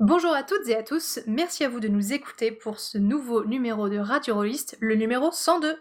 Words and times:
Bonjour 0.00 0.32
à 0.32 0.42
toutes 0.42 0.68
et 0.68 0.74
à 0.74 0.82
tous, 0.82 1.20
merci 1.28 1.62
à 1.62 1.68
vous 1.68 1.78
de 1.78 1.86
nous 1.86 2.12
écouter 2.12 2.50
pour 2.50 2.80
ce 2.80 2.98
nouveau 2.98 3.44
numéro 3.44 3.88
de 3.88 3.98
Radio 3.98 4.42
le 4.80 4.96
numéro 4.96 5.30
102. 5.30 5.78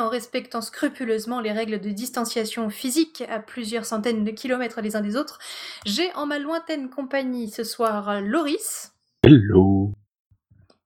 En 0.00 0.08
respectant 0.08 0.60
scrupuleusement 0.60 1.40
les 1.40 1.52
règles 1.52 1.80
de 1.80 1.90
distanciation 1.90 2.68
physique 2.68 3.22
à 3.28 3.38
plusieurs 3.38 3.84
centaines 3.84 4.24
de 4.24 4.30
kilomètres 4.32 4.80
les 4.80 4.96
uns 4.96 5.00
des 5.00 5.16
autres, 5.16 5.38
j'ai 5.86 6.12
en 6.14 6.26
ma 6.26 6.38
lointaine 6.38 6.90
compagnie 6.90 7.48
ce 7.50 7.62
soir 7.64 8.20
Loris 8.20 8.92
Hello. 9.24 9.92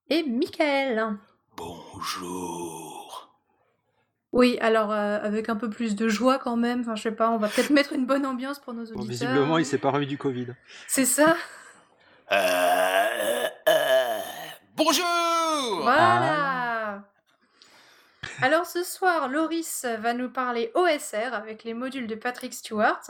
et 0.09 0.23
Michael. 0.23 1.17
Bonjour. 1.55 3.29
Oui, 4.31 4.57
alors 4.61 4.91
euh, 4.91 5.19
avec 5.23 5.49
un 5.49 5.55
peu 5.55 5.69
plus 5.69 5.95
de 5.95 6.07
joie 6.07 6.37
quand 6.37 6.57
même, 6.57 6.81
enfin 6.81 6.95
je 6.95 7.03
sais 7.03 7.11
pas, 7.11 7.31
on 7.31 7.37
va 7.37 7.47
peut-être 7.47 7.71
mettre 7.71 7.93
une 7.93 8.05
bonne 8.05 8.25
ambiance 8.25 8.59
pour 8.59 8.73
nos 8.73 8.83
Bon, 8.85 8.99
auditeurs. 9.01 9.29
visiblement, 9.29 9.57
il 9.57 9.65
s'est 9.65 9.77
pas 9.79 9.89
remis 9.89 10.05
du 10.05 10.17
Covid. 10.19 10.47
C'est 10.87 11.05
ça 11.05 11.35
Euh, 12.31 13.47
euh, 13.69 14.19
bonjour. 14.75 15.79
Voilà 15.81 16.56
Alors 18.41 18.65
ce 18.65 18.83
soir, 18.83 19.29
Loris 19.29 19.85
va 19.99 20.13
nous 20.13 20.29
parler 20.29 20.71
OSR 20.75 21.33
avec 21.33 21.63
les 21.63 21.73
modules 21.73 22.07
de 22.07 22.15
Patrick 22.15 22.53
Stewart. 22.53 23.01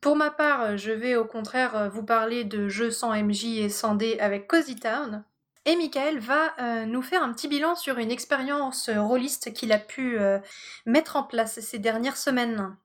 Pour 0.00 0.16
ma 0.16 0.30
part, 0.30 0.76
je 0.76 0.92
vais 0.92 1.16
au 1.16 1.24
contraire 1.24 1.90
vous 1.90 2.04
parler 2.04 2.44
de 2.44 2.68
jeux 2.68 2.90
sans 2.90 3.14
MJ 3.14 3.44
et 3.58 3.68
sans 3.68 3.94
D 3.94 4.18
avec 4.20 4.46
Cozy 4.46 4.76
Town. 4.76 5.24
Et 5.66 5.76
Michael 5.76 6.18
va 6.18 6.54
euh, 6.58 6.86
nous 6.86 7.02
faire 7.02 7.22
un 7.22 7.32
petit 7.32 7.46
bilan 7.46 7.74
sur 7.74 7.98
une 7.98 8.10
expérience 8.10 8.88
rôliste 8.88 9.52
qu'il 9.52 9.72
a 9.72 9.78
pu 9.78 10.18
euh, 10.18 10.38
mettre 10.86 11.16
en 11.16 11.22
place 11.22 11.60
ces 11.60 11.78
dernières 11.78 12.16
semaines. 12.16 12.76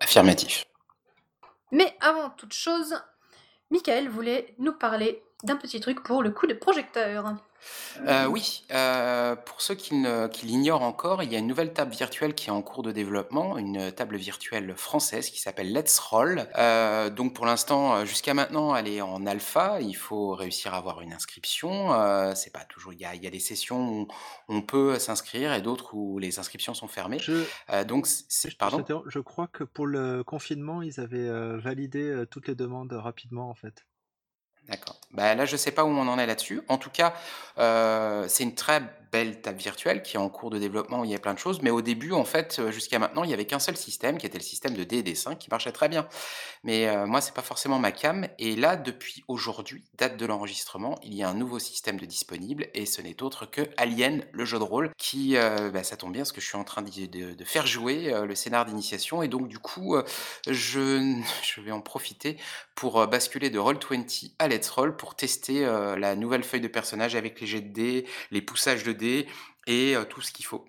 Affirmatif. 0.00 0.64
Mais 1.70 1.96
avant 2.00 2.30
toute 2.30 2.52
chose, 2.52 3.00
Michael 3.70 4.08
voulait 4.08 4.54
nous 4.58 4.72
parler 4.72 5.22
d'un 5.44 5.56
petit 5.56 5.80
truc 5.80 6.02
pour 6.02 6.22
le 6.22 6.30
coup 6.30 6.46
de 6.46 6.54
projecteur. 6.54 7.34
Euh, 8.06 8.26
oui, 8.26 8.64
euh, 8.70 9.34
pour 9.34 9.60
ceux 9.60 9.74
qui, 9.74 9.96
ne- 9.96 10.28
qui 10.28 10.46
l'ignorent 10.46 10.82
encore, 10.82 11.24
il 11.24 11.32
y 11.32 11.34
a 11.34 11.40
une 11.40 11.48
nouvelle 11.48 11.72
table 11.72 11.90
virtuelle 11.92 12.34
qui 12.34 12.48
est 12.48 12.52
en 12.52 12.62
cours 12.62 12.84
de 12.84 12.92
développement, 12.92 13.58
une 13.58 13.90
table 13.90 14.16
virtuelle 14.16 14.74
française 14.76 15.28
qui 15.28 15.40
s'appelle 15.40 15.72
Let's 15.72 15.98
Roll. 15.98 16.46
Euh, 16.56 17.10
donc 17.10 17.34
pour 17.34 17.46
l'instant, 17.46 18.04
jusqu'à 18.04 18.32
maintenant, 18.32 18.76
elle 18.76 18.86
est 18.86 19.00
en 19.00 19.26
alpha. 19.26 19.80
Il 19.80 19.94
faut 19.96 20.34
réussir 20.34 20.72
à 20.72 20.78
avoir 20.78 21.00
une 21.00 21.12
inscription. 21.12 21.92
Euh, 21.94 22.32
c'est 22.36 22.52
pas 22.52 22.64
toujours. 22.64 22.92
Il 22.92 23.00
y 23.00 23.04
a, 23.04 23.16
il 23.16 23.24
y 23.24 23.26
a 23.26 23.30
des 23.30 23.40
sessions 23.40 23.90
où 24.02 24.08
on 24.48 24.62
peut 24.62 24.98
s'inscrire 25.00 25.52
et 25.52 25.60
d'autres 25.60 25.94
où 25.94 26.20
les 26.20 26.38
inscriptions 26.38 26.74
sont 26.74 26.88
fermées. 26.88 27.18
Je, 27.18 27.44
Euh, 27.70 27.82
donc 27.84 28.06
je, 28.06 28.56
pardon? 28.56 28.84
je 29.06 29.18
crois 29.18 29.48
que 29.48 29.64
pour 29.64 29.86
le 29.86 30.22
confinement, 30.22 30.80
ils 30.80 31.00
avaient 31.00 31.58
validé 31.58 32.24
toutes 32.30 32.46
les 32.46 32.54
demandes 32.54 32.92
rapidement, 32.92 33.50
en 33.50 33.54
fait. 33.54 33.87
D'accord. 34.68 34.96
Bah, 35.12 35.34
là, 35.34 35.46
je 35.46 35.56
sais 35.56 35.70
pas 35.70 35.84
où 35.84 35.88
on 35.88 36.06
en 36.08 36.18
est 36.18 36.26
là-dessus. 36.26 36.62
En 36.68 36.76
tout 36.76 36.90
cas, 36.90 37.14
euh, 37.58 38.26
c'est 38.28 38.44
une 38.44 38.54
très 38.54 38.82
belle 39.12 39.40
table 39.40 39.58
virtuelle 39.58 40.02
qui 40.02 40.16
est 40.16 40.20
en 40.20 40.28
cours 40.28 40.50
de 40.50 40.58
développement, 40.58 41.00
où 41.00 41.04
il 41.04 41.10
y 41.10 41.14
a 41.14 41.18
plein 41.18 41.34
de 41.34 41.38
choses. 41.38 41.62
Mais 41.62 41.70
au 41.70 41.82
début, 41.82 42.12
en 42.12 42.24
fait, 42.24 42.58
euh, 42.58 42.70
jusqu'à 42.70 42.98
maintenant, 42.98 43.24
il 43.24 43.30
y 43.30 43.34
avait 43.34 43.46
qu'un 43.46 43.58
seul 43.58 43.76
système, 43.76 44.18
qui 44.18 44.26
était 44.26 44.38
le 44.38 44.44
système 44.44 44.74
de 44.74 44.84
D&D5, 44.84 45.38
qui 45.38 45.48
marchait 45.50 45.72
très 45.72 45.88
bien. 45.88 46.08
Mais 46.64 46.88
euh, 46.88 47.06
moi, 47.06 47.20
c'est 47.20 47.34
pas 47.34 47.42
forcément 47.42 47.78
ma 47.78 47.92
cam. 47.92 48.26
Et 48.38 48.56
là, 48.56 48.76
depuis 48.76 49.24
aujourd'hui, 49.28 49.84
date 49.96 50.16
de 50.16 50.26
l'enregistrement, 50.26 50.98
il 51.02 51.14
y 51.14 51.22
a 51.22 51.28
un 51.28 51.34
nouveau 51.34 51.58
système 51.58 51.98
de 51.98 52.06
disponible, 52.06 52.68
et 52.74 52.86
ce 52.86 53.00
n'est 53.00 53.22
autre 53.22 53.46
que 53.46 53.62
Alien, 53.76 54.24
le 54.32 54.44
jeu 54.44 54.58
de 54.58 54.64
rôle, 54.64 54.90
qui, 54.96 55.36
euh, 55.36 55.70
bah, 55.70 55.82
ça 55.82 55.96
tombe 55.96 56.12
bien, 56.12 56.22
parce 56.22 56.32
que 56.32 56.40
je 56.40 56.46
suis 56.46 56.56
en 56.56 56.64
train 56.64 56.82
de, 56.82 57.44
faire 57.44 57.66
jouer 57.66 58.12
euh, 58.12 58.26
le 58.26 58.34
scénar 58.34 58.64
d'initiation, 58.64 59.22
et 59.22 59.28
donc 59.28 59.48
du 59.48 59.58
coup, 59.58 59.96
je, 60.46 61.20
je 61.42 61.60
vais 61.60 61.70
en 61.70 61.80
profiter 61.80 62.36
pour 62.74 63.06
basculer 63.06 63.50
de 63.50 63.58
Roll20 63.58 64.32
à 64.38 64.48
Let's 64.48 64.68
Roll 64.70 64.96
pour 64.96 65.16
tester 65.16 65.62
la 65.62 66.14
nouvelle 66.14 66.44
feuille 66.44 66.60
de 66.60 66.68
personnage 66.68 67.16
avec 67.16 67.40
les 67.40 67.46
jets 67.46 67.60
de 67.60 67.72
dés, 67.72 68.06
les 68.30 68.40
poussages 68.40 68.84
de 68.84 68.92
et 69.02 69.96
tout 70.08 70.20
ce 70.20 70.32
qu'il 70.32 70.46
faut 70.46 70.66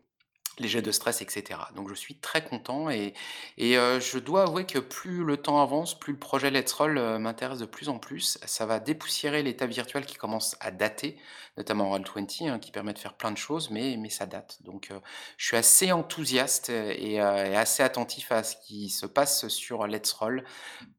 les 0.59 0.67
jets 0.67 0.81
de 0.81 0.91
stress, 0.91 1.21
etc. 1.21 1.59
Donc 1.75 1.89
je 1.89 1.93
suis 1.93 2.15
très 2.15 2.43
content 2.43 2.89
et, 2.89 3.13
je 3.57 4.19
dois 4.19 4.43
avouer 4.43 4.65
que 4.65 4.79
plus 4.79 5.23
le 5.23 5.37
temps 5.37 5.61
avance, 5.61 5.97
plus 5.97 6.13
le 6.13 6.19
projet 6.19 6.51
Let's 6.51 6.71
Roll 6.73 6.99
m'intéresse 7.19 7.59
de 7.59 7.65
plus 7.65 7.89
en 7.89 7.97
plus. 7.97 8.37
Ça 8.45 8.65
va 8.65 8.79
dépoussiérer 8.79 9.41
l'état 9.41 9.65
virtuel 9.65 10.05
qui 10.05 10.15
commence 10.15 10.55
à 10.59 10.71
dater, 10.71 11.17
notamment 11.57 11.97
Roll20, 11.97 12.49
hein, 12.49 12.59
qui 12.59 12.71
permet 12.71 12.93
de 12.93 12.99
faire 12.99 13.15
plein 13.15 13.31
de 13.31 13.37
choses, 13.37 13.69
mais, 13.69 13.97
ça 14.09 14.25
date. 14.25 14.61
Donc 14.63 14.91
je 15.37 15.45
suis 15.45 15.57
assez 15.57 15.91
enthousiaste 15.91 16.69
et, 16.69 17.13
et 17.13 17.19
assez 17.19 17.83
attentif 17.83 18.31
à 18.31 18.43
ce 18.43 18.55
qui 18.65 18.89
se 18.89 19.05
passe 19.05 19.47
sur 19.47 19.87
Let's 19.87 20.11
Roll, 20.13 20.43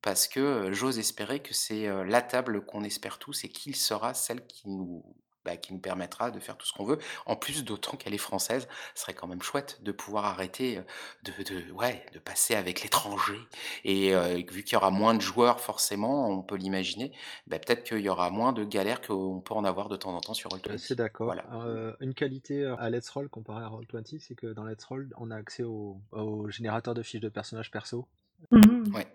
parce 0.03 0.29
que 0.29 0.71
j'ose 0.73 0.99
espérer 0.99 1.41
que 1.41 1.55
c'est 1.55 1.89
la 2.05 2.23
table 2.23 2.65
qu'on 2.65 2.85
espère 2.85 3.19
tous 3.19 3.45
et 3.45 3.49
qu'il 3.49 3.77
sera 3.77 4.15
celle 4.15 4.47
qui 4.47 4.69
nous... 4.69 5.05
bah, 5.45 5.57
qui 5.57 5.73
nous 5.73 5.81
permettra 5.81 6.31
de 6.31 6.39
faire 6.41 6.57
tout 6.57 6.67
ce 6.67 6.73
qu'on 6.73 6.85
veut. 6.85 6.99
En 7.27 7.37
plus, 7.37 7.65
d'autant 7.65 7.97
qu'elle 7.97 8.15
est 8.15 8.19
française, 8.19 8.69
ce 8.95 9.03
serait 9.03 9.15
quand 9.15 9.27
même 9.27 9.43
chouette 9.43 9.83
de 9.83 9.93
pouvoir 9.93 10.25
arrêter 10.27 10.79
euh, 10.79 10.83
de, 11.23 11.33
de, 11.43 11.73
ouais, 11.73 12.05
de 12.13 12.19
passer 12.19 12.55
avec 12.55 12.83
l'étranger. 12.83 13.39
Et 13.85 14.15
euh, 14.15 14.43
vu 14.51 14.63
qu'il 14.65 14.75
y 14.75 14.77
aura 14.77 14.91
moins 14.91 15.15
de 15.15 15.21
joueurs, 15.21 15.61
forcément, 15.61 16.29
on 16.29 16.43
peut 16.43 16.57
l'imaginer, 16.57 17.13
bah, 17.47 17.59
peut-être 17.59 17.85
qu'il 17.85 18.01
y 18.01 18.09
aura 18.09 18.31
moins 18.31 18.53
de 18.53 18.65
galères 18.65 19.01
qu'on 19.01 19.41
peut 19.41 19.55
en 19.55 19.65
avoir 19.65 19.89
de 19.89 19.97
temps 19.97 20.15
en 20.15 20.21
temps 20.21 20.35
sur 20.35 20.51
Je 20.51 20.57
suis 20.57 20.69
Roll20. 20.69 20.75
assez 20.75 20.95
d'accord. 20.95 21.27
Voilà. 21.27 21.45
Euh, 21.53 21.95
une 22.01 22.15
qualité 22.15 22.65
à 22.79 22.91
Let's 22.91 23.09
Roll 23.11 23.29
comparé 23.29 23.65
à 23.65 23.69
Roll20, 23.69 24.19
c'est 24.21 24.35
que 24.35 24.49
dans 24.49 24.65
Let's 24.65 24.85
Roll, 24.85 25.13
on 25.17 25.31
a 25.31 25.37
accès 25.37 25.63
au, 25.63 26.01
au 26.13 26.49
générateur 26.51 26.95
de 26.95 27.03
fiches 27.03 27.21
de 27.21 27.29
personnages 27.29 27.71
perso 27.71 28.07
Mhm. 28.51 28.95
Ouais. 28.95 29.07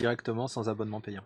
directement 0.00 0.48
sans 0.48 0.68
abonnement 0.68 1.00
payant. 1.00 1.22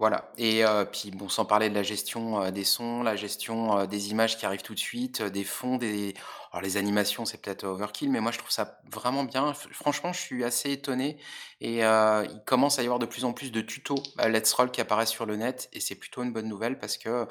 Voilà. 0.00 0.32
Et 0.38 0.64
euh, 0.64 0.84
puis, 0.84 1.12
bon, 1.12 1.28
sans 1.28 1.44
parler 1.44 1.70
de 1.70 1.74
la 1.74 1.84
gestion 1.84 2.42
euh, 2.42 2.50
des 2.50 2.64
sons, 2.64 3.04
la 3.04 3.14
gestion 3.14 3.78
euh, 3.78 3.86
des 3.86 4.10
images 4.10 4.36
qui 4.36 4.44
arrivent 4.44 4.62
tout 4.62 4.74
de 4.74 4.78
suite, 4.80 5.22
des 5.22 5.44
fonds, 5.44 5.76
des... 5.76 6.14
Alors, 6.50 6.62
les 6.62 6.76
animations, 6.76 7.24
c'est 7.24 7.40
peut-être 7.40 7.62
overkill, 7.64 8.10
mais 8.10 8.20
moi, 8.20 8.32
je 8.32 8.38
trouve 8.38 8.50
ça 8.50 8.80
vraiment 8.90 9.22
bien. 9.22 9.54
Franchement, 9.54 10.12
je 10.12 10.20
suis 10.20 10.42
assez 10.42 10.72
étonné. 10.72 11.18
Et 11.60 11.78
il 11.78 12.42
commence 12.46 12.78
à 12.78 12.82
y 12.82 12.86
avoir 12.86 12.98
de 12.98 13.06
plus 13.06 13.24
en 13.24 13.32
plus 13.32 13.50
de 13.50 13.60
tutos 13.60 14.02
Let's 14.18 14.52
Roll 14.52 14.70
qui 14.70 14.80
apparaissent 14.80 15.10
sur 15.10 15.26
le 15.26 15.36
net. 15.36 15.68
Et 15.72 15.80
c'est 15.80 15.96
plutôt 15.96 16.22
une 16.22 16.32
bonne 16.32 16.48
nouvelle 16.48 16.78
parce 16.78 16.96
que 16.96 17.26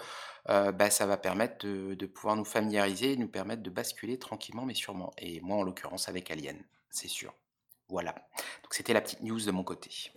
bah, 0.45 0.89
ça 0.89 1.05
va 1.05 1.15
permettre 1.15 1.65
de, 1.65 1.93
de 1.93 2.05
pouvoir 2.05 2.35
nous 2.35 2.43
familiariser 2.43 3.13
et 3.13 3.17
nous 3.17 3.29
permettre 3.29 3.63
de 3.63 3.69
basculer 3.69 4.19
tranquillement, 4.19 4.65
mais 4.65 4.73
sûrement. 4.73 5.13
Et 5.17 5.39
moi, 5.39 5.57
en 5.57 5.63
l'occurrence, 5.63 6.09
avec 6.09 6.29
Alien, 6.29 6.61
c'est 6.89 7.07
sûr. 7.07 7.33
Voilà. 7.87 8.11
Donc, 8.63 8.73
c'était 8.73 8.93
la 8.93 9.01
petite 9.01 9.21
news 9.21 9.39
de 9.39 9.51
mon 9.51 9.63
côté. 9.63 10.11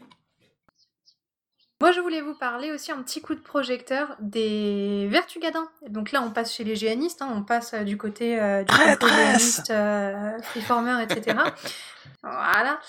Moi, 1.81 1.92
je 1.92 2.00
voulais 2.00 2.22
vous 2.22 2.34
parler 2.34 2.72
aussi 2.72 2.91
un 2.91 3.03
petit 3.03 3.20
coup 3.20 3.34
de 3.34 3.41
projecteur 3.41 4.16
des 4.19 5.06
Vertugadins. 5.10 5.69
Donc 5.88 6.11
là, 6.11 6.23
on 6.23 6.31
passe 6.31 6.55
chez 6.55 6.64
les 6.64 6.75
géanistes, 6.75 7.20
hein, 7.20 7.31
on 7.34 7.43
passe 7.43 7.75
euh, 7.75 7.82
du 7.82 7.99
côté 7.99 8.40
euh, 8.40 8.61
du 8.61 8.67
Traîtresse 8.67 9.12
géaniste, 9.14 9.70
euh, 9.70 10.38
freeformer, 10.40 11.02
etc. 11.02 11.37
voilà. 12.23 12.81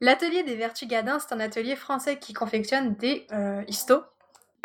L'atelier 0.00 0.42
des 0.44 0.54
Vertugadins, 0.54 1.18
c'est 1.18 1.34
un 1.34 1.40
atelier 1.40 1.76
français 1.76 2.18
qui 2.18 2.32
confectionne 2.32 2.94
des 2.94 3.26
euh, 3.32 3.62
histos 3.68 4.02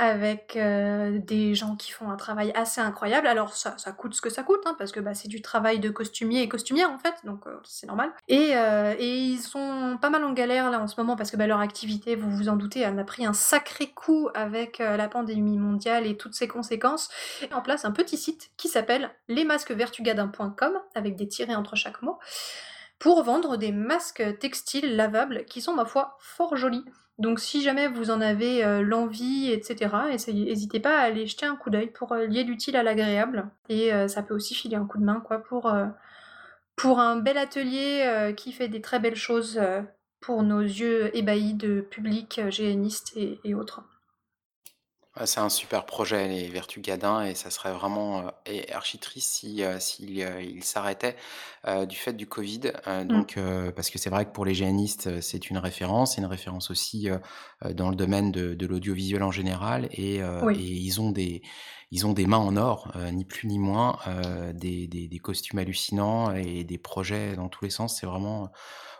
avec 0.01 0.55
euh, 0.55 1.19
des 1.19 1.53
gens 1.53 1.75
qui 1.75 1.91
font 1.91 2.09
un 2.09 2.15
travail 2.15 2.51
assez 2.55 2.81
incroyable. 2.81 3.27
Alors 3.27 3.53
ça, 3.53 3.75
coûte 3.91 4.15
ce 4.15 4.21
que 4.21 4.31
ça 4.31 4.41
coûte, 4.41 4.61
hein, 4.65 4.75
parce 4.79 4.91
que 4.91 4.99
bah, 4.99 5.13
c'est 5.13 5.27
du 5.27 5.43
travail 5.43 5.79
de 5.79 5.91
costumier 5.91 6.41
et 6.41 6.49
costumière 6.49 6.89
en 6.89 6.97
fait, 6.97 7.13
donc 7.23 7.45
euh, 7.45 7.55
c'est 7.63 7.85
normal. 7.85 8.11
Et, 8.27 8.53
euh, 8.55 8.95
et 8.97 9.15
ils 9.15 9.37
sont 9.37 9.99
pas 10.01 10.09
mal 10.09 10.23
en 10.23 10.33
galère 10.33 10.71
là 10.71 10.79
en 10.79 10.87
ce 10.87 10.99
moment 10.99 11.15
parce 11.15 11.29
que 11.29 11.37
bah, 11.37 11.45
leur 11.45 11.59
activité, 11.59 12.15
vous 12.15 12.31
vous 12.31 12.49
en 12.49 12.55
doutez, 12.55 12.79
elle 12.79 12.97
a 12.97 13.03
pris 13.03 13.27
un 13.27 13.33
sacré 13.33 13.91
coup 13.91 14.27
avec 14.33 14.79
la 14.79 15.07
pandémie 15.07 15.59
mondiale 15.59 16.07
et 16.07 16.17
toutes 16.17 16.33
ses 16.33 16.47
conséquences. 16.47 17.09
Et 17.43 17.53
en 17.53 17.61
place 17.61 17.85
un 17.85 17.91
petit 17.91 18.17
site 18.17 18.49
qui 18.57 18.69
s'appelle 18.69 19.11
lesmasquesvertugadins.com 19.27 20.79
avec 20.95 21.15
des 21.15 21.27
tirets 21.27 21.53
entre 21.53 21.75
chaque 21.75 22.01
mot 22.01 22.17
pour 22.97 23.21
vendre 23.21 23.55
des 23.57 23.71
masques 23.71 24.23
textiles 24.39 24.95
lavables 24.95 25.45
qui 25.45 25.61
sont 25.61 25.75
ma 25.75 25.85
foi 25.85 26.17
fort 26.19 26.55
jolis. 26.55 26.85
Donc 27.21 27.39
si 27.39 27.61
jamais 27.61 27.87
vous 27.87 28.09
en 28.09 28.19
avez 28.19 28.65
euh, 28.65 28.81
l'envie, 28.81 29.51
etc., 29.51 29.95
n'hésitez 30.27 30.79
pas 30.79 30.97
à 30.97 31.03
aller 31.03 31.27
jeter 31.27 31.45
un 31.45 31.55
coup 31.55 31.69
d'œil 31.69 31.91
pour 31.91 32.13
euh, 32.13 32.25
lier 32.25 32.43
l'utile 32.43 32.75
à 32.75 32.81
l'agréable. 32.81 33.47
Et 33.69 33.93
euh, 33.93 34.07
ça 34.07 34.23
peut 34.23 34.33
aussi 34.33 34.55
filer 34.55 34.75
un 34.75 34.87
coup 34.87 34.97
de 34.97 35.03
main 35.03 35.21
quoi, 35.23 35.37
pour, 35.43 35.67
un 36.99 37.15
bel 37.17 37.37
atelier 37.37 38.33
qui 38.35 38.51
fait 38.51 38.67
des 38.67 38.81
très 38.81 38.99
belles 38.99 39.15
choses 39.15 39.61
pour 40.19 40.41
nos 40.41 40.61
yeux 40.61 41.15
ébahis 41.15 41.53
de 41.53 41.81
public 41.81 42.41
géanistes 42.49 43.15
et 43.15 43.53
autres 43.53 43.83
c'est 45.25 45.41
un 45.41 45.49
super 45.49 45.85
projet, 45.85 46.27
les 46.29 46.47
Vertus 46.47 46.81
Gadin, 46.81 47.23
et 47.23 47.35
ça 47.35 47.49
serait 47.49 47.73
vraiment 47.73 48.31
euh, 48.47 48.79
si, 49.17 49.63
euh, 49.63 49.77
s'il 49.79 50.21
euh, 50.21 50.41
il 50.41 50.63
s'arrêtait 50.63 51.15
du 51.87 51.95
fait 51.95 52.13
du 52.13 52.25
Covid. 52.25 52.71
Mmh. 52.87 53.03
donc, 53.03 53.37
parce 53.75 53.91
que 53.91 53.99
c'est 53.99 54.09
vrai 54.09 54.25
que 54.25 54.31
pour 54.31 54.45
les 54.45 54.55
géanistes, 54.55 55.21
c'est 55.21 55.49
une 55.51 55.59
référence, 55.59 56.15
c'est 56.15 56.21
une 56.21 56.27
référence 56.27 56.71
aussi 56.71 57.07
dans 57.75 57.91
le 57.91 57.95
domaine 57.95 58.31
de, 58.31 58.65
l'audiovisuel 58.65 59.21
en 59.21 59.31
général, 59.31 59.87
et, 59.91 60.21
ils 60.55 61.01
ont 61.01 61.11
des 61.11 61.43
ils 61.91 62.07
ont 62.07 62.13
des 62.13 62.25
mains 62.25 62.37
en 62.37 62.55
or, 62.55 62.91
ni 63.11 63.25
plus 63.25 63.47
ni 63.47 63.59
moins, 63.59 63.99
des, 64.55 64.87
des 64.87 65.19
costumes 65.19 65.59
hallucinants 65.59 66.33
et 66.33 66.63
des 66.63 66.77
projets 66.79 67.35
dans 67.35 67.47
tous 67.47 67.65
les 67.65 67.69
sens. 67.69 67.99
C'est 67.99 68.07
vraiment 68.07 68.49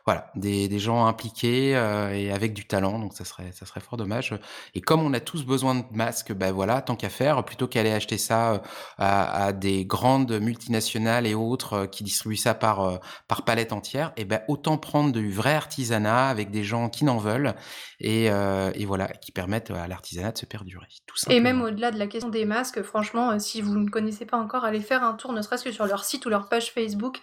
voilà, 0.06 0.32
des, 0.36 0.68
des 0.68 0.80
gens 0.80 1.06
impliqués 1.06 1.76
euh, 1.76 2.12
et 2.14 2.32
avec 2.32 2.54
du 2.54 2.66
talent, 2.66 3.00
donc 3.00 3.14
ça 3.14 3.26
serait, 3.26 3.52
ça 3.52 3.66
serait 3.66 3.80
fort 3.80 3.98
dommage. 3.98 4.34
Et 4.74 4.82
comme 4.82 5.02
on 5.02 5.14
a 5.14 5.20
tous 5.20 5.46
besoin 5.46 5.76
de 5.76 5.84
masques, 5.92 6.34
ben 6.34 6.52
voilà, 6.52 6.82
tant 6.82 6.96
qu'à 6.96 7.10
faire, 7.10 7.44
plutôt 7.46 7.68
qu'aller 7.68 7.92
acheter 7.92 8.18
ça 8.18 8.54
euh, 8.54 8.60
à, 8.98 9.46
à, 9.46 9.54
des 9.54 9.86
grandes 9.86 10.32
multinationales 10.40 11.28
et 11.28 11.36
autres 11.36 11.74
euh, 11.74 11.86
qui 11.86 12.04
distribuent 12.04 12.36
ça 12.36 12.54
par, 12.54 13.00
par 13.28 13.44
palette 13.44 13.74
entière, 13.74 14.12
et 14.18 14.26
ben 14.26 14.42
autant 14.48 14.78
prendre 14.78 15.12
du 15.12 15.32
vrai 15.32 15.54
artisanat 15.54 16.30
avec 16.30 16.52
des 16.52 16.64
gens 16.64 16.90
qui 16.90 17.06
n'en 17.06 17.18
veulent 17.18 17.54
et, 18.00 18.26
et, 18.26 18.86
voilà, 18.86 19.08
qui 19.08 19.32
permettent 19.32 19.72
à 19.72 19.88
l'artisanat 19.88 20.32
de 20.32 20.38
se 20.38 20.46
perdurer. 20.46 20.88
Tout 21.06 21.16
et 21.30 21.40
même 21.40 21.62
au-delà 21.62 21.92
de 21.92 22.00
la 22.00 22.08
question 22.08 22.30
des 22.30 22.46
masques, 22.46 22.82
franchement, 22.82 23.38
si 23.40 23.62
vous 23.62 23.78
ne 23.78 23.90
connaissez 23.90 24.26
pas 24.26 24.38
encore, 24.38 24.66
allez 24.66 24.82
faire 24.82 25.04
un 25.04 25.14
tour, 25.14 25.34
ne 25.34 25.42
serait-ce 25.42 25.64
que 25.64 25.72
sur 25.72 25.86
leur 25.86 26.04
site 26.04 26.26
ou 26.26 26.30
leur 26.30 26.50
page 26.50 26.72
Facebook 26.72 27.22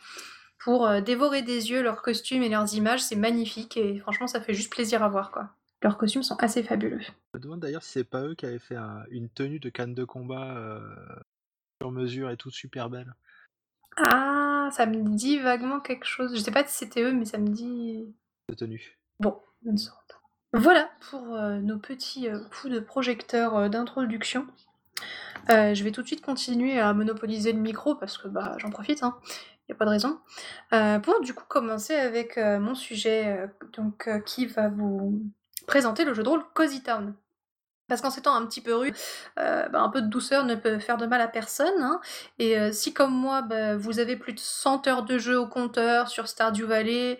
pour 0.68 0.86
euh, 0.86 1.00
dévorer 1.00 1.40
des 1.40 1.70
yeux 1.70 1.82
leurs 1.82 2.02
costumes 2.02 2.42
et 2.42 2.50
leurs 2.50 2.74
images. 2.74 3.00
C'est 3.00 3.16
magnifique 3.16 3.78
et 3.78 4.00
franchement, 4.00 4.26
ça 4.26 4.38
fait 4.38 4.52
juste 4.52 4.70
plaisir 4.70 5.02
à 5.02 5.08
voir 5.08 5.30
quoi. 5.30 5.48
Leurs 5.80 5.96
costumes 5.96 6.22
sont 6.22 6.36
assez 6.42 6.62
fabuleux. 6.62 7.00
Je 7.00 7.38
me 7.38 7.42
demande 7.42 7.60
d'ailleurs 7.60 7.82
si 7.82 7.92
c'est 7.92 8.04
pas 8.04 8.20
eux 8.20 8.34
qui 8.34 8.44
avaient 8.44 8.58
fait 8.58 8.76
une 9.10 9.30
tenue 9.30 9.60
de 9.60 9.70
canne 9.70 9.94
de 9.94 10.04
combat 10.04 10.58
euh, 10.58 10.78
sur 11.80 11.90
mesure 11.90 12.28
et 12.28 12.36
tout 12.36 12.50
super 12.50 12.90
belle. 12.90 13.14
Ah, 13.96 14.68
ça 14.70 14.84
me 14.84 15.16
dit 15.16 15.38
vaguement 15.38 15.80
quelque 15.80 16.04
chose. 16.04 16.36
Je 16.36 16.40
sais 16.42 16.50
pas 16.50 16.66
si 16.66 16.76
c'était 16.76 17.02
eux, 17.02 17.14
mais 17.14 17.24
ça 17.24 17.38
me 17.38 17.48
dit. 17.48 18.14
De 18.50 18.54
tenue. 18.54 18.98
Bon, 19.20 19.40
une 19.64 19.78
sorte. 19.78 20.20
Voilà 20.52 20.90
pour 21.08 21.34
euh, 21.34 21.60
nos 21.60 21.78
petits 21.78 22.28
coups 22.50 22.74
de 22.74 22.80
projecteur 22.80 23.70
d'introduction. 23.70 24.46
je 25.48 25.82
vais 25.82 25.92
tout 25.92 26.02
de 26.02 26.06
suite 26.06 26.20
continuer 26.20 26.78
à 26.78 26.92
monopoliser 26.92 27.54
le 27.54 27.58
micro 27.58 27.94
parce 27.94 28.18
que 28.18 28.28
bah, 28.28 28.54
j'en 28.58 28.68
profite. 28.68 29.02
Hein 29.02 29.16
n'y 29.68 29.74
a 29.74 29.78
pas 29.78 29.84
de 29.84 29.90
raison. 29.90 30.18
Euh, 30.72 30.98
pour 30.98 31.20
du 31.20 31.34
coup 31.34 31.44
commencer 31.46 31.94
avec 31.94 32.38
euh, 32.38 32.58
mon 32.58 32.74
sujet 32.74 33.26
euh, 33.26 33.46
donc, 33.76 34.08
qui 34.24 34.46
va 34.46 34.68
vous 34.68 35.22
présenter 35.66 36.04
le 36.04 36.14
jeu 36.14 36.22
de 36.22 36.28
rôle 36.28 36.42
Cozy 36.54 36.82
Town. 36.82 37.14
Parce 37.88 38.02
qu'en 38.02 38.10
ces 38.10 38.20
temps 38.20 38.34
un 38.34 38.44
petit 38.44 38.60
peu 38.60 38.74
rude, 38.74 38.94
bah, 39.36 39.70
un 39.72 39.88
peu 39.88 40.02
de 40.02 40.08
douceur 40.08 40.44
ne 40.44 40.54
peut 40.54 40.78
faire 40.78 40.98
de 40.98 41.06
mal 41.06 41.22
à 41.22 41.26
personne. 41.26 41.82
Hein. 41.82 42.00
Et 42.38 42.70
si 42.70 42.92
comme 42.92 43.14
moi, 43.14 43.40
bah, 43.40 43.78
vous 43.78 43.98
avez 43.98 44.16
plus 44.16 44.34
de 44.34 44.38
100 44.38 44.86
heures 44.88 45.04
de 45.04 45.16
jeu 45.16 45.38
au 45.38 45.46
compteur 45.46 46.08
sur 46.08 46.28
Stardew 46.28 46.66
Valley, 46.66 47.18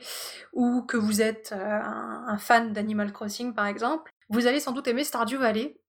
ou 0.52 0.82
que 0.82 0.98
vous 0.98 1.22
êtes 1.22 1.54
un, 1.54 2.36
fan 2.36 2.74
d'Animal 2.74 3.14
Crossing 3.14 3.54
par 3.54 3.64
exemple, 3.64 4.12
vous 4.28 4.46
allez 4.46 4.60
sans 4.60 4.72
doute 4.72 4.86
aimer 4.88 5.04
Stardew 5.04 5.38
Valley, 5.38 5.80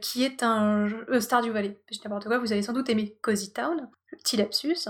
qui 0.00 0.22
est 0.22 0.44
un 0.44 0.86
jeu... 0.86 1.04
Stardew 1.18 1.50
Valley, 1.50 1.82
je 1.90 1.98
n'importe 2.04 2.26
quoi, 2.26 2.38
vous 2.38 2.52
allez 2.52 2.62
sans 2.62 2.72
doute 2.72 2.88
aimer 2.88 3.18
Cozy 3.22 3.52
Town, 3.52 3.88
petit 4.12 4.36
lapsus, 4.36 4.86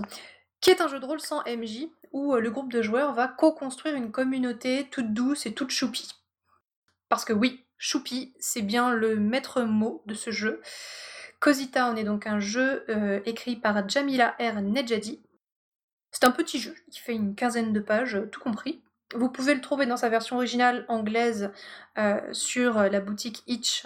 qui 0.60 0.70
est 0.70 0.80
un 0.80 0.88
jeu 0.88 1.00
de 1.00 1.06
rôle 1.06 1.20
sans 1.20 1.42
MJ, 1.44 1.88
où 2.12 2.34
euh, 2.34 2.40
le 2.40 2.50
groupe 2.50 2.72
de 2.72 2.82
joueurs 2.82 3.14
va 3.14 3.28
co-construire 3.28 3.94
une 3.94 4.10
communauté 4.10 4.88
toute 4.90 5.12
douce 5.12 5.46
et 5.46 5.54
toute 5.54 5.70
choupie. 5.70 6.14
Parce 7.08 7.24
que 7.24 7.32
oui, 7.32 7.64
choupi, 7.78 8.34
c'est 8.38 8.62
bien 8.62 8.94
le 8.94 9.16
maître 9.16 9.62
mot 9.62 10.02
de 10.06 10.14
ce 10.14 10.30
jeu. 10.30 10.60
Cozy 11.40 11.70
Town 11.70 11.96
est 11.96 12.04
donc 12.04 12.26
un 12.26 12.40
jeu 12.40 12.84
euh, 12.90 13.20
écrit 13.24 13.56
par 13.56 13.88
Jamila 13.88 14.36
R. 14.38 14.60
Nejadi. 14.60 15.20
C'est 16.12 16.24
un 16.24 16.30
petit 16.30 16.58
jeu 16.58 16.74
qui 16.90 17.00
fait 17.00 17.14
une 17.14 17.34
quinzaine 17.34 17.72
de 17.72 17.80
pages, 17.80 18.16
euh, 18.16 18.26
tout 18.26 18.40
compris. 18.40 18.82
Vous 19.14 19.30
pouvez 19.30 19.54
le 19.54 19.60
trouver 19.60 19.86
dans 19.86 19.96
sa 19.96 20.08
version 20.08 20.36
originale 20.36 20.84
anglaise 20.86 21.50
sur 22.30 22.74
la 22.74 23.00
boutique 23.00 23.42
Itch, 23.48 23.84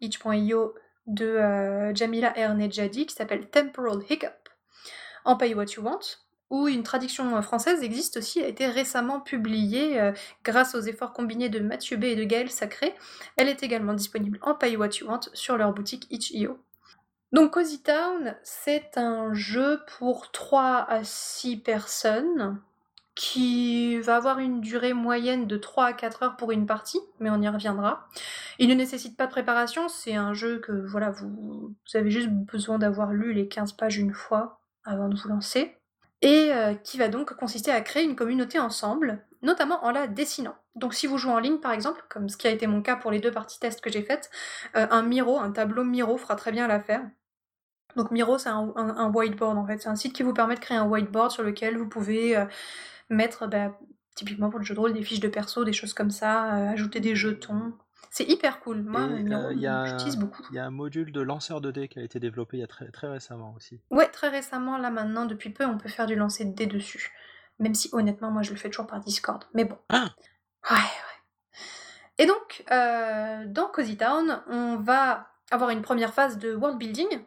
itch.io 0.00 0.74
de 1.06 1.92
Jamila 1.94 2.30
R. 2.30 2.54
Nejadi 2.54 3.04
qui 3.04 3.14
s'appelle 3.14 3.50
Temporal 3.50 3.98
Hiccup 4.08 4.41
en 5.24 5.36
Pay 5.36 5.54
What 5.54 5.66
You 5.76 5.82
Want, 5.82 6.00
où 6.50 6.68
une 6.68 6.82
traduction 6.82 7.40
française 7.40 7.82
existe 7.82 8.18
aussi, 8.18 8.42
a 8.42 8.46
été 8.46 8.66
récemment 8.66 9.20
publiée 9.20 10.00
euh, 10.00 10.12
grâce 10.44 10.74
aux 10.74 10.80
efforts 10.80 11.12
combinés 11.12 11.48
de 11.48 11.60
Mathieu 11.60 11.96
B 11.96 12.04
et 12.04 12.16
de 12.16 12.24
Gaël 12.24 12.50
Sacré. 12.50 12.94
Elle 13.36 13.48
est 13.48 13.62
également 13.62 13.94
disponible 13.94 14.38
en 14.42 14.54
Pay 14.54 14.76
What 14.76 14.90
You 15.00 15.08
Want 15.08 15.20
sur 15.32 15.56
leur 15.56 15.72
boutique 15.72 16.06
itch.io. 16.10 16.58
Donc 17.32 17.52
Cozy 17.54 17.82
Town, 17.82 18.36
c'est 18.42 18.98
un 18.98 19.32
jeu 19.32 19.80
pour 19.98 20.30
3 20.30 20.84
à 20.86 21.02
6 21.02 21.56
personnes 21.56 22.60
qui 23.14 23.98
va 24.00 24.16
avoir 24.16 24.38
une 24.38 24.60
durée 24.60 24.92
moyenne 24.92 25.46
de 25.46 25.56
3 25.56 25.86
à 25.86 25.92
4 25.94 26.22
heures 26.22 26.36
pour 26.36 26.52
une 26.52 26.66
partie, 26.66 27.00
mais 27.20 27.30
on 27.30 27.40
y 27.40 27.48
reviendra. 27.48 28.06
Il 28.58 28.68
ne 28.68 28.74
nécessite 28.74 29.16
pas 29.16 29.26
de 29.26 29.30
préparation, 29.30 29.88
c'est 29.88 30.14
un 30.14 30.34
jeu 30.34 30.60
que 30.60 30.72
voilà, 30.86 31.10
vous, 31.10 31.30
vous 31.30 31.96
avez 31.96 32.10
juste 32.10 32.28
besoin 32.30 32.78
d'avoir 32.78 33.12
lu 33.12 33.32
les 33.32 33.48
15 33.48 33.72
pages 33.72 33.96
une 33.96 34.12
fois 34.12 34.61
avant 34.84 35.08
de 35.08 35.16
vous 35.16 35.28
lancer, 35.28 35.76
et 36.22 36.52
euh, 36.52 36.74
qui 36.74 36.98
va 36.98 37.08
donc 37.08 37.34
consister 37.34 37.70
à 37.70 37.80
créer 37.80 38.04
une 38.04 38.16
communauté 38.16 38.58
ensemble, 38.58 39.24
notamment 39.42 39.84
en 39.84 39.90
la 39.90 40.06
dessinant. 40.06 40.54
Donc 40.76 40.94
si 40.94 41.06
vous 41.06 41.18
jouez 41.18 41.32
en 41.32 41.38
ligne 41.38 41.58
par 41.58 41.72
exemple, 41.72 42.04
comme 42.08 42.28
ce 42.28 42.36
qui 42.36 42.46
a 42.46 42.50
été 42.50 42.66
mon 42.66 42.80
cas 42.80 42.96
pour 42.96 43.10
les 43.10 43.20
deux 43.20 43.32
parties 43.32 43.58
tests 43.58 43.80
que 43.80 43.90
j'ai 43.90 44.02
faites, 44.02 44.30
euh, 44.76 44.86
un 44.90 45.02
Miro, 45.02 45.38
un 45.38 45.50
tableau 45.50 45.84
Miro 45.84 46.16
fera 46.16 46.36
très 46.36 46.52
bien 46.52 46.68
l'affaire. 46.68 47.02
Donc 47.96 48.10
Miro 48.10 48.38
c'est 48.38 48.48
un, 48.48 49.10
whiteboard 49.12 49.58
en 49.58 49.66
fait, 49.66 49.78
c'est 49.78 49.88
un 49.88 49.96
site 49.96 50.14
qui 50.14 50.22
vous 50.22 50.32
permet 50.32 50.54
de 50.54 50.60
créer 50.60 50.76
un 50.76 50.86
whiteboard 50.86 51.30
sur 51.30 51.42
lequel 51.42 51.76
vous 51.76 51.88
pouvez 51.88 52.36
euh, 52.36 52.46
mettre 53.10 53.46
bah, 53.48 53.76
typiquement 54.14 54.48
pour 54.48 54.60
le 54.60 54.64
jeu 54.64 54.74
de 54.74 54.80
rôle 54.80 54.92
des 54.94 55.02
fiches 55.02 55.20
de 55.20 55.28
perso, 55.28 55.64
des 55.64 55.72
choses 55.72 55.92
comme 55.92 56.10
ça, 56.10 56.44
ajouter 56.70 57.00
des 57.00 57.14
jetons, 57.14 57.74
c'est 58.10 58.28
hyper 58.28 58.60
cool. 58.60 58.82
Moi, 58.82 59.00
euh, 59.00 59.86
j'utilise 59.86 60.16
beaucoup. 60.16 60.42
Il 60.50 60.56
y 60.56 60.58
a 60.58 60.66
un 60.66 60.70
module 60.70 61.12
de 61.12 61.20
lanceur 61.20 61.60
de 61.60 61.70
dés 61.70 61.88
qui 61.88 61.98
a 61.98 62.02
été 62.02 62.20
développé 62.20 62.58
il 62.58 62.60
y 62.60 62.64
a 62.64 62.66
très, 62.66 62.90
très 62.90 63.08
récemment 63.08 63.54
aussi. 63.56 63.80
Ouais, 63.90 64.08
très 64.08 64.28
récemment, 64.28 64.78
là 64.78 64.90
maintenant, 64.90 65.24
depuis 65.24 65.50
peu, 65.50 65.64
on 65.64 65.78
peut 65.78 65.88
faire 65.88 66.06
du 66.06 66.14
lancer 66.14 66.44
de 66.44 66.54
dés 66.54 66.66
dessus. 66.66 67.12
Même 67.58 67.74
si 67.74 67.88
honnêtement, 67.92 68.30
moi 68.30 68.42
je 68.42 68.50
le 68.50 68.56
fais 68.56 68.68
toujours 68.68 68.86
par 68.86 69.00
Discord. 69.00 69.44
Mais 69.54 69.64
bon. 69.64 69.78
Ah 69.88 70.10
ouais, 70.70 70.76
ouais. 70.76 71.58
Et 72.18 72.26
donc, 72.26 72.64
euh, 72.70 73.44
dans 73.46 73.66
Cozy 73.66 73.96
Town, 73.96 74.42
on 74.48 74.76
va 74.76 75.28
avoir 75.50 75.70
une 75.70 75.82
première 75.82 76.14
phase 76.14 76.38
de 76.38 76.54
world 76.54 76.78
building 76.78 77.24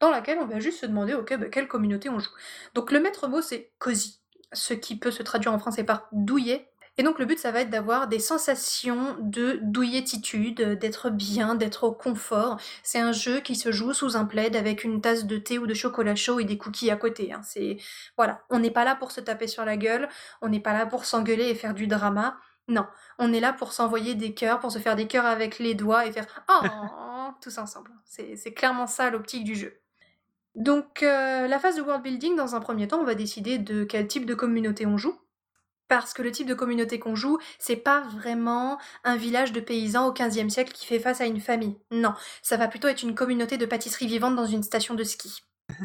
dans 0.00 0.10
laquelle 0.10 0.38
on 0.38 0.46
va 0.46 0.60
juste 0.60 0.80
se 0.80 0.86
demander, 0.86 1.14
ok, 1.14 1.36
bah, 1.38 1.46
quelle 1.48 1.68
communauté 1.68 2.08
on 2.08 2.18
joue. 2.18 2.30
Donc 2.74 2.90
le 2.90 3.00
maître 3.00 3.28
mot 3.28 3.40
c'est 3.40 3.72
cozy, 3.78 4.20
ce 4.52 4.74
qui 4.74 4.98
peut 4.98 5.10
se 5.10 5.22
traduire 5.22 5.52
en 5.52 5.58
français 5.58 5.84
par 5.84 6.08
douillet, 6.12 6.71
et 6.98 7.02
donc 7.02 7.18
le 7.18 7.24
but, 7.24 7.38
ça 7.38 7.50
va 7.50 7.60
être 7.60 7.70
d'avoir 7.70 8.06
des 8.06 8.18
sensations 8.18 9.16
de 9.20 9.58
douilletitude, 9.62 10.78
d'être 10.78 11.08
bien, 11.08 11.54
d'être 11.54 11.84
au 11.84 11.92
confort. 11.92 12.60
C'est 12.82 13.00
un 13.00 13.12
jeu 13.12 13.40
qui 13.40 13.56
se 13.56 13.72
joue 13.72 13.94
sous 13.94 14.16
un 14.16 14.26
plaid 14.26 14.54
avec 14.56 14.84
une 14.84 15.00
tasse 15.00 15.24
de 15.24 15.38
thé 15.38 15.58
ou 15.58 15.66
de 15.66 15.72
chocolat 15.72 16.14
chaud 16.14 16.38
et 16.38 16.44
des 16.44 16.58
cookies 16.58 16.90
à 16.90 16.96
côté. 16.96 17.32
Hein. 17.32 17.40
C'est 17.44 17.78
voilà, 18.18 18.42
on 18.50 18.58
n'est 18.58 18.70
pas 18.70 18.84
là 18.84 18.94
pour 18.94 19.10
se 19.10 19.22
taper 19.22 19.46
sur 19.46 19.64
la 19.64 19.78
gueule, 19.78 20.08
on 20.42 20.50
n'est 20.50 20.60
pas 20.60 20.74
là 20.74 20.84
pour 20.84 21.06
s'engueuler 21.06 21.48
et 21.48 21.54
faire 21.54 21.72
du 21.72 21.86
drama. 21.86 22.36
Non, 22.68 22.86
on 23.18 23.32
est 23.32 23.40
là 23.40 23.54
pour 23.54 23.72
s'envoyer 23.72 24.14
des 24.14 24.34
cœurs, 24.34 24.60
pour 24.60 24.70
se 24.70 24.78
faire 24.78 24.94
des 24.94 25.06
cœurs 25.06 25.26
avec 25.26 25.58
les 25.58 25.74
doigts 25.74 26.06
et 26.06 26.12
faire 26.12 26.26
oh 26.48 26.66
tous 27.40 27.56
ensemble. 27.56 27.90
C'est 28.04 28.52
clairement 28.52 28.86
ça 28.86 29.08
l'optique 29.08 29.44
du 29.44 29.54
jeu. 29.54 29.80
Donc 30.54 31.02
euh, 31.02 31.48
la 31.48 31.58
phase 31.58 31.76
de 31.76 31.82
world 31.82 32.02
building, 32.02 32.36
dans 32.36 32.54
un 32.54 32.60
premier 32.60 32.86
temps, 32.86 33.00
on 33.00 33.04
va 33.04 33.14
décider 33.14 33.56
de 33.56 33.84
quel 33.84 34.06
type 34.06 34.26
de 34.26 34.34
communauté 34.34 34.84
on 34.84 34.98
joue 34.98 35.18
parce 35.92 36.14
que 36.14 36.22
le 36.22 36.30
type 36.30 36.46
de 36.46 36.54
communauté 36.54 36.98
qu'on 36.98 37.14
joue, 37.14 37.36
c'est 37.58 37.76
pas 37.76 38.00
vraiment 38.00 38.78
un 39.04 39.16
village 39.16 39.52
de 39.52 39.60
paysans 39.60 40.08
au 40.08 40.12
XVe 40.14 40.48
siècle 40.48 40.72
qui 40.72 40.86
fait 40.86 40.98
face 40.98 41.20
à 41.20 41.26
une 41.26 41.38
famille. 41.38 41.76
Non, 41.90 42.14
ça 42.40 42.56
va 42.56 42.66
plutôt 42.66 42.88
être 42.88 43.02
une 43.02 43.14
communauté 43.14 43.58
de 43.58 43.66
pâtisserie 43.66 44.06
vivante 44.06 44.34
dans 44.34 44.46
une 44.46 44.62
station 44.62 44.94
de 44.94 45.04
ski. 45.04 45.42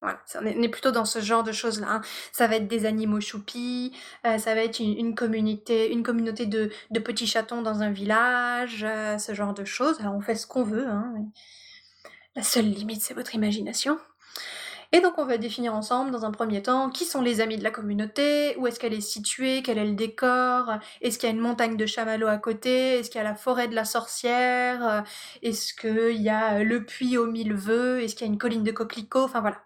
Voilà, 0.00 0.20
on 0.42 0.62
est 0.62 0.68
plutôt 0.68 0.90
dans 0.90 1.06
ce 1.06 1.20
genre 1.20 1.44
de 1.44 1.52
choses-là. 1.52 1.86
Hein. 1.88 2.02
Ça 2.30 2.46
va 2.46 2.56
être 2.56 2.68
des 2.68 2.84
animaux 2.84 3.22
choupis, 3.22 3.96
euh, 4.26 4.36
ça 4.36 4.54
va 4.54 4.62
être 4.62 4.78
une, 4.78 5.14
communauté, 5.14 5.90
une 5.90 6.02
communauté 6.02 6.44
de, 6.44 6.70
petits 7.00 7.26
chatons 7.26 7.62
dans 7.62 7.80
un 7.80 7.90
village, 7.90 8.84
euh, 8.86 9.16
ce 9.16 9.32
genre 9.32 9.54
de 9.54 9.64
choses. 9.64 9.98
Alors 10.00 10.14
on 10.14 10.20
fait 10.20 10.34
ce 10.34 10.46
qu'on 10.46 10.62
veut. 10.62 10.86
Hein, 10.86 11.14
La 12.36 12.42
seule 12.42 12.66
limite, 12.66 13.00
c'est 13.00 13.14
votre 13.14 13.34
imagination. 13.34 13.98
Et 14.94 15.00
donc 15.00 15.18
on 15.18 15.24
va 15.24 15.38
définir 15.38 15.74
ensemble 15.74 16.12
dans 16.12 16.24
un 16.24 16.30
premier 16.30 16.62
temps 16.62 16.88
qui 16.88 17.04
sont 17.04 17.20
les 17.20 17.40
amis 17.40 17.58
de 17.58 17.64
la 17.64 17.72
communauté, 17.72 18.56
où 18.58 18.68
est-ce 18.68 18.78
qu'elle 18.78 18.94
est 18.94 19.00
située, 19.00 19.60
quel 19.64 19.76
est 19.76 19.86
le 19.86 19.96
décor, 19.96 20.74
est-ce 21.00 21.18
qu'il 21.18 21.28
y 21.28 21.32
a 21.32 21.34
une 21.34 21.40
montagne 21.40 21.76
de 21.76 21.84
chamallows 21.84 22.28
à 22.28 22.38
côté, 22.38 23.00
est-ce 23.00 23.10
qu'il 23.10 23.18
y 23.18 23.20
a 23.20 23.28
la 23.28 23.34
forêt 23.34 23.66
de 23.66 23.74
la 23.74 23.84
sorcière, 23.84 25.02
est-ce 25.42 25.74
qu'il 25.74 26.22
y 26.22 26.28
a 26.28 26.62
le 26.62 26.84
puits 26.84 27.18
aux 27.18 27.26
mille 27.26 27.54
vœux, 27.54 28.04
est-ce 28.04 28.14
qu'il 28.14 28.24
y 28.24 28.30
a 28.30 28.32
une 28.32 28.38
colline 28.38 28.62
de 28.62 28.70
coquelicots, 28.70 29.24
enfin 29.24 29.40
voilà. 29.40 29.62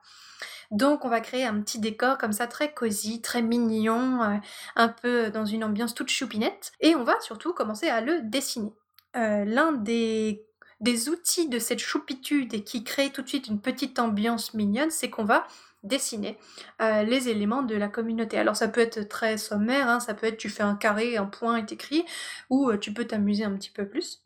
Donc 0.70 1.04
on 1.04 1.10
va 1.10 1.20
créer 1.20 1.44
un 1.44 1.60
petit 1.60 1.78
décor 1.78 2.16
comme 2.16 2.32
ça 2.32 2.46
très 2.46 2.72
cosy, 2.72 3.20
très 3.20 3.42
mignon, 3.42 4.22
euh, 4.22 4.36
un 4.76 4.88
peu 4.88 5.30
dans 5.30 5.44
une 5.44 5.62
ambiance 5.62 5.94
toute 5.94 6.08
choupinette. 6.08 6.72
Et 6.80 6.94
on 6.96 7.04
va 7.04 7.20
surtout 7.20 7.52
commencer 7.52 7.88
à 7.90 8.00
le 8.00 8.22
dessiner. 8.22 8.72
Euh, 9.16 9.44
l'un 9.44 9.72
des 9.72 10.47
des 10.80 11.08
outils 11.08 11.48
de 11.48 11.58
cette 11.58 11.80
choupitude 11.80 12.54
et 12.54 12.62
qui 12.62 12.84
crée 12.84 13.10
tout 13.10 13.22
de 13.22 13.28
suite 13.28 13.48
une 13.48 13.60
petite 13.60 13.98
ambiance 13.98 14.54
mignonne, 14.54 14.90
c'est 14.90 15.10
qu'on 15.10 15.24
va 15.24 15.46
dessiner 15.82 16.38
euh, 16.82 17.02
les 17.02 17.28
éléments 17.28 17.62
de 17.62 17.76
la 17.76 17.88
communauté. 17.88 18.38
Alors 18.38 18.56
ça 18.56 18.68
peut 18.68 18.80
être 18.80 19.08
très 19.08 19.38
sommaire, 19.38 19.88
hein, 19.88 20.00
ça 20.00 20.14
peut 20.14 20.26
être 20.26 20.36
tu 20.36 20.48
fais 20.48 20.62
un 20.62 20.74
carré, 20.74 21.16
un 21.16 21.26
point 21.26 21.56
est 21.56 21.72
écrit, 21.72 22.04
ou 22.50 22.70
euh, 22.70 22.78
tu 22.78 22.92
peux 22.92 23.06
t'amuser 23.06 23.44
un 23.44 23.54
petit 23.54 23.70
peu 23.70 23.88
plus. 23.88 24.22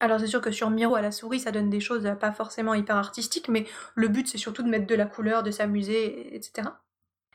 Alors 0.00 0.20
c'est 0.20 0.26
sûr 0.26 0.40
que 0.40 0.50
sur 0.50 0.70
Miro 0.70 0.96
à 0.96 1.02
la 1.02 1.12
souris 1.12 1.40
ça 1.40 1.52
donne 1.52 1.70
des 1.70 1.80
choses 1.80 2.08
pas 2.20 2.32
forcément 2.32 2.74
hyper 2.74 2.96
artistiques, 2.96 3.48
mais 3.48 3.66
le 3.94 4.08
but 4.08 4.28
c'est 4.28 4.38
surtout 4.38 4.62
de 4.62 4.68
mettre 4.68 4.86
de 4.86 4.94
la 4.94 5.06
couleur, 5.06 5.42
de 5.42 5.50
s'amuser, 5.50 6.34
etc. 6.34 6.68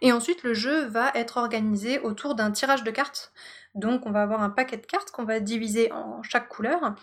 Et 0.01 0.11
ensuite 0.11 0.43
le 0.43 0.53
jeu 0.53 0.85
va 0.85 1.11
être 1.15 1.37
organisé 1.37 1.99
autour 1.99 2.35
d'un 2.35 2.51
tirage 2.51 2.83
de 2.83 2.91
cartes. 2.91 3.33
Donc 3.75 4.05
on 4.05 4.11
va 4.11 4.21
avoir 4.21 4.41
un 4.41 4.49
paquet 4.49 4.77
de 4.77 4.85
cartes 4.85 5.11
qu'on 5.11 5.25
va 5.25 5.39
diviser 5.39 5.91
en 5.91 6.23
chaque 6.23 6.47
couleur. 6.47 6.95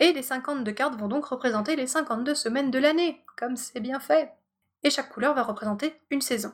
Et 0.00 0.12
les 0.12 0.22
52 0.22 0.70
cartes 0.72 0.98
vont 0.98 1.08
donc 1.08 1.26
représenter 1.26 1.76
les 1.76 1.86
52 1.86 2.34
semaines 2.34 2.70
de 2.70 2.78
l'année, 2.78 3.24
comme 3.36 3.56
c'est 3.56 3.80
bien 3.80 4.00
fait. 4.00 4.32
Et 4.84 4.90
chaque 4.90 5.08
couleur 5.08 5.34
va 5.34 5.42
représenter 5.42 6.00
une 6.10 6.20
saison. 6.20 6.52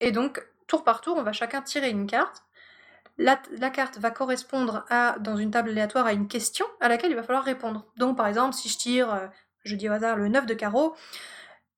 Et 0.00 0.12
donc, 0.12 0.44
tour 0.66 0.84
par 0.84 1.00
tour, 1.00 1.16
on 1.16 1.22
va 1.22 1.32
chacun 1.32 1.62
tirer 1.62 1.90
une 1.90 2.06
carte. 2.06 2.44
La, 3.18 3.36
carte 3.70 3.98
va 3.98 4.10
correspondre 4.10 4.86
à, 4.88 5.18
dans 5.18 5.36
une 5.36 5.50
table 5.50 5.70
aléatoire 5.70 6.06
à 6.06 6.12
une 6.12 6.26
question 6.26 6.64
à 6.80 6.88
laquelle 6.88 7.10
il 7.10 7.16
va 7.16 7.22
falloir 7.22 7.44
répondre. 7.44 7.84
Donc, 7.96 8.16
par 8.16 8.26
exemple, 8.26 8.54
si 8.54 8.68
je 8.68 8.78
tire, 8.78 9.12
euh, 9.12 9.26
je 9.64 9.74
dis 9.74 9.90
au 9.90 9.92
hasard, 9.92 10.16
le 10.16 10.28
9 10.28 10.46
de 10.46 10.54
carreau, 10.54 10.94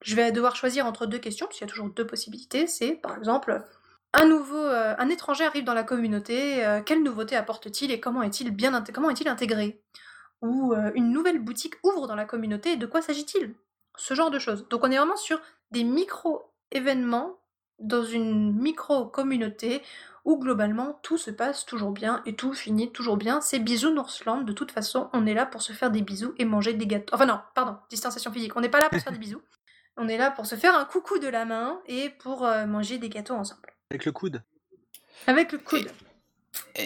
je 0.02 0.14
vais 0.14 0.30
devoir 0.30 0.54
choisir 0.54 0.86
entre 0.86 1.06
deux 1.06 1.18
questions, 1.18 1.46
puisqu'il 1.46 1.64
y 1.64 1.68
a 1.68 1.70
toujours 1.70 1.88
deux 1.88 2.06
possibilités. 2.06 2.68
C'est, 2.68 2.92
par 2.92 3.16
exemple, 3.16 3.64
un 4.12 4.26
nouveau, 4.26 4.56
euh, 4.56 4.94
un 4.98 5.08
étranger 5.08 5.44
arrive 5.44 5.64
dans 5.64 5.74
la 5.74 5.84
communauté, 5.84 6.64
euh, 6.64 6.82
quelle 6.82 7.02
nouveauté 7.02 7.34
apporte-t-il 7.34 7.90
et 7.90 7.98
comment 7.98 8.22
est-il 8.22 8.50
bien 8.50 8.82
comment 8.92 9.10
est-il 9.10 9.28
intégré? 9.28 9.80
Ou 10.42 10.74
euh, 10.74 10.90
une 10.94 11.10
nouvelle 11.12 11.38
boutique 11.38 11.74
ouvre 11.82 12.06
dans 12.06 12.16
la 12.16 12.24
communauté, 12.24 12.76
de 12.76 12.86
quoi 12.86 13.00
s'agit-il? 13.00 13.54
Ce 13.96 14.14
genre 14.14 14.30
de 14.30 14.38
choses. 14.38 14.66
Donc 14.68 14.84
on 14.84 14.90
est 14.90 14.96
vraiment 14.96 15.16
sur 15.16 15.40
des 15.70 15.84
micro-événements 15.84 17.38
dans 17.78 18.04
une 18.04 18.52
micro-communauté 18.52 19.82
où 20.24 20.38
globalement 20.38 21.00
tout 21.02 21.18
se 21.18 21.30
passe 21.30 21.66
toujours 21.66 21.90
bien 21.90 22.22
et 22.26 22.36
tout 22.36 22.52
finit 22.52 22.92
toujours 22.92 23.16
bien. 23.16 23.40
C'est 23.40 23.58
Bisounoursland, 23.58 24.44
de 24.44 24.52
toute 24.52 24.70
façon, 24.70 25.10
on 25.12 25.26
est 25.26 25.34
là 25.34 25.46
pour 25.46 25.62
se 25.62 25.72
faire 25.72 25.90
des 25.90 26.02
bisous 26.02 26.34
et 26.38 26.44
manger 26.44 26.74
des 26.74 26.86
gâteaux. 26.86 27.14
Enfin 27.14 27.26
non, 27.26 27.40
pardon, 27.54 27.76
distanciation 27.90 28.32
physique, 28.32 28.56
on 28.56 28.60
n'est 28.60 28.68
pas 28.68 28.80
là 28.80 28.88
pour 28.88 28.98
se 28.98 29.04
faire 29.04 29.12
des 29.12 29.18
bisous. 29.18 29.42
On 29.96 30.08
est 30.08 30.16
là 30.16 30.30
pour 30.30 30.46
se 30.46 30.54
faire 30.54 30.74
un 30.76 30.84
coucou 30.84 31.18
de 31.18 31.28
la 31.28 31.44
main 31.44 31.80
et 31.86 32.08
pour 32.08 32.46
euh, 32.46 32.66
manger 32.66 32.98
des 32.98 33.08
gâteaux 33.08 33.34
ensemble. 33.34 33.74
Avec 33.90 34.04
le 34.04 34.12
coude? 34.12 34.42
Avec 35.26 35.52
le 35.52 35.58
coude 35.58 35.90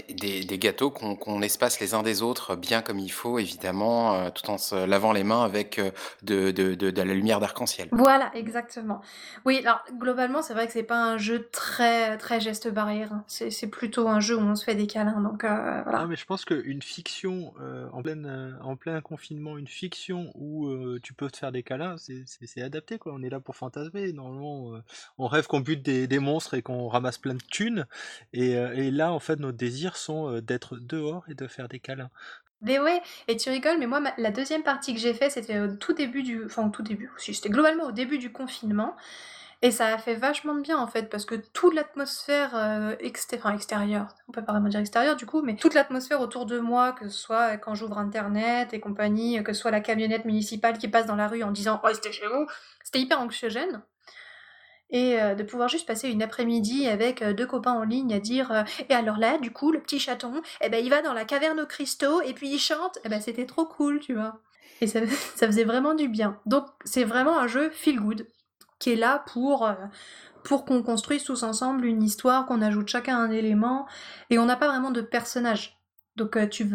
des, 0.09 0.45
des 0.45 0.59
gâteaux 0.59 0.91
qu'on 0.91 1.43
espace 1.43 1.81
les 1.81 1.95
uns 1.95 2.03
des 2.03 2.23
autres 2.23 2.57
bien 2.57 2.83
comme 2.83 2.99
il 2.99 3.11
faut, 3.11 3.39
évidemment, 3.39 4.15
euh, 4.15 4.31
tout 4.31 4.51
en 4.51 4.59
se 4.59 4.75
lavant 4.87 5.13
les 5.13 5.25
mains 5.25 5.45
avec 5.45 5.79
euh, 5.79 5.91
de, 6.23 6.51
de, 6.51 6.75
de, 6.75 7.03
la 7.03 7.15
lumière 7.15 7.41
d'arc-en-ciel. 7.41 7.89
Voilà, 7.93 8.31
exactement. 8.35 9.01
Oui, 9.45 9.61
alors 9.61 9.85
globalement, 9.93 10.43
c'est 10.43 10.55
vrai 10.55 10.67
que 10.67 10.73
c'est 10.73 10.83
pas 10.83 11.03
un 11.03 11.19
jeu 11.19 11.49
très, 11.53 12.19
très 12.19 12.41
geste 12.41 12.69
barrière. 12.69 13.13
Hein. 13.13 13.25
C'est 13.27 13.69
plutôt 13.69 14.09
un 14.09 14.21
jeu 14.21 14.37
où 14.37 14.41
on 14.41 14.55
se 14.55 14.65
fait 14.65 14.75
des 14.75 14.87
câlins. 14.87 15.21
Donc, 15.21 15.45
euh, 15.45 15.83
voilà. 15.83 16.01
Ah, 16.01 16.07
mais 16.07 16.17
je 16.17 16.25
pense 16.25 16.45
qu'une 16.45 16.83
fiction 16.83 17.55
en, 17.93 18.03
pleine, 18.03 18.59
en 18.63 18.77
plein 18.77 19.01
confinement, 19.01 19.57
une 19.57 19.69
fiction 19.69 20.33
où 20.35 20.69
tu 21.03 21.13
peux 21.13 21.31
te 21.31 21.37
faire 21.37 21.53
des 21.53 21.63
câlins, 21.63 21.97
c'est 21.97 22.63
adapté. 22.63 22.99
Quoi. 22.99 23.13
On 23.15 23.23
est 23.23 23.31
là 23.31 23.41
pour 23.41 23.57
fantasmer. 23.57 24.13
Normalement, 24.13 24.81
on 25.19 25.27
rêve 25.27 25.47
qu'on 25.47 25.61
bute 25.61 25.83
des, 25.83 26.07
des, 26.07 26.19
monstres 26.19 26.55
et 26.55 26.63
qu'on 26.63 26.89
ramasse 26.89 27.19
plein 27.19 27.35
de 27.35 27.43
thunes. 27.51 27.87
Et, 28.33 28.51
et 28.53 28.91
là, 28.91 29.13
en 29.13 29.21
fait, 29.21 29.39
notre 29.39 29.56
désirs 29.57 29.97
sont 29.97 30.31
euh, 30.31 30.41
d'être 30.41 30.77
dehors 30.77 31.25
et 31.29 31.35
de 31.35 31.47
faire 31.47 31.69
des 31.69 31.81
câlins. 31.81 32.11
Mais 32.63 32.79
ouais, 32.79 33.03
et 33.29 33.37
tu 33.37 33.51
rigoles, 33.51 33.79
mais 33.79 33.87
moi, 33.87 34.01
la 34.17 34.31
deuxième 34.31 34.63
partie 34.63 34.95
que 34.95 35.01
j'ai 35.01 35.13
fait, 35.13 35.29
c'était 35.31 35.59
au 35.59 35.77
tout 35.77 35.93
début 35.93 36.23
du. 36.23 36.45
Enfin, 36.45 36.67
au 36.67 36.71
tout 36.71 36.83
début 36.83 37.11
aussi, 37.17 37.35
c'était 37.35 37.51
globalement 37.51 37.85
au 37.85 37.93
début 37.93 38.19
du 38.19 38.33
confinement. 38.33 38.97
Et 39.63 39.71
ça 39.71 39.87
a 39.87 39.99
fait 39.99 40.15
vachement 40.15 40.55
de 40.55 40.61
bien 40.61 40.79
en 40.79 40.87
fait, 40.87 41.09
parce 41.09 41.25
que 41.25 41.35
toute 41.35 41.75
l'atmosphère 41.75 42.55
euh, 42.55 42.95
extérieure, 43.01 44.09
on 44.29 44.33
peut 44.33 44.45
pas 44.45 44.53
vraiment 44.53 44.69
dire 44.69 44.81
extérieure 44.81 45.17
du 45.17 45.25
coup, 45.25 45.41
mais 45.41 45.57
toute 45.57 45.73
l'atmosphère 45.73 46.21
autour 46.21 46.45
de 46.45 46.59
moi, 46.59 46.93
que 46.93 47.09
ce 47.09 47.19
soit 47.19 47.57
quand 47.57 47.75
j'ouvre 47.75 47.97
internet 47.97 48.75
et 48.75 48.81
compagnie, 48.81 49.43
que 49.43 49.55
ce 49.55 49.63
soit 49.63 49.71
la 49.71 49.81
camionnette 49.81 50.27
municipale 50.27 50.77
qui 50.77 50.89
passe 50.89 51.07
dans 51.07 51.17
la 51.17 51.27
rue 51.27 51.43
en 51.43 51.53
disant 51.53 51.81
Oh, 51.85 51.89
c'était 51.95 52.13
chez 52.13 52.27
vous, 52.27 52.47
c'était 52.85 53.01
hyper 53.01 53.19
anxiogène 53.19 53.83
et 54.91 55.21
euh, 55.21 55.35
de 55.35 55.43
pouvoir 55.43 55.69
juste 55.69 55.87
passer 55.87 56.09
une 56.09 56.23
après-midi 56.23 56.87
avec 56.87 57.23
euh, 57.23 57.33
deux 57.33 57.47
copains 57.47 57.73
en 57.73 57.83
ligne 57.83 58.15
à 58.15 58.21
dire 58.21 58.53
euh, 58.53 58.63
et 58.89 58.95
alors 58.95 59.19
là 59.19 59.39
du 59.39 59.51
coup 59.51 59.73
le 59.73 59.81
petit 59.81 59.99
chaton 59.99 60.43
eh 60.61 60.69
ben 60.69 60.85
il 60.85 60.91
va 60.91 61.03
dans 61.03 61.13
la 61.13 61.25
caverne 61.25 61.61
aux 61.61 61.67
cristaux 61.67 62.23
et 62.23 62.33
puis 62.35 62.49
il 62.49 62.59
chante. 62.59 62.99
Eh 63.05 63.09
ben 63.09 63.21
c'était 63.21 63.47
trop 63.47 63.67
cool 63.67 64.01
tu 64.01 64.15
vois. 64.15 64.41
Et 64.81 64.87
ça, 64.87 65.01
ça 65.37 65.47
faisait 65.47 65.65
vraiment 65.65 65.95
du 65.95 66.09
bien. 66.09 66.39
Donc 66.47 66.67
c'est 66.85 67.05
vraiment 67.05 67.39
un 67.39 67.47
jeu 67.47 67.71
feel 67.71 68.01
good 68.01 68.27
qui 68.79 68.93
est 68.93 68.97
là 68.97 69.25
pour 69.33 69.69
pour 70.45 70.65
qu'on 70.65 70.83
construise 70.83 71.25
tous 71.25 71.43
ensemble 71.43 71.87
une 71.87 72.03
histoire 72.03 72.47
qu'on 72.47 72.63
ajoute 72.63 72.89
chacun 72.89 73.19
un 73.19 73.31
élément 73.31 73.87
et 74.31 74.39
on 74.39 74.45
n'a 74.45 74.57
pas 74.57 74.69
vraiment 74.69 74.91
de 74.91 75.01
personnage. 75.01 75.79
Donc 76.15 76.39
tu 76.51 76.71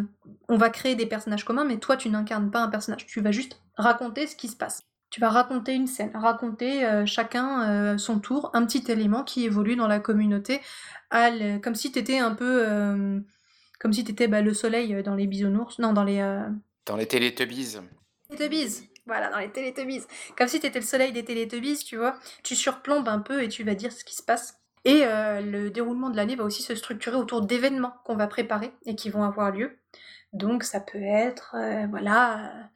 on 0.50 0.58
va 0.58 0.70
créer 0.70 0.96
des 0.96 1.06
personnages 1.06 1.46
communs 1.46 1.64
mais 1.64 1.78
toi 1.78 1.96
tu 1.96 2.10
n'incarnes 2.10 2.52
pas 2.52 2.62
un 2.62 2.70
personnage. 2.70 3.06
Tu 3.06 3.22
vas 3.22 3.32
juste 3.32 3.62
raconter 3.78 4.28
ce 4.28 4.36
qui 4.36 4.50
se 4.50 4.56
passe 4.56 4.82
tu 5.12 5.20
vas 5.20 5.30
raconter 5.30 5.74
une 5.74 5.88
scène, 5.88 6.12
raconter 6.16 6.86
euh, 6.86 7.06
chacun 7.06 7.70
euh, 7.70 7.98
son 7.98 8.20
tour, 8.20 8.50
un 8.54 8.66
petit 8.66 8.90
élément 8.90 9.24
qui 9.24 9.46
évolue 9.46 9.76
dans 9.76 9.88
la 9.88 10.00
communauté, 10.00 10.62
comme 11.12 11.76
si 11.76 11.92
t'étais 11.92 12.18
un 12.18 12.34
peu, 12.34 12.64
euh, 12.68 13.20
comme 13.80 13.92
si 13.92 14.06
t'étais 14.06 14.30
bah, 14.30 14.42
le 14.42 14.54
soleil 14.54 15.04
dans 15.04 15.16
les 15.16 15.28
bisounours, 15.28 15.78
non 15.80 15.92
dans 15.92 16.06
les. 16.06 16.22
Dans 16.86 16.96
les 16.96 17.06
Télétubbies. 17.06 17.78
Télétubbies, 18.30 18.90
voilà, 19.06 19.30
dans 19.30 19.40
les 19.40 19.52
Télétubbies. 19.52 20.04
Comme 20.38 20.48
si 20.48 20.62
t'étais 20.62 20.80
le 20.80 20.86
soleil 20.86 21.12
des 21.12 21.26
Télétubbies, 21.26 21.84
tu 21.84 21.98
vois. 21.98 22.16
Tu 22.44 22.56
surplombes 22.56 23.10
un 23.10 23.20
peu 23.20 23.44
et 23.44 23.50
tu 23.50 23.66
vas 23.66 23.76
dire 23.76 23.92
ce 23.92 24.06
qui 24.06 24.16
se 24.16 24.24
passe. 24.24 24.62
Et 24.86 25.04
le 25.04 25.70
déroulement 25.70 26.10
de 26.10 26.16
l'année 26.16 26.36
va 26.36 26.46
aussi 26.46 26.64
se 26.64 26.74
structurer 26.74 27.18
autour 27.18 27.42
d'événements 27.42 27.94
qu'on 28.06 28.16
va 28.16 28.28
préparer 28.28 28.74
et 28.86 28.96
qui 28.96 29.10
vont 29.10 29.24
avoir 29.24 29.52
lieu. 29.52 29.78
Donc 30.34 30.64
ça 30.64 30.80
peut 30.80 31.04
être, 31.04 31.56
voilà 31.90 32.70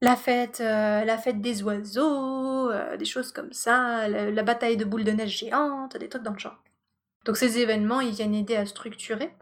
la 0.00 0.16
fête, 0.16 0.60
euh, 0.60 1.04
la 1.04 1.18
fête 1.18 1.40
des 1.40 1.62
oiseaux, 1.62 2.70
euh, 2.70 2.96
des 2.96 3.04
choses 3.04 3.32
comme 3.32 3.52
ça, 3.52 4.08
la, 4.08 4.42
bataille 4.42 4.76
de 4.76 4.84
boules 4.84 5.04
de 5.04 5.10
neige 5.10 5.38
géantes, 5.38 5.96
des 5.96 6.08
trucs 6.08 6.22
dans 6.22 6.32
le 6.32 6.38
genre. 6.38 6.58
Donc 7.24 7.36
ces 7.36 7.58
événements, 7.58 8.00
ils 8.00 8.12
viennent 8.12 8.34
aider 8.34 8.56
à 8.56 8.66
structurer. 8.66 9.34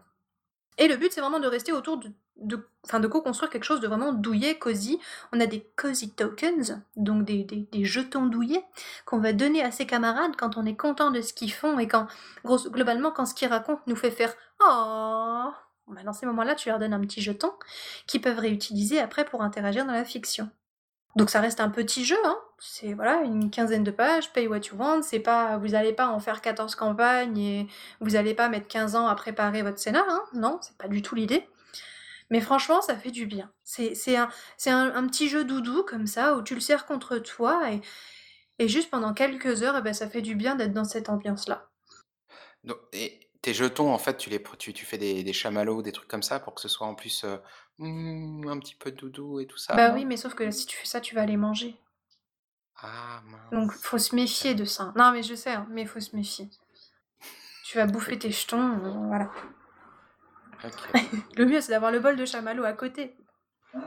Et 0.79 0.87
le 0.87 0.97
but, 0.97 1.11
c'est 1.11 1.21
vraiment 1.21 1.39
de 1.39 1.47
rester 1.47 1.71
autour 1.71 1.97
de, 1.97 2.11
de, 2.37 2.67
de 2.93 3.07
co-construire 3.07 3.49
quelque 3.49 3.63
chose 3.63 3.81
de 3.81 3.87
vraiment 3.87 4.13
douillet, 4.13 4.57
cosy. 4.57 4.99
On 5.31 5.39
a 5.39 5.45
des 5.45 5.61
cozy 5.75 6.11
tokens, 6.11 6.79
donc 6.95 7.23
des, 7.23 7.43
des, 7.43 7.85
jetons 7.85 8.25
douillets, 8.25 8.65
qu'on 9.05 9.19
va 9.19 9.33
donner 9.33 9.63
à 9.63 9.71
ses 9.71 9.85
camarades 9.85 10.35
quand 10.37 10.57
on 10.57 10.65
est 10.65 10.75
content 10.75 11.11
de 11.11 11.21
ce 11.21 11.33
qu'ils 11.33 11.53
font 11.53 11.79
et 11.79 11.87
quand, 11.87 12.07
globalement, 12.45 13.11
quand 13.11 13.25
ce 13.25 13.33
qu'ils 13.33 13.47
racontent 13.47 13.81
nous 13.87 13.95
fait 13.95 14.11
faire 14.11 14.33
Oh 14.59 15.51
bah, 15.87 16.03
dans 16.03 16.13
ces 16.13 16.25
moments-là, 16.25 16.55
tu 16.55 16.69
leur 16.69 16.79
donnes 16.79 16.93
un 16.93 17.01
petit 17.01 17.21
jeton 17.21 17.51
qu'ils 18.05 18.21
peuvent 18.21 18.39
réutiliser 18.39 18.99
après 18.99 19.25
pour 19.25 19.41
interagir 19.41 19.85
dans 19.85 19.93
la 19.93 20.05
fiction. 20.05 20.49
Donc 21.15 21.29
ça 21.31 21.41
reste 21.41 21.59
un 21.59 21.69
petit 21.69 22.05
jeu, 22.05 22.17
hein. 22.25 22.37
c'est 22.59 22.93
voilà 22.93 23.21
une 23.21 23.49
quinzaine 23.49 23.83
de 23.83 23.89
pages, 23.89 24.31
pay 24.33 24.47
what 24.47 24.59
you 24.59 24.77
want, 24.77 25.01
c'est 25.01 25.19
pas 25.19 25.57
vous 25.57 25.69
n'allez 25.69 25.93
pas 25.93 26.09
en 26.09 26.19
faire 26.19 26.41
14 26.41 26.75
campagnes 26.75 27.39
et 27.39 27.67
vous 28.01 28.11
n'allez 28.11 28.35
pas 28.35 28.49
mettre 28.49 28.67
15 28.67 28.95
ans 28.95 29.07
à 29.07 29.15
préparer 29.15 29.63
votre 29.63 29.79
scénar, 29.79 30.05
hein. 30.07 30.21
non, 30.33 30.59
c'est 30.61 30.77
pas 30.77 30.87
du 30.87 31.01
tout 31.01 31.15
l'idée. 31.15 31.47
Mais 32.29 32.41
franchement, 32.41 32.81
ça 32.81 32.95
fait 32.95 33.11
du 33.11 33.25
bien. 33.25 33.51
C'est 33.63 34.17
un, 34.17 34.27
petit 35.07 35.29
jeu 35.29 35.43
doudou 35.43 35.83
comme 35.83 36.07
ça 36.07 36.35
où 36.35 36.41
tu 36.41 36.55
le 36.55 36.61
sers 36.61 36.85
contre 36.85 37.17
toi 37.19 37.71
et, 38.59 38.67
juste 38.67 38.89
pendant 38.89 39.13
quelques 39.13 39.63
heures, 39.63 39.77
eh 39.77 39.81
ben, 39.81 39.93
ça 39.93 40.09
fait 40.09 40.21
du 40.21 40.35
bien 40.35 40.55
d'être 40.55 40.73
dans 40.73 40.83
cette 40.83 41.09
ambiance-là. 41.09 41.69
Tes 43.47 43.53
jetons, 43.53 43.93
en 43.93 43.97
fait, 43.97 44.17
tu, 44.17 44.29
les, 44.29 44.43
tu, 44.59 44.73
tu 44.73 44.83
fais 44.83 44.97
des, 44.97 45.23
des 45.23 45.31
chamallows, 45.31 45.81
des 45.81 45.93
trucs 45.93 46.09
comme 46.09 46.21
ça 46.21 46.37
pour 46.37 46.53
que 46.53 46.59
ce 46.59 46.67
soit 46.67 46.85
en 46.85 46.95
plus 46.95 47.23
euh, 47.23 47.37
mmh, 47.77 48.49
un 48.49 48.59
petit 48.59 48.75
peu 48.75 48.91
doudou 48.91 49.39
et 49.39 49.47
tout 49.47 49.57
ça. 49.57 49.73
Bah 49.73 49.93
oui, 49.93 50.03
mais 50.03 50.17
sauf 50.17 50.33
que 50.33 50.51
si 50.51 50.65
tu 50.65 50.75
fais 50.75 50.85
ça, 50.85 50.99
tu 50.99 51.15
vas 51.15 51.25
les 51.25 51.37
manger. 51.37 51.77
Ah 52.75 53.21
mince. 53.25 53.51
Donc 53.53 53.71
faut 53.71 53.99
se 53.99 54.13
méfier 54.15 54.53
de 54.53 54.65
ça. 54.65 54.91
Non, 54.97 55.11
mais 55.13 55.23
je 55.23 55.33
sais, 55.33 55.53
hein, 55.53 55.65
mais 55.69 55.85
faut 55.85 56.01
se 56.01 56.13
méfier. 56.13 56.49
Tu 57.63 57.77
vas 57.77 57.85
bouffer 57.85 58.19
tes 58.19 58.31
jetons, 58.31 58.83
euh, 58.83 59.07
voilà. 59.07 59.31
Le 61.37 61.45
mieux, 61.45 61.61
c'est 61.61 61.71
d'avoir 61.71 61.93
le 61.93 62.01
bol 62.01 62.17
de 62.17 62.25
chamallow 62.25 62.65
à 62.65 62.73
côté. 62.73 63.15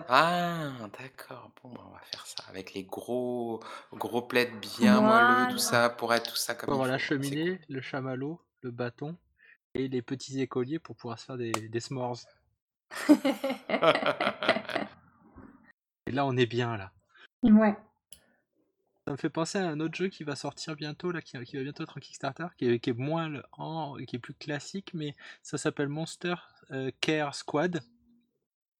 Ah, 0.08 0.70
d'accord. 0.98 1.50
Bon, 1.62 1.68
bah, 1.68 1.82
on 1.86 1.92
va 1.92 2.00
faire 2.10 2.24
ça 2.24 2.44
avec 2.48 2.72
les 2.72 2.84
gros 2.84 3.60
gros 3.92 4.22
plaids 4.22 4.54
bien 4.62 5.02
moelleux, 5.02 5.52
tout 5.52 5.58
ça, 5.58 5.90
pour 5.90 6.14
être 6.14 6.30
tout 6.30 6.36
ça 6.36 6.54
comme 6.54 6.70
il 6.70 6.72
avoir 6.72 6.88
la 6.88 6.96
cheminée, 6.96 7.60
le 7.68 7.82
chamallow, 7.82 8.40
le 8.62 8.70
bâton 8.70 9.18
et 9.74 9.88
les 9.88 10.02
petits 10.02 10.40
écoliers 10.40 10.78
pour 10.78 10.96
pouvoir 10.96 11.18
se 11.18 11.26
faire 11.26 11.36
des, 11.36 11.52
des 11.52 11.80
s'mores. 11.80 12.18
Et 16.06 16.12
là, 16.12 16.26
on 16.26 16.36
est 16.36 16.46
bien 16.46 16.76
là. 16.76 16.92
ouais. 17.42 17.76
Ça 19.06 19.12
me 19.12 19.16
fait 19.16 19.30
penser 19.30 19.58
à 19.58 19.66
un 19.68 19.80
autre 19.80 19.94
jeu 19.94 20.08
qui 20.08 20.24
va 20.24 20.36
sortir 20.36 20.76
bientôt, 20.76 21.10
là, 21.10 21.22
qui, 21.22 21.38
qui 21.44 21.56
va 21.56 21.62
bientôt 21.62 21.82
être 21.82 21.96
en 21.96 22.00
Kickstarter, 22.00 22.46
qui 22.56 22.66
est, 22.66 22.78
qui 22.80 22.90
est 22.90 22.98
moins 22.98 23.28
le- 23.28 23.42
en, 23.52 23.96
qui 24.06 24.16
est 24.16 24.18
plus 24.20 24.34
classique, 24.34 24.90
mais 24.94 25.16
ça 25.42 25.56
s'appelle 25.58 25.88
Monster 25.88 26.34
euh, 26.70 26.90
Care 27.00 27.34
Squad. 27.34 27.82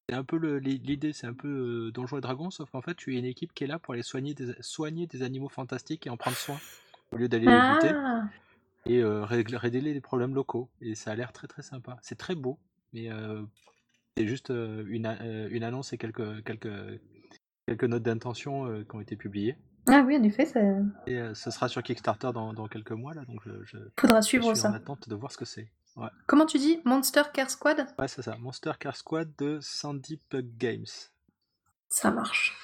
C'est 0.08 0.14
un 0.14 0.22
peu 0.24 0.36
l'idée, 0.58 1.12
c'est 1.12 1.26
un 1.26 1.32
peu 1.34 1.48
euh, 1.88 1.90
Donjons 1.92 2.18
et 2.18 2.20
Dragons, 2.20 2.50
sauf 2.50 2.70
qu'en 2.70 2.82
fait, 2.82 2.94
tu 2.96 3.14
es 3.14 3.18
une 3.18 3.24
équipe 3.24 3.54
qui 3.54 3.64
est 3.64 3.66
là 3.66 3.78
pour 3.78 3.94
aller 3.94 4.02
soigner 4.02 4.34
des, 4.34 4.54
soigner 4.60 5.06
des 5.06 5.22
animaux 5.22 5.48
fantastiques 5.48 6.06
et 6.06 6.10
en 6.10 6.16
prendre 6.16 6.36
soin, 6.36 6.60
au 7.12 7.16
lieu 7.16 7.28
d'aller 7.28 7.46
les 7.46 7.52
buter, 7.74 7.90
Ah, 7.94 8.24
et 8.86 8.98
euh, 9.02 9.24
régler, 9.24 9.56
régler 9.56 9.92
les 9.94 10.00
problèmes 10.00 10.34
locaux. 10.34 10.70
Et 10.80 10.94
ça 10.94 11.12
a 11.12 11.14
l'air 11.14 11.32
très 11.32 11.46
très 11.46 11.62
sympa. 11.62 11.98
C'est 12.02 12.18
très 12.18 12.34
beau, 12.34 12.58
mais 12.92 13.10
euh, 13.10 13.42
c'est 14.16 14.26
juste 14.26 14.50
euh, 14.50 14.84
une, 14.88 15.06
a- 15.06 15.22
une 15.48 15.62
annonce 15.64 15.92
et 15.92 15.98
quelques, 15.98 16.42
quelques, 16.44 17.00
quelques 17.66 17.84
notes 17.84 18.02
d'intention 18.02 18.84
qui 18.84 18.96
ont 18.96 19.00
été 19.00 19.16
publiées. 19.16 19.56
ah 19.88 20.02
oui, 20.06 20.16
en 20.16 20.22
effet, 20.22 20.46
ça 20.46 20.60
Et 21.06 21.20
ce 21.34 21.50
sera 21.50 21.68
sur 21.68 21.82
Kickstarter 21.82 22.30
dans, 22.34 22.52
dans 22.52 22.68
quelques 22.68 22.92
mois, 22.92 23.14
là, 23.14 23.24
donc 23.26 23.40
je, 23.44 23.64
je- 23.64 23.78
faudra 23.98 24.20
je 24.20 24.26
suivre 24.26 24.44
suis 24.54 24.66
en 24.66 24.70
ça. 24.70 24.74
attente 24.74 25.08
de 25.08 25.14
voir 25.14 25.30
ce 25.32 25.36
que 25.38 25.44
c'est. 25.44 25.70
Ouais, 25.96 26.08
Comment 26.26 26.46
tu 26.46 26.58
dis? 26.58 26.80
Monster 26.84 27.22
Care 27.34 27.50
Squad? 27.50 27.84
Ouais 27.98 28.06
c'est 28.08 28.22
ça. 28.22 28.36
Monster 28.38 28.72
Care 28.78 28.96
Squad 28.96 29.30
de 29.38 29.58
Sandy 29.60 30.18
Pug 30.28 30.46
Games. 30.56 30.86
Ça 31.88 32.10
marche. 32.12 32.56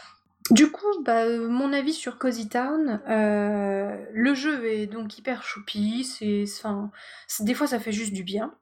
Du 0.50 0.70
coup, 0.70 0.86
bah, 1.02 1.24
euh, 1.24 1.48
mon 1.48 1.72
avis 1.72 1.92
sur 1.92 2.18
Cozy 2.18 2.48
Town, 2.48 3.00
euh, 3.08 3.96
le 4.12 4.34
jeu 4.34 4.64
est 4.66 4.86
donc 4.86 5.18
hyper 5.18 5.42
choupi, 5.42 6.04
c'est, 6.04 6.44
enfin, 6.60 6.90
des 7.40 7.54
fois 7.54 7.66
ça 7.66 7.80
fait 7.80 7.92
juste 7.92 8.12
du 8.12 8.22
bien. 8.22 8.54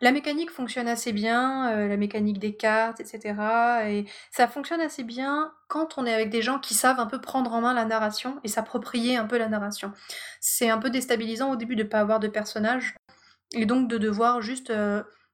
La 0.00 0.12
mécanique 0.12 0.52
fonctionne 0.52 0.86
assez 0.86 1.12
bien, 1.12 1.72
euh, 1.72 1.88
la 1.88 1.96
mécanique 1.96 2.38
des 2.38 2.54
cartes, 2.54 3.00
etc. 3.00 3.34
Et 3.88 4.04
ça 4.30 4.46
fonctionne 4.46 4.80
assez 4.80 5.02
bien 5.02 5.52
quand 5.66 5.98
on 5.98 6.06
est 6.06 6.14
avec 6.14 6.30
des 6.30 6.40
gens 6.40 6.60
qui 6.60 6.74
savent 6.74 7.00
un 7.00 7.06
peu 7.06 7.20
prendre 7.20 7.52
en 7.52 7.62
main 7.62 7.74
la 7.74 7.84
narration 7.84 8.38
et 8.44 8.48
s'approprier 8.48 9.16
un 9.16 9.24
peu 9.24 9.38
la 9.38 9.48
narration. 9.48 9.92
C'est 10.40 10.70
un 10.70 10.78
peu 10.78 10.88
déstabilisant 10.88 11.50
au 11.50 11.56
début 11.56 11.74
de 11.74 11.82
pas 11.82 11.98
avoir 11.98 12.20
de 12.20 12.28
personnage 12.28 12.94
et 13.54 13.66
donc 13.66 13.88
de 13.88 13.98
devoir 13.98 14.40
juste 14.40 14.72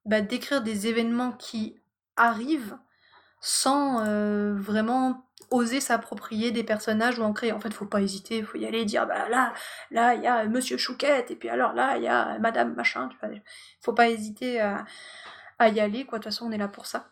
bah, 0.07 0.23
décrire 0.23 0.63
des 0.63 0.87
événements 0.87 1.33
qui 1.33 1.77
arrivent 2.17 2.79
sans 3.41 4.03
vraiment 4.55 5.25
oser 5.55 5.81
s'approprier 5.81 6.51
des 6.51 6.65
personnages 6.65 7.19
ou 7.19 7.23
en 7.23 7.33
créer. 7.33 7.53
En 7.53 7.61
fait, 7.61 7.73
faut 7.73 7.87
pas 7.87 8.03
hésiter, 8.03 8.43
faut 8.43 8.59
y 8.59 8.67
aller 8.67 8.81
et 8.81 8.85
dire 8.85 9.07
bah 9.07 9.29
là, 9.29 9.53
là 9.91 10.15
il 10.15 10.23
y 10.23 10.27
a 10.27 10.45
Monsieur 10.47 10.77
Chouquette 10.77 11.31
et 11.31 11.37
puis 11.37 11.49
alors 11.49 11.73
là 11.73 11.97
il 11.97 12.03
y 12.03 12.09
a 12.09 12.39
Madame 12.39 12.75
machin. 12.75 13.09
Tu 13.09 13.17
vois. 13.21 13.35
Faut 13.81 13.93
pas 13.93 14.09
hésiter 14.09 14.61
à, 14.61 14.85
y 15.69 15.81
aller 15.81 16.05
quoi. 16.05 16.19
De 16.19 16.25
toute 16.25 16.33
façon, 16.33 16.47
on 16.47 16.53
est 16.53 16.59
là 16.59 16.69
pour 16.69 16.87
ça. 16.87 17.09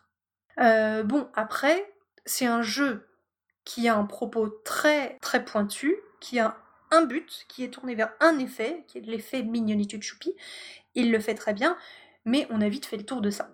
Euh, 0.61 1.03
bon 1.03 1.29
après, 1.35 1.93
c'est 2.27 2.47
un 2.47 2.63
jeu 2.63 3.09
qui 3.65 3.89
a 3.89 3.97
un 3.97 4.05
propos 4.05 4.49
très 4.65 5.19
très 5.21 5.45
pointu, 5.45 5.97
qui 6.21 6.39
a 6.41 6.57
un 6.91 7.03
but, 7.03 7.47
qui 7.49 7.65
est 7.65 7.71
tourné 7.71 7.95
vers 7.95 8.13
un 8.21 8.39
effet, 8.39 8.85
qui 8.89 8.99
est 8.99 9.03
l'effet 9.03 9.43
mignonitude 9.43 10.03
choupi. 10.03 10.35
Il 10.95 11.11
le 11.11 11.21
fait 11.21 11.35
très 11.35 11.55
bien, 11.55 11.77
mais 12.25 12.47
on 12.51 12.61
a 12.61 12.69
vite 12.69 12.87
fait 12.87 12.99
le 12.99 13.07
tour 13.07 13.21
de 13.21 13.31
ça. 13.31 13.51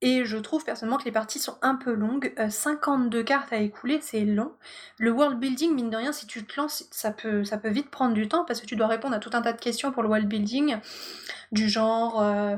Et 0.00 0.24
je 0.24 0.36
trouve 0.36 0.64
personnellement 0.64 0.98
que 0.98 1.04
les 1.04 1.12
parties 1.12 1.38
sont 1.38 1.56
un 1.62 1.76
peu 1.76 1.94
longues. 1.94 2.34
Euh, 2.38 2.50
52 2.50 3.22
cartes 3.22 3.52
à 3.52 3.56
écouler, 3.56 4.00
c'est 4.02 4.24
long. 4.24 4.52
Le 4.98 5.10
world 5.10 5.38
building, 5.38 5.74
mine 5.74 5.88
de 5.88 5.96
rien, 5.96 6.12
si 6.12 6.26
tu 6.26 6.44
te 6.44 6.60
lances, 6.60 6.86
ça 6.90 7.10
peut, 7.10 7.42
vite 7.64 7.90
prendre 7.90 8.12
du 8.12 8.28
temps 8.28 8.44
parce 8.44 8.60
que 8.60 8.66
tu 8.66 8.76
dois 8.76 8.86
répondre 8.86 9.14
à 9.14 9.18
tout 9.18 9.30
un 9.32 9.40
tas 9.40 9.52
de 9.52 9.60
questions 9.60 9.92
pour 9.92 10.02
le 10.02 10.08
world 10.08 10.28
building, 10.28 10.76
du 11.52 11.68
genre, 11.68 12.20
euh, 12.20 12.56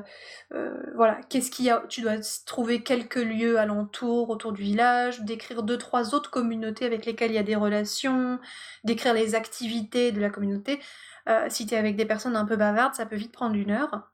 euh, 0.55 0.75
voilà, 0.97 1.21
qu'est-ce 1.28 1.50
qu'il 1.50 1.66
y 1.66 1.71
a 1.71 1.85
Tu 1.88 2.00
dois 2.00 2.16
trouver 2.47 2.83
quelques 2.83 3.16
lieux 3.16 3.59
alentour, 3.59 4.31
autour 4.31 4.52
du 4.52 4.62
village, 4.62 5.21
décrire 5.21 5.62
deux, 5.62 5.78
trois 5.78 6.14
autres 6.14 6.31
communautés 6.31 6.85
avec 6.85 7.07
lesquelles 7.07 7.31
il 7.31 7.37
y 7.37 7.38
a 7.38 7.45
des 7.45 7.57
relations, 7.57 8.40
décrire 8.83 9.14
les 9.14 9.35
activités 9.35 10.11
de 10.11 10.21
la 10.21 10.31
communauté. 10.31 10.81
Euh, 11.28 11.47
si 11.49 11.66
tu 11.66 11.75
es 11.75 11.76
avec 11.76 11.97
des 11.97 12.07
personnes 12.07 12.37
un 12.37 12.45
peu 12.45 12.57
bavardes, 12.57 12.95
ça 12.95 13.07
peut 13.07 13.16
vite 13.16 13.33
prendre 13.33 13.55
une 13.57 13.70
heure 13.70 14.11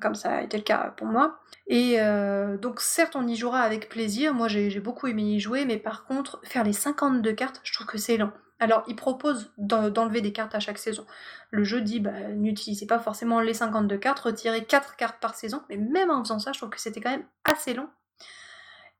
comme 0.00 0.14
ça 0.14 0.36
a 0.36 0.42
été 0.42 0.56
le 0.56 0.62
cas 0.62 0.92
pour 0.96 1.06
moi. 1.06 1.38
Et 1.66 2.00
euh, 2.00 2.56
donc 2.56 2.80
certes 2.80 3.16
on 3.16 3.26
y 3.26 3.36
jouera 3.36 3.60
avec 3.60 3.88
plaisir, 3.88 4.34
moi 4.34 4.48
j'ai 4.48 4.80
beaucoup 4.80 5.06
aimé 5.06 5.22
y 5.22 5.40
jouer, 5.40 5.64
mais 5.64 5.78
par 5.78 6.04
contre 6.04 6.40
faire 6.44 6.64
les 6.64 6.72
52 6.72 7.32
cartes, 7.32 7.60
je 7.64 7.72
trouve 7.72 7.86
que 7.86 7.98
c'est 7.98 8.16
lent. 8.16 8.32
Alors 8.60 8.84
il 8.86 8.96
propose 8.96 9.52
d'enlever 9.58 10.20
des 10.20 10.32
cartes 10.32 10.54
à 10.54 10.60
chaque 10.60 10.78
saison. 10.78 11.06
Le 11.50 11.64
jeu 11.64 11.80
dit 11.80 12.00
bah, 12.00 12.28
n'utilisez 12.34 12.86
pas 12.86 12.98
forcément 12.98 13.40
les 13.40 13.54
52 13.54 13.96
cartes, 13.98 14.20
retirez 14.20 14.64
4 14.64 14.96
cartes 14.96 15.20
par 15.20 15.34
saison, 15.34 15.62
mais 15.68 15.76
même 15.76 16.10
en 16.10 16.22
faisant 16.22 16.38
ça, 16.38 16.52
je 16.52 16.58
trouve 16.58 16.70
que 16.70 16.80
c'était 16.80 17.00
quand 17.00 17.10
même 17.10 17.26
assez 17.44 17.74
long. 17.74 17.88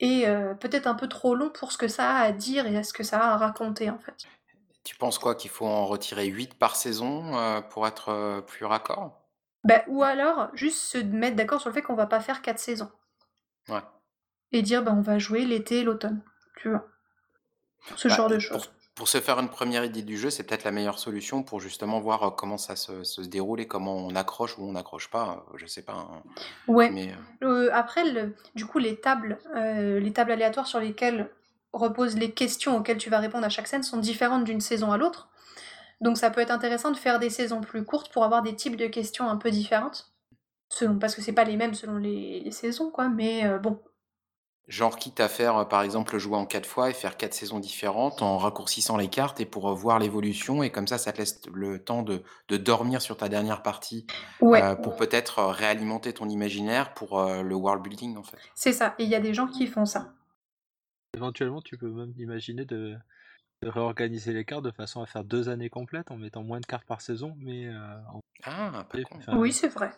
Et 0.00 0.26
euh, 0.26 0.54
peut-être 0.54 0.88
un 0.88 0.94
peu 0.94 1.08
trop 1.08 1.34
long 1.36 1.50
pour 1.50 1.70
ce 1.70 1.78
que 1.78 1.88
ça 1.88 2.10
a 2.10 2.22
à 2.22 2.32
dire 2.32 2.66
et 2.66 2.82
ce 2.82 2.92
que 2.92 3.04
ça 3.04 3.20
a 3.20 3.34
à 3.34 3.36
raconter 3.36 3.90
en 3.90 3.98
fait. 3.98 4.26
Tu 4.82 4.96
penses 4.96 5.18
quoi 5.18 5.34
qu'il 5.34 5.50
faut 5.50 5.66
en 5.66 5.86
retirer 5.86 6.26
8 6.26 6.54
par 6.58 6.76
saison 6.76 7.38
euh, 7.38 7.60
pour 7.60 7.86
être 7.86 8.42
plus 8.46 8.66
raccord? 8.66 9.23
Bah, 9.64 9.82
ou 9.88 10.02
alors, 10.02 10.48
juste 10.54 10.78
se 10.78 10.98
mettre 10.98 11.36
d'accord 11.36 11.60
sur 11.60 11.70
le 11.70 11.74
fait 11.74 11.82
qu'on 11.82 11.94
va 11.94 12.06
pas 12.06 12.20
faire 12.20 12.42
quatre 12.42 12.58
saisons. 12.58 12.90
Ouais. 13.68 13.80
Et 14.52 14.62
dire, 14.62 14.82
bah, 14.82 14.92
on 14.96 15.00
va 15.00 15.18
jouer 15.18 15.44
l'été 15.44 15.80
et 15.80 15.84
l'automne. 15.84 16.20
Tu 16.56 16.68
vois. 16.70 16.86
Ce 17.96 18.08
Bah, 18.08 18.14
genre 18.14 18.28
de 18.28 18.38
choses. 18.38 18.70
pour 18.94 19.08
se 19.08 19.20
faire 19.20 19.38
une 19.40 19.48
première 19.48 19.84
idée 19.84 20.02
du 20.02 20.16
jeu, 20.16 20.30
c'est 20.30 20.44
peut-être 20.44 20.64
la 20.64 20.70
meilleure 20.70 20.98
solution 20.98 21.42
pour 21.42 21.60
justement 21.60 22.00
voir 22.00 22.22
euh, 22.22 22.30
comment 22.30 22.56
ça 22.58 22.76
se, 22.76 23.02
se 23.04 23.20
déroule 23.20 23.60
et 23.60 23.66
comment 23.66 23.96
on 23.96 24.14
accroche 24.14 24.56
ou 24.58 24.62
on 24.62 24.72
n'accroche 24.72 25.10
pas. 25.10 25.44
euh, 25.52 25.56
Je 25.56 25.66
sais 25.66 25.82
pas. 25.82 25.94
hein. 25.94 26.22
Ouais. 26.68 26.90
Mais 26.90 27.12
Euh, 27.42 27.70
après, 27.72 28.04
le- 28.10 28.34
du 28.54 28.64
coup, 28.66 28.78
les 28.78 29.00
tables, 29.00 29.38
euh, 29.56 29.98
les 29.98 30.12
tables 30.12 30.30
aléatoires 30.32 30.66
sur 30.66 30.78
lesquelles 30.80 31.30
reposent 31.72 32.16
les 32.16 32.30
questions 32.32 32.76
auxquelles 32.76 32.98
tu 32.98 33.10
vas 33.10 33.18
répondre 33.18 33.44
à 33.44 33.48
chaque 33.48 33.66
scène 33.66 33.82
sont 33.82 33.98
différentes 33.98 34.44
d'une 34.44 34.60
saison 34.60 34.92
à 34.92 34.96
l'autre. 34.96 35.28
Donc 36.00 36.18
ça 36.18 36.30
peut 36.30 36.40
être 36.40 36.50
intéressant 36.50 36.90
de 36.90 36.96
faire 36.96 37.18
des 37.18 37.30
saisons 37.30 37.60
plus 37.60 37.84
courtes 37.84 38.12
pour 38.12 38.24
avoir 38.24 38.42
des 38.42 38.54
types 38.54 38.76
de 38.76 38.86
questions 38.86 39.28
un 39.28 39.36
peu 39.36 39.50
différentes. 39.50 40.12
Selon, 40.70 40.98
parce 40.98 41.14
que 41.14 41.22
c'est 41.22 41.32
pas 41.32 41.44
les 41.44 41.56
mêmes 41.56 41.74
selon 41.74 41.96
les, 41.98 42.40
les 42.40 42.50
saisons, 42.50 42.90
quoi, 42.90 43.08
mais 43.08 43.46
euh, 43.46 43.58
bon. 43.58 43.78
genre 44.66 44.96
quitte 44.96 45.20
à 45.20 45.28
faire 45.28 45.56
euh, 45.58 45.64
par 45.66 45.82
exemple 45.82 46.16
jouer 46.18 46.36
en 46.36 46.46
4 46.46 46.66
fois 46.66 46.90
et 46.90 46.94
faire 46.94 47.16
4 47.16 47.34
saisons 47.34 47.58
différentes 47.60 48.22
en 48.22 48.38
raccourcissant 48.38 48.96
les 48.96 49.08
cartes 49.08 49.40
et 49.40 49.44
pour 49.46 49.68
euh, 49.68 49.74
voir 49.74 49.98
l'évolution 49.98 50.62
et 50.62 50.70
comme 50.70 50.86
ça 50.88 50.96
ça 50.98 51.12
te 51.12 51.18
laisse 51.18 51.40
le 51.52 51.84
temps 51.84 52.02
de, 52.02 52.22
de 52.48 52.56
dormir 52.56 53.02
sur 53.02 53.16
ta 53.16 53.28
dernière 53.28 53.62
partie 53.62 54.06
Ouais, 54.40 54.62
euh, 54.62 54.74
pour 54.74 54.96
peut-être 54.96 55.42
réalimenter 55.44 56.12
ton 56.14 56.28
imaginaire 56.28 56.94
pour 56.94 57.20
euh, 57.20 57.42
le 57.42 57.54
world 57.54 57.82
building 57.82 58.16
en 58.16 58.22
fait. 58.24 58.38
c'est 58.54 58.72
ça. 58.72 58.94
Et 58.98 59.04
il 59.04 59.10
y 59.10 59.14
a 59.14 59.20
des 59.20 59.34
gens 59.34 59.46
qui 59.46 59.66
font 59.66 59.84
ça. 59.86 60.14
Éventuellement, 61.14 61.60
tu 61.62 61.76
peux 61.78 61.88
même 61.90 62.12
imaginer 62.18 62.64
de, 62.64 62.96
de 63.64 63.70
réorganiser 63.70 64.32
les 64.32 64.44
cartes 64.44 64.64
de 64.64 64.70
façon 64.70 65.02
à 65.02 65.06
faire 65.06 65.24
deux 65.24 65.48
années 65.48 65.70
complètes 65.70 66.10
en 66.10 66.16
mettant 66.16 66.42
moins 66.42 66.60
de 66.60 66.66
cartes 66.66 66.86
par 66.86 67.00
saison, 67.00 67.34
mais 67.38 67.66
euh, 67.66 67.96
en 68.12 68.20
Ah, 68.44 68.84
pas 68.88 68.98
enfin, 69.12 69.36
Oui, 69.36 69.52
c'est 69.52 69.68
vrai. 69.68 69.90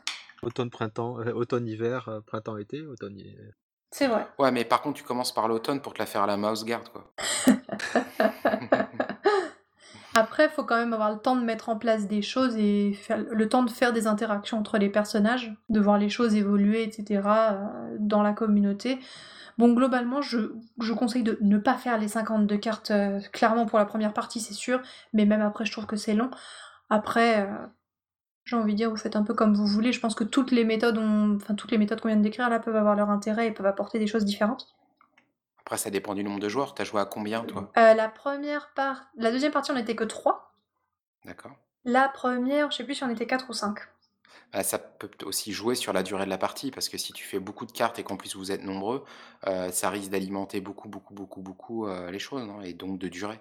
automne, 0.43 0.71
printemps, 0.71 1.19
euh, 1.19 1.33
automne, 1.33 1.67
hiver, 1.67 2.09
euh, 2.09 2.21
printemps, 2.21 2.57
été, 2.57 2.83
automne. 2.87 3.21
C'est 3.91 4.07
vrai. 4.09 4.27
Ouais, 4.39 4.53
mais 4.53 4.65
par 4.65 4.83
contre, 4.83 4.99
tu 4.99 5.05
commences 5.05 5.35
par 5.35 5.49
l'automne 5.49 5.81
pour 5.81 5.95
te 5.95 5.99
la 5.99 6.07
faire 6.07 6.23
à 6.23 6.27
la 6.27 6.37
mouse 6.37 6.65
guard, 6.65 6.85
quoi. 6.93 7.13
Après, 10.15 10.45
il 10.47 10.51
faut 10.51 10.65
quand 10.65 10.77
même 10.77 10.95
avoir 10.95 11.13
le 11.13 11.19
temps 11.19 11.37
de 11.37 11.45
mettre 11.45 11.69
en 11.69 11.77
place 11.77 12.07
des 12.07 12.23
choses 12.23 12.57
et 12.57 12.95
faire, 12.95 13.19
le 13.19 13.49
temps 13.49 13.65
de 13.65 13.71
faire 13.71 13.93
des 13.93 14.07
interactions 14.07 14.59
entre 14.59 14.79
les 14.79 14.89
personnages, 14.89 15.53
de 15.69 15.79
voir 15.79 15.99
les 15.99 16.09
choses 16.09 16.35
évoluer, 16.35 16.85
etc. 16.85 17.21
dans 17.99 18.23
la 18.23 18.33
communauté. 18.33 18.99
Bon, 19.59 19.73
globalement, 19.73 20.21
je, 20.21 20.53
je 20.81 20.93
conseille 20.93 21.23
de 21.23 21.39
ne 21.41 21.57
pas 21.59 21.75
faire 21.79 21.97
les 21.99 22.09
52 22.09 22.57
cartes, 22.59 22.91
euh, 22.91 23.21
clairement 23.33 23.65
pour 23.67 23.79
la 23.79 23.87
première 23.87 24.13
partie, 24.13 24.41
c'est 24.41 24.53
sûr, 24.55 24.83
mais 25.15 25.25
même 25.25 25.41
après, 25.41 25.65
je 25.65 25.73
trouve 25.73 25.87
que 25.87 25.97
c'est 25.97 26.13
long. 26.15 26.31
Après, 26.91 27.41
euh, 27.47 27.67
j'ai 28.45 28.57
envie 28.57 28.73
de 28.73 28.77
dire, 28.77 28.91
vous 28.91 28.97
faites 28.97 29.17
un 29.17 29.23
peu 29.23 29.33
comme 29.35 29.55
vous 29.55 29.67
voulez. 29.67 29.93
Je 29.93 30.01
pense 30.01 30.15
que 30.15 30.25
toutes 30.25 30.51
les 30.51 30.65
méthodes, 30.65 30.99
ont- 30.99 31.37
enfin, 31.37 31.55
toutes 31.55 31.71
les 31.71 31.79
méthodes 31.79 32.01
qu'on 32.01 32.09
vient 32.09 32.17
de 32.19 32.23
décrire 32.23 32.49
là 32.51 32.61
peuvent 32.61 32.77
avoir 32.77 32.95
leur 32.97 33.11
intérêt 33.11 33.47
et 33.49 33.51
peuvent 33.53 33.67
apporter 33.67 33.99
des 33.99 34.07
choses 34.07 34.25
différentes. 34.27 34.75
Après, 35.61 35.79
ça 35.79 35.91
dépend 35.91 36.15
du 36.15 36.23
nombre 36.23 36.39
de 36.39 36.49
joueurs. 36.49 36.75
T'as 36.75 36.85
joué 36.85 37.01
à 37.01 37.07
combien, 37.07 37.43
toi? 37.43 37.73
Euh, 37.77 37.95
la 37.95 38.09
première 38.09 38.71
part, 38.75 39.07
la 39.17 39.33
deuxième 39.33 39.51
partie, 39.53 39.73
on 39.73 39.75
n'était 39.75 39.97
que 39.97 40.05
3. 40.05 40.53
D'accord. 41.25 41.57
La 41.85 42.09
première, 42.09 42.71
je 42.71 42.77
sais 42.77 42.85
plus 42.85 42.95
si 42.95 43.03
on 43.05 43.09
était 43.11 43.27
4 43.27 43.49
ou 43.49 43.53
5. 43.53 43.79
Bah, 44.53 44.63
ça 44.63 44.79
peut 44.79 45.11
aussi 45.25 45.53
jouer 45.53 45.75
sur 45.75 45.93
la 45.93 46.03
durée 46.03 46.25
de 46.25 46.31
la 46.31 46.39
partie, 46.39 46.71
parce 46.71 46.89
que 46.89 46.99
si 46.99 47.13
tu 47.13 47.25
fais 47.25 47.39
beaucoup 47.41 47.67
de 47.67 47.73
cartes 47.73 47.99
et 47.99 48.05
qu'en 48.05 48.17
plus 48.17 48.37
vous 48.37 48.53
êtes 48.53 48.63
nombreux, 48.65 49.05
euh, 49.47 49.71
ça 49.71 49.91
risque 49.91 50.11
d'alimenter 50.11 50.61
beaucoup, 50.61 50.89
beaucoup, 50.89 51.15
beaucoup, 51.15 51.43
beaucoup 51.43 51.87
euh, 51.87 52.11
les 52.11 52.19
choses, 52.19 52.43
non 52.47 52.61
et 52.63 52.73
donc 52.75 52.99
de 52.99 53.09
durer. 53.09 53.41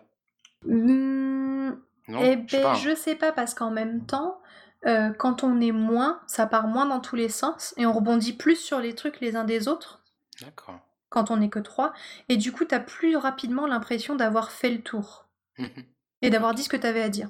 Hmm, 0.66 1.72
Non? 2.08 2.22
eh 2.24 2.36
ben, 2.36 2.62
pas. 2.62 2.72
hein. 2.72 2.76
je 2.76 2.96
sais 2.96 3.16
pas, 3.16 3.32
parce 3.32 3.54
qu'en 3.54 3.72
même 3.72 4.06
temps, 4.06 4.40
euh, 4.86 5.12
quand 5.14 5.44
on 5.44 5.60
est 5.62 5.72
moins, 5.72 6.22
ça 6.28 6.48
part 6.48 6.68
moins 6.68 6.86
dans 6.86 7.00
tous 7.00 7.16
les 7.16 7.30
sens, 7.30 7.74
et 7.78 7.86
on 7.86 7.94
rebondit 7.94 8.34
plus 8.34 8.56
sur 8.56 8.80
les 8.80 8.96
trucs 8.96 9.20
les 9.22 9.36
uns 9.36 9.46
des 9.46 9.68
autres. 9.68 10.02
D'accord. 10.42 10.80
quand 11.10 11.32
on 11.32 11.38
n'est 11.38 11.50
que 11.50 11.60
trois, 11.60 11.94
et 12.28 12.36
du 12.36 12.52
coup, 12.52 12.66
t'as 12.66 12.80
plus 12.82 13.16
rapidement 13.16 13.68
l'impression 13.68 14.16
d'avoir 14.16 14.52
fait 14.52 14.70
le 14.70 14.82
tour 14.82 15.30
Mhm. 15.58 15.86
et 16.22 16.30
d'avoir 16.30 16.54
dit 16.54 16.64
ce 16.64 16.70
que 16.70 16.76
t'avais 16.78 17.02
à 17.02 17.10
dire. 17.10 17.30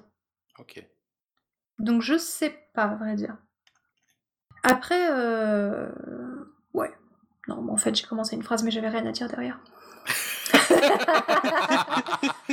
Ok. 0.57 0.83
Donc 1.79 2.01
je 2.01 2.17
sais 2.17 2.49
pas, 2.73 2.83
à 2.85 2.95
vrai 2.95 3.15
dire. 3.15 3.37
Après, 4.67 5.07
euh... 5.11 5.87
ouais. 6.73 6.91
Non, 7.47 7.61
mais 7.61 7.71
en 7.71 7.77
fait, 7.77 7.93
j'ai 7.95 8.05
commencé 8.07 8.35
une 8.35 8.41
phrase, 8.43 8.63
mais 8.63 8.71
j'avais 8.71 8.89
rien 8.89 9.05
à 9.05 9.11
dire 9.11 9.27
derrière. 9.27 9.59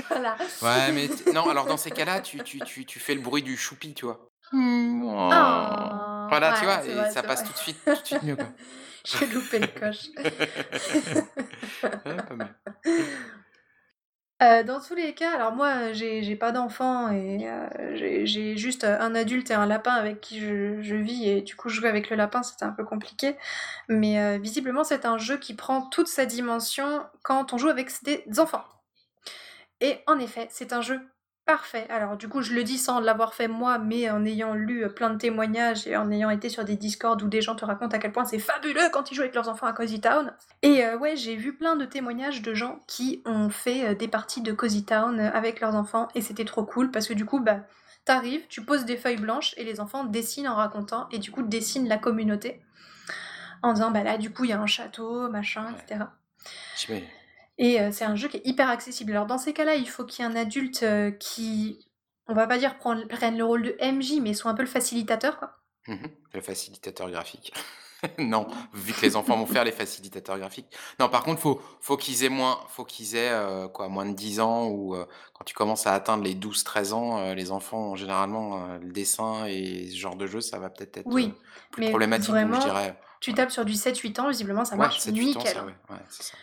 voilà. 0.09 0.37
Ouais, 0.61 0.93
mais 0.93 1.09
non, 1.33 1.49
alors 1.49 1.67
dans 1.67 1.77
ces 1.79 1.91
cas-là, 1.91 2.21
tu, 2.21 2.43
tu, 2.43 2.61
tu, 2.61 2.85
tu 2.85 2.99
fais 2.99 3.15
le 3.15 3.21
bruit 3.23 3.43
du 3.43 3.57
choupi, 3.57 3.95
tu 3.95 4.05
vois. 4.05 4.29
Hmm, 4.53 5.05
oh. 5.05 5.29
Ah, 5.33 6.27
Voilà, 6.29 6.55
tu 6.59 6.65
vois, 6.65 6.85
et 6.85 6.95
vrai, 6.95 7.11
ça 7.11 7.23
passe 7.23 7.41
vrai. 7.41 7.49
tout 7.49 7.55
de 7.55 7.59
suite, 7.59 7.79
tout 7.85 7.91
de 7.91 8.07
suite 8.07 8.23
mieux, 8.23 8.37
quoi. 8.37 8.49
J'ai 9.05 9.27
loupé 9.27 9.59
le 9.59 9.67
coche. 9.67 10.09
Ouais, 12.05 12.17
pas 12.17 12.37
mal. 12.37 12.55
Euh, 14.43 14.65
dans 14.65 14.81
tous 14.81 14.95
les 14.97 15.15
cas, 15.15 15.33
alors 15.35 15.53
moi, 15.53 15.93
j'ai 15.93 16.23
j'ai 16.25 16.35
pas 16.37 16.51
d'enfant 16.53 17.11
et 17.13 17.49
euh, 17.49 18.27
j'ai- 18.27 18.57
juste 18.57 18.83
un 18.85 19.15
adulte 19.15 19.51
et 19.51 19.55
un 19.55 19.67
lapin 19.67 19.93
avec 19.93 20.21
qui 20.21 20.41
je, 20.41 20.95
vis 20.97 21.29
et 21.29 21.43
du 21.43 21.55
coup 21.55 21.69
jouer 21.69 21.89
avec 21.89 22.11
le 22.11 22.17
lapin 22.17 22.43
c'était 22.43 22.65
un 22.65 22.73
peu 22.73 22.85
compliqué. 22.85 23.37
Mais 23.89 24.21
euh, 24.21 24.39
visiblement 24.39 24.85
c'est 24.85 25.07
un 25.07 25.19
jeu 25.19 25.37
qui 25.39 25.55
prend 25.55 25.83
toute 25.83 26.09
sa 26.09 26.27
dimension 26.27 27.05
quand 27.23 27.53
on 27.53 27.59
joue 27.59 27.69
avec 27.69 27.91
des 28.05 28.25
enfants. 28.41 28.65
Et 29.81 29.99
en 30.07 30.19
effet, 30.19 30.49
c'est 30.51 30.73
un 30.73 30.81
jeu 30.81 31.01
parfait. 31.45 31.87
Alors 31.91 32.17
du 32.17 32.29
coup, 32.29 32.43
je 32.43 32.55
le 32.55 32.63
dis 32.65 32.79
sans 32.79 33.01
l'avoir 33.01 33.35
fait 33.35 33.49
moi, 33.49 33.79
mais 33.79 34.09
en 34.11 34.25
ayant 34.25 34.55
lu 34.55 34.89
plein 34.95 35.11
de 35.11 35.19
témoignages 35.19 35.87
et 35.87 35.97
en 35.97 36.11
ayant 36.11 36.31
été 36.31 36.49
sur 36.49 36.65
des 36.65 36.77
discords 36.77 37.19
où 37.23 37.29
des 37.29 37.43
gens 37.43 37.55
te 37.55 37.65
racontent 37.65 37.97
à 37.97 37.99
quel 37.99 38.13
point 38.13 38.25
c'est 38.25 38.39
fabuleux 38.39 38.89
quand 38.93 39.11
ils 39.11 39.15
jouent 39.15 39.23
avec 39.23 39.35
leurs 39.35 39.49
enfants 39.49 39.67
à 39.67 39.73
Cozy 39.73 40.01
Town. 40.01 40.33
Et 40.63 40.85
euh, 40.85 40.97
ouais, 40.99 41.17
j'ai 41.17 41.37
vu 41.37 41.55
plein 41.57 41.77
de 41.77 41.85
témoignages 41.85 42.43
de 42.43 42.55
gens 42.55 42.81
qui 42.87 43.23
ont 43.27 43.51
fait 43.51 43.89
euh, 43.89 43.95
des 43.95 44.09
parties 44.09 44.43
de 44.43 44.53
Cozy 44.53 44.85
Town 44.85 45.19
euh, 45.21 45.31
avec 45.33 45.61
leurs 45.61 45.75
enfants 45.75 46.09
et 46.15 46.21
c'était 46.21 46.45
trop 46.45 46.65
cool 46.65 46.91
parce 46.91 47.07
que 47.09 47.15
du 47.15 47.25
coup, 47.25 47.41
bah, 47.41 47.61
t'arrives, 48.05 48.47
tu 48.49 48.65
poses 48.65 48.85
des 48.85 48.97
feuilles 48.97 49.17
blanches 49.17 49.55
et 49.57 49.65
les 49.65 49.81
enfants 49.81 50.05
dessinent 50.05 50.49
en 50.49 50.55
racontant 50.57 51.09
et 51.11 51.19
du 51.19 51.31
coup 51.31 51.43
dessinent 51.43 51.89
la 51.89 51.99
communauté 51.99 52.61
en 53.63 53.75
disant 53.75 53.93
bah 53.93 54.03
là 54.03 54.19
du 54.19 54.33
coup 54.33 54.43
il 54.43 54.51
y 54.51 54.53
a 54.53 54.61
un 54.61 54.67
château, 54.67 55.29
machin, 55.29 55.67
Ouais. 55.67 55.81
etc. 55.87 56.07
Et 57.63 57.81
euh, 57.81 57.91
c'est 57.93 58.05
un 58.05 58.17
jeu 58.17 58.27
qui 58.27 58.39
est 58.39 58.47
hyper 58.47 58.69
accessible. 58.69 59.13
Alors 59.13 59.27
dans 59.27 59.39
ces 59.39 59.53
cas-là, 59.53 59.77
il 59.77 59.89
faut 59.89 60.05
qu'il 60.05 60.25
y 60.25 60.29
ait 60.29 60.31
un 60.31 60.35
adulte 60.35 60.83
euh, 60.83 61.13
qui, 61.13 61.89
on 62.27 62.35
va 62.35 62.49
pas 62.49 62.59
dire 62.59 62.77
prenne 62.77 63.39
le 63.39 63.45
rôle 63.45 63.63
de 63.63 63.77
MJ, 63.81 64.21
mais 64.21 64.35
soit 64.35 64.51
un 64.51 64.55
peu 64.55 64.63
le 64.63 64.69
facilitateur 64.69 65.39
quoi. 65.39 65.53
Mhm. 65.87 66.09
Le 66.35 66.41
facilitateur 66.41 67.09
graphique. 67.09 67.53
non, 68.19 68.49
vu 68.73 68.93
que 68.93 69.03
les 69.03 69.15
enfants 69.15 69.37
vont 69.37 69.47
faire 69.47 69.63
les 69.63 69.71
facilitateurs 69.71 70.37
graphiques. 70.39 70.67
Non, 70.99 71.09
par 71.09 71.23
contre, 71.23 71.41
faut, 71.41 71.63
faut 71.81 71.97
qu'ils 71.97 72.25
aient 72.25 72.29
moins, 72.29 72.59
faut 72.69 72.85
qu'ils 72.85 73.15
aient 73.15 73.31
euh, 73.31 73.69
quoi, 73.69 73.89
moins 73.89 74.07
de 74.07 74.15
10 74.15 74.41
ans 74.41 74.67
ou 74.67 74.97
euh, 74.97 75.07
quand 75.35 75.45
tu 75.45 75.55
commences 75.55 75.87
à 75.87 75.95
atteindre 75.95 76.25
les 76.25 76.35
12-13 76.35 76.93
ans, 76.95 77.19
euh, 77.19 77.35
les 77.35 77.53
enfants, 77.53 77.95
généralement, 77.95 78.77
le 78.81 78.91
dessin 78.91 79.47
et 79.47 79.89
ce 79.89 79.97
genre 79.97 80.17
de 80.17 80.27
jeu, 80.27 80.41
ça 80.41 80.59
va 80.59 80.69
peut-être 80.69 80.97
être, 80.97 81.07
Oui, 81.07 81.33
plus 81.71 81.83
mais 81.85 81.91
problématique. 81.91 82.31
donc 82.31 82.37
vraiment, 82.39 82.61
je 82.61 82.67
dirais, 82.67 82.99
tu 83.21 83.35
tapes 83.35 83.53
sur 83.53 83.65
du 83.65 83.75
7-8 83.75 84.21
ans, 84.21 84.29
visiblement 84.29 84.65
ça 84.65 84.75
ouais, 84.75 84.81
marche 84.81 84.99
7-8 84.99 85.09
ans, 85.09 85.13
nickel. 85.13 85.43
ça, 85.47 85.61
hein. 85.61 85.67
ouais, 85.67 85.95
ouais, 85.95 86.03
c'est 86.09 86.25
ça. 86.25 86.35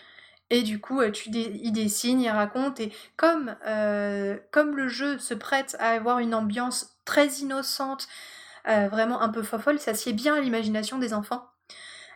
Et 0.50 0.64
du 0.64 0.80
coup, 0.82 1.00
euh, 1.02 1.12
tu 1.12 1.30
dé- 1.30 1.60
il 1.64 1.72
dessine, 1.72 2.20
il 2.22 2.30
raconte, 2.30 2.80
et 2.80 2.92
comme, 3.18 3.56
euh, 3.68 4.38
comme 4.52 4.76
le 4.76 4.88
jeu 4.88 5.20
se 5.20 5.34
prête 5.34 5.76
à 5.80 5.90
avoir 5.90 6.20
une 6.20 6.34
ambiance 6.34 6.98
très 7.06 7.28
innocente, 7.28 8.08
euh, 8.68 8.88
vraiment 8.90 9.22
un 9.22 9.30
peu 9.30 9.44
fofolle, 9.44 9.80
ça 9.80 9.94
sied 9.94 10.14
bien 10.14 10.36
à 10.36 10.40
l'imagination 10.40 10.98
des 10.98 11.14
enfants. 11.14 11.46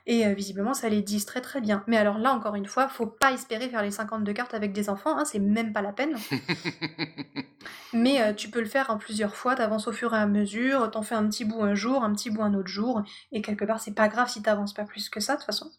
Et 0.05 0.25
euh, 0.27 0.33
visiblement, 0.33 0.73
ça 0.73 0.89
les 0.89 1.01
distrait 1.01 1.39
très 1.41 1.61
bien. 1.61 1.83
Mais 1.87 1.95
alors 1.97 2.17
là, 2.17 2.33
encore 2.33 2.55
une 2.55 2.65
fois, 2.65 2.89
faut 2.89 3.05
pas 3.05 3.31
espérer 3.31 3.69
faire 3.69 3.81
les 3.83 3.91
52 3.91 4.33
cartes 4.33 4.53
avec 4.53 4.73
des 4.73 4.89
enfants, 4.89 5.17
hein, 5.17 5.23
c'est 5.25 5.39
même 5.39 5.71
pas 5.71 5.81
la 5.81 5.93
peine. 5.93 6.17
Mais 7.93 8.21
euh, 8.21 8.33
tu 8.33 8.49
peux 8.49 8.59
le 8.59 8.65
faire 8.65 8.89
en 8.89 8.97
plusieurs 8.97 9.35
fois, 9.35 9.55
t'avances 9.55 9.87
au 9.87 9.91
fur 9.91 10.13
et 10.13 10.17
à 10.17 10.25
mesure, 10.25 10.89
t'en 10.91 11.03
fais 11.03 11.15
un 11.15 11.27
petit 11.29 11.45
bout 11.45 11.61
un 11.61 11.75
jour, 11.75 12.03
un 12.03 12.11
petit 12.13 12.31
bout 12.31 12.41
un 12.41 12.53
autre 12.55 12.67
jour, 12.67 13.03
et 13.31 13.41
quelque 13.43 13.65
part, 13.65 13.79
c'est 13.79 13.93
pas 13.93 14.07
grave 14.07 14.29
si 14.29 14.41
t'avances 14.41 14.73
pas 14.73 14.83
plus 14.83 15.09
que 15.09 15.19
ça, 15.19 15.33
de 15.33 15.37
toute 15.37 15.45
façon. 15.45 15.71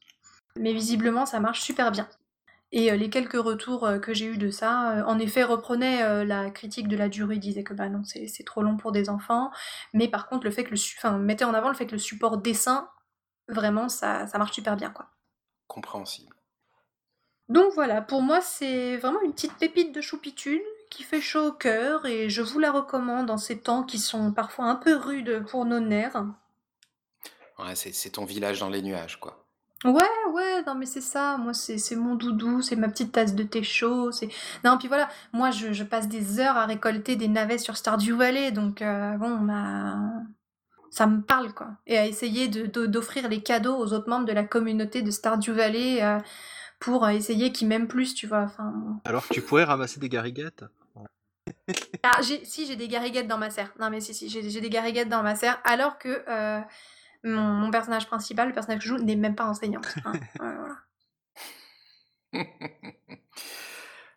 Mais 0.57 0.73
visiblement, 0.73 1.27
ça 1.27 1.41
marche 1.41 1.61
super 1.63 1.91
bien. 1.91 2.09
Et 2.77 2.91
euh, 2.91 2.97
les 2.97 3.09
quelques 3.09 3.41
retours 3.41 3.87
euh, 3.87 3.99
que 4.01 4.13
j'ai 4.13 4.27
eu 4.27 4.37
de 4.37 4.51
ça, 4.51 4.91
euh, 4.91 5.05
en 5.05 5.21
effet, 5.21 5.45
reprenaient 5.45 6.25
la 6.25 6.51
critique 6.51 6.89
de 6.89 6.97
la 6.97 7.09
durée, 7.09 7.39
disaient 7.39 7.63
que 7.63 7.73
bah 7.73 7.89
non, 7.89 8.03
c'est 8.05 8.45
trop 8.45 8.63
long 8.63 8.77
pour 8.77 8.91
des 8.91 9.09
enfants. 9.09 9.53
Mais 9.93 10.09
par 10.09 10.29
contre, 10.29 10.45
le 10.45 10.51
fait 10.51 10.65
que 10.65 10.71
le, 10.71 10.81
enfin, 10.99 11.17
mettez 11.19 11.45
en 11.45 11.55
avant 11.55 11.69
le 11.69 11.77
fait 11.77 11.87
que 11.87 11.93
le 11.93 11.99
support 11.99 12.37
dessin, 12.39 12.91
vraiment, 13.49 13.89
ça, 13.89 14.27
ça 14.27 14.39
marche 14.39 14.53
super 14.53 14.77
bien, 14.77 14.91
quoi. 14.91 15.07
Compréhensible. 15.69 16.35
Donc 17.49 17.73
voilà, 17.75 18.03
pour 18.03 18.23
moi, 18.23 18.41
c'est 18.41 18.97
vraiment 18.97 19.21
une 19.23 19.33
petite 19.33 19.57
pépite 19.57 19.95
de 19.95 20.01
choupitude 20.01 20.63
qui 20.91 21.05
fait 21.05 21.21
chaud 21.21 21.49
au 21.49 21.53
cœur 21.53 22.07
et 22.07 22.29
je 22.29 22.43
vous 22.43 22.59
la 22.59 22.73
recommande 22.73 23.31
en 23.31 23.39
ces 23.39 23.61
temps 23.61 23.85
qui 23.85 24.01
sont 24.01 24.33
parfois 24.33 24.65
un 24.65 24.77
peu 24.77 24.97
rudes 24.97 25.45
pour 25.49 25.65
nos 25.65 25.81
nerfs. 25.81 26.25
Ouais, 27.61 27.77
c'est 27.77 28.11
ton 28.11 28.25
village 28.25 28.59
dans 28.59 28.69
les 28.69 28.83
nuages, 28.83 29.21
quoi. 29.21 29.44
Ouais, 29.85 30.03
ouais, 30.33 30.63
non 30.67 30.75
mais 30.75 30.87
c'est 30.87 31.03
ça, 31.03 31.37
moi 31.37 31.53
c'est 31.53 31.77
c'est 31.77 31.97
mon 31.97 32.15
doudou, 32.15 32.63
c'est 32.63 32.77
ma 32.77 32.89
petite 32.89 33.13
tasse 33.13 33.35
de 33.35 33.43
thé 33.43 33.63
chaud, 33.63 34.13
c'est... 34.13 34.29
Non, 34.65 34.79
puis 34.79 34.89
voilà, 34.89 35.11
moi 35.33 35.51
je, 35.51 35.75
je 35.75 35.85
passe 35.85 36.09
des 36.09 36.41
heures 36.41 36.57
à 36.57 36.65
récolter 36.65 37.17
des 37.17 37.29
navets 37.29 37.59
sur 37.59 37.77
Stardew 37.77 38.17
Valley, 38.17 38.51
donc 38.51 38.81
euh, 38.81 39.17
bon, 39.19 39.41
bah... 39.41 39.97
Ça 40.91 41.09
me 41.09 41.23
parle, 41.23 41.53
quoi. 41.53 41.71
Et 41.89 41.99
à 41.99 42.07
essayer 42.07 42.47
de- 42.47 42.67
de- 42.67 42.87
d'offrir 42.87 43.29
les 43.29 43.43
cadeaux 43.43 43.77
aux 43.77 43.93
autres 43.93 44.09
membres 44.09 44.27
de 44.27 44.33
la 44.33 44.45
communauté 44.45 45.03
de 45.03 45.11
Stardew 45.11 45.51
Valley 45.51 46.01
euh, 46.01 46.21
pour 46.79 47.05
euh, 47.05 47.09
essayer 47.09 47.51
qu'ils 47.51 47.67
m'aiment 47.67 47.89
plus, 47.89 48.15
tu 48.15 48.29
vois, 48.29 48.43
enfin... 48.43 49.01
Alors 49.05 49.27
que 49.27 49.35
tu 49.35 49.43
pourrais 49.43 49.65
ramasser 49.65 49.99
des 49.99 50.09
gariguettes. 50.09 50.65
Ah, 52.05 52.23
j'ai, 52.23 52.45
si, 52.45 52.65
j'ai 52.67 52.77
des 52.77 52.87
gariguettes 52.87 53.27
dans 53.27 53.39
ma 53.39 53.51
serre. 53.51 53.73
Non, 53.81 53.91
mais 53.91 54.01
si, 54.01 54.15
si, 54.15 54.29
j'ai, 54.29 54.49
j'ai 54.49 54.61
des 54.61 54.71
gariguettes 54.71 55.09
dans 55.09 55.25
ma 55.25 55.35
serre, 55.35 55.59
alors 55.65 55.99
que 55.99 56.23
euh, 56.29 56.61
mon, 57.25 57.43
mon 57.43 57.71
personnage 57.71 58.07
principal, 58.07 58.49
le 58.49 58.55
personnage 58.55 58.79
que 58.79 58.85
je 58.85 58.89
joue, 58.97 58.99
n'est 59.03 59.17
même 59.17 59.35
pas 59.35 59.45
enseignante. 59.47 59.87
hein. 60.05 60.13
Ouais, 60.13 60.21
voilà. 60.41 60.77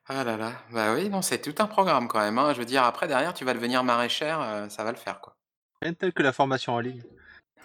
Ah 0.09 0.23
là 0.23 0.37
là, 0.37 0.53
bah 0.71 0.93
oui, 0.93 1.09
non, 1.09 1.21
c'est 1.21 1.41
tout 1.41 1.61
un 1.61 1.67
programme 1.67 2.07
quand 2.07 2.19
même. 2.19 2.37
hein. 2.37 2.53
Je 2.53 2.59
veux 2.59 2.65
dire, 2.65 2.83
après, 2.85 3.09
derrière, 3.09 3.33
tu 3.33 3.43
vas 3.43 3.53
devenir 3.53 3.83
maraîchère, 3.83 4.39
euh, 4.39 4.69
ça 4.69 4.85
va 4.85 4.91
le 4.91 4.97
faire, 4.97 5.19
quoi. 5.19 5.35
Rien 5.81 5.91
de 5.91 5.97
tel 5.97 6.13
que 6.13 6.23
la 6.23 6.31
formation 6.31 6.75
en 6.75 6.79
ligne. 6.79 7.03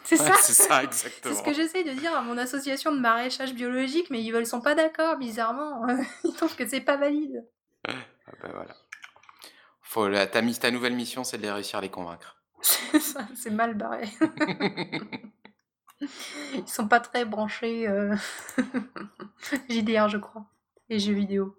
C'est 0.02 0.18
Ouais, 0.20 0.26
ça 0.26 0.35
c'est 0.40 0.52
ça, 0.52 0.78
C'est 0.81 0.85
exactement. 0.87 1.35
ce 1.37 1.42
que 1.44 1.52
j'essaye 1.52 1.85
de 1.85 1.92
dire 1.92 2.12
à 2.16 2.20
mon 2.22 2.37
association 2.38 2.90
de 2.92 2.98
maraîchage 2.98 3.55
biologique, 3.55 4.11
mais 4.11 4.20
ils 4.24 4.33
ne 4.35 4.42
sont 4.44 4.61
pas 4.61 4.74
d'accord, 4.74 5.18
bizarrement. 5.18 5.87
Ils 6.24 6.35
trouvent 6.35 6.57
que 6.57 6.66
c'est 6.66 6.81
pas 6.81 6.96
valide. 6.96 7.46
Ah 7.87 7.92
bah 8.42 8.48
voilà. 8.52 8.74
Faut, 9.83 10.09
la, 10.09 10.26
ta, 10.26 10.42
ta 10.42 10.70
nouvelle 10.72 10.94
mission, 10.96 11.22
c'est 11.22 11.37
de 11.38 11.42
les 11.42 11.52
réussir 11.52 11.78
à 11.78 11.83
les 11.83 11.90
convaincre. 11.90 12.42
C'est 12.61 12.98
ça, 12.98 13.20
c'est 13.37 13.50
mal 13.50 13.74
barré. 13.74 14.09
Ils 16.54 16.66
sont 16.68 16.88
pas 16.88 17.00
très 17.00 17.24
branchés 17.24 17.88
euh, 17.88 18.14
JDR, 19.68 20.08
je 20.08 20.18
crois, 20.18 20.44
et 20.88 20.98
jeux 20.98 21.12
vidéo. 21.14 21.56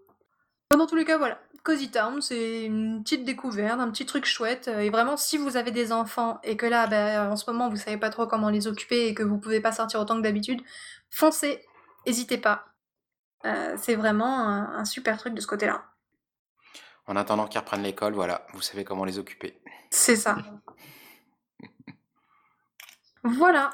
Bon, 0.71 0.77
Dans 0.77 0.87
tous 0.87 0.95
les 0.95 1.05
cas, 1.05 1.17
voilà. 1.17 1.39
Cozy 1.63 1.91
Town, 1.91 2.21
c'est 2.21 2.65
une 2.65 3.03
petite 3.03 3.23
découverte, 3.23 3.79
un 3.79 3.89
petit 3.89 4.05
truc 4.05 4.25
chouette. 4.25 4.67
euh, 4.67 4.79
Et 4.79 4.89
vraiment, 4.89 5.15
si 5.15 5.37
vous 5.37 5.55
avez 5.55 5.71
des 5.71 5.93
enfants 5.93 6.39
et 6.43 6.57
que 6.57 6.65
là, 6.65 6.87
bah, 6.87 7.29
en 7.31 7.37
ce 7.37 7.49
moment, 7.49 7.69
vous 7.69 7.77
savez 7.77 7.95
pas 7.97 8.09
trop 8.09 8.27
comment 8.27 8.49
les 8.49 8.67
occuper 8.67 9.07
et 9.07 9.13
que 9.13 9.23
vous 9.23 9.37
pouvez 9.37 9.61
pas 9.61 9.71
sortir 9.71 10.01
autant 10.01 10.17
que 10.17 10.21
d'habitude, 10.23 10.61
foncez, 11.09 11.63
n'hésitez 12.05 12.37
pas. 12.37 12.65
Euh, 13.45 13.75
c'est 13.77 13.95
vraiment 13.95 14.39
un, 14.39 14.75
un 14.79 14.83
super 14.85 15.17
truc 15.17 15.33
de 15.33 15.39
ce 15.41 15.47
côté-là. 15.47 15.85
En 17.07 17.15
attendant 17.15 17.47
qu'ils 17.47 17.59
reprennent 17.61 17.83
l'école, 17.83 18.13
voilà, 18.13 18.45
vous 18.53 18.61
savez 18.61 18.83
comment 18.83 19.05
les 19.05 19.17
occuper. 19.19 19.57
C'est 19.89 20.15
ça. 20.17 20.37
Voilà. 23.23 23.71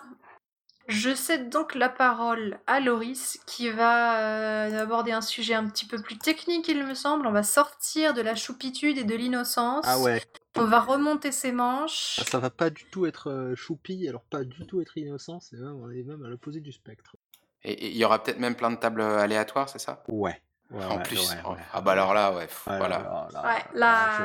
Je 0.89 1.13
cède 1.13 1.49
donc 1.49 1.75
la 1.75 1.87
parole 1.87 2.59
à 2.65 2.79
Loris 2.79 3.39
qui 3.45 3.69
va 3.69 4.65
euh, 4.65 4.81
aborder 4.81 5.11
un 5.11 5.21
sujet 5.21 5.53
un 5.53 5.67
petit 5.67 5.85
peu 5.85 6.01
plus 6.01 6.17
technique, 6.17 6.67
il 6.67 6.83
me 6.83 6.95
semble. 6.95 7.27
On 7.27 7.31
va 7.31 7.43
sortir 7.43 8.15
de 8.15 8.21
la 8.21 8.33
choupitude 8.33 8.97
et 8.97 9.03
de 9.03 9.13
l'innocence. 9.15 9.85
Ah 9.87 9.99
ouais, 9.99 10.19
On 10.57 10.65
va 10.65 10.79
remonter 10.79 11.31
ses 11.31 11.51
manches. 11.51 12.19
ça 12.25 12.39
va 12.39 12.49
pas 12.49 12.71
du 12.71 12.85
tout 12.85 13.05
être 13.05 13.29
euh, 13.29 13.55
choupi, 13.55 14.07
alors 14.09 14.23
pas 14.23 14.43
du 14.43 14.65
tout 14.65 14.81
être 14.81 14.97
innocent, 14.97 15.39
c'est 15.39 15.57
même, 15.57 15.75
on 15.79 15.91
est 15.91 16.01
même 16.01 16.25
à 16.25 16.27
l'opposé 16.27 16.59
du 16.59 16.71
spectre. 16.71 17.15
Et 17.63 17.89
il 17.89 17.95
y 17.97 18.03
aura 18.03 18.23
peut-être 18.23 18.39
même 18.39 18.55
plein 18.55 18.71
de 18.71 18.77
tables 18.77 19.01
euh, 19.01 19.19
aléatoires, 19.19 19.69
c'est 19.69 19.77
ça? 19.77 20.03
Ouais. 20.07 20.41
ouais 20.71 20.85
En 20.85 20.97
ouais, 20.97 21.03
plus. 21.03 21.19
ouais, 21.19 21.51
ouais, 21.51 21.57
ah 21.71 21.81
bah 21.81 21.91
alors 21.91 22.15
là, 22.15 22.33
ouais, 22.33 22.47
pff, 22.47 22.65
ouais, 22.65 22.77
voilà. 22.79 23.27
là, 23.31 23.43
Ouais, 23.43 23.63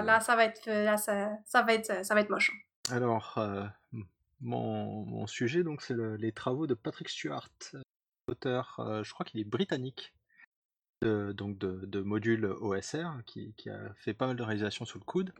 là, 0.03 0.21
ça 0.21 0.35
va 0.35 0.45
être, 0.47 0.65
là, 0.67 0.97
ça, 0.97 1.29
ça 1.45 1.61
va 1.61 1.75
être, 1.75 2.07
ça 2.07 2.15
va 2.15 2.23
être 2.23 2.31
moche. 2.31 2.53
Alors, 2.91 3.35
euh, 3.37 3.65
mon, 4.41 5.27
sujet, 5.27 5.63
donc, 5.63 5.83
c'est 5.83 5.95
le- 5.95 6.17
les 6.17 6.33
travaux 6.33 6.67
de 6.67 6.75
Patrick 6.75 7.09
Stewart, 7.09 7.51
auteur, 8.29 8.81
euh, 8.81 9.03
je 9.03 9.13
crois 9.13 9.27
qu'il 9.27 9.41
est 9.41 9.45
britannique, 9.45 10.15
de, 11.03 11.33
donc 11.33 11.59
de, 11.59 12.01
modules 12.01 12.47
OSR, 12.47 13.23
qui, 13.27 13.55
qui 13.55 13.71
a 13.71 13.95
fait 13.95 14.15
pas 14.15 14.27
mal 14.27 14.37
de 14.37 14.43
réalisations 14.43 14.85
sous 14.85 14.99
le 14.99 15.05
coude. 15.05 15.33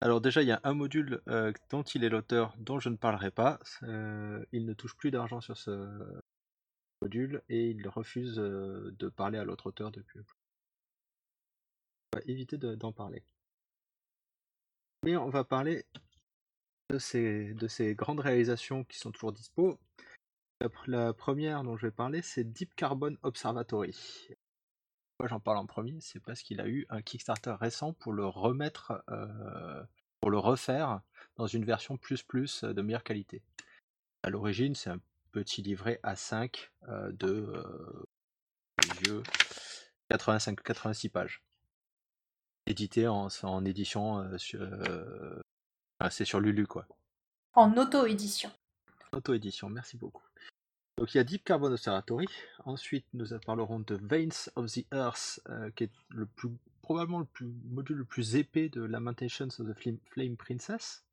Alors 0.00 0.20
déjà, 0.20 0.42
il 0.42 0.48
y 0.48 0.52
a 0.52 0.60
un 0.64 0.74
module 0.74 1.22
euh, 1.28 1.52
dont 1.70 1.82
il 1.82 2.04
est 2.04 2.08
l'auteur, 2.08 2.54
dont 2.58 2.78
je 2.78 2.88
ne 2.88 2.96
parlerai 2.96 3.30
pas. 3.30 3.60
euh, 3.84 4.44
il 4.52 4.66
ne 4.66 4.74
touche 4.74 4.96
plus 4.96 5.10
d'argent 5.10 5.40
sur 5.40 5.56
ce 5.56 5.88
module 7.00 7.42
et 7.48 7.70
il 7.70 7.88
refuse 7.88 8.36
de 8.36 9.08
parler 9.08 9.38
à 9.38 9.44
l'autre 9.44 9.66
auteur 9.66 9.90
depuis. 9.90 10.20
On 12.12 12.18
va 12.18 12.22
éviter 12.26 12.58
d'en 12.58 12.92
parler. 12.92 13.22
Mais 15.04 15.16
on 15.16 15.28
va 15.28 15.44
parler 15.44 15.84
de 16.94 16.98
ces, 17.00 17.54
de 17.54 17.66
ces 17.66 17.94
grandes 17.96 18.20
réalisations 18.20 18.84
qui 18.84 18.98
sont 18.98 19.10
toujours 19.10 19.32
dispo. 19.32 19.80
La, 20.86 21.12
première 21.12 21.64
dont 21.64 21.76
je 21.76 21.86
vais 21.86 21.92
parler, 21.92 22.22
c'est 22.22 22.44
Deep 22.44 22.74
Carbon 22.76 23.16
Observatory. 23.22 24.28
Pourquoi 25.16 25.28
j'en 25.28 25.40
parle 25.40 25.58
en 25.58 25.66
premier? 25.66 26.00
C'est 26.00 26.20
parce 26.20 26.42
qu'il 26.42 26.60
a 26.60 26.68
eu 26.68 26.86
un 26.88 27.02
Kickstarter 27.02 27.54
récent 27.60 27.92
pour 27.94 28.12
le 28.12 28.26
remettre, 28.26 29.04
pour 30.20 30.30
le 30.30 30.38
refaire 30.38 31.00
dans 31.36 31.46
une 31.46 31.64
version 31.64 31.96
plus 31.96 32.22
plus 32.22 32.62
de 32.62 32.80
meilleure 32.80 33.04
qualité. 33.04 33.42
À 34.22 34.30
l'origine, 34.30 34.74
c'est 34.74 34.90
un 34.90 35.00
petit 35.32 35.62
livret 35.62 36.00
A5 36.04 36.70
de 37.10 37.52
vieux 39.02 39.22
85-86 40.10 41.10
pages. 41.10 41.42
Édité 42.66 43.08
en, 43.08 43.28
en 43.42 43.64
édition, 43.64 44.24
c'est 46.10 46.24
sur 46.24 46.40
Lulu 46.40 46.66
quoi. 46.66 46.86
En 47.54 47.76
auto-édition. 47.76 48.50
Auto-édition, 49.12 49.70
merci 49.70 49.96
beaucoup. 49.96 50.22
Donc 50.96 51.14
il 51.14 51.16
y 51.16 51.20
a 51.20 51.24
Deep 51.24 51.44
Carbon 51.44 51.72
Observatory. 51.72 52.26
Ensuite, 52.64 53.06
nous 53.14 53.26
parlerons 53.44 53.80
de 53.80 53.96
Veins 53.96 54.50
of 54.56 54.70
the 54.72 54.86
Earth, 54.92 55.40
qui 55.76 55.84
est 55.84 55.90
le 56.10 56.26
plus, 56.26 56.50
probablement 56.82 57.20
le 57.20 57.24
plus, 57.24 57.46
module 57.70 57.96
le 57.96 58.04
plus 58.04 58.36
épais 58.36 58.68
de 58.68 58.82
Lamentations 58.82 59.48
of 59.58 59.66
the 59.68 59.98
Flame 60.10 60.36
Princess. 60.36 61.04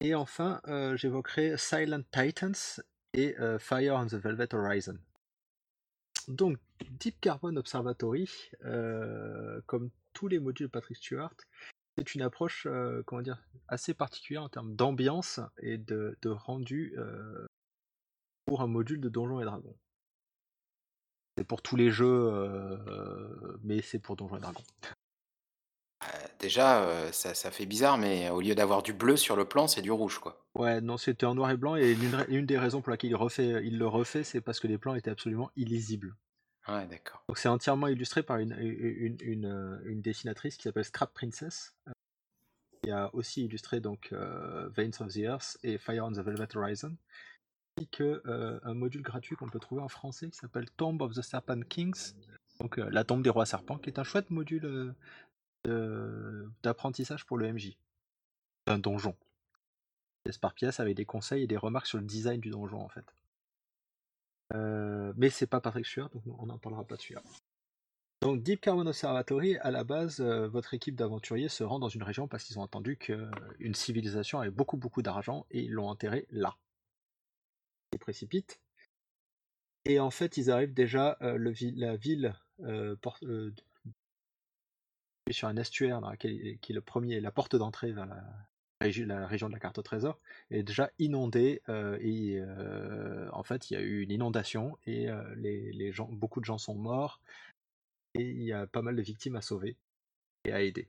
Et 0.00 0.14
enfin, 0.14 0.60
j'évoquerai 0.96 1.56
Silent 1.56 2.02
Titans 2.12 2.82
et 3.14 3.34
Fire 3.58 3.94
on 3.94 4.06
the 4.06 4.14
Velvet 4.14 4.54
Horizon. 4.54 4.98
Donc, 6.28 6.58
Deep 6.80 7.20
Carbon 7.20 7.56
Observatory, 7.56 8.50
comme 9.66 9.90
tous 10.12 10.28
les 10.28 10.38
modules 10.38 10.66
de 10.66 10.72
Patrick 10.72 10.96
Stewart, 10.96 11.34
c'est 11.96 12.14
une 12.14 12.22
approche 12.22 12.66
comment 13.06 13.22
dire, 13.22 13.42
assez 13.68 13.94
particulière 13.94 14.42
en 14.42 14.48
termes 14.48 14.74
d'ambiance 14.74 15.40
et 15.58 15.78
de, 15.78 16.16
rendu 16.24 16.94
pour 18.46 18.62
un 18.62 18.66
module 18.66 19.00
de 19.00 19.08
Donjons 19.08 19.40
et 19.40 19.44
Dragons. 19.44 19.76
C'est 21.36 21.44
pour 21.44 21.62
tous 21.62 21.76
les 21.76 21.90
jeux, 21.90 22.78
mais 23.62 23.82
c'est 23.82 23.98
pour 23.98 24.16
Donjons 24.16 24.36
et 24.36 24.40
Dragons. 24.40 24.64
déjà, 26.40 27.12
ça, 27.12 27.34
ça, 27.34 27.50
fait 27.50 27.66
bizarre, 27.66 27.98
mais 27.98 28.28
au 28.30 28.40
lieu 28.40 28.54
d'avoir 28.54 28.82
du 28.82 28.92
bleu 28.92 29.16
sur 29.16 29.36
le 29.36 29.44
plan, 29.44 29.66
c'est 29.66 29.82
du 29.82 29.90
rouge, 29.90 30.18
quoi. 30.18 30.44
Ouais, 30.56 30.80
non, 30.80 30.96
c'était 30.96 31.26
en 31.26 31.34
noir 31.34 31.50
et 31.50 31.56
blanc, 31.56 31.74
et 31.74 31.94
l'une 31.94 32.46
des 32.46 32.58
raisons 32.58 32.80
pour 32.80 32.90
laquelle 32.90 33.10
il, 33.10 33.16
refait, 33.16 33.64
il 33.64 33.78
le 33.78 33.88
refait, 33.88 34.22
c'est 34.22 34.40
parce 34.40 34.60
que 34.60 34.68
les 34.68 34.78
plans 34.78 34.94
étaient 34.94 35.10
absolument 35.10 35.50
illisibles. 35.56 36.14
D'accord. 36.66 37.22
Donc 37.28 37.38
c'est 37.38 37.48
entièrement 37.48 37.88
illustré 37.88 38.22
par 38.22 38.38
une, 38.38 38.52
une, 38.58 40.00
dessinatrice 40.00 40.56
qui 40.56 40.62
s'appelle 40.62 40.84
Scrap 40.84 41.12
Princess, 41.12 41.74
qui 42.82 42.90
a 42.90 43.14
aussi 43.14 43.44
illustré 43.44 43.80
donc 43.80 44.12
Veins 44.12 44.90
of 45.00 45.12
the 45.12 45.18
Earth 45.18 45.58
et 45.62 45.76
Fire 45.76 46.06
on 46.06 46.12
the 46.12 46.20
Velvet 46.20 46.56
Horizon, 46.56 46.96
ainsi 47.76 47.88
que 47.88 48.22
un 48.64 48.74
module 48.74 49.02
gratuit 49.02 49.36
qu'on 49.36 49.48
peut 49.48 49.60
trouver 49.60 49.82
en 49.82 49.88
français 49.88 50.30
qui 50.30 50.38
s'appelle 50.38 50.70
Tomb 50.70 51.02
of 51.02 51.14
the 51.14 51.22
Serpent 51.22 51.60
Kings, 51.68 52.14
donc 52.60 52.78
la 52.78 53.04
tombe 53.04 53.22
des 53.22 53.30
rois 53.30 53.46
serpents, 53.46 53.78
qui 53.78 53.90
est 53.90 53.98
un 53.98 54.04
chouette 54.04 54.30
module 54.30 54.94
d'apprentissage 56.62 57.26
pour 57.26 57.36
le 57.36 57.52
MJ, 57.52 57.76
d'un 58.66 58.78
donjon. 58.78 59.14
Pièce 60.24 60.38
par 60.38 60.54
pièce 60.54 60.80
avec 60.80 60.96
des 60.96 61.04
conseils 61.04 61.42
et 61.42 61.46
des 61.46 61.58
remarques 61.58 61.86
sur 61.86 61.98
le 61.98 62.04
design 62.04 62.40
du 62.40 62.48
donjon 62.48 62.80
en 62.80 62.88
fait. 62.88 63.04
Euh, 64.54 65.12
mais 65.16 65.30
c'est 65.30 65.46
pas 65.46 65.60
Patrick 65.60 65.86
Stewart, 65.86 66.10
donc 66.10 66.22
on 66.26 66.46
n'en 66.46 66.58
parlera 66.58 66.84
pas 66.84 66.96
dessus. 66.96 67.16
Donc 68.22 68.42
Deep 68.42 68.60
Carbon 68.60 68.86
Observatory, 68.86 69.58
à 69.58 69.70
la 69.70 69.84
base, 69.84 70.20
euh, 70.20 70.48
votre 70.48 70.74
équipe 70.74 70.94
d'aventuriers 70.94 71.48
se 71.48 71.64
rend 71.64 71.78
dans 71.78 71.88
une 71.88 72.02
région 72.02 72.28
parce 72.28 72.44
qu'ils 72.44 72.58
ont 72.58 72.62
entendu 72.62 72.96
qu'une 72.96 73.74
civilisation 73.74 74.40
avait 74.40 74.50
beaucoup 74.50 74.76
beaucoup 74.76 75.02
d'argent 75.02 75.46
et 75.50 75.62
ils 75.62 75.72
l'ont 75.72 75.88
enterré 75.88 76.26
là. 76.30 76.56
Ils 77.92 77.98
précipitent. 77.98 78.60
Et 79.84 80.00
en 80.00 80.10
fait, 80.10 80.38
ils 80.38 80.50
arrivent 80.50 80.72
déjà, 80.72 81.18
euh, 81.20 81.52
la 81.76 81.96
ville 81.96 82.34
sur 85.30 85.48
un 85.48 85.56
estuaire 85.56 86.00
dans 86.00 86.14
qui 86.16 86.28
est 86.28 86.70
le 86.70 86.80
premier, 86.80 87.20
la 87.20 87.32
porte 87.32 87.56
d'entrée 87.56 87.92
vers 87.92 88.06
la, 88.06 88.24
la 88.80 89.26
région 89.26 89.48
de 89.48 89.52
la 89.52 89.60
carte 89.60 89.78
au 89.78 89.82
trésor 89.82 90.18
est 90.50 90.62
déjà 90.62 90.90
inondée 90.98 91.62
euh, 91.68 91.96
et 92.00 92.38
euh, 92.38 93.28
en 93.32 93.42
fait 93.42 93.70
il 93.70 93.74
y 93.74 93.76
a 93.76 93.80
eu 93.80 94.02
une 94.02 94.10
inondation 94.10 94.78
et 94.86 95.08
euh, 95.08 95.34
les, 95.36 95.92
gens, 95.92 96.08
beaucoup 96.10 96.40
de 96.40 96.44
gens 96.44 96.58
sont 96.58 96.74
morts 96.74 97.20
et 98.14 98.22
il 98.22 98.42
y 98.42 98.52
a 98.52 98.66
pas 98.66 98.82
mal 98.82 98.96
de 98.96 99.02
victimes 99.02 99.36
à 99.36 99.42
sauver 99.42 99.76
et 100.44 100.52
à 100.52 100.60
aider. 100.60 100.88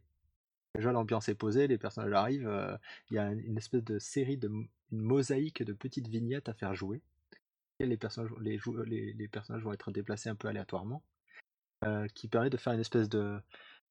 Déjà 0.75 0.91
l'ambiance 0.91 1.29
est 1.29 1.35
posée, 1.35 1.67
les 1.67 1.77
personnages 1.77 2.11
arrivent, 2.11 2.79
il 3.09 3.15
y 3.15 3.17
a 3.17 3.31
une 3.31 3.57
espèce 3.57 3.83
de 3.83 3.97
série 3.97 4.37
de 4.37 4.49
une 4.91 5.01
mosaïque 5.01 5.63
de 5.63 5.73
petites 5.73 6.07
vignettes 6.07 6.49
à 6.49 6.53
faire 6.53 6.75
jouer. 6.75 7.01
Les 7.79 7.97
personnages 7.97 8.31
vont 9.63 9.73
être 9.73 9.91
déplacés 9.91 10.29
un 10.29 10.35
peu 10.35 10.49
aléatoirement, 10.49 11.01
qui 12.13 12.27
permet 12.27 12.49
de 12.49 12.57
faire 12.57 12.73
une 12.73 12.81
espèce 12.81 13.07
de, 13.07 13.39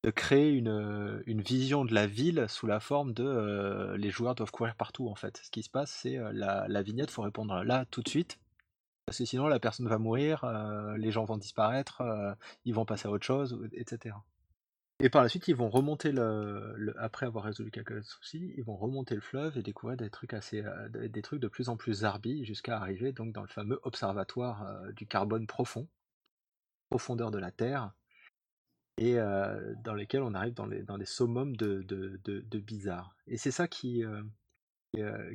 de 0.05 0.11
créer 0.11 0.51
une, 0.51 1.23
une, 1.25 1.41
vision 1.41 1.83
de 1.83 1.91
la 1.91 2.05
ville 2.05 2.45
sous 2.47 2.67
la 2.67 2.79
forme 2.79 3.11
de 3.13 3.95
les 3.97 4.11
joueurs 4.11 4.35
doivent 4.35 4.51
courir 4.51 4.75
partout 4.75 5.09
en 5.09 5.15
fait. 5.15 5.41
Ce 5.43 5.49
qui 5.49 5.63
se 5.63 5.69
passe, 5.69 5.89
c'est 5.89 6.19
la, 6.31 6.67
la, 6.67 6.81
vignette, 6.83 7.09
faut 7.09 7.23
répondre 7.23 7.63
là 7.63 7.85
tout 7.89 8.03
de 8.03 8.09
suite. 8.09 8.37
Parce 9.07 9.17
que 9.17 9.25
sinon 9.25 9.47
la 9.47 9.59
personne 9.59 9.87
va 9.87 9.97
mourir, 9.97 10.45
les 10.95 11.09
gens 11.09 11.25
vont 11.25 11.37
disparaître, 11.37 12.03
ils 12.65 12.73
vont 12.75 12.85
passer 12.85 13.07
à 13.07 13.11
autre 13.11 13.25
chose, 13.25 13.59
etc. 13.73 14.15
Et 14.99 15.09
par 15.09 15.23
la 15.23 15.29
suite, 15.29 15.47
ils 15.47 15.55
vont 15.55 15.69
remonter 15.69 16.11
le, 16.11 16.93
après 16.99 17.25
avoir 17.25 17.45
résolu 17.45 17.71
quelques 17.71 18.03
soucis, 18.05 18.53
ils 18.57 18.63
vont 18.63 18.77
remonter 18.77 19.15
le 19.15 19.21
fleuve 19.21 19.57
et 19.57 19.63
découvrir 19.63 19.97
des 19.97 20.11
trucs 20.11 20.35
assez, 20.35 20.63
des 20.93 21.21
trucs 21.23 21.41
de 21.41 21.47
plus 21.47 21.67
en 21.67 21.77
plus 21.77 22.05
arbis 22.05 22.45
jusqu'à 22.45 22.77
arriver 22.77 23.11
donc 23.11 23.33
dans 23.33 23.41
le 23.41 23.47
fameux 23.47 23.79
observatoire 23.81 24.83
du 24.95 25.07
carbone 25.07 25.47
profond, 25.47 25.87
profondeur 26.91 27.31
de 27.31 27.39
la 27.39 27.51
Terre, 27.51 27.91
et 28.97 29.15
dans 29.83 29.93
lesquels 29.93 30.21
on 30.21 30.33
arrive 30.33 30.53
dans, 30.53 30.65
les, 30.65 30.83
dans 30.83 30.97
summums 31.05 31.55
de, 31.55 31.81
de. 31.83 32.63
Et 33.27 33.37
c'est 33.37 33.51
ça 33.51 33.67
qui, 33.67 34.03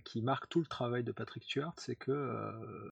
qui, 0.04 0.22
marque 0.22 0.48
tout 0.48 0.60
le 0.60 0.66
travail 0.66 1.04
de 1.04 1.12
Patrick 1.12 1.44
Stewart, 1.44 1.74
c'est 1.76 1.96
que 1.96 2.90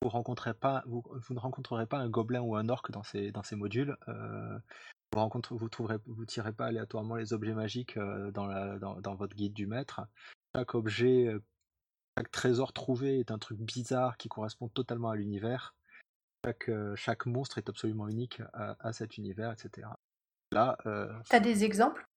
vous, 0.00 0.08
ne 0.08 1.38
rencontrerez 1.38 1.86
pas 1.86 1.98
un 1.98 2.08
gobelin 2.08 2.40
ou 2.40 2.56
un 2.56 2.68
orque 2.68 2.90
dans 2.90 3.02
ces, 3.02 3.32
modules. 3.52 3.96
vous 4.06 5.20
rencontrez, 5.20 5.54
vous 5.54 6.24
tirez 6.24 6.52
pas 6.52 6.66
aléatoirement 6.66 7.16
les 7.16 7.32
objets 7.32 7.54
magiques 7.54 7.98
dans, 7.98 9.14
votre 9.14 9.36
guide 9.36 9.52
du 9.52 9.66
maître. 9.66 10.00
Chaque 10.56 10.74
objet, 10.74 11.28
chaque 12.16 12.30
trésor 12.30 12.72
trouvé 12.72 13.20
est 13.20 13.30
un 13.30 13.38
truc 13.38 13.58
bizarre 13.60 14.16
qui 14.16 14.28
correspond 14.28 14.68
totalement 14.68 15.10
à 15.10 15.16
l'univers. 15.16 15.74
Chaque, 16.48 16.70
chaque, 16.94 17.26
monstre 17.26 17.58
est 17.58 17.68
absolument 17.68 18.08
unique 18.08 18.40
à, 18.54 18.74
à 18.80 18.94
cet 18.94 19.18
univers, 19.18 19.52
etc. 19.52 19.86
Là, 20.50 20.78
euh, 20.86 21.12
T'as 21.28 21.40
des 21.40 21.64
exemples? 21.64 22.08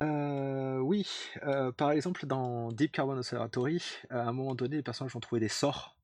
Euh, 0.00 0.78
oui, 0.78 1.08
euh, 1.44 1.72
par 1.72 1.90
exemple 1.92 2.26
dans 2.26 2.70
Deep 2.72 2.92
Carbon 2.92 3.16
Observatory, 3.16 3.82
à 4.10 4.28
un 4.28 4.32
moment 4.32 4.54
donné, 4.54 4.76
les 4.76 4.82
personnages 4.82 5.14
ont 5.16 5.20
trouvé 5.20 5.40
des 5.40 5.48
sorts. 5.48 5.96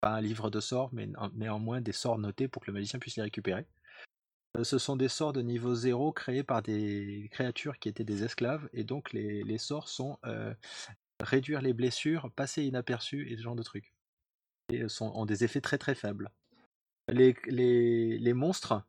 Pas 0.00 0.10
un 0.10 0.20
livre 0.20 0.50
de 0.50 0.60
sorts, 0.60 0.90
mais 0.92 1.08
néanmoins 1.34 1.80
des 1.80 1.92
sorts 1.92 2.18
notés 2.18 2.48
pour 2.48 2.62
que 2.62 2.70
le 2.70 2.74
magicien 2.74 2.98
puisse 2.98 3.16
les 3.16 3.22
récupérer. 3.22 3.66
ce 4.62 4.78
sont 4.78 4.96
des 4.96 5.08
sorts 5.08 5.32
de 5.32 5.42
niveau 5.42 5.74
0 5.74 6.12
créés 6.12 6.42
par 6.42 6.62
des 6.62 7.28
créatures 7.32 7.78
qui 7.78 7.88
étaient 7.88 8.04
des 8.04 8.24
esclaves, 8.24 8.68
et 8.72 8.84
donc 8.84 9.12
les, 9.12 9.58
sorts 9.58 9.88
sont 9.88 10.18
réduire 11.20 11.62
les 11.62 11.72
blessures, 11.72 12.30
passer 12.32 12.64
inaperçus 12.64 13.30
et 13.30 13.36
ce 13.36 13.42
genre 13.42 13.56
de 13.56 13.62
trucs. 13.62 13.94
Et 14.70 14.88
sont, 14.88 15.12
ont 15.14 15.26
des 15.26 15.44
effets 15.44 15.60
très 15.60 15.78
très 15.78 15.94
faibles. 15.94 16.30
Les, 17.08 18.32
monstres 18.34 18.82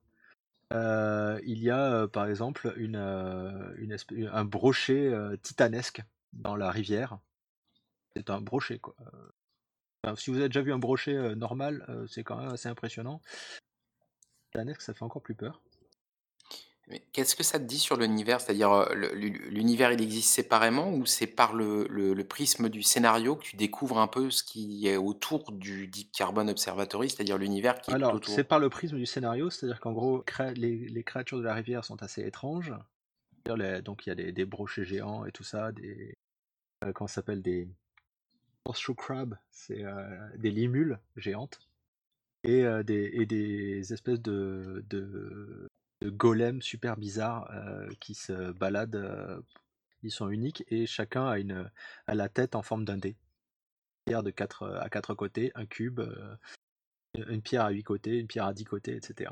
il 0.72 1.60
y 1.60 1.70
a, 1.70 2.08
par 2.08 2.28
exemple 2.28 2.74
une, 2.78 2.96
un 2.98 4.46
brochet, 4.46 5.14
titanesque 5.42 6.04
dans 6.34 6.56
la 6.56 6.72
rivière. 6.72 7.20
C'est 8.16 8.30
un 8.30 8.42
brochet 8.42 8.80
quoi, 8.80 8.96
si 10.16 10.32
vous 10.32 10.38
avez 10.38 10.50
déjà 10.50 10.62
vu 10.62 10.74
un 10.74 10.80
brochet, 10.80 11.36
normal, 11.36 11.86
c'est 12.08 12.24
quand 12.24 12.38
même 12.38 12.50
assez 12.50 12.70
impressionnant. 12.70 13.22
Titanesque, 14.52 14.82
ça 14.82 14.94
fait 14.94 15.04
encore 15.04 15.22
plus 15.22 15.36
peur 15.36 15.62
qu'est-ce 17.12 17.36
que 17.36 17.44
ça 17.44 17.60
te 17.60 17.66
dit 17.66 17.80
sur 17.80 17.98
l'univers? 17.98 18.42
C'est-à-dire, 18.42 18.90
l'univers, 18.94 19.92
il 19.92 20.02
existe 20.02 20.30
séparément 20.30 20.92
ou 20.92 21.06
c'est 21.06 21.28
par 21.28 21.54
le 21.54 22.22
prisme 22.24 22.70
du 22.70 22.84
scénario 22.84 23.36
que 23.36 23.44
tu 23.44 23.56
découvres 23.56 24.00
un 24.00 24.08
peu 24.08 24.30
ce 24.30 24.44
qui 24.44 24.88
est 24.88 24.98
autour 24.98 25.52
du 25.52 25.88
Deep 25.88 26.12
Carbon 26.12 26.48
Observatory, 26.48 27.10
c'est-à-dire 27.10 27.38
l'univers 27.38 27.82
qui 27.82 27.92
est 27.92 27.96
Alors, 27.96 28.20
c'est 28.26 28.44
par 28.44 28.60
le 28.60 28.70
prisme 28.70 28.98
du 28.98 29.06
scénario, 29.06 29.50
c'est-à-dire 29.50 29.80
qu'en 29.80 29.94
gros, 29.94 30.24
les 30.56 31.04
créatures 31.04 31.40
de 31.40 31.44
la 31.44 31.54
rivière 31.54 31.84
sont 31.86 32.02
assez 32.04 32.26
étranges. 32.26 32.74
donc 33.46 34.06
il 34.06 34.10
y 34.10 34.12
a 34.12 34.32
des 34.32 34.46
brochets 34.46 34.86
géants 34.86 35.26
et 35.26 35.32
tout 35.32 35.44
ça, 35.44 35.72
des, 35.72 36.16
euh, 36.84 36.92
comment 36.94 37.08
ça 37.08 37.16
s'appelle? 37.16 37.42
Des 37.42 37.68
Horseshoe 38.66 38.96
Crab, 38.96 39.38
c'est 39.50 39.84
euh, 39.84 40.30
des 40.38 40.52
limules 40.52 41.00
géantes. 41.16 41.60
Et, 42.44 42.64
euh, 42.64 42.84
des, 42.84 43.10
et 43.14 43.26
des 43.26 43.94
espèces 43.94 44.22
de, 44.22 44.86
de, 44.90 45.68
de 46.02 46.10
golems 46.10 46.62
super 46.62 46.98
bizarres 46.98 47.52
qui 48.00 48.14
se 48.14 48.52
baladent. 48.52 49.44
ils 50.04 50.12
sont 50.12 50.30
uniques 50.30 50.64
et 50.70 50.86
chacun 50.86 51.28
a, 51.28 51.40
une, 51.40 51.70
a 52.08 52.16
la 52.16 52.30
tête 52.30 52.56
en 52.56 52.62
forme 52.62 52.86
d'un 52.86 52.98
dé. 52.98 53.10
Une 53.10 54.12
pierre 54.12 54.24
de 54.24 54.32
quatre, 54.32 54.68
à 54.82 54.90
quatre 54.90 55.14
côtés, 55.16 55.52
un 55.56 55.66
cube, 55.66 56.02
une 57.16 57.42
pierre 57.42 57.66
à 57.66 57.72
huit 57.72 57.84
côtés, 57.84 58.18
une 58.20 58.28
pierre 58.28 58.46
à 58.46 58.54
dix 58.54 58.66
côtés, 58.66 58.96
etc. 58.96 59.32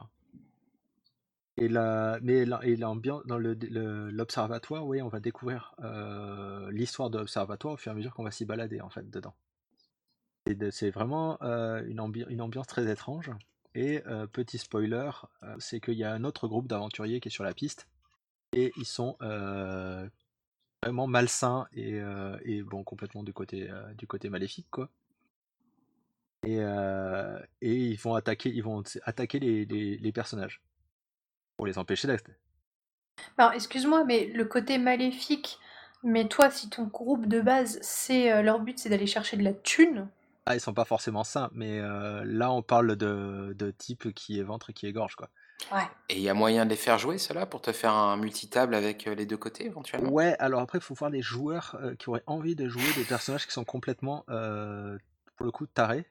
Mais 1.58 2.46
et 2.64 2.76
l'ambiance 2.76 3.26
dans 3.26 3.38
l'observatoire, 3.38 4.86
oui, 4.86 5.02
on 5.02 5.08
va 5.08 5.20
découvrir 5.20 5.74
l'histoire 6.72 7.10
de 7.10 7.20
l'observatoire 7.20 7.76
au 7.76 7.78
fur 7.78 7.92
et 7.92 7.94
à 7.94 7.96
mesure 7.96 8.14
qu'on 8.14 8.24
va 8.24 8.32
s'y 8.32 8.46
balader 8.46 8.82
en 8.82 8.90
fait 8.90 9.10
dedans. 9.10 9.36
C'est 10.72 10.90
vraiment 10.90 11.40
une 11.42 12.00
ambiance 12.00 12.68
très 12.68 12.92
étrange. 12.92 13.32
Et 13.76 14.02
euh, 14.08 14.26
petit 14.28 14.58
spoiler, 14.58 15.12
euh, 15.44 15.56
c'est 15.60 15.80
qu'il 15.80 15.94
y 15.96 16.04
a 16.04 16.12
un 16.14 16.24
autre 16.24 16.48
groupe 16.48 16.68
d'aventuriers 16.68 17.20
qui 17.20 17.28
est 17.28 17.32
sur 17.32 17.44
la 17.44 17.54
piste 17.54 17.88
et 18.54 18.74
ils 18.78 18.86
sont 18.86 19.18
euh, 19.22 20.08
vraiment 20.84 21.08
malsains 21.08 21.68
et, 21.74 22.02
et 22.44 22.64
bon 22.64 22.84
complètement 22.84 23.24
du 23.24 23.34
côté 23.34 23.70
du 23.98 24.08
côté 24.08 24.30
maléfique 24.30 24.68
quoi. 24.72 24.90
Et, 26.44 26.58
et 27.62 27.76
ils 27.76 27.98
vont 28.00 28.14
attaquer 28.16 28.50
ils 28.50 28.64
vont 28.64 28.84
attaquer 29.04 29.40
les, 29.40 29.66
les- 29.66 30.12
personnages 30.12 30.62
pour 31.58 31.68
les 31.68 31.78
empêcher 31.80 32.08
d'être. 32.08 32.32
Alors, 33.38 33.54
excuse-moi, 33.54 34.04
mais 34.04 34.26
le 34.26 34.44
côté 34.46 34.78
maléfique, 34.78 35.60
mais 36.04 36.28
toi, 36.28 36.50
si 36.50 36.70
ton 36.70 36.84
groupe 36.84 37.28
de 37.28 37.40
base, 37.40 37.80
c'est 37.82 38.42
leur 38.44 38.60
but, 38.60 38.78
c'est 38.78 38.90
d'aller 38.90 39.08
chercher 39.08 39.38
de 39.38 39.44
la 39.44 39.54
thune, 39.54 40.08
Ah, 40.48 40.56
ils 40.56 40.60
sont 40.60 40.74
pas 40.74 40.86
forcément 40.86 41.24
sains, 41.24 41.50
mais 41.54 41.80
euh, 41.80 42.24
là 42.26 42.52
on 42.52 42.62
parle 42.62 42.96
de, 42.96 43.54
de 43.58 43.72
type 43.72 44.14
qui 44.14 44.40
est 44.40 44.44
ventre 44.44 44.70
et 44.70 44.74
qui 44.74 44.86
est 44.88 44.94
gorge 44.94 45.16
quoi. 45.16 45.30
ouais. 45.72 45.88
Et 46.10 46.16
il 46.18 46.22
y 46.22 46.30
a 46.30 46.34
moyen 46.34 46.66
de 46.66 46.70
les 46.72 46.76
faire 46.76 46.98
jouer, 46.98 47.18
cela, 47.20 47.46
pour 47.46 47.62
te 47.62 47.72
faire 47.72 47.94
un 47.94 48.18
multitable 48.18 48.74
avec 48.76 49.08
euh, 49.08 49.16
les 49.16 49.26
deux 49.26 49.38
côtés, 49.38 49.66
éventuellement? 49.66 50.12
Ouais, 50.12 50.36
alors 50.40 50.62
après, 50.62 50.78
il 50.80 50.82
faut 50.84 50.94
voir 50.94 51.10
les 51.10 51.22
joueurs 51.22 51.76
euh, 51.82 51.96
qui 51.96 52.10
auraient 52.10 52.24
envie 52.28 52.56
de 52.56 52.68
jouer 52.68 52.94
des 52.96 53.04
personnages 53.06 53.46
qui 53.46 53.54
sont 53.54 53.64
complètement, 53.66 54.26
euh, 54.30 54.98
pour 55.36 55.46
le 55.46 55.52
coup, 55.52 55.66
tarés. 55.68 56.06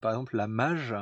Par 0.00 0.12
exemple, 0.12 0.36
la 0.36 0.46
mage 0.48 0.94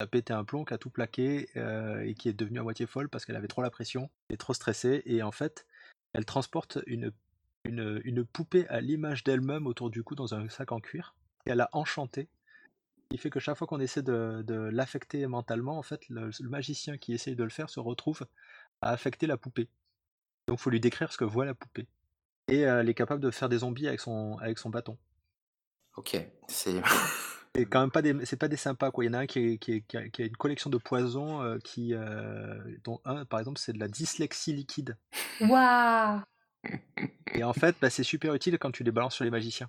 a 0.00 0.06
pété 0.06 0.32
un 0.32 0.44
plomb, 0.44 0.64
qui 0.64 0.74
a 0.74 0.78
tout 0.78 0.90
plaqué 0.90 1.48
euh, 1.56 2.00
et 2.02 2.14
qui 2.14 2.28
est 2.28 2.32
devenue 2.32 2.60
à 2.60 2.62
moitié 2.62 2.86
folle 2.86 3.08
parce 3.08 3.24
qu'elle 3.24 3.36
avait 3.36 3.48
trop 3.48 3.62
la 3.62 3.70
pression, 3.70 4.10
elle 4.28 4.34
est 4.34 4.38
trop 4.38 4.54
stressée 4.54 5.02
et 5.06 5.22
en 5.22 5.32
fait, 5.32 5.66
elle 6.12 6.24
transporte 6.24 6.78
une, 6.86 7.12
une, 7.64 8.00
une 8.04 8.24
poupée 8.24 8.66
à 8.68 8.80
l'image 8.80 9.24
d'elle-même 9.24 9.66
autour 9.66 9.90
du 9.90 10.02
cou 10.04 10.14
dans 10.14 10.34
un 10.34 10.48
sac 10.48 10.72
en 10.72 10.80
cuir 10.80 11.14
et 11.46 11.50
elle 11.50 11.60
a 11.60 11.68
enchanté. 11.72 12.28
Ce 13.04 13.16
qui 13.16 13.18
fait 13.18 13.30
que 13.30 13.40
chaque 13.40 13.56
fois 13.56 13.66
qu'on 13.66 13.80
essaie 13.80 14.02
de, 14.02 14.42
de 14.46 14.54
l'affecter 14.54 15.26
mentalement, 15.26 15.78
en 15.78 15.82
fait, 15.82 16.08
le, 16.08 16.30
le 16.38 16.48
magicien 16.48 16.98
qui 16.98 17.14
essaye 17.14 17.36
de 17.36 17.44
le 17.44 17.50
faire 17.50 17.70
se 17.70 17.80
retrouve 17.80 18.26
à 18.82 18.90
affecter 18.90 19.26
la 19.26 19.36
poupée. 19.36 19.68
Donc, 20.46 20.58
faut 20.58 20.70
lui 20.70 20.80
décrire 20.80 21.12
ce 21.12 21.18
que 21.18 21.24
voit 21.24 21.44
la 21.46 21.54
poupée. 21.54 21.86
Et 22.48 22.66
euh, 22.66 22.80
elle 22.80 22.88
est 22.88 22.94
capable 22.94 23.22
de 23.22 23.30
faire 23.30 23.48
des 23.48 23.58
zombies 23.58 23.88
avec 23.88 24.00
son, 24.00 24.36
avec 24.38 24.58
son 24.58 24.70
bâton. 24.70 24.98
Ok, 25.96 26.16
c'est... 26.48 26.82
C'est 27.56 27.64
quand 27.66 27.80
même 27.80 27.90
pas 27.90 28.02
des, 28.02 28.24
c'est 28.24 28.36
pas 28.36 28.46
des 28.46 28.56
sympas 28.58 28.92
quoi. 28.92 29.02
Il 29.02 29.08
y 29.08 29.10
en 29.10 29.14
a 29.14 29.18
un 29.20 29.26
qui, 29.26 29.40
est- 29.40 29.58
qui, 29.58 29.72
est- 29.72 29.80
qui 29.80 29.96
a, 29.96 30.08
qui 30.10 30.22
a 30.22 30.26
une 30.26 30.36
collection 30.36 30.70
de 30.70 30.76
poisons 30.78 31.42
euh, 31.42 31.58
qui, 31.58 31.92
euh, 31.92 32.54
dont 32.84 33.00
un 33.04 33.24
par 33.24 33.40
exemple 33.40 33.58
c'est 33.58 33.72
de 33.72 33.80
la 33.80 33.88
dyslexie 33.88 34.52
liquide. 34.52 34.96
Waouh 35.40 36.20
Et 37.34 37.42
en 37.42 37.52
fait, 37.54 37.74
bah, 37.80 37.90
c'est 37.90 38.04
super 38.04 38.32
utile 38.34 38.58
quand 38.58 38.70
tu 38.70 38.84
les 38.84 38.92
balances 38.92 39.14
sur 39.16 39.24
les 39.24 39.30
magiciens. 39.30 39.68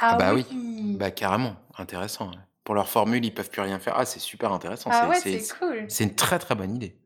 Ah, 0.00 0.16
bah 0.16 0.34
oui, 0.34 0.44
oui. 0.50 0.96
Bah 0.98 1.10
carrément, 1.10 1.56
intéressant. 1.76 2.30
Pour 2.64 2.74
leur 2.74 2.88
formule, 2.88 3.24
ils 3.24 3.32
peuvent 3.32 3.50
plus 3.50 3.62
rien 3.62 3.78
faire. 3.78 3.94
Ah, 3.96 4.04
c'est 4.04 4.18
super 4.18 4.52
intéressant. 4.52 4.90
Ah 4.92 5.02
c'est- 5.02 5.08
ouais, 5.08 5.38
c'est, 5.38 5.38
c'est 5.40 5.58
cool. 5.58 5.84
c'est 5.88 6.04
une 6.04 6.14
très 6.14 6.38
très 6.38 6.54
bonne 6.54 6.74
idée. 6.76 6.96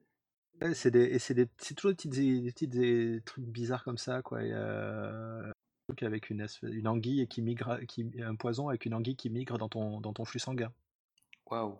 Ouais, 0.61 0.75
c'est 0.75 0.91
des, 0.91 1.05
et 1.05 1.19
c'est 1.19 1.35
des, 1.35 1.49
c'est 1.59 1.75
toujours 1.75 1.91
des 1.93 1.97
petites, 1.97 2.11
des 2.13 2.51
petites 2.53 2.71
des 2.71 3.21
trucs 3.25 3.45
bizarres 3.45 3.85
comme 3.85 3.99
ça 3.99 4.23
quoi. 4.23 4.43
Et, 4.43 4.51
euh, 4.53 5.49
un 5.49 5.53
truc 5.89 6.03
avec 6.03 6.31
une, 6.31 6.41
espèce- 6.41 6.71
une 6.73 6.87
anguille 6.89 7.27
qui 7.29 7.43
migre, 7.43 7.79
qui, 7.89 8.11
un 8.25 8.35
poison 8.35 8.69
avec 8.69 8.85
une 8.87 8.95
anguille 8.95 9.17
qui 9.17 9.31
migre 9.31 9.59
dans 9.59 9.69
ton, 9.69 10.01
dans 10.01 10.13
ton 10.13 10.25
flux 10.25 10.41
sanguin. 10.41 10.73
Waouh. 11.51 11.77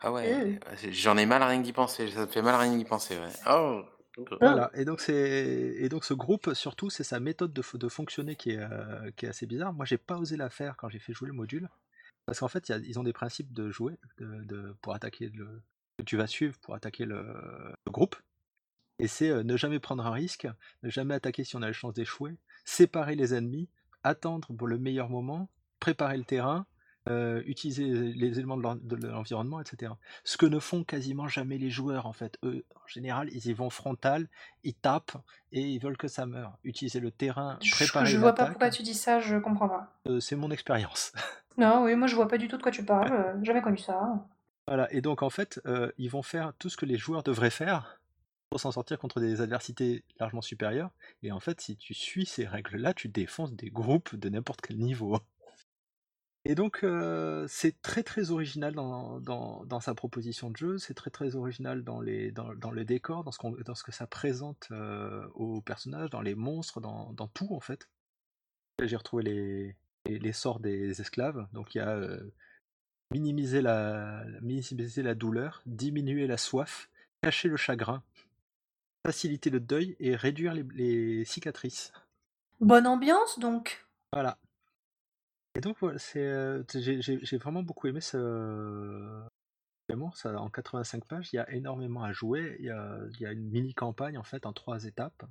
Ah 0.00 0.12
ouais, 0.12 0.34
Mm. 0.34 0.48
ouais, 0.52 0.60
c'est- 0.76 0.92
j'en 0.92 1.16
ai 1.16 1.24
mal 1.26 1.42
à 1.42 1.46
rien 1.46 1.60
d'y 1.60 1.72
penser. 1.72 2.08
Ça 2.10 2.20
me 2.22 2.26
fait 2.26 2.42
mal 2.42 2.54
à 2.54 2.58
rien 2.58 2.76
d'y 2.76 2.84
penser. 2.84 3.16
Ouais. 3.16 3.32
Oh. 3.50 3.82
Voilà, 4.40 4.70
et 4.74 4.84
donc, 4.84 5.00
c'est, 5.00 5.14
et 5.78 5.88
donc 5.88 6.04
ce 6.04 6.14
groupe, 6.14 6.52
surtout, 6.54 6.90
c'est 6.90 7.04
sa 7.04 7.20
méthode 7.20 7.52
de, 7.52 7.62
fo- 7.62 7.78
de 7.78 7.88
fonctionner 7.88 8.36
qui 8.36 8.50
est, 8.50 8.58
euh, 8.58 9.10
qui 9.16 9.26
est 9.26 9.28
assez 9.28 9.46
bizarre. 9.46 9.72
Moi, 9.72 9.86
j'ai 9.86 9.98
pas 9.98 10.18
osé 10.18 10.36
la 10.36 10.50
faire 10.50 10.76
quand 10.76 10.88
j'ai 10.88 10.98
fait 10.98 11.12
jouer 11.14 11.28
le 11.28 11.34
module, 11.34 11.68
parce 12.26 12.40
qu'en 12.40 12.48
fait, 12.48 12.68
il 12.68 12.72
y 12.72 12.74
a- 12.74 12.78
ils 12.78 12.98
ont 12.98 13.04
des 13.04 13.12
principes 13.14 13.52
de 13.52 13.70
jouer 13.70 13.98
de, 14.18 14.44
de- 14.44 14.76
pour 14.82 14.94
attaquer 14.94 15.30
le. 15.30 15.62
que 15.98 16.04
tu 16.04 16.16
vas 16.16 16.26
suivre 16.26 16.58
pour 16.60 16.74
attaquer 16.74 17.06
le, 17.06 17.22
le 17.86 17.92
groupe. 17.92 18.16
Et 18.98 19.08
c'est 19.08 19.30
euh, 19.30 19.42
ne 19.42 19.56
jamais 19.56 19.80
prendre 19.80 20.06
un 20.06 20.10
risque, 20.12 20.48
ne 20.82 20.90
jamais 20.90 21.14
attaquer 21.14 21.44
si 21.44 21.56
on 21.56 21.62
a 21.62 21.66
la 21.68 21.72
chance 21.72 21.94
d'échouer, 21.94 22.36
séparer 22.64 23.16
les 23.16 23.34
ennemis, 23.34 23.68
attendre 24.04 24.52
pour 24.54 24.66
le 24.68 24.78
meilleur 24.78 25.08
moment, 25.10 25.50
préparer 25.80 26.16
le 26.18 26.24
terrain, 26.24 26.66
euh, 27.08 27.42
utiliser 27.46 27.84
les 27.84 28.38
éléments 28.38 28.56
de 28.56 28.62
l'en- 28.62 28.76
de 28.76 28.96
l'environnement, 29.06 29.60
etc. 29.60 29.96
Ce 30.24 30.36
que 30.36 30.46
ne 30.46 30.58
font 30.58 30.82
quasiment 30.84 31.28
jamais 31.28 31.58
les 31.58 31.70
joueurs 31.70 32.06
en 32.06 32.12
fait. 32.12 32.38
Eux, 32.42 32.64
en 32.74 32.86
général, 32.86 33.28
ils 33.32 33.46
y 33.46 33.52
vont 33.52 33.70
frontal, 33.70 34.28
ils 34.64 34.74
tapent 34.74 35.16
et 35.52 35.60
ils 35.60 35.78
veulent 35.78 35.96
que 35.96 36.08
ça 36.08 36.26
meure. 36.26 36.58
Utiliser 36.64 37.00
le 37.00 37.10
terrain, 37.10 37.58
préparer 37.72 38.06
je 38.06 38.18
vois 38.18 38.34
pas 38.34 38.46
pourquoi 38.46 38.70
tu 38.70 38.82
dis 38.82 38.94
ça, 38.94 39.20
je 39.20 39.36
comprends 39.36 39.68
pas. 39.68 39.92
euh, 40.08 40.20
c'est 40.20 40.36
mon 40.36 40.50
expérience. 40.50 41.12
Non, 41.58 41.84
oui, 41.84 41.94
moi 41.94 42.06
je 42.06 42.14
vois 42.14 42.28
pas 42.28 42.36
du 42.36 42.48
tout 42.48 42.58
de 42.58 42.62
quoi 42.62 42.70
tu 42.70 42.84
parles, 42.84 43.10
euh, 43.12 43.42
jamais 43.42 43.62
connu 43.62 43.78
ça. 43.78 44.26
Voilà, 44.66 44.92
et 44.92 45.00
donc 45.00 45.22
en 45.22 45.30
fait, 45.30 45.60
ils 45.96 46.10
vont 46.10 46.22
faire 46.22 46.52
tout 46.58 46.68
ce 46.68 46.76
que 46.76 46.84
les 46.86 46.98
joueurs 46.98 47.22
devraient 47.22 47.50
faire 47.50 48.00
pour 48.50 48.60
s'en 48.60 48.72
sortir 48.72 48.98
contre 48.98 49.20
des 49.20 49.40
adversités 49.40 50.04
largement 50.20 50.42
supérieures. 50.42 50.90
Et 51.22 51.32
en 51.32 51.40
fait, 51.40 51.60
si 51.60 51.76
tu 51.76 51.94
suis 51.94 52.26
ces 52.26 52.46
règles-là, 52.46 52.92
tu 52.94 53.08
défonces 53.08 53.52
des 53.54 53.70
groupes 53.70 54.14
de 54.16 54.28
n'importe 54.28 54.60
quel 54.60 54.78
niveau. 54.78 55.18
Et 56.48 56.54
donc, 56.54 56.84
euh, 56.84 57.44
c'est 57.48 57.82
très 57.82 58.04
très 58.04 58.30
original 58.30 58.72
dans, 58.72 59.18
dans, 59.18 59.64
dans 59.64 59.80
sa 59.80 59.96
proposition 59.96 60.48
de 60.48 60.56
jeu, 60.56 60.78
c'est 60.78 60.94
très 60.94 61.10
très 61.10 61.34
original 61.34 61.82
dans, 61.82 62.00
les, 62.00 62.30
dans, 62.30 62.54
dans 62.54 62.70
le 62.70 62.84
décor, 62.84 63.24
dans 63.24 63.32
ce, 63.32 63.38
qu'on- 63.38 63.50
dans 63.64 63.74
ce 63.74 63.82
que 63.82 63.90
ça 63.90 64.06
présente 64.06 64.68
euh, 64.70 65.26
aux 65.34 65.60
personnages, 65.60 66.08
dans 66.08 66.20
les 66.20 66.36
monstres, 66.36 66.80
dans, 66.80 67.12
dans 67.14 67.26
tout 67.26 67.48
en 67.52 67.58
fait. 67.58 67.88
J'ai 68.80 68.94
retrouvé 68.94 69.24
les, 69.24 69.76
les, 70.04 70.20
les 70.20 70.32
sorts 70.32 70.60
des 70.60 71.00
esclaves, 71.00 71.48
donc 71.52 71.74
il 71.74 71.78
y 71.78 71.80
a 71.80 71.96
euh, 71.96 72.32
minimiser, 73.10 73.60
la, 73.60 74.22
minimiser 74.40 75.02
la 75.02 75.16
douleur, 75.16 75.62
diminuer 75.66 76.28
la 76.28 76.36
soif, 76.36 76.88
cacher 77.22 77.48
le 77.48 77.56
chagrin, 77.56 78.04
faciliter 79.04 79.50
le 79.50 79.58
deuil 79.58 79.96
et 79.98 80.14
réduire 80.14 80.54
les, 80.54 80.62
les 80.74 81.24
cicatrices. 81.24 81.92
Bonne 82.60 82.86
ambiance 82.86 83.40
donc. 83.40 83.84
Voilà. 84.12 84.38
Et 85.56 85.60
donc 85.60 85.76
voilà, 85.80 85.98
c'est, 85.98 86.20
euh, 86.20 86.62
j'ai, 86.74 87.00
j'ai- 87.02 87.18
j'ai 87.24 87.38
vraiment 87.38 87.62
beaucoup 87.62 87.86
aimé 87.88 88.00
ce. 88.00 88.16
Vraiment, 89.88 90.12
ça, 90.12 90.38
en 90.40 90.50
85 90.50 91.06
pages, 91.06 91.30
il 91.32 91.36
y 91.36 91.38
a 91.40 91.50
énormément 91.52 92.02
à 92.04 92.12
jouer. 92.12 92.56
Il 92.60 92.66
y 92.66 92.70
a, 92.70 92.98
il 93.14 93.20
y 93.20 93.26
a 93.26 93.32
une 93.32 93.50
mini 93.50 93.74
campagne 93.74 94.18
en 94.18 94.24
fait 94.24 94.46
en 94.46 94.52
trois 94.52 94.84
étapes. 94.84 95.24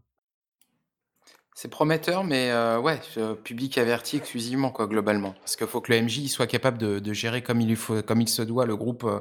C'est 1.57 1.69
prometteur, 1.69 2.25
mais 2.25 2.51
euh, 2.51 2.79
ouais, 2.81 2.99
euh, 3.17 3.33
public 3.33 3.77
averti 3.77 4.17
exclusivement, 4.17 4.71
quoi, 4.71 4.87
globalement. 4.87 5.33
Parce 5.39 5.55
qu'il 5.55 5.67
faut 5.67 5.79
que 5.79 5.89
le 5.93 5.99
MJ 5.99 6.27
soit 6.27 6.47
capable 6.47 6.77
de, 6.77 6.99
de 6.99 7.13
gérer 7.13 7.41
comme 7.41 7.61
il, 7.61 7.75
faut, 7.77 8.01
comme 8.03 8.19
il 8.19 8.27
se 8.27 8.41
doit 8.41 8.65
le 8.65 8.75
groupe 8.75 9.05
euh, 9.05 9.19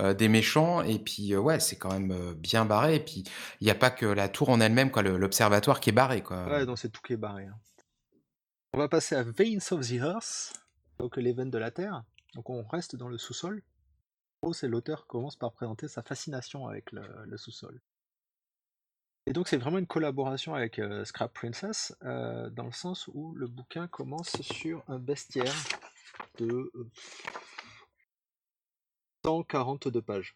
euh, 0.00 0.14
des 0.14 0.28
méchants. 0.28 0.80
Et 0.82 0.98
puis, 0.98 1.34
euh, 1.34 1.38
ouais, 1.40 1.60
c'est 1.60 1.76
quand 1.76 1.92
même 1.92 2.10
euh, 2.10 2.32
bien 2.34 2.64
barré. 2.64 2.94
Et 2.96 3.00
puis, 3.00 3.24
il 3.60 3.64
n'y 3.66 3.70
a 3.70 3.74
pas 3.74 3.90
que 3.90 4.06
la 4.06 4.28
tour 4.30 4.48
en 4.48 4.60
elle-même, 4.60 4.90
quoi, 4.90 5.02
le- 5.02 5.18
l'observatoire 5.18 5.80
qui 5.80 5.90
est 5.90 5.92
barré, 5.92 6.22
quoi. 6.22 6.38
Ouais, 6.46 6.64
donc 6.66 6.78
c'est 6.78 6.90
tout 6.90 7.02
qui 7.02 7.12
est 7.14 7.16
barré. 7.18 7.44
hein. 7.46 7.58
On 8.74 8.76
va 8.76 8.88
passer 8.88 9.14
à 9.14 9.22
Veins 9.22 9.70
of 9.70 9.86
the 9.86 10.00
Earth, 10.00 10.52
donc 10.98 11.16
l'événement 11.16 11.52
de 11.52 11.58
la 11.58 11.70
Terre. 11.70 12.02
Donc 12.34 12.50
on 12.50 12.64
reste 12.64 12.96
dans 12.96 13.06
le 13.06 13.18
sous-sol. 13.18 13.62
Gros, 14.42 14.52
c'est 14.52 14.66
l'auteur 14.66 15.06
commence 15.06 15.36
par 15.36 15.52
présenter 15.52 15.86
sa 15.86 16.02
fascination 16.02 16.66
avec 16.66 16.90
le, 16.90 17.36
sous-sol. 17.36 17.80
Et 19.26 19.32
donc 19.32 19.46
c'est 19.46 19.58
vraiment 19.58 19.78
une 19.78 19.86
collaboration 19.86 20.56
avec 20.56 20.80
euh, 20.80 21.04
Scrap 21.04 21.32
Princess, 21.32 21.96
euh, 22.02 22.50
dans 22.50 22.64
le 22.64 22.72
sens 22.72 23.08
où 23.14 23.32
le 23.36 23.46
bouquin 23.46 23.86
commence 23.86 24.42
sur 24.42 24.82
un 24.88 24.98
bestiaire 24.98 25.54
de 26.38 26.72
euh, 26.74 26.90
142 29.24 30.02
pages. 30.02 30.34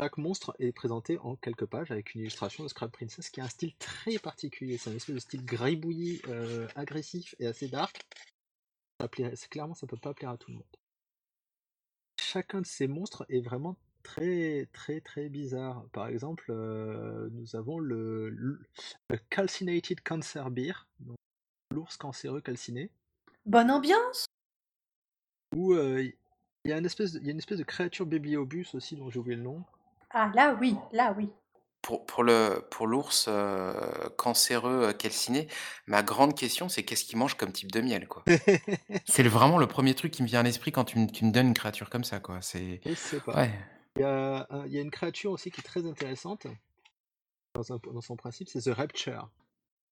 Chaque 0.00 0.16
monstre 0.16 0.54
est 0.58 0.72
présenté 0.72 1.18
en 1.18 1.36
quelques 1.36 1.66
pages 1.66 1.90
avec 1.90 2.14
une 2.14 2.22
illustration 2.22 2.64
de 2.64 2.68
Scrap 2.68 2.90
Princess 2.90 3.30
qui 3.30 3.40
a 3.40 3.44
un 3.44 3.48
style 3.48 3.74
très 3.76 4.18
particulier. 4.18 4.78
C'est 4.78 4.90
un 4.90 4.94
espèce 4.96 5.14
de 5.14 5.20
style 5.20 5.44
gribouillis, 5.44 6.20
euh, 6.28 6.66
agressif 6.74 7.34
et 7.38 7.46
assez 7.46 7.68
dark. 7.68 8.00
Ça 9.00 9.08
plairait- 9.08 9.36
c'est- 9.36 9.48
clairement, 9.48 9.74
ça 9.74 9.86
peut 9.86 9.96
pas 9.96 10.14
plaire 10.14 10.30
à 10.30 10.38
tout 10.38 10.50
le 10.50 10.56
monde. 10.56 10.76
Chacun 12.20 12.60
de 12.62 12.66
ces 12.66 12.86
monstres 12.88 13.24
est 13.28 13.40
vraiment 13.40 13.76
très 14.02 14.66
très 14.72 15.00
très 15.00 15.28
bizarre. 15.28 15.84
Par 15.92 16.08
exemple, 16.08 16.46
euh, 16.50 17.28
nous 17.32 17.54
avons 17.54 17.78
le, 17.78 18.30
le, 18.30 18.60
le 19.10 19.18
Calcinated 19.30 20.00
Cancer 20.02 20.50
Beer, 20.50 20.88
donc 21.00 21.16
l'ours 21.70 21.96
cancéreux 21.96 22.40
calciné. 22.40 22.90
Bonne 23.46 23.70
ambiance 23.70 24.26
Ou 25.54 25.74
euh, 25.74 26.02
il 26.64 26.68
y 26.68 26.72
a 26.72 26.78
une 26.78 26.86
espèce 26.86 27.12
de, 27.12 27.20
il 27.20 27.26
y 27.26 27.28
a 27.28 27.32
une 27.32 27.38
espèce 27.38 27.58
de 27.58 27.64
créature 27.64 28.06
bibliobus 28.06 28.74
aussi 28.74 28.96
dont 28.96 29.10
j'ai 29.10 29.18
oublié 29.20 29.36
le 29.36 29.42
nom. 29.42 29.64
Ah 30.12 30.30
là 30.34 30.56
oui, 30.60 30.76
là 30.92 31.14
oui. 31.16 31.30
Pour, 31.80 32.06
pour 32.06 32.22
le 32.22 32.64
pour 32.70 32.86
l'ours 32.86 33.26
euh, 33.28 33.72
cancéreux 34.16 34.88
euh, 34.88 34.92
calciné, 34.92 35.48
ma 35.86 36.02
grande 36.04 36.36
question, 36.38 36.68
c'est 36.68 36.84
qu'est-ce 36.84 37.04
qu'il 37.04 37.18
mange 37.18 37.34
comme 37.34 37.50
type 37.50 37.72
de 37.72 37.80
miel, 37.80 38.06
quoi? 38.06 38.22
C'est 39.04 39.24
le- 39.24 39.28
vraiment 39.28 39.58
le 39.58 39.66
premier 39.66 39.94
truc 39.94 40.12
qui 40.12 40.22
me 40.22 40.28
vient 40.28 40.40
à 40.40 40.42
l'esprit 40.44 40.70
quand 40.70 40.84
tu 40.84 40.98
me, 40.98 41.06
tu 41.10 41.24
me 41.24 41.32
donnes 41.32 41.48
une 41.48 41.54
créature 41.54 41.90
comme 41.90 42.04
ça, 42.04 42.20
quoi. 42.20 42.40
C'est 42.40 42.80
Je 42.86 42.94
sais 42.94 43.18
pas. 43.20 43.34
ouais. 43.34 43.50
Il 43.96 44.02
y 44.02 44.04
a, 44.04 44.46
un- 44.48 44.66
il 44.66 44.72
y 44.72 44.78
a 44.78 44.80
une 44.80 44.92
créature 44.92 45.32
aussi 45.32 45.50
qui 45.50 45.60
est 45.60 45.64
très 45.64 45.84
intéressante 45.84 46.46
dans, 47.54 47.72
un- 47.72 47.80
dans 47.92 48.00
son 48.00 48.16
principe, 48.16 48.48
c'est 48.48 48.60
The 48.62 48.74
Rapture. 48.74 49.28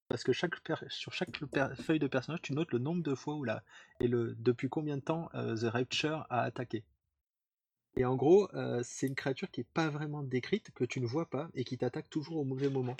Parce 0.08 0.22
que 0.24 0.32
chaque 0.32 0.58
per- 0.60 0.74
sur 0.88 1.12
chaque 1.12 1.38
per- 1.50 1.74
feuille 1.76 1.98
de 1.98 2.06
personnage, 2.06 2.42
tu 2.42 2.52
notes 2.52 2.72
le 2.72 2.78
nombre 2.78 3.02
de 3.02 3.14
fois 3.14 3.34
où 3.34 3.44
la, 3.44 3.62
et 4.00 4.08
le, 4.08 4.34
depuis 4.38 4.68
combien 4.68 4.96
de 4.96 5.02
temps 5.02 5.28
euh, 5.34 5.56
The 5.56 5.72
Rapture 5.72 6.26
a 6.30 6.42
attaqué. 6.42 6.84
Et 7.96 8.04
en 8.04 8.16
gros, 8.16 8.48
euh, 8.54 8.80
c'est 8.84 9.06
une 9.08 9.14
créature 9.14 9.50
qui 9.50 9.60
est 9.62 9.68
pas 9.74 9.88
vraiment 9.88 10.22
décrite, 10.22 10.70
que 10.74 10.84
tu 10.84 11.00
ne 11.00 11.06
vois 11.06 11.28
pas, 11.28 11.48
et 11.54 11.64
qui 11.64 11.76
t'attaque 11.76 12.08
toujours 12.08 12.38
au 12.38 12.44
mauvais 12.44 12.70
moment. 12.70 12.96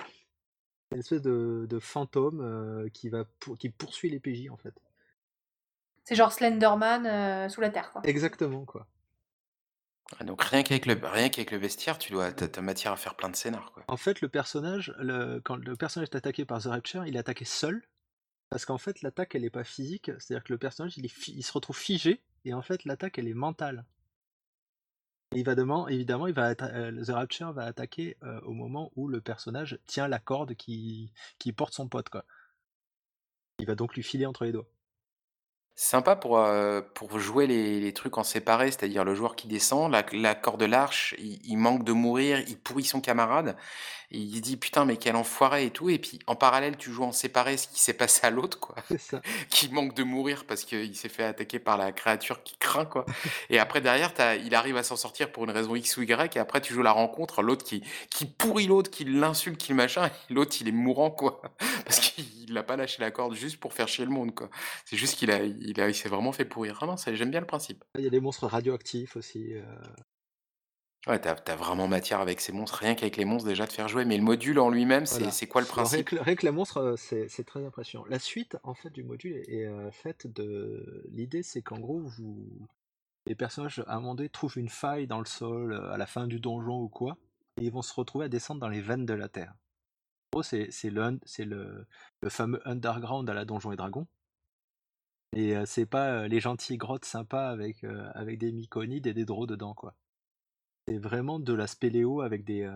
C'est 0.90 0.96
une 0.96 1.00
espèce 1.00 1.22
de, 1.22 1.66
de 1.68 1.78
fantôme 1.78 2.40
euh, 2.40 2.88
qui, 2.90 3.08
va 3.08 3.24
pour- 3.38 3.56
qui 3.56 3.70
poursuit 3.70 4.10
les 4.10 4.20
PJ 4.20 4.50
en 4.50 4.56
fait. 4.56 4.74
C'est 6.04 6.16
genre 6.16 6.32
Slenderman 6.32 7.06
euh, 7.06 7.48
sous 7.48 7.60
la 7.60 7.70
terre, 7.70 7.92
quoi. 7.92 8.02
Exactement 8.04 8.64
quoi. 8.64 8.86
Ouais, 10.18 10.26
Donc 10.26 10.42
rien 10.42 10.62
qu'avec 10.64 10.86
le 10.86 10.94
rien 11.06 11.28
qu'avec 11.28 11.52
le 11.52 11.58
bestiaire, 11.58 11.96
tu 11.98 12.10
dois 12.10 12.32
t'as, 12.32 12.48
t'as 12.48 12.60
matière 12.60 12.92
à 12.92 12.96
faire 12.96 13.14
plein 13.14 13.28
de 13.28 13.36
scénars, 13.36 13.70
quoi. 13.72 13.84
En 13.86 13.96
fait, 13.96 14.20
le 14.20 14.28
personnage, 14.28 14.92
le- 14.98 15.40
quand 15.44 15.56
le 15.56 15.76
personnage 15.76 16.08
est 16.12 16.16
attaqué 16.16 16.44
par 16.44 16.60
The 16.60 16.66
Rapture, 16.66 17.06
il 17.06 17.14
est 17.14 17.20
attaqué 17.20 17.44
seul. 17.44 17.82
Parce 18.48 18.64
qu'en 18.64 18.78
fait, 18.78 19.02
l'attaque, 19.02 19.36
elle 19.36 19.42
n'est 19.42 19.50
pas 19.50 19.62
physique. 19.62 20.10
C'est-à-dire 20.18 20.42
que 20.42 20.52
le 20.52 20.58
personnage, 20.58 20.98
il, 20.98 21.04
est 21.04 21.08
fi- 21.08 21.32
il 21.36 21.44
se 21.44 21.52
retrouve 21.52 21.76
figé. 21.78 22.20
Et 22.44 22.52
en 22.52 22.62
fait, 22.62 22.84
l'attaque, 22.84 23.16
elle 23.18 23.28
est 23.28 23.34
mentale. 23.34 23.84
Il 25.36 25.44
va 25.44 25.54
demain, 25.54 25.86
évidemment, 25.86 26.26
il 26.26 26.34
va 26.34 26.54
euh, 26.62 27.04
The 27.04 27.10
Rapture 27.10 27.52
va 27.52 27.64
attaquer 27.64 28.16
euh, 28.24 28.40
au 28.40 28.52
moment 28.52 28.90
où 28.96 29.06
le 29.06 29.20
personnage 29.20 29.78
tient 29.86 30.08
la 30.08 30.18
corde 30.18 30.54
qui, 30.54 31.12
qui 31.38 31.52
porte 31.52 31.72
son 31.72 31.88
pote. 31.88 32.08
Quoi. 32.08 32.24
Il 33.60 33.66
va 33.66 33.76
donc 33.76 33.94
lui 33.94 34.02
filer 34.02 34.26
entre 34.26 34.44
les 34.44 34.50
doigts. 34.50 34.68
C'est 35.80 35.92
sympa 35.92 36.14
pour, 36.14 36.38
euh, 36.38 36.82
pour 36.92 37.18
jouer 37.18 37.46
les, 37.46 37.80
les 37.80 37.92
trucs 37.94 38.18
en 38.18 38.22
séparé, 38.22 38.66
c'est-à-dire 38.66 39.02
le 39.02 39.14
joueur 39.14 39.34
qui 39.34 39.48
descend, 39.48 39.90
la, 39.90 40.34
corde 40.34 40.62
l'arche, 40.62 41.14
il, 41.18 41.40
il 41.42 41.56
manque 41.56 41.84
de 41.84 41.94
mourir, 41.94 42.44
il 42.48 42.58
pourrit 42.58 42.84
son 42.84 43.00
camarade, 43.00 43.56
il 44.10 44.40
dit 44.40 44.56
putain 44.56 44.84
mais 44.84 44.96
quel 44.96 45.14
enfoiré 45.16 45.66
et 45.66 45.70
tout, 45.70 45.88
et 45.88 45.98
puis 45.98 46.18
en 46.26 46.34
parallèle 46.34 46.76
tu 46.76 46.90
joues 46.90 47.04
en 47.04 47.12
séparé 47.12 47.56
ce 47.56 47.68
qui 47.68 47.80
s'est 47.80 47.94
passé 47.94 48.26
à 48.26 48.30
l'autre, 48.30 48.58
quoi, 48.58 48.74
C'est 48.88 49.00
ça. 49.00 49.22
qui 49.50 49.70
manque 49.70 49.94
de 49.94 50.02
mourir 50.02 50.44
parce 50.46 50.64
qu'il 50.64 50.94
s'est 50.96 51.08
fait 51.08 51.24
attaquer 51.24 51.58
par 51.58 51.78
la 51.78 51.92
créature 51.92 52.42
qui 52.42 52.56
craint, 52.58 52.84
quoi. 52.84 53.06
Et 53.50 53.58
après 53.58 53.80
derrière, 53.80 54.12
t'as- 54.12 54.34
il 54.36 54.54
arrive 54.54 54.76
à 54.76 54.82
s'en 54.82 54.96
sortir 54.96 55.30
pour 55.30 55.44
une 55.44 55.50
raison 55.50 55.74
X 55.76 55.96
ou 55.96 56.02
Y, 56.02 56.36
et 56.36 56.40
après 56.40 56.60
tu 56.60 56.74
joues 56.74 56.82
la 56.82 56.92
rencontre, 56.92 57.42
l'autre 57.42 57.64
qui, 57.64 57.82
qui 58.10 58.26
pourrit 58.26 58.66
l'autre, 58.66 58.90
qui 58.90 59.04
l'insulte, 59.04 59.58
qui 59.58 59.70
le 59.70 59.76
machin, 59.76 60.06
et 60.06 60.32
l'autre 60.34 60.56
il 60.60 60.68
est 60.68 60.72
mourant, 60.72 61.10
quoi, 61.10 61.40
parce 61.84 62.00
qu'il 62.00 62.52
n'a 62.52 62.64
pas 62.64 62.76
lâché 62.76 63.00
la 63.00 63.12
corde 63.12 63.34
juste 63.34 63.58
pour 63.58 63.72
faire 63.72 63.86
chier 63.86 64.04
le 64.04 64.10
monde, 64.10 64.34
quoi. 64.34 64.50
C'est 64.84 64.96
juste 64.96 65.16
qu'il 65.16 65.30
a, 65.30 65.38
il 65.70 65.80
a, 65.80 65.88
il 65.88 65.94
s'est 65.94 66.08
vraiment 66.08 66.32
fait 66.32 66.44
pourrir. 66.44 66.78
Ah 66.82 66.86
non, 66.86 66.96
ça, 66.96 67.14
j'aime 67.14 67.30
bien 67.30 67.40
le 67.40 67.46
principe. 67.46 67.84
Il 67.96 68.04
y 68.04 68.06
a 68.06 68.10
des 68.10 68.20
monstres 68.20 68.46
radioactifs 68.46 69.16
aussi. 69.16 69.54
euh. 69.54 69.64
Ouais, 71.06 71.18
t'as, 71.18 71.34
t'as 71.34 71.56
vraiment 71.56 71.88
matière 71.88 72.20
avec 72.20 72.40
ces 72.42 72.52
monstres, 72.52 72.76
rien 72.78 72.94
qu'avec 72.94 73.16
les 73.16 73.24
monstres 73.24 73.48
déjà 73.48 73.66
de 73.66 73.72
faire 73.72 73.88
jouer. 73.88 74.04
Mais 74.04 74.18
le 74.18 74.22
module 74.22 74.58
en 74.58 74.68
lui-même, 74.68 75.06
c'est, 75.06 75.18
Voilà. 75.18 75.30
c'est 75.30 75.46
quoi 75.46 75.62
le 75.62 75.66
Alors, 75.76 75.88
rien, 75.90 76.02
principe? 76.02 76.08
que, 76.08 76.16
rien 76.16 76.34
que 76.36 76.44
la 76.44 76.52
monstre, 76.52 76.76
euh, 76.78 76.96
c'est 76.96 77.28
c'est 77.28 77.44
très 77.44 77.64
impressionnant. 77.64 78.04
La 78.06 78.18
suite, 78.18 78.58
en 78.64 78.74
fait, 78.74 78.90
du 78.90 79.02
module 79.02 79.32
est, 79.34 79.48
est, 79.48 79.66
euh, 79.66 79.90
faite 79.90 80.26
de. 80.26 81.04
L'idée, 81.10 81.42
c'est 81.42 81.62
qu'en 81.62 81.78
gros, 81.78 82.00
vous. 82.00 82.68
Les 83.26 83.34
personnages, 83.34 83.82
à 83.86 83.96
un 83.96 84.00
moment 84.00 84.14
donné, 84.14 84.28
trouvent 84.30 84.58
une 84.58 84.68
faille 84.68 85.06
dans 85.06 85.18
le 85.20 85.26
sol, 85.26 85.72
euh, 85.72 85.90
à 85.92 85.96
la 85.98 86.06
fin 86.06 86.26
du 86.26 86.40
donjon 86.40 86.80
ou 86.82 86.88
quoi, 86.88 87.16
et 87.58 87.64
ils 87.64 87.72
vont 87.72 87.82
se 87.82 87.94
retrouver 87.94 88.26
à 88.26 88.28
descendre 88.28 88.60
dans 88.60 88.68
les 88.68 88.80
veines 88.82 89.06
de 89.06 89.14
la 89.14 89.28
terre. 89.28 89.52
En 90.32 90.38
gros, 90.38 90.42
c'est 90.42 90.70
c'est 90.70 90.90
le, 90.90 91.02
un- 91.02 91.18
c'est 91.24 91.44
le, 91.46 91.86
le 92.22 92.28
fameux 92.30 92.60
underground 92.68 93.28
à 93.30 93.34
la 93.34 93.44
Donjon 93.46 93.72
et 93.72 93.76
Dragon. 93.76 94.06
Et 95.36 95.54
c'est 95.64 95.86
pas 95.86 96.26
les 96.26 96.40
gentilles 96.40 96.76
grottes 96.76 97.04
sympas 97.04 97.50
avec, 97.50 97.84
des 97.84 98.52
myconides 98.52 99.06
et 99.06 99.14
des 99.14 99.24
drôles 99.24 99.48
dedans, 99.48 99.74
quoi. 99.74 99.94
C'est 100.88 100.98
vraiment 100.98 101.38
de 101.38 101.52
la 101.52 101.66
spéléo 101.68 102.20
avec 102.20 102.44
des, 102.44 102.68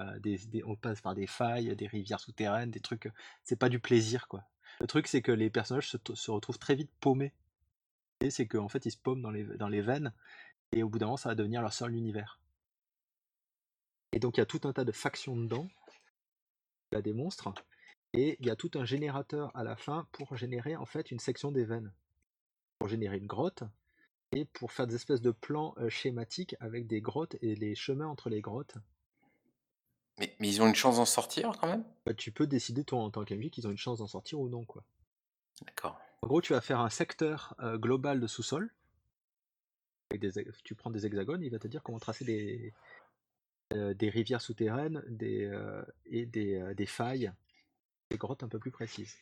On 0.64 0.76
passe 0.76 1.00
par 1.00 1.14
des 1.14 1.26
failles, 1.26 1.74
des 1.74 1.86
rivières 1.86 2.20
souterraines, 2.20 2.70
des 2.70 2.80
trucs. 2.80 3.10
C'est 3.42 3.58
pas 3.58 3.68
du 3.68 3.80
plaisir, 3.80 4.28
quoi. 4.28 4.44
Le 4.80 4.86
truc, 4.86 5.08
c'est 5.08 5.22
que 5.22 5.32
les 5.32 5.50
personnages 5.50 5.88
se, 5.88 5.96
se 6.14 6.30
retrouvent 6.30 6.58
très 6.58 6.74
vite 6.74 6.90
paumés. 7.00 7.32
Et 8.20 8.30
c'est 8.30 8.46
qu'en 8.46 8.68
fait, 8.68 8.86
ils 8.86 8.92
se 8.92 8.96
paument 8.96 9.20
dans 9.20 9.30
les, 9.30 9.44
dans 9.44 9.68
les 9.68 9.82
veines, 9.82 10.12
et 10.72 10.82
au 10.82 10.88
bout 10.88 10.98
d'un 10.98 11.06
moment, 11.06 11.16
ça 11.16 11.28
va 11.28 11.34
devenir 11.34 11.60
leur 11.60 11.72
seul 11.72 11.94
univers. 11.94 12.40
Et 14.12 14.20
donc, 14.20 14.36
il 14.36 14.40
y 14.40 14.42
a 14.42 14.46
tout 14.46 14.60
un 14.64 14.72
tas 14.72 14.84
de 14.84 14.92
factions 14.92 15.36
dedans. 15.36 15.68
Il 16.92 16.96
y 16.96 16.98
a 16.98 17.02
des 17.02 17.12
monstres, 17.12 17.52
et 18.12 18.36
il 18.38 18.46
y 18.46 18.50
a 18.50 18.56
tout 18.56 18.70
un 18.74 18.84
générateur 18.84 19.50
à 19.56 19.64
la 19.64 19.76
fin 19.76 20.06
pour 20.12 20.36
générer 20.36 20.76
en 20.76 20.86
fait 20.86 21.10
une 21.10 21.18
section 21.18 21.50
des 21.50 21.64
veines. 21.64 21.92
Pour 22.84 22.90
générer 22.90 23.16
une 23.16 23.26
grotte, 23.26 23.62
et 24.32 24.44
pour 24.44 24.70
faire 24.70 24.86
des 24.86 24.94
espèces 24.94 25.22
de 25.22 25.30
plans 25.30 25.74
euh, 25.78 25.88
schématiques 25.88 26.54
avec 26.60 26.86
des 26.86 27.00
grottes 27.00 27.34
et 27.40 27.54
les 27.54 27.74
chemins 27.74 28.06
entre 28.06 28.28
les 28.28 28.42
grottes. 28.42 28.74
mais, 30.18 30.36
mais 30.38 30.50
ils 30.50 30.60
ont 30.60 30.66
une 30.66 30.74
chance 30.74 30.96
d'en 30.96 31.06
sortir 31.06 31.52
quand 31.58 31.66
même? 31.66 31.82
Bah, 32.04 32.12
tu 32.12 32.30
peux 32.30 32.46
décider 32.46 32.84
toi 32.84 32.98
en 32.98 33.10
tant 33.10 33.24
qu'MJ 33.24 33.48
qu'ils 33.48 33.66
ont 33.66 33.70
une 33.70 33.78
chance 33.78 34.00
d'en 34.00 34.06
sortir 34.06 34.38
ou 34.38 34.50
non 34.50 34.66
quoi. 34.66 34.84
D'accord. 35.62 35.98
En 36.20 36.26
gros, 36.26 36.42
tu 36.42 36.52
vas 36.52 36.60
faire 36.60 36.78
un 36.78 36.90
secteur 36.90 37.54
euh, 37.60 37.78
global 37.78 38.20
de 38.20 38.26
sous-sol. 38.26 38.70
Des 40.10 40.30
tu 40.62 40.74
prends 40.74 40.90
des 40.90 41.06
hexagones, 41.06 41.42
il 41.42 41.50
va 41.50 41.58
te 41.58 41.68
dire 41.68 41.82
comment 41.82 41.98
tracer 41.98 42.26
des, 42.26 42.74
euh, 43.72 43.94
des 43.94 44.10
rivières 44.10 44.42
souterraines 44.42 45.02
des, 45.08 45.46
euh, 45.46 45.82
et 46.04 46.26
des, 46.26 46.74
des 46.76 46.86
failles, 46.86 47.32
des 48.10 48.18
grottes 48.18 48.42
un 48.42 48.48
peu 48.50 48.58
plus 48.58 48.72
précises. 48.72 49.16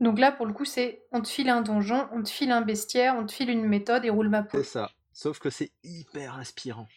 Donc 0.00 0.18
là, 0.18 0.30
pour 0.32 0.46
le 0.46 0.52
coup, 0.52 0.64
c'est 0.64 1.04
on 1.12 1.20
te 1.22 1.28
file 1.28 1.48
un 1.48 1.60
donjon, 1.62 2.08
on 2.12 2.22
te 2.22 2.28
file 2.28 2.52
un 2.52 2.60
bestiaire, 2.60 3.16
on 3.16 3.26
te 3.26 3.32
file 3.32 3.50
une 3.50 3.64
méthode 3.64 4.04
et 4.04 4.10
roule 4.10 4.28
ma 4.28 4.42
C'est 4.44 4.48
poule. 4.48 4.64
ça. 4.64 4.90
Sauf 5.12 5.38
que 5.40 5.50
c'est 5.50 5.72
hyper 5.82 6.34
inspirant. 6.36 6.88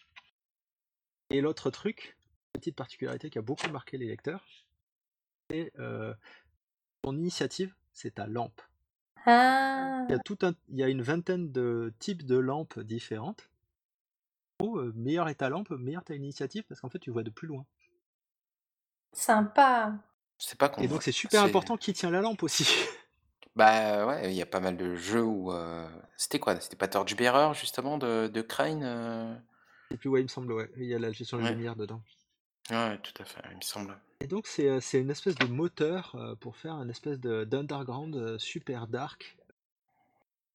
Et 1.30 1.40
l'autre 1.40 1.70
truc, 1.70 2.16
petite 2.52 2.76
particularité 2.76 3.30
qui 3.30 3.38
a 3.38 3.42
beaucoup 3.42 3.68
marqué 3.70 3.98
les 3.98 4.06
lecteurs, 4.06 4.44
c'est 5.50 5.72
euh, 5.80 6.14
ton 7.02 7.16
initiative, 7.16 7.74
c'est 7.92 8.14
ta 8.14 8.26
lampe. 8.26 8.60
Ah, 9.26 10.04
Il 10.08 10.12
y 10.12 10.14
a 10.14 10.18
tout 10.20 10.38
un, 10.42 10.52
il 10.68 10.76
y 10.76 10.82
a 10.84 10.88
une 10.88 11.02
vingtaine 11.02 11.50
de 11.50 11.92
types 11.98 12.24
de 12.24 12.36
lampes 12.36 12.78
différentes. 12.80 13.48
Oh, 14.60 14.78
euh, 14.78 14.92
meilleure 14.94 15.28
est 15.28 15.36
ta 15.36 15.48
lampe, 15.48 15.70
meilleure 15.70 16.04
ta 16.04 16.14
initiative 16.14 16.62
parce 16.68 16.80
qu'en 16.80 16.88
fait 16.88 16.98
tu 17.00 17.10
vois 17.10 17.22
de 17.24 17.30
plus 17.30 17.48
loin. 17.48 17.64
sympa. 19.12 19.94
C'est 20.38 20.58
pas 20.58 20.68
con. 20.68 20.82
Et 20.82 20.88
donc 20.88 20.98
ouais. 20.98 21.04
c'est 21.04 21.12
super 21.12 21.42
C'est- 21.42 21.48
important 21.48 21.76
qui 21.76 21.92
tient 21.92 22.10
la 22.10 22.20
lampe 22.20 22.42
aussi. 22.42 22.64
Bah 23.54 24.06
ouais, 24.06 24.30
il 24.32 24.36
y 24.36 24.42
a 24.42 24.46
pas 24.46 24.60
mal 24.60 24.76
de 24.76 24.94
jeux 24.96 25.22
où. 25.24 25.52
euh, 25.52 25.88
C'était 26.16 26.38
quoi? 26.38 26.58
C'était 26.58 26.76
pas 26.76 26.88
Torchbearer 26.88 27.52
justement 27.54 27.98
de, 27.98 28.28
de 28.28 28.42
Crane 28.42 28.82
euh? 28.82 29.34
Et 29.90 29.96
puis 29.96 30.08
ouais, 30.08 30.20
il 30.20 30.24
me 30.24 30.28
semble, 30.28 30.52
ouais, 30.54 30.70
il 30.78 30.86
y 30.86 30.94
a 30.94 30.98
la 30.98 31.12
gestion 31.12 31.36
de 31.36 31.42
la 31.42 31.50
Ouais. 31.50 31.56
lumière 31.56 31.76
dedans. 31.76 32.02
Ouais, 32.70 32.98
tout 33.02 33.12
à 33.20 33.24
fait, 33.24 33.42
il 33.50 33.56
me 33.56 33.62
semble. 33.62 33.94
Et 34.20 34.26
donc 34.26 34.46
c'est 34.46 34.68
euh, 34.68 34.80
c'est 34.80 35.00
une 35.00 35.10
espèce 35.10 35.34
de 35.34 35.46
moteur 35.46 36.16
pour 36.40 36.56
faire 36.56 36.74
une 36.74 36.90
espèce 36.90 37.18
de- 37.20 37.44
d'underground 37.44 38.38
super 38.38 38.86
dark. 38.86 39.36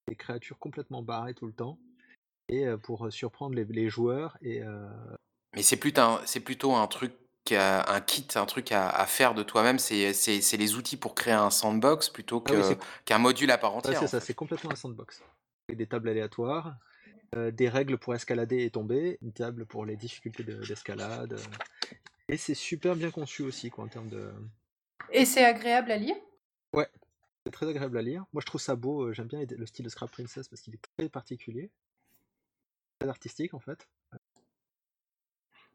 Des 0.08 0.16
créatures 0.16 0.58
complètement 0.58 1.04
barrées 1.04 1.34
tout 1.34 1.46
le 1.46 1.54
temps. 1.54 1.78
Et 2.50 2.66
pour 2.82 3.12
surprendre 3.12 3.56
les, 3.56 3.66
les 3.66 3.90
joueurs. 3.90 4.38
Et 4.42 4.62
Mais 5.54 5.64
c'est 5.64 5.78
plutôt 5.78 6.02
un, 6.02 6.22
c'est 6.26 6.40
plutôt 6.40 6.74
un 6.76 6.88
truc, 6.88 7.14
un 7.52 8.02
kit, 8.02 8.26
un 8.36 8.46
truc 8.46 8.72
à, 8.72 8.90
à 8.90 9.06
faire 9.06 9.34
de 9.34 9.44
toi-même. 9.44 9.80
C'est, 9.80 10.14
c'est, 10.14 10.42
c'est 10.42 10.58
les 10.58 10.76
outils 10.76 10.98
pour 10.98 11.16
créer 11.16 11.34
un 11.34 11.50
sandbox 11.50 12.10
plutôt 12.10 12.44
Ah 12.48 12.52
oui, 12.54 12.76
qu'un 13.06 13.18
module 13.18 13.52
à 13.52 13.58
part 13.58 13.72
ouais, 13.74 13.80
entière. 13.80 14.00
c'est 14.00 14.06
en 14.06 14.08
ça, 14.08 14.20
c'est 14.20 14.34
complètement 14.34 14.72
un 14.72 14.76
sandbox. 14.76 15.22
Avec 15.70 15.78
des 15.78 15.88
tables 15.88 16.10
aléatoires, 16.10 16.76
euh, 17.36 17.52
des 17.52 17.70
règles 17.70 17.98
pour 17.98 18.16
escalader 18.16 18.64
et 18.64 18.70
tomber, 18.70 19.18
une 19.22 19.34
table 19.34 19.66
pour 19.66 19.86
les 19.86 19.96
difficultés 19.96 20.44
de- 20.44 20.66
d'escalade. 20.66 21.34
euh. 21.34 21.44
Et 22.30 22.38
c'est 22.38 22.56
super 22.56 22.96
bien 22.96 23.12
conçu 23.12 23.44
aussi, 23.44 23.70
quoi, 23.70 23.86
en 23.86 23.88
termes 23.88 24.10
de. 24.10 24.32
Et 25.12 25.26
c'est 25.26 25.46
agréable 25.46 25.92
à 25.92 25.98
lire? 25.98 26.16
C'est 27.46 27.52
très 27.52 27.68
agréable 27.68 27.98
à 27.98 28.02
lire. 28.02 28.26
Moi, 28.34 28.42
je 28.42 28.46
trouve 28.46 28.62
ça 28.62 28.76
beau. 28.76 29.04
euh, 29.06 29.14
J'aime 29.14 29.28
bien 29.28 29.44
le 29.50 29.66
style 29.66 29.86
de 29.86 29.90
Scrap 29.90 30.12
Princess 30.12 30.48
parce 30.50 30.62
qu'il 30.62 30.76
est 30.76 30.82
très 30.98 31.10
particulier. 31.10 31.72
Très 33.00 33.10
artistique, 33.10 33.54
en 33.56 33.60
fait. 33.60 33.88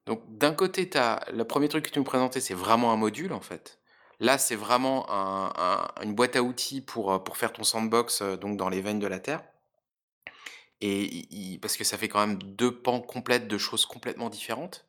Donc 0.06 0.22
d'un 0.36 0.52
côté, 0.54 0.88
t'as, 0.88 1.20
le 1.32 1.44
premier 1.44 1.68
truc 1.68 1.84
que 1.86 1.90
tu 1.90 1.98
me 2.00 2.04
présentais, 2.04 2.40
c'est 2.40 2.54
vraiment 2.54 2.92
un 2.92 2.96
module 2.96 3.32
en 3.32 3.40
fait. 3.40 3.78
Là, 4.20 4.38
c'est 4.38 4.56
vraiment 4.56 5.10
un- 5.10 5.52
un- 5.56 6.02
une 6.02 6.14
boîte 6.14 6.36
à 6.36 6.42
outils 6.42 6.80
pour, 6.80 7.12
euh, 7.12 7.18
pour 7.18 7.36
faire 7.36 7.52
ton 7.52 7.64
sandbox 7.64 8.22
euh, 8.22 8.36
donc 8.36 8.56
dans 8.56 8.68
les 8.68 8.80
veines 8.80 8.98
de 9.00 9.06
la 9.06 9.18
Terre. 9.20 9.42
Et 10.80 11.24
il- 11.30 11.58
parce 11.60 11.76
que 11.76 11.84
ça 11.84 11.96
fait 11.96 12.08
quand 12.08 12.24
même 12.26 12.42
deux 12.42 12.76
pans 12.76 13.00
complètes 13.00 13.46
de 13.48 13.58
choses 13.58 13.86
complètement 13.86 14.28
différentes. 14.30 14.84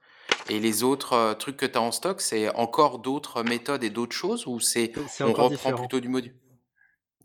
Et 0.49 0.59
les 0.59 0.84
autres 0.84 1.14
euh, 1.14 1.34
trucs 1.36 1.57
que 1.57 1.66
tu 1.66 1.78
as 1.78 1.82
en 1.82 1.91
stock, 1.91 2.20
c'est 2.22 2.49
encore 2.55 2.99
d'autres 2.99 3.43
méthodes 3.43 3.84
et 3.84 3.89
d'autres 3.89 4.16
choses 4.16 4.47
ou 4.47 4.59
c'est 4.59 4.91
on 5.22 5.28
reprend 5.28 5.49
différent. 5.49 5.78
plutôt 5.78 5.99
du 5.99 6.09
module 6.09 6.36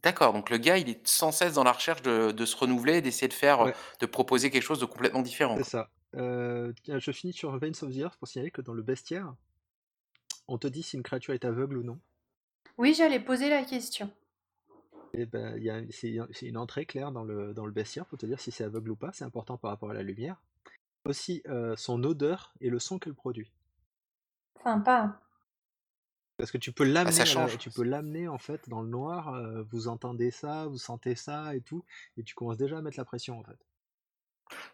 D'accord, 0.03 0.33
donc 0.33 0.49
le 0.51 0.59
gars, 0.59 0.77
il 0.79 0.89
est 0.89 1.05
sans 1.09 1.33
cesse 1.33 1.55
dans 1.55 1.65
la 1.65 1.73
recherche 1.73 2.03
de 2.03 2.31
de 2.31 2.47
se 2.47 2.57
renouveler, 2.57 3.01
d'essayer 3.03 3.27
de 3.27 3.33
faire, 3.33 3.63
Ouais. 3.63 3.75
de 4.01 4.07
proposer 4.07 4.51
quelque 4.51 4.63
chose 4.63 4.79
de 4.79 4.85
complètement 4.87 5.23
différent, 5.23 5.57
C'est 5.57 5.65
ça. 5.65 5.91
Tiens, 6.13 6.99
je 6.99 7.13
finis 7.13 7.33
sur 7.33 7.57
Veins 7.59 7.71
of 7.83 7.93
the 7.93 7.97
Earth 7.97 8.17
pour 8.19 8.29
signaler 8.29 8.51
que 8.51 8.61
dans 8.63 8.75
le 8.75 8.83
bestiaire 8.83 9.35
on 10.49 10.59
te 10.59 10.67
dit 10.67 10.83
si 10.83 10.97
une 10.97 11.05
créature 11.05 11.33
est 11.33 11.45
aveugle 11.45 11.77
ou 11.79 11.85
non. 11.85 12.01
Oui, 12.79 12.95
j'allais 12.95 13.21
poser 13.21 13.51
la 13.51 13.63
question. 13.63 14.11
Et 15.13 15.27
ben, 15.27 15.55
il 15.59 15.65
y 15.65 15.69
a 15.71 15.83
c'est 15.91 16.17
c'est 16.33 16.47
une 16.47 16.57
entrée 16.57 16.87
claire 16.87 17.13
dans 17.13 17.23
le 17.23 17.53
dans 17.53 17.67
le 17.67 17.73
bestiaire 17.73 18.07
pour 18.07 18.17
te 18.17 18.25
dire 18.25 18.41
si 18.41 18.51
c'est 18.51 18.65
aveugle 18.65 18.93
ou 18.93 18.97
pas, 18.97 19.13
c'est 19.13 19.25
important 19.25 19.59
par 19.59 19.71
rapport 19.71 19.91
à 19.91 19.95
la 19.95 20.03
lumière. 20.03 20.41
Aussi, 21.05 21.43
heu, 21.49 21.75
son 21.77 22.05
odeur 22.05 22.55
et 22.61 22.71
le 22.71 22.79
son 22.81 22.99
qu'elle 22.99 23.15
produit. 23.15 23.53
Sympa. 24.63 25.21
Parce 26.37 26.51
que 26.51 26.59
tu 26.59 26.73
peux 26.73 26.83
Ah, 27.05 27.11
l'amener 27.11 27.13
ça 27.13 27.25
à 27.25 27.27
la 27.27 27.47
change. 27.49 27.59
tu 27.59 27.71
peux 27.71 27.85
l'amener 27.85 28.27
en 28.27 28.39
fait 28.39 28.69
dans 28.69 28.83
le 28.83 28.89
noir, 28.89 29.35
heu, 29.37 29.61
vous 29.71 29.87
entendez 29.87 30.33
ça, 30.33 30.67
vous 30.67 30.77
sentez 30.79 31.15
ça 31.15 31.55
et 31.55 31.61
tout, 31.61 31.85
et 32.17 32.25
tu 32.25 32.35
commences 32.35 32.57
déjà 32.59 32.79
à 32.79 32.83
mettre 32.83 32.99
la 32.99 33.05
pression 33.05 33.39
en 33.39 33.45
fait. 33.45 33.68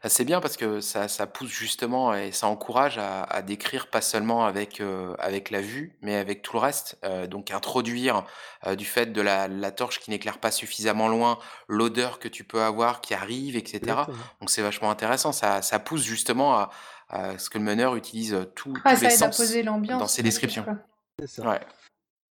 Ah, 0.02 0.08
c'est 0.08 0.24
bien 0.24 0.40
parce 0.40 0.56
que 0.56 0.80
ça 0.80 1.08
ça 1.08 1.26
pousse 1.26 1.50
justement 1.50 2.14
et 2.14 2.32
ça 2.32 2.46
encourage 2.46 2.98
à 2.98 3.22
à 3.22 3.42
décrire 3.42 3.88
pas 3.88 4.00
seulement 4.00 4.44
avec, 4.46 4.80
heu, 4.80 5.14
avec 5.18 5.50
la 5.50 5.60
vue, 5.60 5.96
mais 6.02 6.16
avec 6.16 6.42
tout 6.42 6.52
le 6.54 6.60
reste. 6.60 6.98
Heu, 7.04 7.26
donc 7.26 7.50
introduire, 7.50 8.24
heu, 8.66 8.76
du 8.76 8.84
fait 8.84 9.06
de 9.12 9.20
la 9.20 9.48
la 9.48 9.70
torche 9.72 10.00
qui 10.00 10.10
n'éclaire 10.10 10.38
pas 10.38 10.50
suffisamment 10.50 11.08
loin, 11.08 11.38
l'odeur 11.68 12.18
que 12.18 12.28
tu 12.28 12.44
peux 12.44 12.62
avoir 12.62 13.00
qui 13.00 13.14
arrive 13.14 13.56
et 13.56 13.64
cetera. 13.66 14.10
Exactement. 14.10 14.24
Donc 14.40 14.50
c'est 14.50 14.62
vachement 14.62 14.90
intéressant, 14.90 15.32
ça 15.32 15.62
ça 15.62 15.78
pousse 15.78 16.02
justement 16.02 16.54
à 16.54 16.70
à 17.08 17.38
ce 17.38 17.50
que 17.50 17.58
le 17.58 17.64
meneur 17.64 17.96
utilise, 17.96 18.36
tous 18.54 18.80
Ouais, 18.84 18.96
tous 18.96 19.00
les 19.00 19.08
ça 19.08 19.10
aide 19.10 19.22
à 19.22 19.28
sens 19.28 19.36
poser 19.36 19.62
dans 19.62 19.72
l'ambiance 19.72 20.08
ses 20.08 20.22
tout 20.22 20.24
descriptions. 20.24 20.64
quoi. 20.64 20.74
C'est 21.18 21.26
ça. 21.28 21.42
Ouais. 21.44 21.60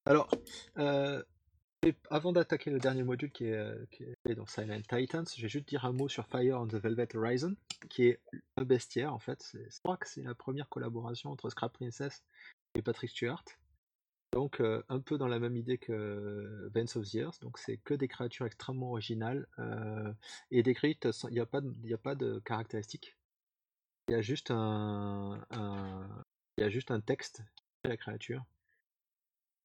Alors, 0.06 0.30
avant 2.10 2.32
d'attaquer 2.32 2.70
le 2.72 2.80
dernier 2.80 3.04
module 3.04 3.32
qui 3.32 3.46
est, 3.46 3.58
heu, 3.58 3.88
qui 3.92 4.06
dans 4.36 4.46
Silent 4.46 4.82
Titans, 4.88 5.26
je 5.36 5.42
vais 5.42 5.50
juste 5.50 5.68
dire 5.68 5.86
un 5.86 5.92
mot 5.92 6.08
sur 6.08 6.26
Fire 6.28 6.60
on 6.62 6.68
the 6.68 6.76
Velvet 6.76 7.16
Horizon, 7.16 7.56
qui 7.90 8.08
est 8.08 8.20
un 8.58 8.64
bestiaire 8.64 9.14
en 9.14 9.20
fait. 9.20 9.52
Je 9.54 9.80
crois 9.80 9.98
que 9.98 10.08
c'est 10.08 10.24
la 10.24 10.36
première 10.36 10.70
collaboration 10.70 11.32
entre 11.32 11.50
Scrap 11.50 11.74
Princess 11.74 12.24
et 12.76 12.82
Patrick 12.82 13.12
Stewart. 13.12 13.44
Donc 14.32 14.62
heu, 14.62 14.84
un 14.90 15.00
peu 15.00 15.18
dans 15.18 15.28
la 15.28 15.40
même 15.40 15.56
idée 15.56 15.78
que 15.78 16.70
Veins 16.74 16.96
of 16.96 17.10
the 17.10 17.16
Earth, 17.16 17.42
donc 17.42 17.60
c'est 17.60 17.78
que 17.78 17.94
des 17.94 18.08
créatures 18.08 18.46
extrêmement 18.46 18.90
originales, 18.90 19.48
heu, 19.60 20.16
et 20.52 20.64
décrites 20.64 21.08
il 21.30 21.36
y 21.36 21.40
a 21.40 21.44
a 21.44 21.98
pas 21.98 22.16
de 22.16 22.40
caractéristiques. 22.40 23.16
Il 24.08 24.14
y 24.14 24.16
a 24.16 24.22
juste 24.22 24.52
un 24.52 25.46
il 26.58 26.62
y 26.62 26.64
a 26.64 26.70
juste 26.70 26.92
un 26.92 27.02
texte 27.02 27.44
de 27.84 27.90
la 27.90 27.98
créature 27.98 28.44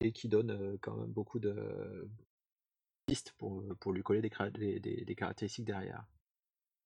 et 0.00 0.12
qui 0.12 0.28
donne, 0.28 0.50
heu, 0.52 0.78
quand 0.80 0.96
même 0.96 1.10
beaucoup 1.10 1.38
de 1.38 2.08
pistes 3.06 3.32
pour, 3.38 3.60
heu, 3.60 3.76
pour 3.80 3.92
lui 3.92 4.02
coller 4.02 4.20
des 4.20 4.30
créa 4.30 4.50
des 4.50 4.80
des 4.80 5.04
des 5.04 5.14
caractéristiques 5.14 5.64
derrière. 5.64 6.04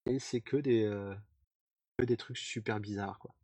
Et 0.07 0.19
c'est 0.19 0.41
que 0.41 0.57
des, 0.57 0.91
que 1.99 2.05
des 2.05 2.17
trucs 2.17 2.39
super 2.39 2.81
bizarres, 2.81 3.19
quoi. 3.19 3.35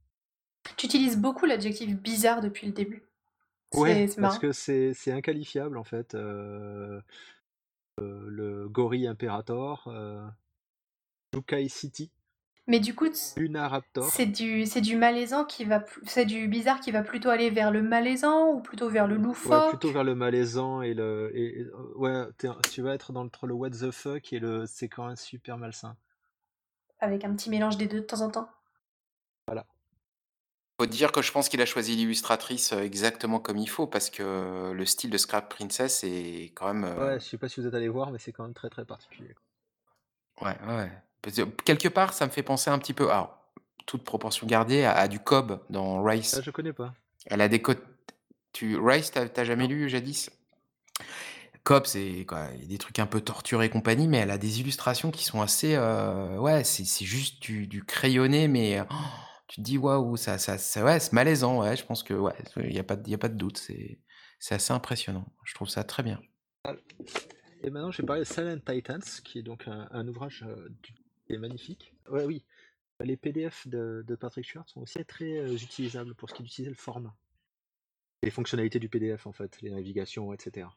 Tu 0.76 0.86
utilises 0.86 1.16
beaucoup 1.16 1.46
l'adjectif 1.46 1.96
bizarre 1.96 2.40
depuis 2.40 2.66
le 2.66 2.72
début. 2.72 3.04
Ouais, 3.74 4.08
parce 4.16 4.38
que 4.38 4.52
c'est 4.52 5.12
inqualifiable 5.12 5.76
en 5.76 5.84
fait, 5.84 6.14
le 6.14 7.02
Gorille 8.68 9.06
Imperator, 9.06 9.88
heu, 9.88 10.26
Yukai 11.34 11.68
City, 11.68 12.10
Mais 12.68 12.78
du 12.80 12.94
coup, 12.94 13.08
c'est 13.98 14.26
du 14.26 14.64
c'est 14.66 14.80
du 14.80 14.96
malaisant 14.96 15.44
qui 15.44 15.64
va 15.64 15.84
c'est 16.04 16.26
du 16.26 16.48
bizarre 16.48 16.80
qui 16.80 16.92
va 16.92 17.02
plutôt 17.02 17.30
aller 17.30 17.50
vers 17.50 17.70
le 17.72 17.82
malaisant 17.82 18.52
ou 18.52 18.60
plutôt 18.60 18.88
vers 18.88 19.06
le 19.08 19.16
Ouais, 19.44 19.60
loufoque? 19.60 19.66
plutôt 19.66 19.90
vers 19.92 20.04
le 20.04 20.14
malaisant 20.14 20.80
et 20.82 20.94
le 20.94 21.30
et 21.34 21.60
et 21.60 21.62
heu, 21.64 21.96
ouais, 21.96 22.26
tu 22.68 22.82
vas 22.82 22.94
être 22.94 23.12
dans 23.12 23.22
entre 23.24 23.46
le 23.48 23.54
what 23.54 23.70
the 23.70 23.90
fuck 23.90 24.32
et 24.32 24.38
le 24.40 24.64
c'est 24.66 24.88
quand 24.88 25.06
même 25.06 25.16
super 25.16 25.58
malsain. 25.58 25.96
Avec 27.00 27.24
un 27.24 27.34
petit 27.34 27.50
mélange 27.50 27.76
des 27.76 27.88
2 27.88 28.02
de 28.02 28.06
temps 28.06 28.20
en 28.20 28.30
temps? 28.30 28.48
Voilà. 29.46 29.66
Faut 30.80 30.86
dire 30.86 31.12
que 31.12 31.22
je 31.22 31.30
pense 31.32 31.48
qu'il 31.48 31.60
a 31.60 31.66
choisi 31.66 31.94
l'illustratrice, 31.96 32.72
heu, 32.72 32.82
exactement 32.82 33.38
comme 33.40 33.58
il 33.58 33.68
faut 33.68 33.86
parce 33.86 34.10
que 34.10 34.72
le 34.72 34.86
style 34.86 35.10
de 35.10 35.18
Scrap 35.18 35.48
Princess 35.50 36.02
est 36.04 36.52
quand 36.54 36.72
même, 36.72 36.84
Ouais, 36.96 37.18
je 37.18 37.24
sais 37.24 37.38
pas 37.38 37.48
si 37.48 37.60
vous 37.60 37.66
êtes 37.66 37.72
allés 37.72 37.88
voir, 37.88 38.10
mais 38.10 38.18
c'est 38.18 38.30
quand 38.32 38.42
même 38.44 38.52
très, 38.52 38.68
très 38.68 38.84
particulier. 38.84 39.34
Ouais, 40.40 40.58
ouais, 40.62 40.74
ouais. 40.74 41.02
Quelque 41.64 41.88
part, 41.88 42.12
ça 42.14 42.26
me 42.26 42.30
fait 42.30 42.42
penser 42.42 42.70
un 42.70 42.78
petit 42.78 42.94
peu 42.94 43.10
alors, 43.10 43.38
toute 43.86 44.04
proportion 44.04 44.46
gardée, 44.46 44.84
à 44.84 44.92
à 44.92 45.08
du 45.08 45.20
Cobb 45.20 45.60
dans 45.70 45.98
Ah, 45.98 46.04
Rice. 46.04 46.40
je 46.42 46.50
connais 46.50 46.72
pas. 46.72 46.94
Elle 47.26 47.40
a 47.40 47.48
des 47.48 47.60
côtes 47.62 47.82
tu 48.52 48.78
Rice, 48.78 49.10
tu 49.12 49.18
as 49.18 49.28
tu 49.28 49.40
as 49.40 49.44
jamais 49.44 49.64
Non. 49.64 49.74
lu 49.74 49.88
jadis? 49.88 50.30
Cobb, 51.64 51.84
c'est 51.86 52.24
quoi, 52.26 52.48
il 52.54 52.62
y 52.62 52.64
a 52.64 52.68
des 52.68 52.78
trucs 52.78 52.98
un 52.98 53.06
peu 53.06 53.20
torturés 53.20 53.66
et 53.66 53.70
compagnie, 53.70 54.08
mais 54.08 54.18
elle 54.18 54.30
a 54.30 54.38
des 54.38 54.60
illustrations 54.60 55.10
qui 55.10 55.24
sont 55.24 55.42
assez, 55.42 55.74
heu, 55.76 56.38
ouais, 56.38 56.64
c'est 56.64 56.84
c'est 56.86 57.04
juste 57.04 57.42
du 57.42 57.66
du 57.66 57.84
crayonné, 57.84 58.48
mais 58.48 58.80
tu 59.48 59.56
te 59.56 59.60
dis: 59.62 59.78
«Waouh, 59.78 60.16
ça 60.16 60.38
ça 60.38 60.56
ça 60.58 60.84
ouais, 60.84 61.00
c'est 61.00 61.12
malaisant», 61.12 61.60
ouais, 61.60 61.76
je 61.76 61.84
pense 61.84 62.02
que 62.02 62.14
ouais, 62.14 62.34
il 62.56 62.72
y 62.74 62.78
a 62.78 62.84
pas 62.84 62.96
il 63.06 63.14
a 63.14 63.18
pas 63.18 63.28
de 63.28 63.36
doute, 63.36 63.58
c'est 63.58 64.00
c'est 64.38 64.54
assez 64.54 64.72
impressionnant. 64.72 65.26
Je 65.44 65.54
trouve 65.54 65.68
ça 65.68 65.84
très 65.84 66.02
bien. 66.02 66.20
Et 67.62 67.70
maintenant, 67.70 67.90
je 67.90 68.02
vais 68.02 68.06
parler 68.06 68.22
de 68.22 68.26
Silent 68.26 68.58
Titans, 68.64 69.02
qui 69.24 69.40
est 69.40 69.42
donc 69.42 69.66
un 69.68 69.88
un 69.90 70.06
ouvrage, 70.08 70.44
qui 70.82 70.92
est 71.28 71.38
magnifique. 71.38 71.94
Ouais, 72.10 72.24
oui, 72.24 72.44
les 73.00 73.16
PDF 73.16 73.68
de 73.68 74.04
de 74.06 74.14
Patrick 74.14 74.44
Stewart 74.44 74.68
sont 74.68 74.80
aussi 74.82 75.04
très, 75.04 75.38
heu, 75.38 75.54
utilisables 75.54 76.14
pour 76.14 76.28
ce 76.28 76.34
qui 76.34 76.42
est 76.42 76.44
d'utiliser 76.44 76.70
le 76.70 76.76
format. 76.76 77.14
Les 78.22 78.30
fonctionnalités 78.30 78.78
du 78.78 78.88
PDF 78.88 79.26
en 79.26 79.32
fait, 79.32 79.60
les 79.62 79.70
navigations 79.70 80.32
et 80.32 80.36
cetera. 80.40 80.76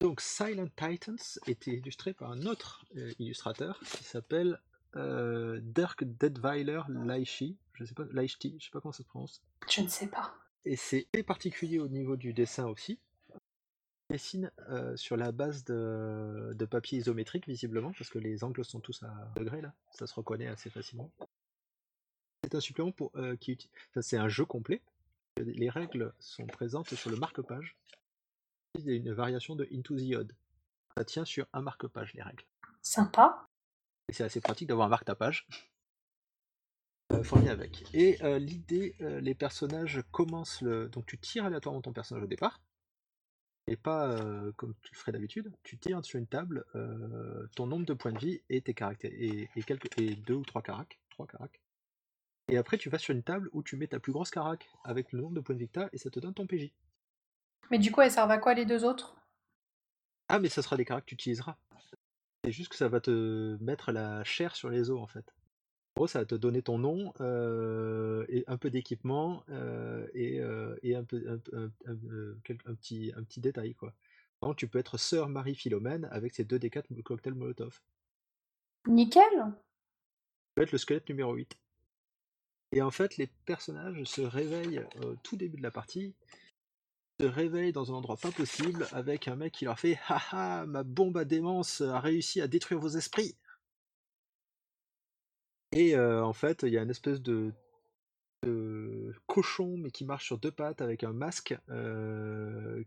Donc 0.00 0.20
Silent 0.20 0.68
Titans 0.76 1.18
était 1.46 1.72
illustré 1.72 2.12
par 2.12 2.30
un 2.30 2.42
autre, 2.42 2.84
heu, 2.96 3.12
illustrateur 3.18 3.80
qui 3.80 4.04
s'appelle, 4.04 4.60
heu, 4.96 5.60
Dirk 5.62 6.04
Detweiler 6.04 6.82
Laishi, 6.88 7.56
je 7.72 7.84
sais 7.84 7.94
pas 7.94 8.04
je 8.12 8.26
sais 8.26 8.70
pas 8.70 8.80
comment 8.80 8.92
ça 8.92 9.02
se 9.02 9.08
prononce. 9.08 9.42
Je 9.68 9.80
ne 9.80 9.88
sais 9.88 10.06
pas. 10.08 10.34
Et 10.64 10.76
c'est 10.76 11.06
très 11.12 11.22
particulier 11.22 11.78
au 11.78 11.88
niveau 11.88 12.16
du 12.16 12.32
dessin 12.32 12.66
aussi. 12.66 12.98
Dessine, 14.10 14.50
heu, 14.68 14.96
sur 14.98 15.16
la 15.16 15.32
base 15.32 15.64
de 15.64 16.52
de 16.54 16.64
papier 16.66 16.98
isométrique 16.98 17.46
visiblement, 17.46 17.92
parce 17.96 18.10
que 18.10 18.18
les 18.18 18.44
angles 18.44 18.64
sont 18.64 18.80
tous 18.80 19.02
à 19.02 19.32
degrés 19.36 19.62
là, 19.62 19.72
ça 19.92 20.06
se 20.06 20.14
reconnaît 20.14 20.46
assez 20.46 20.68
facilement. 20.68 21.10
C'est 22.44 22.54
un 22.54 22.60
supplément 22.60 22.92
pour, 22.92 23.10
heu, 23.16 23.36
qui 23.36 23.56
enfin 23.90 24.02
c'est 24.02 24.18
un 24.18 24.28
jeu 24.28 24.44
complet. 24.44 24.82
Les 25.38 25.70
règles 25.70 26.12
sont 26.20 26.46
présentes 26.46 26.94
sur 26.94 27.10
le 27.10 27.16
marque-page. 27.16 27.76
Il 28.76 28.86
y 28.86 28.90
a 28.92 28.94
une 28.94 29.12
variation 29.12 29.56
de 29.56 29.66
Into 29.72 29.96
the 29.96 30.14
Odd. 30.14 30.32
Ça 30.96 31.04
tient 31.04 31.24
sur 31.24 31.46
un 31.52 31.62
marque-page 31.62 32.12
les 32.14 32.22
règles. 32.22 32.44
Sympa. 32.82 33.46
Et 34.08 34.12
c'est 34.12 34.24
assez 34.24 34.40
pratique 34.40 34.68
d'avoir 34.68 34.86
un 34.86 34.90
marque-ta-page. 34.90 35.46
Heu, 37.12 37.22
fourni 37.22 37.48
avec. 37.48 37.84
Et 37.94 38.18
heu, 38.22 38.36
l'idée, 38.36 38.94
les 39.00 39.34
personnages 39.34 40.02
commencent 40.12 40.60
le 40.60 40.88
donc 40.88 41.06
tu 41.06 41.18
tires 41.18 41.46
aléatoirement 41.46 41.80
ton 41.80 41.92
personnage 41.92 42.24
au 42.24 42.28
départ. 42.28 42.60
Et 43.66 43.76
pas, 43.76 44.08
heu, 44.08 44.52
comme 44.56 44.74
tu 44.82 44.92
le 44.92 44.98
ferais 44.98 45.12
d'habitude. 45.12 45.52
Tu 45.62 45.78
tires 45.78 46.04
sur 46.04 46.18
une 46.18 46.26
table, 46.26 46.64
heu, 46.74 47.48
ton 47.56 47.66
nombre 47.66 47.86
de 47.86 47.94
points 47.94 48.12
de 48.12 48.18
vie 48.18 48.42
et 48.50 48.60
tes 48.60 48.74
caractères 48.74 49.12
et 49.14 49.48
et 49.56 49.62
quelques 49.62 49.88
et 49.98 50.14
2 50.16 50.34
ou 50.34 50.44
3 50.44 50.62
caracs, 50.62 50.98
3 51.10 51.26
caracs. 51.26 51.60
Et 52.48 52.56
après 52.58 52.78
tu 52.78 52.90
vas 52.90 52.98
sur 52.98 53.14
une 53.14 53.22
table 53.22 53.50
où 53.52 53.62
tu 53.62 53.76
mets 53.76 53.86
ta 53.88 54.00
plus 54.00 54.12
grosse 54.12 54.30
carac 54.30 54.68
avec 54.84 55.12
le 55.12 55.20
nombre 55.20 55.34
de 55.34 55.40
points 55.40 55.54
de 55.54 55.60
vie 55.60 55.68
que 55.68 55.74
tu 55.74 55.80
as 55.80 55.90
et 55.92 55.98
ça 55.98 56.10
te 56.10 56.20
donne 56.20 56.34
ton 56.34 56.46
PJ. 56.46 56.72
Mais 57.70 57.78
du 57.78 57.92
coup, 57.92 58.00
elles 58.00 58.10
servent 58.10 58.30
à 58.30 58.38
quoi 58.38 58.54
les 58.54 58.64
2 58.64 58.84
autres? 58.86 59.16
Ah 60.28 60.38
mais 60.38 60.48
ça 60.50 60.60
sera 60.62 60.76
des 60.76 60.84
caracs 60.84 61.04
que 61.04 61.08
tu 61.10 61.14
utiliseras. 61.14 61.56
C'est 62.44 62.52
juste 62.52 62.70
que 62.70 62.76
ça 62.76 62.88
va 62.88 63.00
te 63.00 63.56
mettre 63.62 63.92
la 63.92 64.24
chair 64.24 64.56
sur 64.56 64.70
les 64.70 64.90
os 64.90 65.00
en 65.00 65.06
fait. 65.06 65.34
En 65.96 66.00
gros, 66.00 66.06
ça 66.08 66.18
va 66.18 66.24
te 66.24 66.34
donner 66.34 66.60
ton 66.60 66.76
nom, 66.78 67.12
heu, 67.20 68.26
et 68.28 68.42
un 68.48 68.56
peu 68.56 68.68
d'équipement, 68.68 69.44
heu, 69.48 70.10
et 70.12 70.40
heu, 70.40 70.76
et 70.82 70.96
un 70.96 71.04
peu 71.04 71.22
un 71.28 71.38
un 71.56 71.70
un 72.66 72.74
petit 72.74 73.12
un 73.16 73.22
petit 73.22 73.40
détail 73.40 73.74
quoi. 73.76 73.94
Contre, 74.40 74.56
tu 74.56 74.66
peux 74.66 74.80
être 74.80 74.98
sœur 74.98 75.28
Marie 75.28 75.54
Philomène 75.54 76.08
avec 76.10 76.34
ses 76.34 76.44
2 76.44 76.58
D4 76.58 76.90
mo 76.90 77.00
cocktails 77.02 77.34
Molotov. 77.34 77.80
Nickel! 78.86 79.54
Tu 80.56 80.60
peux 80.60 80.62
être 80.62 80.72
le 80.72 80.78
squelette 80.78 81.08
numéro 81.08 81.34
8. 81.34 81.56
Et 82.72 82.82
en 82.82 82.90
fait, 82.90 83.16
les 83.16 83.26
personnages 83.46 84.04
se 84.04 84.20
réveillent 84.20 84.82
au 85.02 85.14
tout 85.16 85.36
début 85.36 85.58
de 85.58 85.62
la 85.62 85.70
partie, 85.70 86.14
se 87.20 87.26
réveillent 87.26 87.72
dans 87.72 87.92
un 87.92 87.96
endroit 87.96 88.16
pas 88.16 88.32
possible 88.32 88.88
avec 88.92 89.28
un 89.28 89.36
mec 89.36 89.52
qui 89.54 89.64
leur 89.66 89.78
fait: 89.78 89.98
«Ha 90.08 90.20
ha! 90.32 90.66
Ma 90.66 90.82
bombe 90.84 91.18
à 91.18 91.24
démence 91.24 91.80
a 91.80 92.00
réussi 92.00 92.40
à 92.40 92.48
détruire 92.48 92.80
vos 92.80 92.90
esprits!» 92.90 93.36
Et 95.74 95.98
en 95.98 96.32
fait, 96.32 96.62
il 96.62 96.70
y 96.70 96.78
a 96.78 96.82
une 96.82 96.90
espèce 96.90 97.20
de 97.20 97.52
de 98.42 99.14
cochon, 99.26 99.78
mais 99.78 99.90
qui 99.90 100.04
marche 100.04 100.26
sur 100.26 100.36
2 100.36 100.50
pattes 100.50 100.82
avec 100.82 101.02
un 101.02 101.14
masque, 101.14 101.56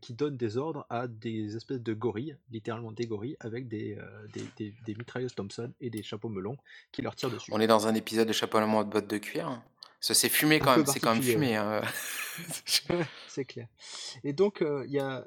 qui 0.01 0.13
donne 0.13 0.37
des 0.37 0.57
ordres 0.57 0.85
à 0.89 1.07
des 1.07 1.55
espèces 1.55 1.81
de 1.81 1.93
gorilles, 1.93 2.37
littéralement 2.51 2.91
des 2.91 3.07
gorilles, 3.07 3.37
avec 3.39 3.67
des, 3.67 3.95
heu, 3.95 4.27
des 4.33 4.43
des 4.57 4.73
des 4.85 4.95
mitrailleuses 4.95 5.33
Thompson 5.33 5.73
et 5.81 5.89
des 5.89 6.03
chapeaux 6.03 6.29
melons 6.29 6.57
qui 6.91 7.01
leur 7.01 7.15
tirent 7.15 7.31
dessus. 7.31 7.51
On 7.53 7.59
est 7.59 7.67
dans 7.67 7.87
un 7.87 7.95
épisode 7.95 8.27
de 8.27 8.33
Chapeau 8.33 8.59
melon 8.59 8.79
haute 8.79 8.89
bottes 8.89 9.07
de 9.07 9.17
cuir. 9.17 9.61
Ça 9.99 10.13
c'est 10.13 10.29
fumé 10.29 10.59
quand 10.59 10.77
même, 10.77 10.85
c'est 10.85 10.99
quand 10.99 11.15
même 11.15 11.23
fumé, 11.23 11.55
hein, 11.55 11.81
c'est 13.27 13.45
clair. 13.45 13.67
Et 14.23 14.33
donc, 14.33 14.63
il 14.85 14.91
y 14.91 14.99
a 14.99 15.25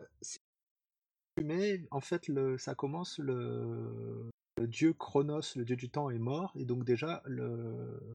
mets, 1.42 1.82
en 1.90 2.00
fait, 2.00 2.28
le, 2.28 2.58
ça 2.58 2.74
commence 2.74 3.18
le, 3.18 4.30
le 4.60 4.66
dieu 4.66 4.92
Chronos, 4.92 5.56
le 5.56 5.64
dieu 5.64 5.76
du 5.76 5.88
temps, 5.88 6.10
est 6.10 6.18
mort, 6.18 6.52
et 6.54 6.66
donc 6.66 6.84
déjà 6.84 7.22
le, 7.24 8.14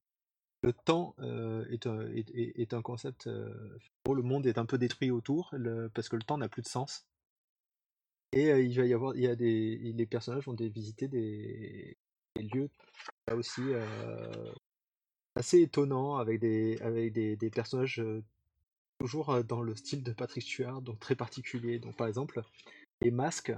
le 0.62 0.72
temps 0.72 1.14
euh, 1.18 1.66
est, 1.70 1.86
un, 1.86 2.00
est, 2.14 2.72
un 2.72 2.82
concept. 2.82 3.26
euh, 3.26 3.78
le 4.06 4.22
monde 4.22 4.46
est 4.46 4.58
un 4.58 4.64
peu 4.66 4.78
détruit 4.78 5.10
autour 5.10 5.54
parce 5.92 6.08
que 6.08 6.16
le 6.16 6.22
temps 6.22 6.38
n'a 6.38 6.48
plus 6.48 6.62
de 6.62 6.68
sens. 6.68 7.04
Et 8.32 8.52
euh, 8.52 8.60
il 8.62 8.76
va 8.76 8.86
y 8.86 8.94
avoir, 8.94 9.16
il 9.16 9.22
y 9.22 9.26
a 9.26 9.34
des, 9.34 9.76
les 9.76 10.06
personnages 10.06 10.44
vont 10.46 10.54
visiter 10.54 11.08
des, 11.08 11.96
lieux 12.36 12.68
là 13.26 13.34
aussi 13.34 13.62
assez 15.34 15.62
étonnants 15.62 16.16
avec 16.16 16.38
des, 16.38 16.78
avec 16.80 17.12
des, 17.12 17.34
des 17.36 17.50
personnages 17.50 18.02
toujours 19.00 19.42
dans 19.44 19.62
le 19.62 19.74
style 19.74 20.02
de 20.02 20.12
Patrick 20.12 20.44
Stewart, 20.44 20.80
donc 20.80 21.00
très 21.00 21.16
particulier. 21.16 21.78
Donc 21.80 21.96
par 21.96 22.06
exemple, 22.06 22.42
les 23.00 23.10
masques. 23.10 23.52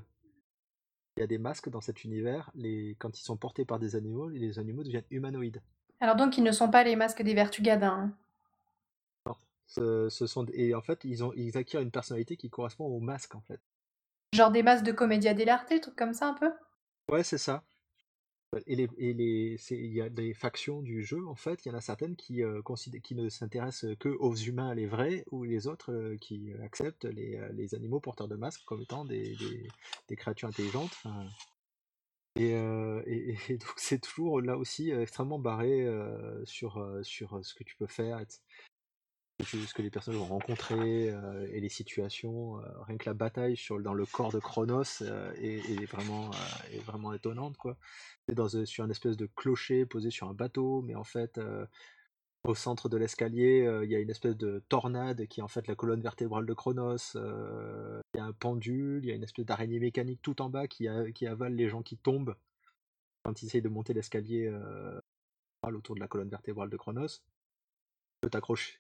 Il 1.19 1.23
y 1.23 1.25
a 1.25 1.27
des 1.27 1.39
masques 1.39 1.69
dans 1.69 1.81
cet 1.81 2.05
univers. 2.05 2.49
Les, 2.55 2.95
quand 3.01 3.19
ils 3.19 3.25
sont 3.25 3.37
portés 3.37 3.65
par 3.65 3.81
des 3.81 3.97
animaux, 3.97 4.29
les 4.29 4.61
animaux 4.61 4.85
deviennent 4.85 5.03
humanoïdes. 5.11 5.61
Alors 5.99 6.15
donc, 6.15 6.39
ils 6.39 6.45
ne 6.45 6.53
sont 6.53 6.71
pas 6.71 6.85
les 6.85 6.95
masques 6.95 7.23
des 7.23 7.35
Vertugadins. 7.35 8.13
Non. 9.27 9.35
Ce, 9.67 10.09
ce 10.11 10.29
sont, 10.29 10.47
et 10.53 10.77
en 10.77 10.81
fait, 10.81 11.03
ils, 11.03 11.25
ont, 11.25 11.33
ils 11.35 11.59
acquièrent 11.59 11.83
une 11.83 11.91
personnalité 11.91 12.37
qui 12.37 12.51
correspond 12.51 12.85
au 12.85 13.01
masque, 13.01 13.35
en 13.35 13.41
fait. 13.41 13.59
Genre 14.33 14.53
des 14.53 14.63
masques 14.63 14.85
de 14.85 14.93
comédia 14.93 15.35
dell'arte, 15.35 15.81
trucs 15.81 15.97
comme 15.97 16.15
ça 16.15 16.29
un 16.29 16.35
peu? 16.35 16.53
Ouais, 17.11 17.25
c'est 17.25 17.37
ça. 17.37 17.65
Et 18.67 18.77
les, 18.77 18.89
et 18.97 19.13
les, 19.13 19.59
il 19.71 19.93
y 19.93 20.01
a 20.01 20.09
des 20.09 20.33
factions 20.33 20.81
du 20.81 21.05
jeu, 21.05 21.27
en 21.27 21.35
fait, 21.35 21.65
il 21.65 21.69
y 21.69 21.71
en 21.71 21.75
a 21.77 21.83
certaines 21.83 22.17
qui, 22.17 22.43
euh, 22.43 22.63
qui 23.03 23.15
ne 23.15 23.29
s'intéressent 23.29 23.95
que 23.99 24.09
aux 24.09 24.35
humains, 24.35 24.75
les 24.75 24.87
vrais, 24.87 25.25
ou 25.31 25.45
les 25.45 25.67
autres 25.67 25.93
euh, 25.93 26.17
qui 26.17 26.55
acceptent 26.63 27.05
les, 27.05 27.37
euh, 27.37 27.51
les 27.53 27.75
animaux 27.75 28.01
porteurs 28.01 28.27
de 28.27 28.37
masques 28.37 28.65
comme 28.65 28.81
étant 28.81 29.05
des, 29.05 29.37
des, 30.09 30.17
créatures 30.17 30.49
intelligentes. 30.49 30.93
enfin. 31.05 31.27
Et, 32.37 32.53
et- 32.53 33.59
donc 33.59 33.73
c'est 33.77 34.01
toujours 34.01 34.41
là 34.41 34.57
aussi 34.57 34.93
extrêmement 34.93 35.39
barré 35.39 35.87
sur, 36.45 37.01
sur 37.03 37.45
ce 37.45 37.53
que 37.55 37.65
tu 37.65 37.77
peux 37.77 37.87
faire, 37.87 38.19
etc. 39.41 39.67
ce 39.67 39.75
que 39.75 39.83
les 39.83 39.91
personnages 39.91 40.21
vont 40.21 40.27
rencontrer 40.27 41.11
euh, 41.11 41.49
et 41.53 41.61
les 41.61 41.69
situations. 41.69 42.61
euh, 42.61 42.83
rien 42.83 42.97
que 42.97 43.09
la 43.09 43.15
bataille 43.15 43.57
dans 43.81 43.95
le 43.95 44.07
corps 44.07 44.33
de 44.33 44.39
Chronos 44.39 45.03
euh, 45.03 45.33
est, 45.35 45.85
vraiment, 45.87 47.13
étonnante. 47.13 47.57
C'est 48.29 48.67
sur 48.67 48.85
un 48.85 48.91
espèce 48.91 49.17
de 49.17 49.27
clocher 49.27 49.87
posé 49.87 50.11
sur 50.11 50.29
un 50.29 50.35
bateau, 50.35 50.83
mais 50.83 50.95
en 50.95 51.05
fait, 51.05 51.41
au 52.45 52.55
centre 52.55 52.89
de 52.89 52.97
l'escalier, 52.97 53.69
il 53.85 53.91
y 53.91 53.95
a 53.95 54.01
une 54.01 54.11
espèce 54.11 54.37
de 54.37 54.63
tornade 54.69 55.27
qui 55.27 55.41
est 55.41 55.43
en 55.43 55.49
fait 55.49 55.67
la 55.67 55.75
colonne 55.75 56.01
vertébrale 56.01 56.47
de 56.47 56.55
Chronos. 56.55 57.15
Il 57.15 58.19
y 58.19 58.21
a 58.21 58.25
un 58.25 58.33
pendule, 58.33 59.05
il 59.05 59.09
y 59.09 59.13
a 59.13 59.15
une 59.15 59.23
espèce 59.23 59.47
d'araignée 59.47 59.81
mécanique 59.81 60.21
tout 60.23 60.43
en 60.43 60.51
bas 60.51 60.67
qui, 60.67 60.89
avale 60.89 61.55
les 61.55 61.69
gens 61.69 61.83
qui 61.83 61.97
tombent 61.97 62.37
quand 63.23 63.43
ils 63.43 63.47
essayent 63.47 63.63
de 63.63 63.69
monter 63.69 63.95
l'escalier 63.95 64.53
autour 65.63 65.95
de 65.95 66.01
la 66.01 66.09
colonne 66.09 66.29
vertébrale 66.29 66.71
de 66.71 66.77
Chronos. 66.77 67.09
Tu 67.09 68.23
peux 68.23 68.31
t'accrocher. 68.31 68.79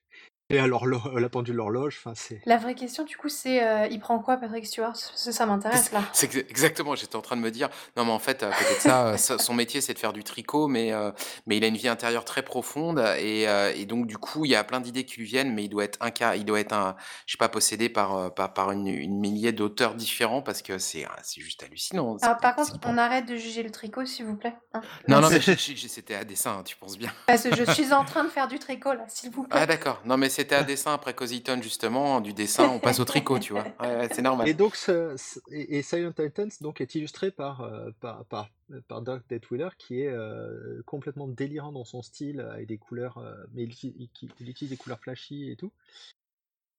Et 0.51 0.59
alors 0.59 0.87
la 0.87 1.29
pendule 1.29 1.57
l'horloge, 1.57 2.01
enfin 2.03 2.15
c'est. 2.17 2.41
La 2.47 2.57
vraie 2.57 2.75
question, 2.75 3.05
du 3.05 3.19
coup, 3.19 3.29
c'est 3.29 3.63
euh, 3.63 3.87
il 3.91 4.01
prend 4.01 4.19
quoi, 4.19 4.39
Patrick 4.39 4.67
Stewart? 4.67 4.95
Que 4.95 5.31
ça 5.31 5.45
m'intéresse 5.45 5.93
là. 5.93 6.03
C'est 6.15 6.33
exa- 6.33 6.47
exactement, 6.49 6.95
j'étais 6.95 7.17
en 7.17 7.21
train 7.21 7.37
de 7.37 7.43
me 7.43 7.51
dire, 7.51 7.69
non 7.99 8.07
mais 8.07 8.13
en 8.13 8.19
fait, 8.19 8.43
à 8.43 8.51
côté 8.51 8.75
de 8.77 8.81
ça, 8.81 9.09
euh, 9.09 9.17
ça- 9.19 9.37
son 9.37 9.53
métier 9.53 9.83
c'est 9.83 9.93
de 9.93 9.99
faire 9.99 10.15
du 10.15 10.25
tricot, 10.25 10.67
mais, 10.67 10.91
euh, 10.95 11.11
mais 11.47 11.59
il 11.59 11.65
a 11.65 11.67
une 11.67 11.77
vie 11.77 11.89
intérieure 11.89 12.25
très 12.25 12.41
profonde, 12.43 12.99
et, 13.19 13.47
euh, 13.47 13.75
et 13.77 13.85
donc 13.85 14.07
du 14.07 14.17
coup, 14.17 14.47
il 14.47 14.51
y 14.51 14.55
a 14.55 14.65
plein 14.65 14.81
d'idées 14.81 15.05
qui 15.05 15.19
lui 15.21 15.27
viennent, 15.27 15.53
mais 15.53 15.65
il 15.65 15.69
doit 15.69 15.85
être 15.85 15.99
un 16.01 16.11
cas, 16.11 16.35
il 16.35 16.47
doit 16.47 16.61
être 16.61 16.73
un, 16.73 16.97
je 17.27 17.33
sais 17.33 17.39
pas, 17.39 17.51
possédé 17.51 17.91
par, 17.91 18.17
euh, 18.17 18.31
par, 18.31 18.55
par 18.55 18.73
une, 18.73 18.87
une 18.87 19.19
millier 19.21 19.53
d'auteurs 19.53 19.95
différents, 19.97 20.41
parce 20.41 20.63
que 20.63 20.79
c'est 20.79 21.05
euh, 21.05 21.09
c'est 21.23 21.43
juste 21.43 21.63
hallucinant. 21.63 22.17
c'est- 22.17 22.25
Alors 22.25 22.39
par 22.39 22.55
c'est 22.65 22.73
contre, 22.73 22.89
on 22.89 22.97
arrête 22.97 23.27
de 23.27 23.37
juger 23.37 23.63
le 23.63 23.71
tricot, 23.71 24.07
s'il 24.07 24.25
vous 24.25 24.37
plaît. 24.37 24.57
hein. 24.73 24.81
Non, 25.09 25.21
non, 25.21 25.29
mais 25.31 25.41
c'était 25.43 26.15
à 26.15 26.25
dessin, 26.25 26.57
hein, 26.61 26.63
tu 26.65 26.75
penses 26.77 26.97
bien. 26.97 27.13
Parce 27.27 27.43
que 27.43 27.55
je 27.55 27.71
suis 27.71 27.93
en 27.93 28.07
train 28.07 28.25
de 28.25 28.31
faire 28.31 28.49
du 28.49 28.59
tricot 28.59 28.95
là, 28.95 29.05
s'il 29.09 29.31
vous 29.31 29.43
plaît. 29.43 29.61
Ah 29.61 29.67
d'accord, 29.67 30.01
non 30.07 30.17
mais 30.17 30.31
c'était 30.39 30.55
à 30.55 30.63
dessin 30.63 30.95
après 30.95 31.15
Cositon 31.15 31.61
justement, 31.61 32.21
du 32.21 32.33
dessin 32.33 32.69
on 32.69 32.79
passe 32.79 33.01
au 33.01 33.05
tricot, 33.05 33.41
tu 33.41 33.53
vois. 33.53 33.65
Ouais, 33.81 34.09
c'est 34.13 34.23
normal. 34.23 34.47
Et 34.49 34.55
donc, 34.55 34.77
ce- 34.77 35.17
ce- 35.17 35.41
et, 35.51 35.79
et 35.79 35.83
Silent 35.83 36.13
Titans 36.13 36.51
donc, 36.61 36.81
est 36.81 36.95
illustré 36.95 37.33
par, 37.33 37.63
euh, 37.63 37.91
par, 37.99 38.25
par, 38.27 38.49
par 38.87 39.03
Doug 39.03 39.23
Detwiller, 39.29 39.71
qui 39.79 40.03
est 40.03 40.07
euh, 40.13 40.81
complètement 40.87 41.27
délirant 41.27 41.73
dans 41.73 41.85
son 41.85 42.03
style, 42.03 42.41
avec 42.41 42.69
des 42.69 42.79
couleurs, 42.79 43.19
euh, 43.19 43.35
mais 43.53 43.65
il, 43.65 43.71
uti- 43.71 43.95
il- 43.99 44.09
il- 44.23 44.31
il 44.39 44.49
utilise 44.49 44.71
des 44.71 44.77
couleurs 44.77 45.01
flashy 45.01 45.51
et 45.51 45.57
tout. 45.57 45.73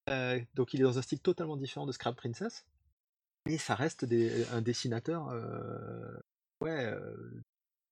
Euh, 0.10 0.40
donc, 0.56 0.74
il 0.74 0.80
est 0.80 0.84
dans 0.84 0.98
un 0.98 1.02
style 1.02 1.20
totalement 1.20 1.58
différent 1.58 1.86
de 1.86 1.92
Scrap 1.92 2.16
Princess. 2.16 2.66
Et 3.50 3.58
ça 3.58 3.76
reste 3.76 4.06
des- 4.06 4.46
un 4.54 4.62
dessinateur, 4.62 5.28
euh, 5.30 6.14
ouais, 6.62 6.86
euh, 6.86 7.14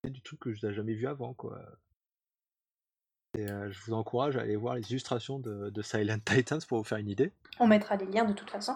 c'est 0.04 0.12
du 0.12 0.22
truc 0.22 0.40
que 0.40 0.54
je 0.54 0.66
n'ai 0.66 0.74
jamais 0.74 0.94
vu 0.94 1.08
avant, 1.08 1.34
quoi. 1.34 1.62
Et, 3.38 3.50
euh, 3.50 3.72
je 3.72 3.80
vous 3.86 3.94
encourage 3.94 4.36
à 4.36 4.42
aller 4.42 4.56
voir 4.56 4.76
les 4.76 4.90
illustrations 4.92 5.40
de, 5.40 5.70
de 5.70 5.82
Silent 5.82 6.20
Titans 6.26 6.60
pour 6.68 6.80
vous 6.80 6.84
faire 6.84 6.98
une 6.98 7.10
idée. 7.10 7.32
On 7.60 7.68
mettra 7.68 7.96
les 7.96 8.06
liens 8.08 8.26
de 8.26 8.34
toute 8.34 8.50
façon. 8.50 8.76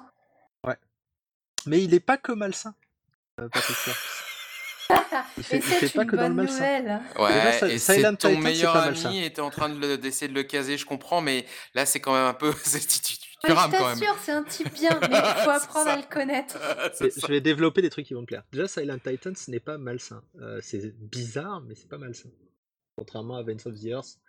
Ouais. 0.66 0.78
Mais 1.66 1.84
il 1.84 1.92
n'est 1.92 2.00
pas 2.00 2.18
que 2.18 2.32
malsain, 2.32 2.74
euh, 3.40 3.50
Patrick. 3.50 3.78
Il 5.38 5.44
fait, 5.44 5.56
Et 5.56 5.60
il 5.60 5.64
fait 5.64 5.88
c'est 5.88 5.94
pas 5.94 6.04
une 6.04 6.10
que 6.10 6.16
dans 6.18 6.24
le 6.24 6.28
bonne 6.30 6.46
malsain. 6.46 6.80
nouvelle. 6.80 7.02
Ouais, 7.18 7.52
ça- 7.54 7.70
et 7.70 7.78
Silent 7.80 8.12
c'est 8.12 8.18
ton 8.18 8.30
Titan, 8.30 8.42
meilleur 8.42 8.74
pas 8.74 8.84
ami 8.84 9.24
et 9.24 9.32
t'es 9.32 9.42
en 9.42 9.50
train 9.50 9.70
d'essayer 9.98 10.28
de 10.28 10.34
le 10.34 10.44
caser, 10.44 10.78
je 10.78 10.86
comprends, 10.86 11.22
mais 11.22 11.46
là 11.74 11.86
c'est 11.86 12.00
quand 12.02 12.14
même 12.14 12.26
un 12.26 12.34
peu... 12.34 12.52
c'est- 12.64 12.80
tu, 12.80 13.00
tu- 13.02 13.18
tu 13.18 13.28
Ouais, 13.44 13.50
je 13.50 13.54
rames 13.54 13.72
quand 13.72 13.88
même. 13.88 14.00
t'assure, 14.00 14.16
c'est 14.22 14.32
un 14.34 14.44
type 14.44 14.72
bien, 14.74 14.90
mais 15.02 15.08
il 15.18 15.42
faut 15.44 15.50
apprendre 15.50 15.90
à 15.90 15.96
le 15.98 16.04
connaître. 16.04 16.58
Je 17.02 17.28
vais 17.28 17.42
développer 17.42 17.82
des 17.82 17.90
trucs 17.90 18.06
qui 18.06 18.14
vont 18.14 18.22
te 18.22 18.28
plaire. 18.28 18.44
Déjà, 18.52 18.68
Silent 18.68 19.00
Titans 19.00 19.34
n'est 19.48 19.60
pas 19.62 19.78
malsain. 19.78 20.22
Euh, 20.42 20.60
c'est 20.62 20.94
bizarre, 21.00 21.62
mais 21.62 21.76
c'est 21.76 21.90
pas 21.90 21.98
malsain. 21.98 22.30
Contrairement 22.98 23.38
à 23.38 23.44
Vents 23.44 23.66
of 23.66 23.80
the 23.80 23.86
Earth 23.86 24.20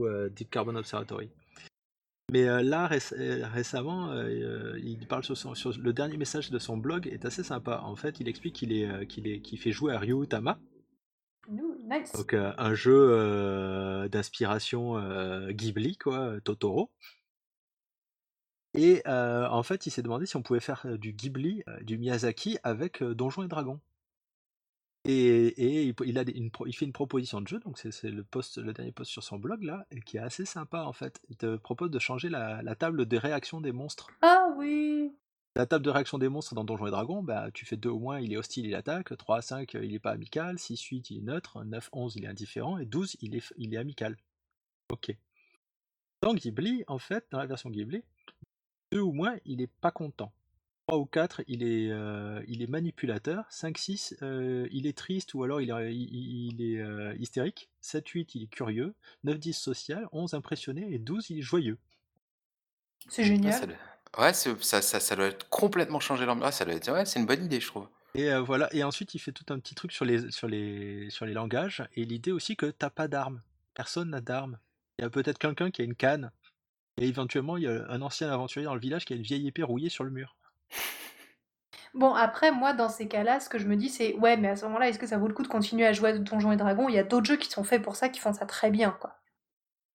ou 0.00 0.06
euh, 0.06 0.28
Deep 0.28 0.50
Carbon 0.50 0.74
Observatory. 0.76 1.30
Mais 2.32 2.48
euh, 2.48 2.62
là, 2.62 2.88
euh, 3.12 3.46
récemment, 3.52 4.12
il 4.76 5.06
parle 5.06 5.24
sur, 5.24 5.36
son- 5.36 5.54
sur 5.54 5.76
le 5.76 5.92
dernier 5.92 6.16
message 6.16 6.50
de 6.50 6.58
son 6.58 6.76
blog 6.76 7.06
est 7.06 7.24
assez 7.24 7.42
sympa. 7.42 7.80
En 7.84 7.96
fait, 7.96 8.18
il 8.20 8.28
explique 8.28 8.54
qu'il 8.56 8.72
est, 8.72 9.06
qu'il 9.06 9.28
est, 9.28 9.40
qu'il 9.40 9.58
fait 9.58 9.72
jouer 9.72 9.92
à 9.92 9.98
Ryu 9.98 10.26
Tama, 10.26 10.58
nice. 11.48 12.12
donc 12.12 12.34
un 12.34 12.74
jeu 12.74 14.08
d'inspiration 14.08 15.48
Ghibli, 15.50 15.96
quoi, 15.98 16.40
Totoro. 16.42 16.90
Et 18.76 19.02
en 19.06 19.62
fait, 19.62 19.86
il 19.86 19.90
s'est 19.90 20.02
demandé 20.02 20.24
si 20.26 20.36
on 20.36 20.42
pouvait 20.42 20.60
faire 20.60 20.86
du 20.98 21.12
Ghibli, 21.12 21.62
du 21.82 21.98
Miyazaki 21.98 22.58
avec 22.64 23.02
Donjons 23.02 23.42
et 23.44 23.48
Dragons. 23.48 23.80
Et, 25.06 25.12
et 25.48 25.82
il, 25.84 25.94
il 26.06 26.18
a 26.18 26.24
des- 26.24 26.32
une, 26.32 26.50
pro- 26.50 26.66
il 26.66 26.72
fait 26.72 26.86
une 26.86 26.92
proposition 26.92 27.40
de 27.42 27.46
jeu, 27.48 27.58
donc 27.60 27.78
c'est 27.78 28.02
le, 28.10 28.24
post, 28.24 28.56
le 28.58 28.72
dernier 28.72 28.90
post 28.92 29.10
sur 29.10 29.22
son 29.22 29.36
blog 29.38 29.62
là, 29.62 29.86
et 29.90 30.00
qui 30.00 30.16
est 30.16 30.20
assez 30.20 30.44
sympa 30.46 30.82
en 30.84 30.92
fait. 30.94 31.20
Il 31.28 31.36
te 31.36 31.56
propose 31.56 31.90
de 31.90 31.98
changer 31.98 32.30
la, 32.30 32.62
la 32.62 32.74
table 32.74 33.04
de 33.06 33.16
réaction 33.18 33.60
des 33.60 33.72
monstres. 33.72 34.08
Ah 34.22 34.48
oui. 34.56 35.12
La 35.56 35.66
table 35.66 35.84
de 35.84 35.90
réaction 35.90 36.18
des 36.18 36.28
monstres 36.28 36.54
dans 36.54 36.64
Donjons 36.64 36.86
et 36.86 36.90
Dragons, 36.90 37.22
bah, 37.22 37.50
tu 37.52 37.64
fais 37.66 37.76
2 37.76 37.90
au 37.90 37.98
moins, 38.00 38.18
il 38.18 38.32
est 38.32 38.36
hostile, 38.36 38.66
il 38.66 38.74
attaque, 38.74 39.16
3 39.16 39.36
à 39.36 39.42
5, 39.42 39.74
il 39.74 39.94
est 39.94 39.98
pas 40.00 40.10
amical, 40.10 40.58
6, 40.58 40.80
8, 40.82 41.10
il 41.10 41.18
est 41.18 41.20
neutre, 41.20 41.62
9, 41.64 41.90
11, 41.92 42.16
il 42.16 42.24
est 42.24 42.28
indifférent, 42.28 42.78
et 42.78 42.86
12, 42.86 43.16
il 43.20 43.36
est, 43.36 43.52
il 43.56 43.72
est 43.72 43.76
amical. 43.76 44.16
Ok. 44.90 45.14
Dans 46.22 46.34
Ghibli, 46.34 46.82
en 46.88 46.98
fait, 46.98 47.26
dans 47.30 47.38
la 47.38 47.46
version 47.46 47.70
Ghibli, 47.70 48.02
2 48.90 49.00
ou 49.00 49.12
moins, 49.12 49.36
il 49.44 49.60
est 49.60 49.70
pas 49.80 49.92
content. 49.92 50.32
3 50.86 50.98
ou 50.98 51.06
4, 51.06 51.42
il 51.48 51.62
est, 51.62 51.90
euh, 51.90 52.42
il 52.46 52.62
est 52.62 52.66
manipulateur. 52.66 53.44
5, 53.50 53.78
6, 53.78 54.16
euh, 54.22 54.68
il 54.70 54.86
est 54.86 54.96
triste 54.96 55.34
ou 55.34 55.42
alors 55.42 55.60
il 55.60 55.70
est, 55.70 55.94
il, 55.94 56.52
il 56.54 56.62
est 56.62 56.78
euh, 56.80 57.14
hystérique. 57.18 57.70
7, 57.80 58.06
8, 58.08 58.34
il 58.34 58.42
est 58.44 58.46
curieux. 58.48 58.94
9, 59.24 59.38
10, 59.38 59.54
social. 59.54 60.06
11, 60.12 60.34
impressionné. 60.34 60.92
Et 60.92 60.98
12, 60.98 61.30
il 61.30 61.38
est 61.38 61.42
joyeux. 61.42 61.78
C'est 63.08 63.22
ça 63.22 63.28
génial. 63.28 63.66
doit, 63.66 64.22
ouais, 64.26 64.34
c'est- 64.34 64.62
ça, 64.62 64.82
ça, 64.82 65.00
ça 65.00 65.16
doit 65.16 65.26
être 65.26 65.48
complètement 65.48 66.00
changer 66.00 66.26
l'ambiance. 66.26 66.46
Ouais, 66.46 66.52
ça 66.52 66.64
doit 66.64 66.74
être, 66.74 66.92
ouais, 66.92 67.04
c'est 67.06 67.18
une 67.20 67.26
bonne 67.26 67.44
idée, 67.44 67.60
je 67.60 67.66
trouve. 67.68 67.88
Et 68.14 68.30
euh, 68.30 68.40
voilà. 68.40 68.72
Et 68.74 68.84
ensuite, 68.84 69.14
il 69.14 69.18
fait 69.18 69.32
tout 69.32 69.44
un 69.52 69.58
petit 69.58 69.74
truc 69.74 69.92
sur 69.92 70.04
les, 70.04 70.30
sur 70.30 70.48
les, 70.48 71.10
sur 71.10 71.26
les 71.26 71.32
langages. 71.34 71.84
Et 71.94 72.04
l'idée 72.04 72.32
aussi 72.32 72.56
que 72.56 72.66
t'as 72.66 72.90
pas 72.90 73.08
d'armes. 73.08 73.42
Personne 73.74 74.10
n'a 74.10 74.20
d'armes. 74.20 74.58
Il 74.98 75.02
y 75.02 75.04
a 75.04 75.10
peut-être 75.10 75.38
quelqu'un 75.38 75.70
qui 75.70 75.82
a 75.82 75.84
une 75.84 75.96
canne. 75.96 76.30
Et 76.98 77.08
éventuellement, 77.08 77.56
il 77.56 77.64
y 77.64 77.68
a 77.68 77.86
un 77.90 78.02
ancien 78.02 78.30
aventurier 78.32 78.66
dans 78.66 78.74
le 78.74 78.80
village 78.80 79.04
qui 79.04 79.12
a 79.14 79.16
une 79.16 79.22
vieille 79.22 79.48
épée 79.48 79.62
rouillée 79.64 79.88
sur 79.90 80.04
le 80.04 80.10
mur. 80.10 80.36
Bon, 81.94 82.12
après, 82.14 82.52
moi, 82.52 82.72
dans 82.74 82.88
ces 82.90 83.08
cas-là, 83.08 83.40
ce 83.40 83.48
que 83.48 83.58
je 83.58 83.66
me 83.66 83.74
dis, 83.76 83.88
c'est 83.88 84.14
ouais, 84.16 84.36
mais 84.36 84.48
à 84.48 84.56
ce 84.56 84.64
moment-là, 84.66 84.88
est-ce 84.88 84.98
que 84.98 85.06
ça 85.06 85.16
vaut 85.18 85.28
le 85.28 85.34
coup 85.34 85.42
de 85.42 85.48
continuer 85.48 85.86
à 85.86 85.92
jouer 85.94 86.10
à 86.10 86.18
Donjons 86.18 86.52
et 86.52 86.56
Dragons? 86.56 86.88
Il 86.88 86.94
y 86.94 86.98
a 86.98 87.04
d'autres 87.04 87.26
jeux 87.26 87.36
qui 87.36 87.50
sont 87.50 87.64
faits 87.64 87.82
pour 87.82 87.96
ça, 87.96 88.08
qui 88.10 88.20
font 88.20 88.32
ça 88.34 88.46
très 88.46 88.70
bien, 88.70 88.90
quoi. 89.00 89.18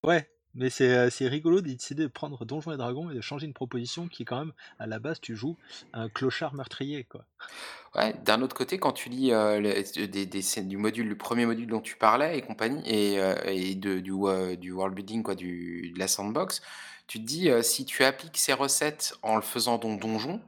Ouais, 0.03 0.29
mais 0.55 0.69
c'est 0.69 0.95
euh, 0.95 1.09
c'est 1.09 1.27
rigolo 1.27 1.61
de 1.61 1.67
décider 1.67 2.03
de 2.03 2.07
prendre 2.07 2.45
Donjons 2.45 2.71
et 2.71 2.77
Dragons 2.77 3.09
et 3.09 3.15
de 3.15 3.21
changer 3.21 3.45
une 3.45 3.53
proposition 3.53 4.07
qui, 4.07 4.23
quand 4.25 4.39
même, 4.39 4.53
à 4.79 4.87
la 4.87 4.99
base, 4.99 5.19
tu 5.19 5.35
joues 5.35 5.57
un 5.93 6.07
clochard 6.09 6.53
meurtrier, 6.53 7.03
quoi. 7.03 7.25
Ouais, 7.95 8.13
d'un 8.25 8.41
autre 8.41 8.55
côté, 8.55 8.79
quand 8.79 8.93
tu 8.93 9.09
lis 9.09 9.31
euh, 9.33 9.59
le- 9.59 10.07
des, 10.07 10.25
des 10.27 10.41
scènes 10.41 10.67
du 10.69 10.77
module, 10.77 11.07
le 11.09 11.17
premier 11.17 11.45
module 11.45 11.67
dont 11.67 11.81
tu 11.81 11.97
parlais 11.97 12.37
et 12.37 12.41
compagnie, 12.41 12.83
et, 12.87 13.19
euh, 13.19 13.35
et 13.47 13.75
de, 13.75 13.99
du, 13.99 14.13
euh, 14.13 14.55
du 14.57 14.71
world 14.71 14.95
building, 14.95 15.23
quoi, 15.23 15.35
du, 15.35 15.91
de 15.93 15.99
la 15.99 16.07
sandbox, 16.07 16.61
tu 17.09 17.19
te 17.19 17.25
dis, 17.25 17.49
euh, 17.51 17.63
si 17.63 17.85
tu 17.85 18.05
appliques 18.05 18.37
ces 18.37 18.53
recettes 18.53 19.15
en 19.23 19.35
le 19.37 19.43
faisant 19.43 19.79
dans 19.79 19.95
Donjon, 19.95 20.41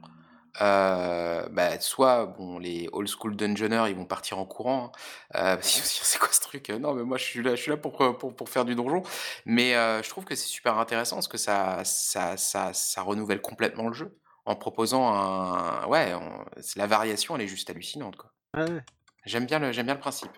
Heu, 0.60 1.48
bah, 1.52 1.80
soit 1.80 2.26
bon, 2.26 2.58
les 2.58 2.88
old 2.92 3.08
school 3.08 3.36
dungeoners, 3.36 3.84
ils 3.90 3.96
vont 3.96 4.04
partir 4.06 4.38
en 4.38 4.46
courant, 4.46 4.92
hein, 5.34 5.56
dire: 5.62 5.62
«C'est 5.84 6.18
quoi 6.18 6.28
ce 6.32 6.40
truc? 6.40 6.70
Heu, 6.70 6.78
non 6.78 6.94
mais 6.94 7.04
moi 7.04 7.18
je 7.18 7.24
suis 7.24 7.42
là 7.42 7.56
je 7.56 7.62
suis 7.62 7.70
là 7.70 7.78
pour, 7.78 7.96
pour 8.18 8.36
pour 8.36 8.48
faire 8.50 8.64
du 8.66 8.74
donjon». 8.74 9.02
Mais, 9.46 9.74
heu, 9.76 10.02
je 10.04 10.08
trouve 10.10 10.24
que 10.26 10.34
c'est 10.34 10.46
super 10.48 10.78
intéressant 10.78 11.16
parce 11.16 11.28
que 11.28 11.38
ça 11.38 11.82
ça 11.84 12.36
ça 12.36 12.72
ça 12.74 13.02
renouvelle 13.02 13.40
complètement 13.40 13.88
le 13.88 13.94
jeu 13.94 14.18
en 14.44 14.56
proposant 14.56 15.12
un 15.14 15.86
ouais, 15.86 16.14
on 16.14 16.44
la 16.76 16.86
variation, 16.86 17.36
elle 17.36 17.42
est 17.42 17.48
juste 17.48 17.70
hallucinante, 17.70 18.16
quoi. 18.16 18.32
Ouais, 18.54 18.70
ouais. 18.70 18.84
J'aime 19.26 19.46
bien 19.46 19.58
le 19.58 19.70
bien 19.70 19.94
le 19.94 20.00
principe. 20.00 20.32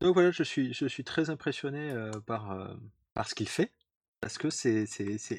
Donc 0.00 0.14
voilà, 0.14 0.30
je 0.30 0.42
suis 0.42 0.72
je 0.72 0.86
suis 0.86 1.04
très 1.04 1.30
impressionné, 1.30 1.94
par, 2.26 2.76
par 3.14 3.28
ce 3.28 3.34
qu'il 3.34 3.48
fait. 3.48 3.72
Parce 4.20 4.36
que 4.36 4.50
c'est 4.50 4.86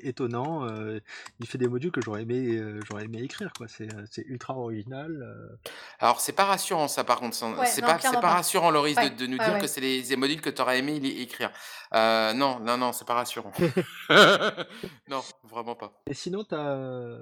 étonnant, 0.04 0.66
heu, 0.68 1.02
il 1.40 1.48
fait 1.48 1.58
des 1.58 1.68
modules 1.68 1.92
que 1.92 2.02
j'aurais 2.02 2.24
aimé, 2.24 2.60
j'aurais 2.90 3.06
aimé 3.06 3.22
écrire 3.22 3.54
quoi. 3.54 3.68
C'est, 3.68 3.88
ultra 4.26 4.56
original, 4.56 5.58
Alors 6.00 6.20
c'est 6.20 6.34
pas 6.34 6.46
rassurant 6.46 6.88
ça 6.88 7.04
par 7.04 7.20
contre, 7.20 7.38
Ouais, 7.60 7.66
c'est 7.68 7.82
pas 7.82 7.98
rassurant 8.22 8.72
Loris 8.72 8.96
de 8.96 9.02
Ouais, 9.02 9.10
de 9.10 9.28
nous 9.28 9.38
ouais, 9.38 9.46
dire 9.46 9.54
ouais. 9.54 9.62
que 9.62 9.68
c'est 9.68 9.82
des 9.82 10.16
modules 10.16 10.42
que 10.42 10.50
tu 10.50 10.62
aurais 10.62 10.80
aimé 10.80 10.96
écrire. 10.96 11.52
Non, 11.94 12.60
non, 12.60 12.78
non, 12.78 12.92
c'est 12.92 13.06
pas 13.06 13.16
rassurant. 13.16 13.52
Non, 15.08 15.22
vraiment 15.44 15.76
pas. 15.76 16.02
et 16.08 16.14
sinon 16.14 16.44
tu 16.44 16.56
as, 16.56 17.18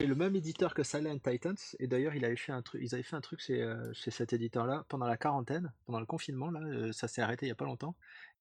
le 0.00 0.14
même 0.14 0.36
éditeur 0.36 0.74
que 0.74 0.82
Silent 0.82 1.18
Titans 1.18 1.56
et 1.80 1.86
d'ailleurs 1.86 2.14
il 2.14 2.24
avait 2.24 2.36
fait 2.36 2.52
un 2.52 2.62
truc 2.62 2.80
ils 2.84 2.94
avaient 2.94 3.02
fait 3.02 3.16
un 3.16 3.20
truc 3.20 3.40
chez, 3.40 3.66
chez 3.92 4.10
cet 4.10 4.32
éditeur-là 4.32 4.84
pendant 4.88 5.06
la 5.06 5.16
quarantaine, 5.16 5.72
pendant 5.86 6.00
le 6.00 6.06
confinement 6.06 6.50
là, 6.50 6.92
ça 6.92 7.08
s'est 7.08 7.22
arrêté 7.22 7.46
il 7.46 7.48
y 7.48 7.52
a 7.52 7.56
pas 7.56 7.64
longtemps. 7.64 7.96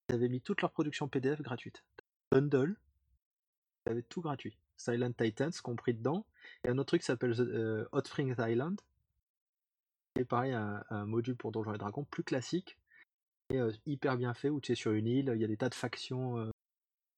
Ils 0.09 0.15
avaient 0.15 0.29
mis 0.29 0.41
toute 0.41 0.61
leur 0.61 0.71
production 0.71 1.07
PDF 1.07 1.41
gratuite. 1.41 1.83
Bundle, 2.31 2.75
ils 3.85 3.91
avaient 3.91 4.03
tout 4.03 4.21
gratuit. 4.21 4.57
Silent 4.77 5.13
Titans 5.13 5.51
compris 5.63 5.93
dedans 5.93 6.25
et 6.63 6.69
un 6.69 6.77
autre 6.77 6.87
truc 6.89 7.03
s'appelle 7.03 7.33
heu, 7.39 7.87
Hot 7.91 8.05
Springs 8.05 8.35
Island. 8.39 8.79
Est 10.15 10.25
pareil 10.25 10.53
un 10.53 11.05
module 11.05 11.35
pour 11.35 11.51
Donjons 11.51 11.73
et 11.73 11.77
Dragons 11.77 12.05
plus 12.05 12.23
classique 12.23 12.77
et 13.49 13.59
heu, 13.59 13.73
hyper 13.85 14.17
bien 14.17 14.33
fait 14.33 14.49
où 14.49 14.59
tu 14.59 14.71
es 14.71 14.75
sur 14.75 14.91
une 14.91 15.07
île, 15.07 15.31
il 15.33 15.41
y 15.41 15.45
a 15.45 15.47
des 15.47 15.57
tas 15.57 15.69
de 15.69 15.75
factions, 15.75 16.51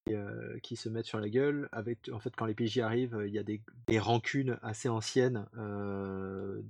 et 0.07 0.15
heu, 0.15 0.59
qui 0.61 0.75
se 0.75 0.89
mettent 0.89 1.05
sur 1.05 1.19
la 1.19 1.29
gueule 1.29 1.69
avec 1.71 2.09
en 2.11 2.19
fait 2.19 2.35
quand 2.35 2.45
les 2.45 2.53
PJ 2.53 2.79
arrivent, 2.79 3.23
il 3.25 3.33
y 3.33 3.39
a 3.39 3.43
des 3.43 3.61
rancunes 3.99 4.59
assez 4.61 4.89
anciennes, 4.89 5.47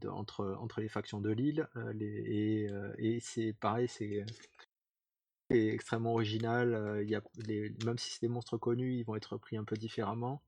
entre 0.08 0.56
entre 0.60 0.82
les 0.82 0.90
factions 0.90 1.20
de 1.20 1.30
l'île, 1.30 1.68
et 2.00 2.68
et 2.98 3.20
c'est 3.20 3.54
pareil, 3.54 3.88
c'est 3.88 4.26
c'est 5.50 5.68
extrêmement 5.68 6.14
original, 6.14 7.04
y 7.08 7.16
a 7.16 7.22
même 7.86 7.98
si 7.98 8.12
c'est 8.12 8.22
des 8.22 8.28
monstres 8.28 8.58
connus, 8.58 8.96
ils 9.00 9.04
vont 9.04 9.16
être 9.16 9.38
pris 9.38 9.58
un 9.58 9.64
peu 9.64 9.76
différemment 9.76 10.42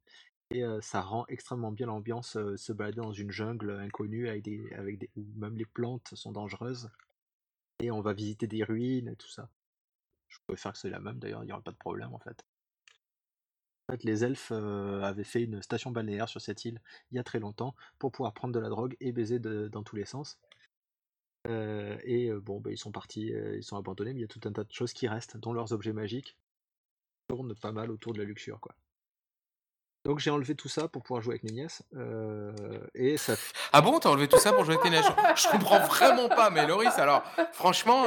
et 0.52 0.64
ça 0.82 1.02
rend 1.02 1.26
extrêmement 1.28 1.72
bien 1.72 1.88
l'ambiance, 1.88 2.38
se 2.56 2.74
balader 2.74 2.98
dans 2.98 3.14
une 3.14 3.32
jungle 3.32 3.72
inconnue 3.72 4.28
avec 4.28 4.44
des 4.44 5.10
où 5.16 5.26
même 5.38 5.58
les 5.58 5.66
plantes 5.66 6.14
sont 6.14 6.32
dangereuses 6.32 6.90
et 7.80 7.90
on 7.90 8.02
va 8.02 8.14
visiter 8.14 8.48
des 8.48 8.64
ruines 8.64 9.08
et 9.08 9.16
tout 9.16 9.30
ça. 9.30 9.50
Je 10.28 10.38
préfère 10.48 10.74
que 10.74 10.78
c'est 10.78 10.90
la 10.90 11.00
même 11.00 11.20
d'ailleurs, 11.20 11.44
il 11.44 11.50
y 11.50 11.52
aura 11.52 11.62
pas 11.62 11.72
de 11.72 11.78
problème 11.78 12.14
en 12.14 12.20
fait. 12.20 12.46
En 13.88 13.94
fait, 13.94 14.04
les 14.04 14.24
elfes, 14.24 14.52
avaient 14.52 15.24
fait 15.24 15.44
une 15.44 15.62
station 15.62 15.92
balnéaire 15.92 16.30
sur 16.30 16.40
cette 16.40 16.64
île 16.64 16.80
il 17.12 17.16
y 17.16 17.20
a 17.20 17.24
très 17.24 17.40
longtemps 17.40 17.76
pour 17.98 18.12
pouvoir 18.12 18.34
prendre 18.34 18.54
de 18.54 18.60
la 18.60 18.70
drogue 18.70 18.96
et 19.00 19.12
baiser 19.12 19.40
dans 19.40 19.84
tous 19.84 19.96
les 19.96 20.06
sens. 20.06 20.38
Heu 21.48 21.98
et 22.04 22.30
heu, 22.30 22.40
bon, 22.40 22.60
bah, 22.60 22.72
ils 22.72 22.78
sont 22.78 22.92
partis, 22.92 23.32
heu, 23.34 23.58
ils 23.58 23.64
sont 23.64 23.78
abandonnés, 23.78 24.14
mais 24.14 24.20
il 24.20 24.24
y 24.24 24.26
a 24.26 24.28
tout 24.28 24.42
un 24.46 24.52
tas 24.52 24.64
de 24.64 24.72
choses 24.72 24.94
qui 24.94 25.08
restent, 25.08 25.38
dont 25.38 25.54
leurs 25.54 25.74
objets 25.74 25.94
magiques. 25.94 26.38
Tournent 27.28 27.56
pas 27.56 27.72
mal 27.72 27.92
autour 27.92 28.14
de 28.14 28.20
la 28.20 28.26
luxure, 28.26 28.60
quoi. 28.60 28.76
Donc 30.04 30.18
j'ai 30.18 30.32
enlevé 30.32 30.56
tout 30.56 30.68
ça 30.68 30.88
pour 30.88 31.04
pouvoir 31.04 31.22
jouer 31.22 31.34
avec 31.34 31.44
mes 31.44 31.52
nièces, 31.52 31.84
et 32.96 33.18
ça 33.18 33.36
Ah 33.72 33.82
bon, 33.82 34.00
tu 34.00 34.08
as 34.08 34.12
enlevé 34.12 34.28
tout 34.28 34.40
ça 34.40 34.52
pour 34.52 34.66
jouer 34.66 34.74
avec 34.74 34.84
tes 34.84 34.90
nièces? 34.90 35.06
Je 35.36 35.48
comprends 35.52 35.80
vraiment 35.80 36.28
pas, 36.28 36.50
mais 36.50 36.66
Loris 36.66 36.98
alors 36.98 37.24
franchement, 37.54 38.04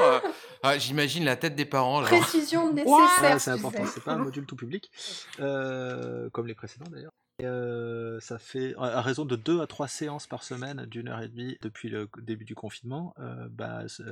ah 0.64 0.76
j'imagine 0.76 1.24
la 1.24 1.37
tête 1.37 1.55
des 1.55 1.64
parents 1.64 2.05
genre: 2.05 2.18
Précision 2.18 2.72
nécessaire, 2.72 3.35
Ouais, 3.35 3.39
c'est 3.39 3.53
important, 3.53 3.85
c'est 3.87 4.03
pas 4.03 4.14
un 4.14 4.18
module 4.18 4.45
tout 4.45 4.57
public, 4.57 4.91
comme 5.39 6.47
les 6.49 6.55
précédents 6.55 6.91
d'ailleurs 6.91 7.12
et 7.41 7.47
heu, 7.47 8.18
ça 8.20 8.39
fait 8.39 8.74
à 8.78 9.01
raison 9.03 9.24
de 9.24 9.37
2 9.37 9.61
à 9.61 9.66
3 9.66 9.89
séances 9.89 10.26
par 10.26 10.45
semaine 10.45 10.87
d'1 10.87 11.09
heure 11.09 11.20
et 11.22 11.28
demie 11.28 11.57
depuis 11.62 11.89
le 11.89 12.09
début 12.18 12.45
du 12.45 12.55
confinement, 12.55 13.14
heu, 13.18 13.49
bah, 13.51 13.89
ce 13.89 14.03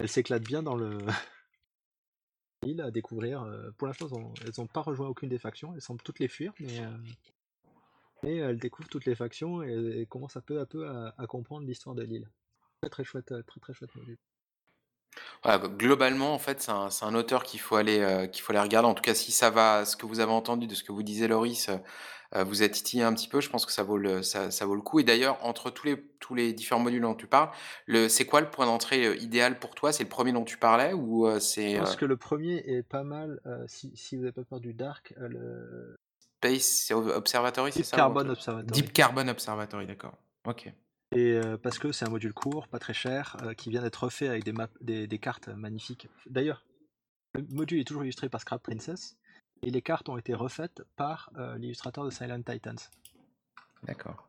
elles 0.00 0.08
s'éclatent 0.08 0.44
bien 0.44 0.62
dans 0.62 0.76
le 0.76 0.98
à 2.80 2.90
découvrir, 2.90 3.44
heu, 3.44 3.72
pour 3.78 3.86
l'instant 3.88 4.06
elles 4.06 4.14
ont 4.14 4.34
elles 4.46 4.60
ont 4.60 4.66
pas 4.66 4.82
rejoint 4.82 5.08
aucune 5.08 5.28
des 5.30 5.38
factions, 5.38 5.74
elles 5.74 5.80
semblent 5.80 6.02
toutes 6.02 6.18
les 6.20 6.28
fuir 6.28 6.52
mais 6.60 6.80
mais 8.22 8.36
elles 8.36 8.58
découvrent 8.58 8.88
toutes 8.88 9.06
les 9.06 9.14
factions 9.14 9.62
et 9.62 10.06
commencent 10.08 10.36
à 10.36 10.42
peu 10.42 10.60
à 10.60 10.66
peu 10.66 10.88
à 10.88 11.14
à 11.18 11.26
comprendre 11.26 11.66
l'histoire 11.66 11.94
de 11.94 12.02
l'île. 12.02 12.28
Très, 12.80 12.90
très 12.90 13.04
chouette, 13.04 13.34
très, 13.46 13.60
très 13.60 13.74
chouette 13.74 13.94
module. 13.94 14.18
Bah, 15.44 15.56
globalement, 15.58 16.34
en 16.34 16.38
fait, 16.38 16.60
c'est 16.60 16.70
un 16.70 16.90
c'est 16.90 17.06
un 17.06 17.14
auteur 17.14 17.44
qu'il 17.44 17.60
faut 17.60 17.76
aller, 17.76 18.00
heu, 18.00 18.26
qu'il 18.26 18.42
faut 18.42 18.52
aller 18.52 18.60
regarder. 18.60 18.88
En 18.88 18.92
tout 18.94 19.00
cas, 19.02 19.14
si 19.14 19.32
ça 19.32 19.48
va 19.48 19.86
ce 19.86 19.96
que 19.96 20.04
vous 20.04 20.20
avez 20.20 20.32
entendu 20.32 20.66
de 20.66 20.74
ce 20.74 20.84
que 20.84 20.92
vous 20.92 21.02
disait 21.02 21.28
Loris, 21.28 21.70
heu 21.70 21.80
heu, 22.36 22.44
vous 22.44 22.62
a 22.62 22.68
titillé 22.68 23.02
un 23.04 23.14
petit 23.14 23.28
peu, 23.28 23.40
je 23.40 23.48
pense 23.50 23.64
que 23.66 23.72
ça 23.72 23.82
vaut 23.82 23.96
le 23.96 24.22
ça 24.22 24.50
ça 24.50 24.66
vaut 24.66 24.74
le 24.74 24.82
coup 24.82 25.00
et 25.00 25.04
d'ailleurs, 25.04 25.38
entre 25.44 25.70
tous 25.70 25.86
les 25.86 25.96
tous 26.20 26.34
les 26.34 26.52
différents 26.52 26.80
modules 26.82 27.00
dont 27.02 27.14
tu 27.14 27.26
parles, 27.26 27.50
le 27.86 28.08
c'est 28.10 28.26
quoi 28.26 28.40
le 28.42 28.50
point 28.50 28.66
d'entrée, 28.66 29.16
idéal 29.16 29.58
pour 29.58 29.74
toi? 29.74 29.92
C'est 29.92 30.02
le 30.04 30.10
1er 30.10 30.32
dont 30.32 30.44
tu 30.44 30.58
parlais 30.58 30.92
ou 30.92 31.26
heu, 31.26 31.40
Je 31.66 31.68
c'est, 31.68 31.78
pense 31.78 31.94
que 31.94 32.04
le 32.06 32.16
1er 32.16 32.62
est 32.76 32.82
pas 32.82 33.02
mal, 33.04 33.40
si 33.66 33.94
si 33.96 34.16
vous 34.16 34.22
avez 34.24 34.32
pas 34.32 34.44
peur 34.44 34.60
du 34.60 34.72
dark, 34.74 35.14
le 35.18 35.96
Space 36.42 36.90
Ob 36.92 37.08
Observatory, 37.08 37.72
c'est 37.72 37.84
ça? 37.84 37.98
Carbon 37.98 38.28
Observatory. 38.28 38.70
Deep 38.72 38.92
Carbon 38.94 39.28
Observatory, 39.28 39.86
d'accord. 39.86 40.16
OK. 40.46 40.72
Et 41.12 41.32
heu, 41.32 41.58
parce 41.58 41.78
que 41.78 41.90
c'est 41.90 42.04
un 42.04 42.10
module 42.10 42.32
court, 42.32 42.68
pas 42.68 42.78
très 42.78 42.94
cher, 42.94 43.36
heu, 43.42 43.54
qui 43.54 43.70
vient 43.70 43.82
d'être 43.82 44.04
refait 44.04 44.28
avec 44.28 44.44
des 44.44 44.52
maps 44.52 44.68
des 44.80 45.08
des 45.08 45.18
cartes 45.18 45.48
magnifiques. 45.48 46.08
D'ailleurs, 46.26 46.64
le 47.34 47.44
module 47.50 47.80
est 47.80 47.84
toujours 47.84 48.04
illustré 48.04 48.28
par 48.28 48.40
Scrap 48.40 48.62
Princess 48.62 49.16
et 49.62 49.70
les 49.70 49.82
cartes 49.82 50.08
ont 50.08 50.16
été 50.18 50.34
refaites 50.34 50.82
par, 50.96 51.30
heu, 51.36 51.56
l'illustrateur 51.56 52.04
de 52.04 52.10
Silent 52.10 52.42
Titans. 52.42 52.78
D'accord. 53.82 54.28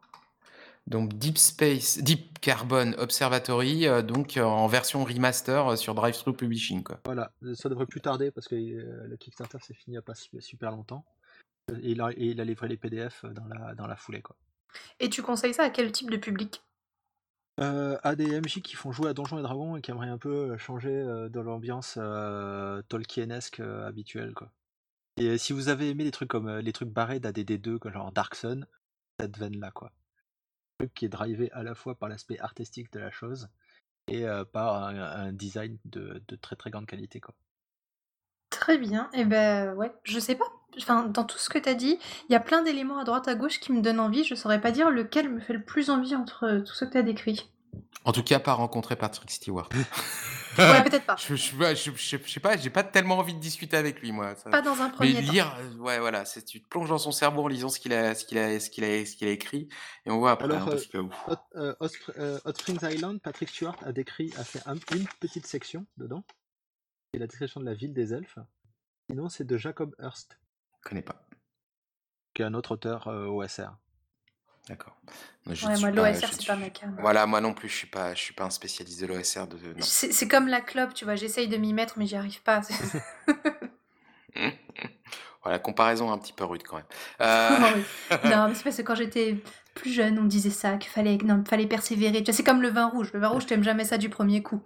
Donc 0.87 1.13
Deep 1.13 1.37
Space 1.37 1.99
Deep 1.99 2.39
Carbon 2.39 2.93
Observatory, 2.97 3.85
donc 4.03 4.37
en 4.37 4.65
version 4.65 5.03
remaster, 5.05 5.77
sur 5.77 5.93
DriveThru 5.93 6.33
Publishing, 6.35 6.81
quoi. 6.83 6.99
Voilà, 7.05 7.31
ça 7.53 7.69
devrait 7.69 7.85
plus 7.85 8.01
tarder 8.01 8.31
parce 8.31 8.47
que, 8.47 8.55
le 8.55 9.17
Kickstarter 9.17 9.59
s'est 9.61 9.75
fini 9.75 9.93
il 9.93 9.95
y 9.95 9.99
a 9.99 10.01
pas 10.01 10.15
su 10.15 10.29
super 10.41 10.71
longtemps, 10.71 11.05
et 11.71 11.91
il 11.91 12.01
a 12.01 12.09
et 12.11 12.25
il 12.31 12.41
a 12.41 12.45
livré 12.45 12.67
les 12.67 12.77
PDF, 12.77 13.25
dans 13.25 13.45
la 13.45 13.75
dans 13.75 13.85
la 13.85 13.95
foulée, 13.95 14.23
quoi. 14.23 14.35
Et 14.99 15.09
tu 15.09 15.21
conseilles 15.21 15.53
ça 15.53 15.63
à 15.65 15.69
quel 15.69 15.91
type 15.91 16.09
de 16.09 16.17
public? 16.17 16.63
À 17.61 18.15
des 18.15 18.31
MJ 18.33 18.61
qui 18.61 18.75
font 18.75 18.91
jouer 18.91 19.09
à 19.09 19.13
Donjons 19.13 19.37
et 19.39 19.43
Dragons 19.43 19.75
et 19.75 19.81
qui 19.81 19.91
aimeraient 19.91 20.09
un 20.09 20.17
peu, 20.17 20.53
heu, 20.53 20.57
changer, 20.57 20.89
heu, 20.91 21.29
de 21.29 21.39
l'ambiance, 21.39 21.97
heu, 21.97 22.83
Tolkienesque, 22.89 23.59
habituelle, 23.59 24.33
quoi. 24.33 24.51
Et 25.17 25.37
si 25.37 25.53
vous 25.53 25.69
avez 25.69 25.89
aimé 25.89 26.03
les 26.05 26.11
trucs 26.11 26.29
comme, 26.29 26.49
les 26.59 26.73
trucs 26.73 26.89
barrés 26.89 27.19
d'AD&D2 27.19 27.79
comme 27.79 27.93
genre 27.93 28.11
Dark 28.11 28.35
Sun, 28.35 28.67
cette 29.19 29.37
veine-là, 29.37 29.71
quoi. 29.71 29.91
Truc 30.79 30.93
qui 30.95 31.05
est 31.05 31.09
drivé 31.09 31.51
à 31.53 31.63
la 31.63 31.75
fois 31.75 31.95
par 31.95 32.09
l'aspect 32.09 32.39
artistique 32.39 32.91
de 32.93 32.99
la 32.99 33.11
chose 33.11 33.49
et 34.07 34.25
par 34.53 34.83
un 34.85 34.97
un 34.99 35.33
design 35.33 35.77
de 35.85 36.21
très, 36.41 36.55
très 36.57 36.71
grande 36.71 36.87
qualité, 36.87 37.21
quoi. 37.21 37.35
Très 38.49 38.77
bien 38.77 39.09
et 39.13 39.25
bah, 39.25 39.73
ouais, 39.73 39.91
je 40.03 40.19
sais 40.19 40.35
pas, 40.35 40.45
enfin, 40.77 41.03
dans 41.03 41.23
tout 41.23 41.37
ce 41.37 41.49
que 41.49 41.57
tu 41.59 41.69
as 41.69 41.73
dit, 41.73 41.97
il 42.29 42.33
y 42.33 42.35
a 42.35 42.39
plein 42.39 42.61
d'éléments 42.61 42.97
à 42.99 43.03
droite 43.03 43.27
à 43.27 43.35
gauche 43.35 43.59
qui 43.59 43.71
me 43.71 43.81
donnent 43.81 43.99
envie. 43.99 44.23
Je 44.23 44.35
saurais 44.35 44.61
pas 44.61 44.71
dire 44.71 44.89
lequel 44.89 45.29
me 45.29 45.39
fait 45.39 45.53
le 45.53 45.61
plus 45.63 45.89
envie 45.89 46.15
entre, 46.15 46.45
heu, 46.45 46.63
tout 46.63 46.73
ce 46.73 46.85
que 46.85 46.91
tu 46.91 46.97
as 46.97 47.03
décrit. 47.03 47.49
En 48.03 48.11
tout 48.11 48.23
cas, 48.23 48.39
pas 48.39 48.53
rencontrer 48.53 48.95
Patrick 48.95 49.29
Stewart. 49.29 49.69
Ouais, 50.57 50.83
peut-être 50.83 51.05
pas. 51.05 51.15
Je 51.19 51.35
je 51.35 51.41
suis 51.41 51.55
pas 51.55 51.73
je 51.73 51.91
je 51.91 52.17
je 52.17 52.29
sais 52.29 52.39
pas, 52.41 52.57
j'ai 52.57 52.69
pas 52.69 52.83
tellement 52.83 53.17
envie 53.19 53.33
de 53.33 53.39
discuter 53.39 53.77
avec 53.77 54.01
lui, 54.01 54.11
moi, 54.11 54.35
ça 54.35 54.49
Pas 54.49 54.61
dans 54.61 54.81
un 54.81 54.89
mais 54.99 55.13
1er 55.13 55.25
temps. 55.25 55.31
lire, 55.31 55.55
heu, 55.61 55.79
ouais, 55.79 55.99
voilà, 55.99 56.25
c'est 56.25 56.43
tu 56.43 56.61
te 56.61 56.67
plonges 56.67 56.89
dans 56.89 56.97
son 56.97 57.11
cerveau 57.13 57.43
en 57.43 57.47
lisant 57.47 57.69
ce 57.69 57.79
qu'il 57.79 57.93
a 57.93 58.13
ce 58.15 58.25
qu'il 58.25 58.37
a 58.37 58.59
ce 58.59 58.69
qu'il 58.69 58.83
a 58.83 59.05
ce 59.05 59.15
qu'il 59.15 59.27
a 59.29 59.31
écrit 59.31 59.69
et 60.05 60.11
on 60.11 60.17
voit 60.19 60.31
après, 60.31 60.53
hein, 60.53 60.65
Alors, 60.65 60.69
que 60.91 60.97
ouf. 60.97 61.15
Hot 61.29 61.35
heu, 61.55 61.75
Hot 61.79 61.87
heu, 62.17 62.41
Hot 62.43 62.53
Springs 62.53 62.79
Island, 62.83 63.21
Patrick 63.21 63.47
Stewart 63.49 63.77
a 63.85 63.93
décrit 63.93 64.33
a 64.37 64.43
fait 64.43 64.59
un 64.65 64.75
une 64.93 65.07
petite 65.21 65.45
section 65.47 65.85
dedans 65.97 66.23
et 67.13 67.19
la 67.19 67.27
description 67.27 67.61
de 67.61 67.65
la 67.65 67.73
ville 67.73 67.93
des 67.93 68.13
elfes. 68.13 68.39
Sinon, 69.09 69.29
c'est 69.29 69.45
de 69.45 69.57
Jacob 69.57 69.95
Hurst. 69.99 70.37
Connais 70.83 71.01
pas. 71.01 71.23
Qui 72.33 72.41
est 72.41 72.45
un 72.45 72.53
autre 72.53 72.71
auteur, 72.71 73.07
OSR. 73.07 73.71
D'accord. 74.67 74.95
Moi, 75.45 75.55
je 75.55 75.65
Ouais, 75.67 75.77
moi, 75.79 75.89
l'OSR, 75.91 76.27
je 76.27 76.33
c'est 76.33 76.45
pas 76.47 76.55
ma 76.55 76.69
came. 76.69 76.95
voilà, 76.99 77.25
moi 77.25 77.41
non 77.41 77.53
plus, 77.53 77.67
je 77.67 77.75
suis 77.75 77.87
pas 77.87 78.13
je 78.13 78.21
suis 78.21 78.33
pas 78.33 78.43
un 78.45 78.49
spécialiste 78.51 79.01
de 79.01 79.07
l'OSR 79.07 79.47
de. 79.47 79.57
C'est 79.81 80.27
comme 80.27 80.47
la 80.47 80.61
clope, 80.61 80.93
tu 80.93 81.03
vois? 81.03 81.15
J'essaye 81.15 81.47
de 81.47 81.57
m'y 81.57 81.73
mettre, 81.73 81.97
mais 81.97 82.05
j'y 82.05 82.15
arrive 82.15 82.41
pas, 82.43 82.61
Voilà, 85.43 85.57
comparaison 85.57 86.11
un 86.11 86.19
petit 86.19 86.33
peu 86.33 86.43
rude 86.45 86.61
quand 86.63 86.75
même. 86.77 86.85
Oui. 87.75 87.83
Non, 88.29 88.47
mais 88.47 88.53
c'est 88.55 88.63
parce 88.63 88.77
que 88.77 88.81
quand 88.83 88.93
j'étais 88.95 89.43
plus 89.73 89.91
jeune, 89.91 90.19
on 90.19 90.23
me 90.23 90.27
disait 90.29 90.51
ça, 90.51 90.77
qu'il 90.77 90.91
fallait 90.91 91.17
non, 91.23 91.43
fallait 91.43 91.65
persévérer. 91.65 92.19
Tu 92.19 92.25
vois? 92.25 92.33
C'est 92.35 92.43
comme 92.43 92.61
le 92.61 92.69
vin 92.69 92.85
rouge. 92.87 93.11
Le 93.13 93.19
vin 93.19 93.29
rouge, 93.29 93.47
tu 93.47 93.53
aimes 93.55 93.63
jamais 93.63 93.83
ça 93.83 93.97
du 93.97 94.09
1er 94.09 94.43
coup. 94.43 94.61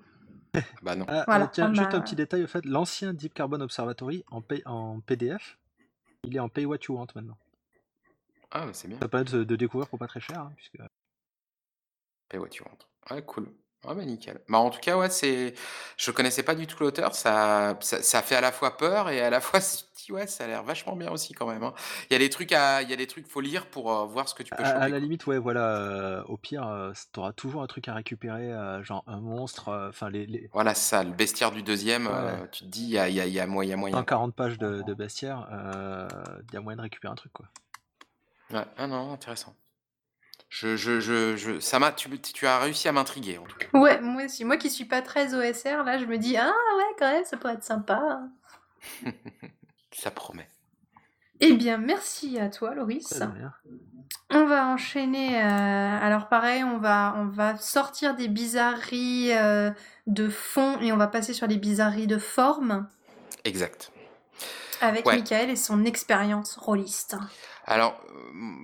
Bah, 0.83 0.95
non. 0.95 1.05
Ah, 1.07 1.23
Voilà, 1.27 1.47
tiens, 1.47 1.69
on 1.69 1.73
juste 1.73 1.93
un 1.93 2.01
petit 2.01 2.15
détail 2.15 2.43
au 2.43 2.47
fait, 2.47 2.65
l'ancien 2.65 3.13
Deep 3.13 3.33
Carbon 3.33 3.61
Observatory 3.61 4.25
en 4.29 4.41
P 4.41 4.61
en 4.65 4.99
PDF, 4.99 5.57
il 6.27 6.35
est 6.35 6.39
en 6.39 6.49
pay 6.49 6.65
what 6.65 6.77
you 6.87 6.95
want 6.95 7.07
maintenant. 7.15 7.37
Ah, 8.51 8.69
c'est 8.73 8.87
bien. 8.87 8.99
Ça 8.99 9.07
peut 9.07 9.19
être 9.19 9.35
de 9.35 9.55
découvrir 9.55 9.89
pour 9.89 9.99
pas 9.99 10.07
très 10.07 10.21
cher, 10.21 10.39
hein, 10.39 10.53
puisque 10.55 10.77
Paie 12.29 12.37
voiture. 12.37 12.67
Ouais, 13.11 13.23
cool. 13.23 13.51
Ah 13.87 13.93
bah 13.93 14.05
nickel. 14.05 14.39
Bah, 14.49 14.57
en 14.59 14.69
tout 14.69 14.79
cas, 14.79 14.97
ouais, 14.97 15.09
c'est 15.09 15.53
je 15.97 16.11
connaissais 16.11 16.43
pas 16.43 16.55
du 16.55 16.67
tout 16.67 16.77
l'auteur, 16.83 17.15
ça 17.15 17.77
ça 17.81 18.01
ça 18.01 18.21
fait 18.21 18.35
à 18.35 18.41
la 18.41 18.51
fois 18.51 18.77
peur 18.77 19.09
et 19.09 19.21
à 19.21 19.29
la 19.29 19.41
fois 19.41 19.59
tu 19.59 19.67
te 19.77 20.05
dis: 20.05 20.11
«Ouais, 20.11 20.27
ça 20.27 20.45
a 20.45 20.47
l'air 20.47 20.63
vachement 20.63 20.95
bien 20.95 21.11
aussi 21.11 21.33
quand 21.33 21.47
même, 21.47 21.63
hein». 21.63 21.73
Il 22.09 22.13
y 22.13 22.15
a 22.15 22.19
des 22.19 22.29
trucs 22.29 22.51
à 22.51 22.81
il 22.81 22.89
y 22.89 22.93
a 22.93 22.95
des 22.95 23.07
trucs, 23.07 23.27
faut 23.27 23.41
lire 23.41 23.67
pour, 23.69 23.91
heu, 23.91 24.05
voir 24.07 24.27
ce 24.29 24.35
que 24.35 24.43
tu 24.43 24.53
peux 24.53 24.63
À 24.63 24.69
à 24.85 24.89
choper, 24.89 24.89
la 24.89 24.97
quoi. 24.97 24.99
limite, 24.99 25.27
ouais, 25.27 25.37
voilà, 25.37 26.19
heu, 26.21 26.23
au 26.27 26.37
pire, 26.37 26.67
heu, 26.67 26.91
s 26.93 27.09
tu 27.13 27.19
toujours 27.35 27.61
un 27.63 27.67
truc 27.67 27.87
à 27.87 27.93
récupérer, 27.93 28.51
heu, 28.51 28.83
genre 28.83 29.03
un 29.07 29.19
monstre, 29.21 29.69
enfin 29.89 30.09
les 30.09 30.25
les 30.25 30.51
Voilà, 30.51 30.73
c'est 30.73 30.89
ça, 30.89 31.03
le 31.03 31.11
bestiaire 31.13 31.51
du 31.51 31.61
deuxième 31.61 32.07
ouais, 32.07 32.39
tu 32.51 32.63
te 32.65 32.69
dis: 32.69 32.83
«Il 32.85 32.89
y 32.89 32.97
a 32.97 33.09
il 33.09 33.15
y 33.15 33.19
a 33.21 33.27
il 33.27 33.33
y 33.33 33.39
a 33.39 33.45
moy 33.45 33.67
il 33.67 33.69
y 33.69 33.73
a 33.73 33.77
moyen, 33.77 34.03
quoi». 34.05 34.17
140 34.21 34.33
pages 34.35 34.57
de 34.57 34.81
de 34.81 34.93
bestiaire, 34.93 35.47
il 36.47 36.53
y 36.53 36.57
a 36.57 36.61
moyen 36.61 36.77
de 36.77 36.81
récupérer 36.83 37.11
un 37.11 37.15
truc, 37.15 37.33
quoi. 37.33 37.49
Ouais, 38.49 38.65
ah 38.77 38.87
non, 38.87 39.11
intéressant. 39.13 39.55
Je 40.49 40.77
je 40.77 40.99
je 40.99 41.35
je 41.35 41.59
ça 41.59 41.79
m'a 41.79 41.91
tu 41.91 42.09
tu 42.19 42.47
as 42.47 42.59
réussi 42.59 42.87
à 42.87 42.91
m'intriguer, 42.91 43.37
en 43.37 43.43
tout 43.43 43.57
cas. 43.57 43.67
Ouais, 43.77 43.99
moi 43.99 44.23
aussi. 44.25 44.45
Moi 44.45 44.57
qui 44.57 44.69
suis 44.69 44.85
pas 44.85 45.01
très 45.01 45.33
OSR, 45.33 45.83
là, 45.83 45.97
je 45.97 46.05
me 46.05 46.17
dis: 46.17 46.37
«Ah 46.37 46.53
ouais, 46.77 46.95
quand 46.97 47.11
même, 47.11 47.25
ça 47.25 47.37
pourrait 47.37 47.55
être 47.55 47.63
sympa». 47.63 48.21
Ça 49.91 50.11
promet. 50.11 50.47
Eh 51.39 51.53
bien, 51.53 51.77
merci 51.77 52.39
à 52.39 52.49
toi, 52.49 52.73
Loris. 52.75 53.21
On 54.29 54.45
va 54.45 54.67
enchaîner, 54.67 55.37
heu, 55.41 55.45
alors 55.45 56.27
pareil, 56.29 56.63
on 56.63 56.77
va 56.79 57.15
on 57.17 57.25
va 57.27 57.57
sortir 57.57 58.15
des 58.15 58.27
bizarreries, 58.27 59.31
heu, 59.33 59.73
de 60.07 60.29
fond 60.29 60.79
et 60.81 60.91
on 60.91 60.97
va 60.97 61.07
passer 61.07 61.33
sur 61.33 61.47
les 61.47 61.57
bizarreries 61.57 62.07
de 62.07 62.17
forme 62.17 62.87
Exact. 63.43 63.91
avec 64.81 65.05
Ouais. 65.05 65.15
Michael 65.17 65.49
et 65.49 65.55
son 65.55 65.85
expérience 65.85 66.55
rôliste. 66.57 67.15
Alors, 67.67 67.99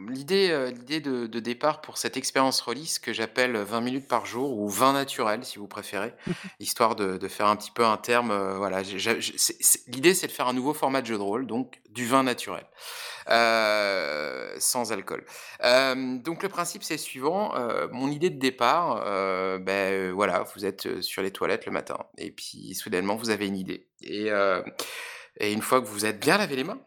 l'idée, 0.09 0.71
l'idée 0.75 0.99
de 0.99 1.25
de 1.25 1.39
départ 1.39 1.81
pour 1.81 1.97
cette 1.97 2.17
expérience 2.17 2.61
rôliste 2.61 3.03
que 3.03 3.13
j'appelle, 3.13 3.57
20 3.57 3.81
minutes 3.81 4.07
par 4.07 4.25
jour 4.27 4.57
ou 4.59 4.69
20 4.69 4.93
naturel 4.93 5.43
si 5.43 5.57
vous 5.57 5.67
préférez, 5.67 6.13
histoire 6.59 6.95
de 6.95 7.17
de 7.17 7.27
faire 7.27 7.47
un 7.47 7.55
petit 7.55 7.71
peu 7.71 7.83
un 7.83 7.97
terme, 7.97 8.31
heu, 8.31 8.53
voilà, 8.57 8.83
j'ai 8.83 8.99
j'ai 8.99 9.19
c'est 9.37 9.57
c'est 9.59 9.87
l'idée 9.87 10.13
c'est 10.13 10.27
de 10.27 10.31
faire 10.31 10.47
un 10.47 10.53
nouveau 10.53 10.73
format 10.73 11.01
de 11.01 11.07
jeu 11.07 11.17
de 11.17 11.21
rôle, 11.23 11.47
donc 11.47 11.79
du 11.89 12.05
vin 12.05 12.21
naturel, 12.23 12.65
sans 14.59 14.91
alcool. 14.91 15.25
Donc 16.23 16.43
le 16.43 16.49
principe 16.49 16.83
c'est 16.83 16.95
le 16.95 16.99
suivant, 16.99 17.53
mon 17.91 18.09
idée 18.11 18.29
de 18.29 18.39
départ, 18.39 19.03
heu, 19.07 20.11
voilà, 20.13 20.43
vous 20.55 20.65
êtes, 20.65 21.01
sur 21.01 21.23
les 21.23 21.31
toilettes 21.31 21.65
le 21.65 21.71
matin 21.71 21.97
et 22.17 22.31
puis 22.31 22.75
soudainement 22.75 23.15
vous 23.15 23.31
avez 23.31 23.47
une 23.47 23.57
idée 23.57 23.87
et 24.03 24.29
et 25.41 25.51
une 25.51 25.61
fois 25.61 25.81
que 25.81 25.87
vous 25.87 26.05
êtes 26.05 26.19
bien 26.19 26.37
lavé 26.37 26.55
les 26.55 26.63
mains 26.63 26.79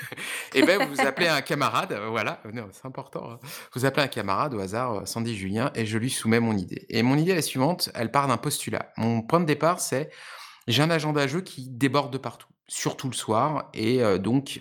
et 0.54 0.62
ben, 0.62 0.84
vous 0.86 1.00
appelez 1.02 1.28
un 1.28 1.42
camarade, 1.42 1.92
heu, 1.92 2.06
voilà, 2.08 2.40
non, 2.52 2.68
c'est 2.72 2.86
important, 2.86 3.32
hein. 3.32 3.38
Vous 3.74 3.84
appelez 3.84 4.02
un 4.02 4.08
camarade 4.08 4.54
au 4.54 4.60
hasard, 4.60 5.00
heu, 5.00 5.06
Sandy 5.06 5.36
Julien 5.36 5.70
et 5.74 5.84
je 5.84 5.98
lui 5.98 6.10
soumets 6.10 6.40
mon 6.40 6.56
idée 6.56 6.86
et 6.88 7.02
mon 7.02 7.18
idée 7.18 7.32
est 7.32 7.36
la 7.36 7.42
suivante, 7.42 7.90
elle 7.94 8.10
part 8.10 8.26
d'un 8.26 8.38
postulat. 8.38 8.92
Mon 8.96 9.20
point 9.20 9.40
de 9.40 9.44
départ, 9.44 9.80
c'est 9.80 10.10
j'ai 10.66 10.82
un 10.82 10.90
agenda 10.90 11.26
jeu 11.26 11.42
qui 11.42 11.68
déborde 11.68 12.12
de 12.12 12.18
partout, 12.18 12.48
surtout 12.66 13.08
le 13.08 13.14
soir 13.14 13.68
et 13.74 14.02
heu, 14.02 14.18
donc 14.18 14.60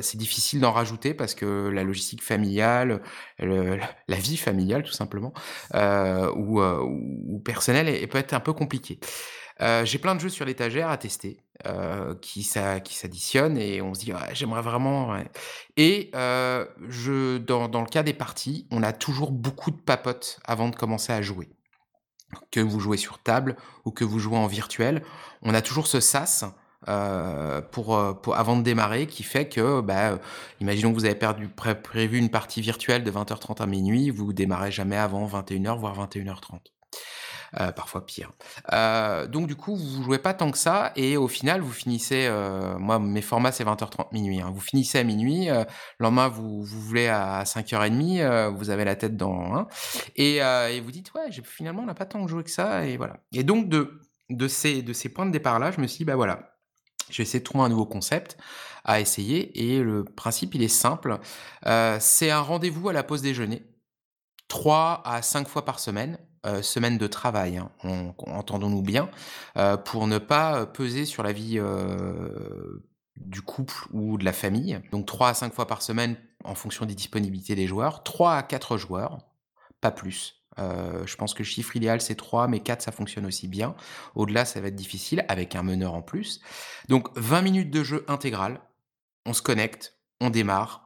c'est 0.00 0.16
difficile 0.16 0.60
d'en 0.60 0.72
rajouter 0.72 1.12
parce 1.12 1.34
que 1.34 1.68
la 1.68 1.82
logistique 1.84 2.22
familiale, 2.22 3.02
le 3.38 3.78
la 4.08 4.16
vie 4.16 4.36
familiale 4.36 4.82
tout 4.84 4.92
simplement, 4.92 5.32
ou 5.74 6.60
ou 6.60 7.42
personnelle 7.44 7.88
et 7.88 8.06
peut 8.06 8.18
être 8.18 8.32
un 8.32 8.40
peu 8.40 8.52
compliquée. 8.52 8.98
J'ai 9.84 9.98
plein 9.98 10.14
de 10.16 10.20
jeux 10.20 10.28
sur 10.30 10.44
l'étagère 10.44 10.90
à 10.90 10.98
tester, 10.98 11.45
heu, 11.66 12.18
qui 12.22 12.42
s'a 12.42 12.80
qui 12.80 12.94
s'additionnent 12.96 13.58
et 13.58 13.82
on 13.82 13.94
se 13.94 14.00
dit: 14.00 14.12
«Ouais, 14.12 14.34
j'aimerais 14.34 14.62
vraiment, 14.62 15.10
ouais» 15.12 15.28
et 15.76 16.10
heu, 16.14 16.68
je 16.88 17.38
dans 17.38 17.68
dans 17.68 17.80
le 17.80 17.86
cas 17.88 18.02
des 18.02 18.14
parties, 18.14 18.66
on 18.70 18.82
a 18.82 18.92
toujours 18.92 19.32
beaucoup 19.32 19.70
de 19.70 19.76
papotes 19.80 20.40
avant 20.46 20.68
de 20.68 20.76
commencer 20.76 21.12
à 21.12 21.22
jouer. 21.22 21.48
Que 22.52 22.60
vous 22.60 22.80
jouez 22.80 22.98
sur 22.98 23.18
table 23.22 23.56
ou 23.86 23.92
que 23.92 24.04
vous 24.04 24.18
jouez 24.20 24.36
en 24.38 24.46
virtuel, 24.48 25.02
on 25.42 25.54
a 25.54 25.62
toujours 25.62 25.86
ce 25.88 26.00
sas, 26.00 26.44
heu, 26.88 27.62
pour, 27.72 28.20
pour 28.22 28.36
avant 28.36 28.56
de 28.56 28.62
démarrer 28.62 29.06
qui 29.08 29.22
fait 29.24 29.48
que, 29.48 29.80
bah, 29.82 30.18
imaginons 30.60 30.90
que 30.92 30.96
vous 30.98 31.04
avez 31.06 31.14
perdu 31.16 31.48
pré 31.48 31.80
prévu 31.80 32.18
une 32.18 32.30
partie 32.30 32.60
virtuelle 32.62 33.04
de 33.04 33.10
20:30 33.10 33.60
à 33.62 33.66
minuit, 33.66 34.10
vous 34.10 34.32
démarrez 34.34 34.72
jamais 34.72 34.96
avant 34.96 35.26
21:00 35.26 35.78
voire 35.78 35.94
21:30 35.94 36.72
heu, 37.60 37.72
parfois 37.72 38.04
pire. 38.06 38.32
Heu, 38.72 39.26
donc 39.28 39.46
du 39.46 39.56
coup, 39.56 39.76
vous 39.76 40.02
jouez 40.02 40.18
pas 40.18 40.34
tant 40.34 40.50
que 40.50 40.58
ça 40.58 40.92
et 40.96 41.16
au 41.16 41.28
final, 41.28 41.60
vous 41.60 41.72
finissez, 41.72 42.26
heu, 42.28 42.76
moi 42.78 42.98
mes 42.98 43.22
formats 43.22 43.52
c'est 43.52 43.64
20:30 43.64 44.12
minuit, 44.12 44.40
hein. 44.40 44.50
Vous 44.54 44.60
finissez 44.60 44.98
à 44.98 45.04
minuit, 45.04 45.46
le 45.48 45.64
lendemain 46.00 46.28
vous 46.28 46.62
vous 46.62 46.80
voulez 46.80 47.08
à 47.08 47.44
05:30, 47.44 48.20
heu, 48.20 48.48
vous 48.56 48.70
avez 48.70 48.84
la 48.84 48.96
tête 48.96 49.16
dans 49.16 49.66
et 50.16 50.40
vous 50.80 50.90
dites: 50.92 51.12
«Ouais, 51.14 51.30
finalement 51.44 51.82
on 51.82 51.86
n'a 51.86 51.94
pas 51.94 52.06
tant 52.06 52.26
joué 52.26 52.42
que 52.44 52.50
ça» 52.50 52.84
et 52.86 52.96
voilà 52.96 53.18
et 53.32 53.44
donc 53.44 53.68
de 53.68 54.48
ces 54.48 54.82
points 55.14 55.26
de 55.26 55.30
départ-là, 55.32 55.70
je 55.70 55.80
me 55.80 55.86
suis 55.86 55.98
dit: 55.98 56.04
«Bah, 56.04 56.16
voilà, 56.16 56.56
je 57.10 57.18
vais 57.18 57.22
essayer 57.22 57.40
de 57.40 57.44
trouver 57.44 57.64
un 57.64 57.68
nouveau 57.68 57.86
concept 57.86 58.36
à 58.84 59.00
essayer» 59.00 59.74
et 59.74 59.82
le 59.82 60.04
principe, 60.04 60.54
il 60.54 60.62
est 60.62 60.68
simple, 60.68 61.18
c'est 62.00 62.30
un 62.30 62.40
rendez-vous 62.40 62.88
à 62.88 62.92
la 62.92 63.02
pause 63.02 63.22
déjeuner. 63.22 63.62
3 64.48 65.02
à 65.04 65.22
5 65.22 65.48
fois 65.48 65.64
par 65.64 65.80
semaine, 65.80 66.18
heu, 66.46 66.62
semaine 66.62 66.98
de 66.98 67.06
travail, 67.06 67.58
hein, 67.58 67.70
on 67.84 68.14
entendons-nous 68.26 68.82
bien, 68.82 69.08
heu, 69.58 69.76
pour 69.84 70.06
ne 70.06 70.18
pas, 70.18 70.66
peser 70.66 71.04
sur 71.04 71.22
la 71.22 71.32
vie, 71.32 71.58
heu, 71.58 72.84
du 73.16 73.42
couple 73.42 73.74
ou 73.92 74.18
de 74.18 74.24
la 74.24 74.32
famille. 74.32 74.80
Donc 74.92 75.06
3 75.06 75.30
à 75.30 75.34
5 75.34 75.54
fois 75.54 75.66
par 75.66 75.82
semaine 75.82 76.16
en 76.44 76.54
fonction 76.54 76.84
des 76.86 76.94
disponibilités 76.94 77.54
des 77.54 77.66
joueurs. 77.66 78.02
3 78.04 78.34
à 78.34 78.42
4 78.42 78.76
joueurs, 78.76 79.18
pas 79.80 79.90
plus. 79.90 80.42
Heu, 80.58 81.02
je 81.06 81.16
pense 81.16 81.34
que 81.34 81.40
le 81.40 81.44
chiffre 81.46 81.76
idéal 81.76 82.00
c'est 82.00 82.14
3 82.14 82.48
mais 82.48 82.60
4 82.60 82.82
ça 82.82 82.92
fonctionne 82.92 83.26
aussi 83.26 83.48
bien. 83.48 83.74
Au-delà, 84.14 84.44
ça 84.44 84.60
va 84.60 84.68
être 84.68 84.76
difficile 84.76 85.24
avec 85.28 85.54
un 85.56 85.62
meneur 85.62 85.94
en 85.94 86.02
plus. 86.02 86.40
Donc 86.88 87.08
20 87.16 87.42
minutes 87.42 87.70
de 87.70 87.84
jeu 87.84 88.04
intégral, 88.08 88.60
on 89.26 89.32
se 89.34 89.42
connecte, 89.42 89.98
on 90.20 90.30
démarre 90.30 90.85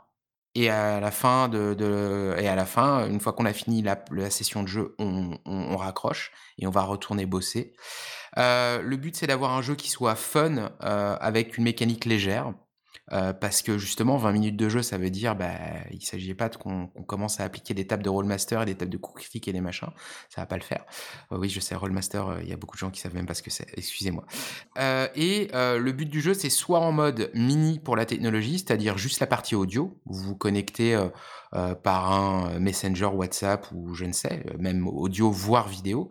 et 0.55 0.71
à 0.71 1.01
la 1.01 1.11
fin 1.11 1.49
de 1.49 2.35
et 2.39 2.49
à 2.49 2.55
la 2.57 2.67
fin, 2.67 3.07
une 3.09 3.21
fois 3.21 3.33
qu'on 3.33 3.45
a 3.47 3.53
fini 3.53 3.83
la 3.83 4.31
session 4.31 4.63
de 4.63 4.69
jeu, 4.69 4.95
on 4.99 5.39
on 5.47 5.77
raccroche 5.77 6.33
et 6.59 6.67
on 6.67 6.71
va 6.71 6.83
retourner 6.83 7.27
bosser. 7.27 7.73
Heu, 8.39 8.83
le 8.83 8.97
but, 8.97 9.17
c'est 9.17 9.27
d'avoir 9.27 9.53
un 9.55 9.63
jeu 9.63 9.75
qui 9.77 9.91
soit 9.91 10.15
fun, 10.17 10.57
heu, 10.59 10.71
avec 10.83 11.59
une 11.59 11.65
mécanique 11.65 12.05
légère, 12.05 12.53
heu, 13.13 13.33
parce 13.41 13.63
que 13.63 13.79
justement 13.79 14.17
20 14.17 14.33
minutes 14.33 14.57
de 14.57 14.69
jeu, 14.69 14.83
ça 14.83 14.99
veut 14.99 15.11
dire, 15.11 15.37
bah, 15.37 15.53
il 15.91 16.03
s'agit 16.03 16.35
pas 16.35 16.49
qu'on 16.49 16.87
commence 17.07 17.41
à 17.41 17.45
appliquer 17.45 17.75
des 17.75 17.87
tables 17.87 18.03
de 18.03 18.09
Rollemaster 18.09 18.63
et 18.63 18.67
des 18.67 18.75
tables 18.75 18.91
de 18.91 18.97
critique 18.99 19.49
et 19.49 19.53
des 19.53 19.61
machins, 19.61 19.91
ça 20.29 20.41
va 20.43 20.47
pas 20.47 20.57
le 20.57 20.63
faire. 20.63 20.85
Heu, 21.33 21.39
oui, 21.39 21.49
je 21.49 21.61
sais 21.61 21.75
Rollemaster, 21.75 22.29
heu, 22.29 22.39
il 22.43 22.49
y 22.49 22.53
a 22.53 22.57
beaucoup 22.57 22.77
de 22.77 22.81
gens 22.81 22.91
qui 22.91 23.01
savent 23.01 23.15
même 23.15 23.27
pas 23.27 23.35
ce 23.35 23.43
que 23.43 23.51
c'est, 23.51 23.67
excusez-moi. 23.77 24.25
Et 25.17 25.49
le 25.53 25.91
but 25.93 26.09
du 26.09 26.21
jeu, 26.21 26.35
c'est 26.35 26.51
soit 26.51 26.81
en 26.81 26.93
mode 26.93 27.31
mini 27.35 27.79
pour 27.79 27.97
la 27.97 28.07
technologie, 28.07 28.59
c'est-à-dire 28.59 28.99
juste 28.99 29.21
la 29.21 29.27
partie 29.27 29.55
audio, 29.55 29.99
vous 30.07 30.23
vous 30.23 30.37
connectez, 30.37 30.99
heu, 31.55 31.75
par 31.75 32.13
un 32.13 32.59
Messenger, 32.61 33.07
WhatsApp 33.07 33.67
ou 33.73 33.95
je 33.95 34.05
ne 34.05 34.13
sais, 34.13 34.45
heu, 34.49 34.57
même 34.59 34.87
audio 34.89 35.31
voire 35.31 35.69
vidéo 35.69 36.09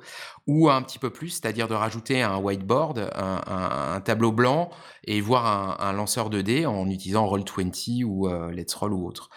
ou 0.48 0.70
un 0.70 0.82
petit 0.82 1.00
peu 1.00 1.10
plus, 1.12 1.30
c'est-à-dire 1.30 1.68
de 1.68 1.74
rajouter 1.76 2.22
un 2.24 2.38
whiteboard, 2.38 3.10
un 3.16 4.02
tableau 4.02 4.32
blanc 4.32 4.70
et 5.04 5.22
voire 5.22 5.80
un 5.82 5.94
lanceur 5.94 6.30
de 6.30 6.42
dés 6.42 6.66
en 6.66 6.90
utilisant 6.90 7.26
Roll20 7.28 8.04
ou 8.04 8.28
heu, 8.28 8.52
Let's 8.52 8.74
Roll 8.74 8.94
ou 8.94 9.06
autre. 9.08 9.30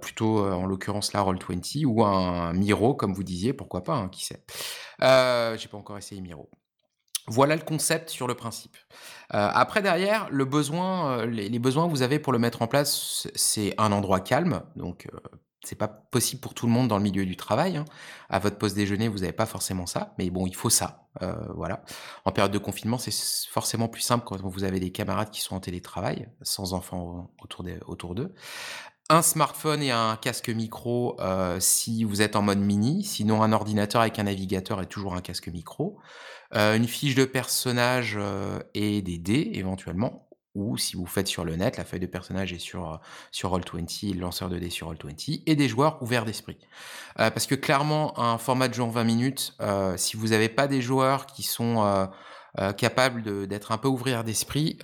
Plutôt, 0.00 0.38
en 0.46 0.66
l'occurrence 0.66 1.12
là 1.12 1.20
Roll20 1.22 1.84
ou 1.86 2.04
un 2.04 2.52
Miro 2.54 2.94
comme 2.94 3.12
vous 3.14 3.24
disiez, 3.24 3.52
pourquoi 3.52 3.82
pas, 3.84 3.94
hein, 3.96 4.08
qui 4.08 4.24
sait? 4.24 4.42
J'ai 5.00 5.68
pas 5.68 5.76
encore 5.78 5.98
essayé 5.98 6.20
Miro. 6.20 6.48
Voilà 7.28 7.56
le 7.56 7.62
concept 7.62 8.08
sur 8.10 8.28
le 8.28 8.34
principe. 8.34 8.76
Heu, 9.34 9.38
après 9.38 9.82
derrière, 9.82 10.28
le 10.30 10.44
besoin, 10.44 11.22
heu, 11.22 11.26
les 11.26 11.58
besoins 11.58 11.86
que 11.86 11.90
vous 11.90 12.02
avez 12.02 12.18
pour 12.20 12.32
le 12.32 12.38
mettre 12.38 12.62
en 12.62 12.68
place, 12.68 13.26
c'est 13.34 13.74
un 13.78 13.90
endroit 13.92 14.20
calme, 14.20 14.62
donc 14.76 15.08
heu, 15.12 15.20
c'est 15.64 15.74
pas 15.74 15.88
possible 15.88 16.40
pour 16.40 16.54
tout 16.54 16.66
le 16.66 16.72
monde 16.72 16.86
dans 16.86 16.98
le 16.98 17.02
milieu 17.02 17.26
du 17.26 17.36
travail, 17.36 17.76
hein. 17.78 17.84
À 18.30 18.38
votre 18.38 18.58
pause 18.58 18.74
déjeuner, 18.74 19.08
vous 19.08 19.24
avez 19.24 19.32
pas 19.32 19.46
forcément 19.46 19.86
ça, 19.86 20.14
mais 20.18 20.30
bon, 20.30 20.46
il 20.46 20.54
faut 20.54 20.70
ça, 20.70 21.08
heu, 21.22 21.34
voilà. 21.56 21.82
En 22.24 22.30
période 22.30 22.52
de 22.52 22.58
confinement, 22.58 22.98
c'est 22.98 23.12
forcément 23.50 23.88
plus 23.88 24.02
simple 24.02 24.24
quand 24.24 24.36
vous 24.40 24.62
avez 24.62 24.78
des 24.78 24.92
camarades 24.92 25.30
qui 25.30 25.40
sont 25.40 25.56
en 25.56 25.60
télétravail, 25.60 26.28
sans 26.42 26.74
enfants 26.74 27.32
autour 27.88 28.14
d'eux. 28.14 28.34
Un 29.08 29.22
smartphone 29.22 29.82
et 29.82 29.92
un 29.92 30.16
casque 30.16 30.48
micro, 30.50 31.16
si 31.60 32.04
vous 32.04 32.22
êtes 32.22 32.36
en 32.36 32.42
mode 32.42 32.58
mini, 32.58 33.04
sinon 33.04 33.42
un 33.42 33.52
ordinateur 33.52 34.00
avec 34.02 34.18
un 34.18 34.24
navigateur 34.24 34.82
et 34.82 34.86
toujours 34.86 35.14
un 35.14 35.20
casque 35.20 35.48
micro. 35.48 35.98
Heu, 36.54 36.76
une 36.76 36.86
fiche 36.86 37.14
de 37.14 37.24
personnage, 37.24 38.16
heu 38.16 38.62
et 38.74 39.02
des 39.02 39.18
dés 39.18 39.50
éventuellement 39.54 40.28
ou 40.54 40.78
si 40.78 40.96
vous 40.96 41.04
faites 41.04 41.28
sur 41.28 41.44
le 41.44 41.54
net, 41.54 41.76
la 41.76 41.84
feuille 41.84 42.00
de 42.00 42.06
personnage 42.06 42.54
est 42.54 42.58
sur, 42.58 42.94
heu, 42.94 42.98
sur 43.30 43.50
Roll20, 43.50 44.14
le 44.14 44.20
lanceur 44.20 44.48
de 44.48 44.58
dés 44.58 44.70
sur 44.70 44.90
Roll20 44.90 45.42
et 45.44 45.54
des 45.54 45.68
joueurs 45.68 46.02
ouverts 46.02 46.24
d'esprit. 46.24 46.56
Parce 47.16 47.46
que 47.46 47.54
clairement 47.54 48.18
un 48.18 48.38
format 48.38 48.68
de 48.68 48.74
jeu 48.74 48.82
en 48.82 48.88
20 48.88 49.04
minutes, 49.04 49.54
si 49.96 50.16
vous 50.16 50.32
avez 50.32 50.48
pas 50.48 50.66
des 50.66 50.80
joueurs 50.80 51.26
qui 51.26 51.42
sont, 51.42 52.08
capables 52.78 53.46
d'être 53.46 53.70
un 53.70 53.76
peu 53.76 53.88
ouverts 53.88 54.24
d'esprit, 54.24 54.78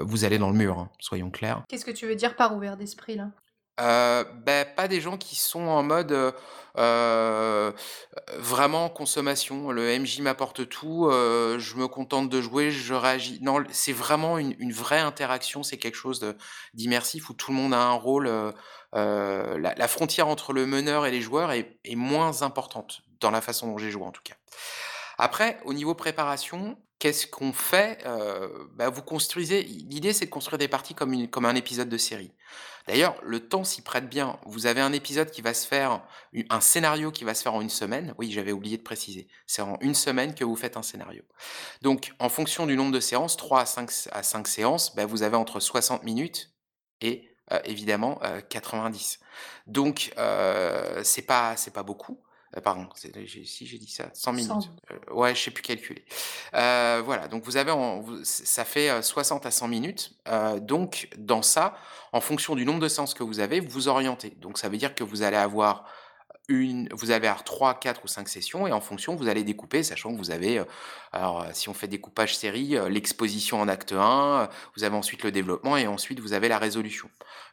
vous 0.00 0.24
allez 0.24 0.38
dans 0.38 0.48
le 0.50 0.56
mur, 0.56 0.78
hein, 0.78 0.90
soyons 1.00 1.30
clairs. 1.30 1.64
Qu'est-ce 1.68 1.84
que 1.84 1.90
tu 1.90 2.06
veux 2.06 2.16
dire 2.16 2.34
par 2.34 2.56
ouvert 2.56 2.78
d'esprit 2.78 3.16
là? 3.16 3.30
Beh, 3.78 4.64
pas 4.76 4.86
des 4.88 5.00
gens 5.00 5.16
qui 5.16 5.34
sont 5.36 5.62
en 5.66 5.82
mode, 5.82 6.12
heu 6.12 6.32
heu, 6.78 7.72
vraiment 8.38 8.88
consommation. 8.88 9.70
Le 9.72 9.88
MJ 9.98 10.20
m'apporte 10.20 10.68
tout, 10.68 11.08
je 11.10 11.74
me 11.76 11.88
contente 11.88 12.28
de 12.28 12.40
jouer, 12.40 12.70
je 12.70 12.94
réagis. 12.94 13.38
Non, 13.42 13.64
c'est 13.72 13.92
vraiment 13.92 14.38
une 14.38 14.72
vraie 14.72 15.00
interaction, 15.00 15.62
c'est 15.64 15.76
quelque 15.78 15.96
chose 15.96 16.24
d'immersif 16.74 17.30
où 17.30 17.34
tout 17.34 17.50
le 17.50 17.56
monde 17.56 17.74
a 17.74 17.78
un 17.82 17.92
rôle, 17.94 18.30
la 18.92 19.88
frontière 19.88 20.28
entre 20.28 20.52
le 20.52 20.66
meneur 20.66 21.06
et 21.06 21.10
les 21.10 21.20
joueurs 21.20 21.50
est 21.52 21.78
est 21.84 21.96
moins 21.96 22.42
importante, 22.42 23.02
dans 23.20 23.30
la 23.32 23.40
façon 23.40 23.66
dont 23.68 23.78
j'ai 23.78 23.90
joué 23.90 24.04
en 24.04 24.12
tout 24.12 24.22
cas. 24.22 24.34
Après, 25.18 25.58
au 25.64 25.72
niveau 25.72 25.94
préparation, 25.94 26.78
qu'est-ce 26.98 27.26
qu'on 27.26 27.52
fait? 27.52 28.04
Bah, 28.74 28.90
vous 28.90 29.02
construisez 29.02 29.62
l'idée 29.62 30.12
c'est 30.12 30.26
de 30.26 30.30
construire 30.30 30.58
des 30.58 30.68
parties 30.68 30.94
comme 30.94 31.44
un 31.44 31.54
épisode 31.54 31.88
de 31.88 31.98
série. 31.98 32.32
D'ailleurs, 32.86 33.16
le 33.22 33.40
temps 33.48 33.64
s'y 33.64 33.82
prête 33.82 34.08
bien. 34.10 34.38
Vous 34.46 34.66
avez 34.66 34.80
un 34.82 34.92
épisode 34.92 35.30
qui 35.30 35.40
va 35.42 35.54
se 35.54 35.66
faire 35.66 36.02
un 36.50 36.60
scénario 36.60 37.10
qui 37.10 37.24
va 37.24 37.34
se 37.34 37.42
faire 37.42 37.54
en 37.54 37.60
une 37.62 37.70
semaine. 37.70 38.14
Oui, 38.18 38.30
j'avais 38.30 38.52
oublié 38.52 38.76
de 38.76 38.82
préciser. 38.82 39.28
C'est 39.46 39.62
en 39.62 39.78
une 39.80 39.94
semaine 39.94 40.34
que 40.34 40.44
vous 40.44 40.56
faites 40.56 40.76
un 40.76 40.82
scénario. 40.82 41.22
Donc 41.82 42.12
en 42.18 42.28
fonction 42.28 42.66
du 42.66 42.76
nombre 42.76 42.92
de 42.92 43.00
séances, 43.00 43.36
3 43.36 43.60
à 43.62 43.66
5 43.66 43.90
s 43.90 44.08
à 44.12 44.22
5 44.22 44.48
séances, 44.48 44.94
bah, 44.96 45.06
vous 45.06 45.22
avez 45.22 45.36
entre 45.36 45.60
60 45.60 46.02
minutes 46.04 46.52
et 47.00 47.30
heu, 47.52 47.58
évidemment, 47.64 48.20
heu, 48.24 48.42
90. 48.42 49.20
Donc 49.66 50.12
heu, 50.18 51.00
c'est 51.04 51.22
pas 51.22 51.56
c'est 51.56 51.72
pas 51.72 51.82
beaucoup. 51.84 52.23
Heu, 52.56 52.60
pardon, 52.60 52.88
si 52.94 53.66
j'ai 53.66 53.78
dit 53.78 53.90
ça? 53.90 54.10
100 54.14 54.32
minutes. 54.32 54.50
100. 54.50 54.76
Heu, 54.90 55.14
ouais, 55.14 55.34
je 55.34 55.40
sais 55.42 55.50
plus 55.50 55.62
calculer. 55.62 56.04
Heu, 56.54 57.00
voilà, 57.04 57.28
donc 57.28 57.44
vous 57.44 57.56
avez 57.56 57.70
en 57.70 58.00
vous 58.00 58.22
ç 58.24 58.42
ça 58.44 58.64
fait, 58.64 58.90
heu, 58.90 59.02
60 59.02 59.46
à 59.46 59.50
100 59.50 59.68
minutes. 59.68 60.12
Donc 60.60 61.08
dans 61.18 61.42
ça, 61.42 61.74
en 62.12 62.20
fonction 62.20 62.54
du 62.54 62.64
nombre 62.64 62.80
de 62.80 62.88
séances 62.88 63.14
que 63.14 63.24
vous 63.24 63.40
avez, 63.40 63.60
vous 63.60 63.70
vous 63.70 63.88
orientez. 63.88 64.30
Donc 64.30 64.58
ça 64.58 64.68
veut 64.68 64.76
dire 64.78 64.94
que 64.94 65.04
vous 65.04 65.22
allez 65.22 65.36
avoir 65.36 65.84
une 66.48 66.88
vous 66.92 67.10
allez 67.10 67.26
avoir 67.26 67.44
3-4 67.44 68.04
ou 68.04 68.08
5 68.08 68.28
sessions 68.28 68.66
et 68.66 68.72
en 68.72 68.80
fonction, 68.82 69.16
vous 69.16 69.28
allez 69.28 69.44
découper, 69.44 69.82
sachant 69.82 70.12
que 70.12 70.18
vous 70.18 70.30
avez, 70.30 70.62
alors, 71.14 71.42
heu, 71.44 71.46
si 71.52 71.68
on 71.68 71.74
fait 71.74 71.88
découpage 71.88 72.36
série, 72.36 72.76
heu, 72.76 72.88
l'exposition 72.88 73.60
en 73.60 73.68
acte 73.68 73.92
1, 73.92 74.44
heu, 74.44 74.48
vous 74.76 74.84
avez 74.84 74.96
ensuite 74.96 75.22
le 75.22 75.32
développement 75.32 75.76
et 75.76 75.86
ensuite 75.86 76.20
vous 76.20 76.32
avez 76.32 76.48
la 76.48 76.58
résolution. 76.58 77.08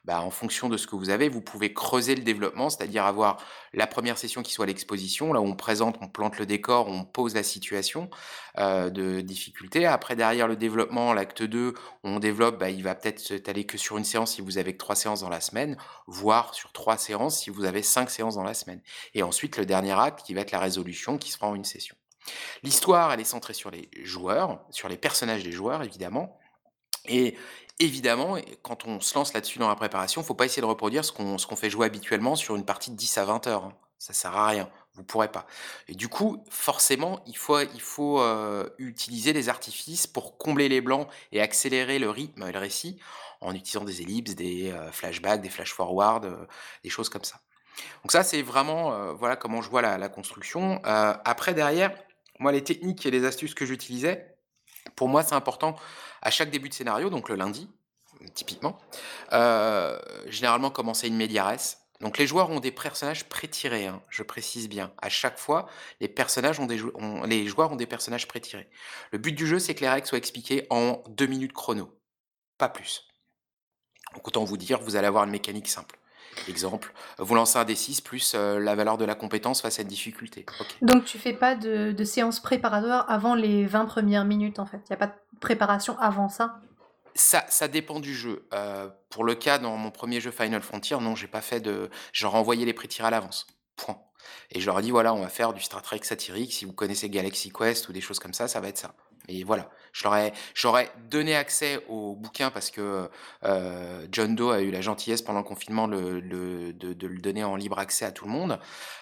Bah, 0.05 0.22
en 0.22 0.32
fonction 0.32 0.68
de 0.70 0.78
ce 0.78 0.88
que 0.88 0.95
vous 0.95 1.09
avez, 1.12 1.30
vous 1.30 1.41
pouvez 1.41 1.74
creuser 1.74 2.16
le 2.16 2.24
développement, 2.24 2.70
c'est-à-dire 2.70 3.05
avoir 3.05 3.38
la 3.74 3.86
1re 3.88 4.18
session 4.18 4.41
qui 4.41 4.51
soit 4.51 4.66
l'exposition, 4.66 5.32
là 5.34 5.41
où 5.41 5.45
on 5.45 5.55
présente, 5.55 5.97
on 6.01 6.07
plante 6.07 6.39
le 6.39 6.45
décor, 6.47 6.88
on 6.88 7.03
pose 7.05 7.36
la 7.36 7.43
situation, 7.43 8.09
de 8.57 9.22
difficulté. 9.22 9.86
Après 9.86 10.16
derrière 10.16 10.47
le 10.47 10.55
développement, 10.55 11.14
l'acte 11.14 11.43
2, 11.43 11.74
on 12.03 12.20
développe, 12.20 12.59
bah, 12.59 12.70
il 12.72 12.84
va 12.84 12.95
peut-être 12.95 13.20
s'étaler 13.20 13.66
que 13.66 13.78
sur 13.78 13.97
1 13.97 14.03
séance 14.03 14.34
si 14.34 14.41
vous 14.41 14.57
avez 14.57 14.74
que 14.74 14.78
3 14.80 14.95
séances 14.95 15.22
dans 15.22 15.30
la 15.30 15.41
semaine, 15.41 15.78
voire 16.07 16.53
sur 16.55 16.72
3 16.72 16.97
séances 16.97 17.39
si 17.39 17.49
vous 17.51 17.64
avez 17.66 17.84
5 17.84 18.09
séances 18.09 18.36
dans 18.36 18.43
la 18.43 18.53
semaine 18.55 18.82
et 19.14 19.24
ensuite 19.24 19.57
le 19.57 19.66
dernier 19.66 19.93
acte 19.99 20.26
qui 20.26 20.34
va 20.34 20.41
être 20.41 20.51
la 20.51 20.59
résolution 20.59 21.18
qui 21.18 21.32
se 21.32 21.38
fera 21.38 21.47
en 21.49 21.55
1 21.55 21.64
session. 21.64 21.95
L'histoire, 22.63 23.11
elle 23.13 23.19
est 23.19 23.24
centrée 23.26 23.53
sur 23.53 23.72
les 23.72 23.89
joueurs, 24.03 24.61
sur 24.72 24.89
les 24.89 24.97
personnages 24.97 25.43
des 25.43 25.51
joueurs 25.51 25.84
évidemment 25.84 26.38
et 27.07 27.38
évidemment 27.80 28.38
quand 28.63 28.86
on 28.88 28.99
se 28.99 29.15
lance 29.15 29.34
là-dessus 29.34 29.59
dans 29.59 29.69
la 29.69 29.76
préparation, 29.76 30.24
faut 30.24 30.36
pas 30.36 30.45
essayer 30.45 30.61
de 30.61 30.67
reproduire 30.67 31.05
ce 31.05 31.11
qu'on 31.11 31.55
fait 31.55 31.69
jouer 31.69 31.88
habituellement 31.88 32.36
sur 32.36 32.55
une 32.55 32.65
partie 32.65 32.91
de 32.91 32.95
10 32.97 33.17
à 33.17 33.26
20 33.26 33.47
heures, 33.47 33.65
hein. 33.65 33.74
Ça 33.99 34.13
sert 34.13 34.36
à 34.36 34.47
rien, 34.47 34.69
vous 34.95 35.03
pourrez 35.03 35.28
pas 35.32 35.45
et 35.88 35.93
du 35.93 36.07
coup, 36.09 36.43
forcément, 36.49 37.22
il 37.28 37.38
faut 37.38 37.59
il 37.61 37.82
faut, 37.82 38.19
heu, 38.22 38.74
utiliser 38.80 39.32
des 39.34 39.47
artifices 39.49 40.07
pour 40.07 40.38
combler 40.39 40.69
les 40.69 40.82
blancs 40.82 41.07
et 41.32 41.41
accélérer 41.41 41.99
le 41.99 42.09
rythme 42.09 42.43
et 42.47 42.51
le 42.51 42.59
récit 42.59 42.99
en 43.41 43.53
utilisant 43.53 43.86
des 43.86 44.01
ellipses, 44.01 44.36
des, 44.36 44.72
heu, 44.72 44.91
flashbacks, 44.91 45.41
des 45.41 45.49
flash 45.49 45.74
forward, 45.74 46.26
heu, 46.26 46.47
des 46.84 46.89
choses 46.89 47.09
comme 47.09 47.24
ça. 47.24 47.41
Donc 48.03 48.11
ça, 48.11 48.24
c'est 48.24 48.41
vraiment, 48.41 49.13
voilà 49.15 49.36
comment 49.36 49.61
je 49.61 49.69
vois 49.69 49.82
la 49.82 50.09
construction. 50.09 50.82
Après 50.84 51.53
derrière, 51.53 51.91
moi 52.42 52.52
les 52.52 52.64
techniques 52.64 53.06
et 53.06 53.12
les 53.12 53.26
astuces 53.26 53.54
que 53.54 53.66
j'utilisais, 53.66 54.36
pour 54.96 55.08
moi, 55.10 55.24
c'est 55.24 55.36
important 55.36 55.76
à 56.22 56.32
chaque 56.32 56.50
début 56.50 56.70
de 56.70 56.74
scénario, 56.74 57.10
donc 57.10 57.30
le 57.30 57.36
lundi, 57.36 57.70
typiquement, 58.34 58.78
heu, 59.34 60.00
généralement 60.28 60.72
commencer 60.72 61.08
in 61.08 61.14
medias 61.14 61.46
res. 61.46 61.78
Donc 62.02 62.18
les 62.18 62.26
joueurs 62.26 62.50
ont 62.50 62.60
des 62.60 62.72
personnages 62.72 63.26
pré-tirés, 63.30 63.86
hein, 63.86 64.02
je 64.10 64.24
précise 64.24 64.68
bien. 64.70 64.92
À 65.02 65.10
chaque 65.10 65.38
fois, 65.38 65.68
les 66.00 66.08
les 66.08 67.48
joueurs 67.48 67.72
ont 67.72 67.76
des 67.76 67.86
personnages 67.86 68.28
pré-tirés. 68.28 68.68
Le 69.12 69.20
but 69.20 69.34
du 69.34 69.46
jeu, 69.46 69.60
c'est 69.60 69.76
que 69.76 69.82
les 69.82 69.89
règles 69.89 70.08
soient 70.08 70.18
expliquées 70.18 70.66
en 70.72 71.04
2 71.10 71.28
minutes 71.28 71.54
chrono, 71.54 71.96
pas 72.58 72.70
plus. 72.70 73.08
Donc 74.16 74.28
autant 74.28 74.44
vous 74.44 74.58
dire, 74.58 74.80
vous 74.82 74.96
allez 74.96 75.08
avoir 75.08 75.26
une 75.26 75.32
mécanique 75.32 75.70
simple. 75.70 76.01
Exemple, 76.47 76.93
vous 77.19 77.36
lancez 77.36 77.57
un 77.59 77.63
D6 77.65 78.01
plus, 78.01 78.34
heu, 78.36 78.57
la 78.57 78.75
valeur 78.75 78.97
de 78.97 79.05
la 79.05 79.15
compétence 79.15 79.61
face 79.61 79.79
à 79.79 79.82
une 79.84 79.88
difficulté. 79.88 80.45
Donc 80.82 81.05
tu 81.05 81.17
fais 81.19 81.34
pas 81.34 81.55
de 81.55 81.91
de 81.91 82.03
séance 82.03 82.39
préparatoire 82.39 83.05
avant 83.09 83.36
les 83.36 83.65
20 83.65 83.86
1res 83.86 84.25
minutes, 84.25 84.59
en 84.59 84.65
fait? 84.65 84.82
Il 84.88 84.91
y 84.91 84.93
a 84.93 84.97
pas 84.97 85.07
de 85.07 85.39
préparation 85.39 85.97
avant 85.99 86.29
ça? 86.29 86.59
Ça 87.13 87.45
ça 87.49 87.67
dépend 87.67 87.99
du 87.99 88.13
jeu. 88.15 88.47
Heu, 88.53 88.91
pour 89.09 89.23
le 89.23 89.36
cas 89.36 89.59
dans 89.59 89.75
mon 89.77 89.91
1er 89.91 90.21
jeu 90.21 90.32
Final 90.32 90.61
Frontier, 90.61 90.97
non, 90.99 91.15
j'ai 91.15 91.27
pas 91.27 91.41
fait 91.41 91.59
de 91.59 91.89
je 92.13 92.25
leur 92.25 92.36
ai 92.36 92.38
envoyé 92.38 92.65
les 92.65 92.73
pré-tirés 92.73 93.07
à 93.07 93.11
l'avance, 93.11 93.47
point 93.75 93.99
et 94.51 94.59
je 94.61 94.65
leur 94.67 94.79
ai 94.79 94.82
dit: 94.84 94.91
«Voilà, 94.91 95.13
on 95.13 95.21
va 95.21 95.29
faire 95.29 95.51
du 95.53 95.61
Star 95.61 95.82
Trek 95.82 95.99
satirique, 96.03 96.53
si 96.53 96.65
vous 96.65 96.73
connaissez 96.73 97.09
Galaxy 97.09 97.51
Quest 97.51 97.89
ou 97.89 97.93
des 97.93 98.01
choses 98.01 98.19
comme 98.19 98.34
ça, 98.34 98.47
ça 98.47 98.59
va 98.61 98.67
être 98.69 98.77
ça» 98.77 98.93
et 99.32 99.43
voilà. 99.43 99.69
Je 99.93 100.03
leur 100.07 100.77
donné 101.09 101.36
accès 101.36 101.84
au 101.89 102.15
bouquin 102.15 102.49
parce 102.49 102.71
que, 102.71 103.09
heu, 103.43 104.07
John 104.11 104.36
Doe 104.36 104.51
a 104.51 104.61
eu 104.61 104.71
la 104.71 104.82
gentillesse 104.82 105.21
pendant 105.21 105.39
le 105.39 105.45
confinement 105.45 105.88
de 105.88 105.97
le 105.97 107.19
donner 107.19 107.43
en 107.43 107.55
libre 107.55 107.79
accès 107.79 108.05
à 108.05 108.11
tout 108.11 108.25
le 108.25 108.32
monde. 108.32 108.59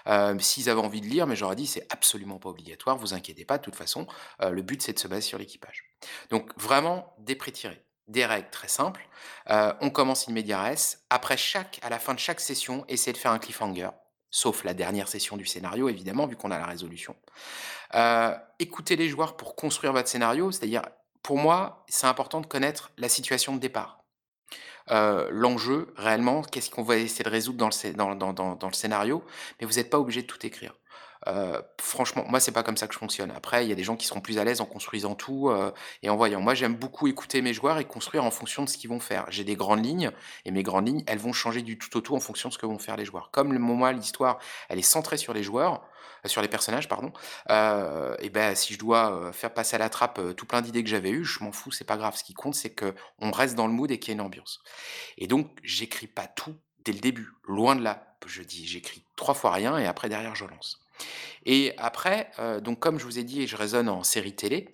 Heu, 0.07 0.39
s'ils 0.39 0.69
avaient 0.69 0.81
envie 0.81 1.01
de 1.01 1.07
lire, 1.07 1.27
mais 1.27 1.35
ai 1.41 1.55
dit: 1.55 1.67
«C'est 1.67 1.85
absolument 1.91 2.39
pas 2.39 2.49
obligatoire, 2.49 2.97
vous 2.97 3.13
inquiétez 3.13 3.45
pas, 3.45 3.57
de 3.57 3.63
toute 3.63 3.75
façon, 3.75 4.07
heu, 4.41 4.51
le 4.51 4.61
but 4.61 4.81
c'est 4.81 4.93
de 4.93 4.99
se 4.99 5.07
baser 5.07 5.21
sur 5.21 5.37
l'équipage». 5.37 5.83
Donc 6.31 6.51
vraiment 6.57 7.13
des 7.19 7.35
pré-tirés, 7.35 7.83
des 8.07 8.25
règles 8.25 8.49
très 8.49 8.67
simples. 8.67 9.07
On 9.47 9.89
commence 9.89 10.27
in. 10.27 10.35
Après 11.09 11.37
chaque 11.37 11.79
à 11.83 11.89
la 11.89 11.99
fin 11.99 12.13
de 12.13 12.19
chaque 12.19 12.39
session, 12.39 12.85
essayez 12.87 13.13
de 13.13 13.17
faire 13.17 13.31
un 13.31 13.39
cliffhanger, 13.39 13.89
sauf 14.31 14.63
la 14.63 14.73
dernière 14.73 15.07
session 15.07 15.37
du 15.37 15.45
scénario 15.45 15.89
évidemment, 15.89 16.27
vu 16.27 16.35
qu'on 16.35 16.51
a 16.51 16.57
la 16.59 16.65
résolution. 16.67 17.15
Heu, 17.95 18.33
écoutez 18.59 18.95
les 18.95 19.09
joueurs 19.09 19.37
pour 19.37 19.55
construire 19.55 19.93
votre 19.93 20.09
scénario, 20.09 20.51
c'est-à-dire, 20.51 20.83
pour 21.23 21.37
moi, 21.37 21.85
c'est 21.89 22.07
important 22.07 22.41
de 22.41 22.47
connaître 22.47 22.91
la 22.97 23.09
situation 23.09 23.55
de 23.55 23.59
départ. 23.59 24.03
Heu, 24.91 25.29
l'enjeu 25.31 25.93
réellement, 25.97 26.43
qu'est-ce 26.43 26.71
qu'on 26.71 26.83
va 26.83 26.97
essayer 26.97 27.25
de 27.25 27.29
résoudre 27.29 27.59
dans 27.59 27.69
le 27.69 28.15
dans 28.59 28.67
le 28.69 28.73
scénario, 28.75 29.23
mais 29.61 29.67
vous 29.67 29.79
êtes 29.79 29.89
pas 29.91 29.99
obligé 29.99 30.23
de 30.23 30.27
tout 30.27 30.45
écrire. 30.45 30.78
Heu, 31.27 31.61
franchement, 31.81 32.23
moi, 32.27 32.39
c'est 32.39 32.51
pas 32.51 32.63
comme 32.63 32.77
ça 32.77 32.87
que 32.87 32.93
je 32.93 32.99
fonctionne. 32.99 33.31
Après, 33.31 33.65
il 33.65 33.69
y 33.69 33.71
a 33.71 33.75
des 33.75 33.83
gens 33.83 33.95
qui 33.97 34.05
seront 34.07 34.21
plus 34.21 34.37
à 34.37 34.43
l'aise 34.43 34.61
en 34.61 34.65
construisant 34.65 35.15
tout, 35.15 35.49
heu 35.49 35.73
et 36.03 36.09
en 36.09 36.15
voyant. 36.15 36.39
Moi, 36.41 36.53
j'aime 36.55 36.75
beaucoup 36.75 37.07
écouter 37.07 37.41
mes 37.41 37.53
joueurs 37.53 37.77
et 37.79 37.85
construire 37.85 38.23
en 38.23 38.31
fonction 38.31 38.63
de 38.63 38.69
ce 38.69 38.77
qu'ils 38.77 38.89
vont 38.89 38.99
faire. 38.99 39.25
J'ai 39.29 39.43
des 39.43 39.55
grandes 39.55 39.83
lignes 39.85 40.11
et 40.45 40.51
mes 40.51 40.63
grandes 40.63 40.87
lignes, 40.87 41.03
elles 41.07 41.19
vont 41.19 41.33
changer 41.33 41.61
du 41.61 41.77
tout 41.77 41.95
au 41.97 42.01
tout 42.01 42.15
en 42.15 42.19
fonction 42.19 42.49
de 42.49 42.53
ce 42.53 42.57
que 42.59 42.65
vont 42.65 42.79
faire 42.79 42.95
les 42.97 43.05
joueurs. 43.05 43.31
Comme 43.31 43.53
le 43.53 43.59
moi, 43.59 43.91
l'histoire, 43.91 44.39
elle 44.69 44.79
est 44.79 44.81
centrée 44.81 45.17
sur 45.17 45.33
les 45.33 45.43
joueurs, 45.43 45.81
heu, 46.25 46.29
sur 46.29 46.41
les 46.41 46.47
personnages, 46.47 46.87
pardon, 46.87 47.11
et 47.49 48.29
bah, 48.29 48.55
si 48.55 48.73
je 48.73 48.79
dois, 48.79 49.31
faire 49.33 49.53
passer 49.53 49.75
à 49.75 49.79
la 49.79 49.89
trappe, 49.89 50.19
tout 50.35 50.45
plein 50.45 50.61
d'idées 50.61 50.83
que 50.83 50.89
j'avais 50.89 51.11
eues, 51.11 51.25
je 51.25 51.43
m'en 51.43 51.51
fous, 51.51 51.71
c'est 51.71 51.83
pas 51.85 51.97
grave. 51.97 52.15
Ce 52.15 52.23
qui 52.23 52.33
compte, 52.33 52.55
c'est 52.55 52.73
qu'on 52.73 53.31
reste 53.31 53.55
dans 53.55 53.67
le 53.67 53.73
mood 53.73 53.91
et 53.91 53.99
qu'il 53.99 54.09
y 54.09 54.11
ait 54.11 54.15
une 54.15 54.21
ambiance 54.21 54.61
et 55.17 55.27
donc 55.27 55.49
j'écris 55.63 56.07
pas 56.07 56.27
tout 56.27 56.55
dès 56.85 56.93
le 56.93 56.99
début, 56.99 57.29
loin 57.47 57.75
de 57.75 57.83
là. 57.83 58.15
Je 58.25 58.43
dis 58.43 58.67
j'écris 58.67 59.03
3 59.15 59.33
fois 59.35 59.51
rien 59.51 59.77
et 59.77 59.85
après 59.87 60.09
derrière 60.09 60.35
je 60.35 60.45
lance 60.45 60.79
et 61.45 61.73
après, 61.77 62.31
heu, 62.39 62.61
donc 62.61 62.79
comme 62.79 62.99
je 62.99 63.05
vous 63.05 63.19
ai 63.19 63.23
dit, 63.23 63.47
je 63.47 63.55
raisonne 63.55 63.89
en 63.89 64.03
série 64.03 64.35
télé 64.35 64.69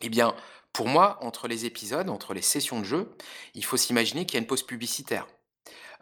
et 0.00 0.08
bien, 0.08 0.34
pour 0.72 0.88
moi, 0.88 1.18
entre 1.22 1.48
les 1.48 1.64
épisodes, 1.64 2.08
entre 2.10 2.34
les 2.34 2.42
sessions 2.42 2.80
de 2.80 2.84
jeu, 2.84 3.16
il 3.54 3.64
faut 3.64 3.76
s'imaginer 3.76 4.26
qu'il 4.26 4.34
y 4.34 4.38
a 4.38 4.40
une 4.40 4.46
pause 4.46 4.62
publicitaire. 4.62 5.26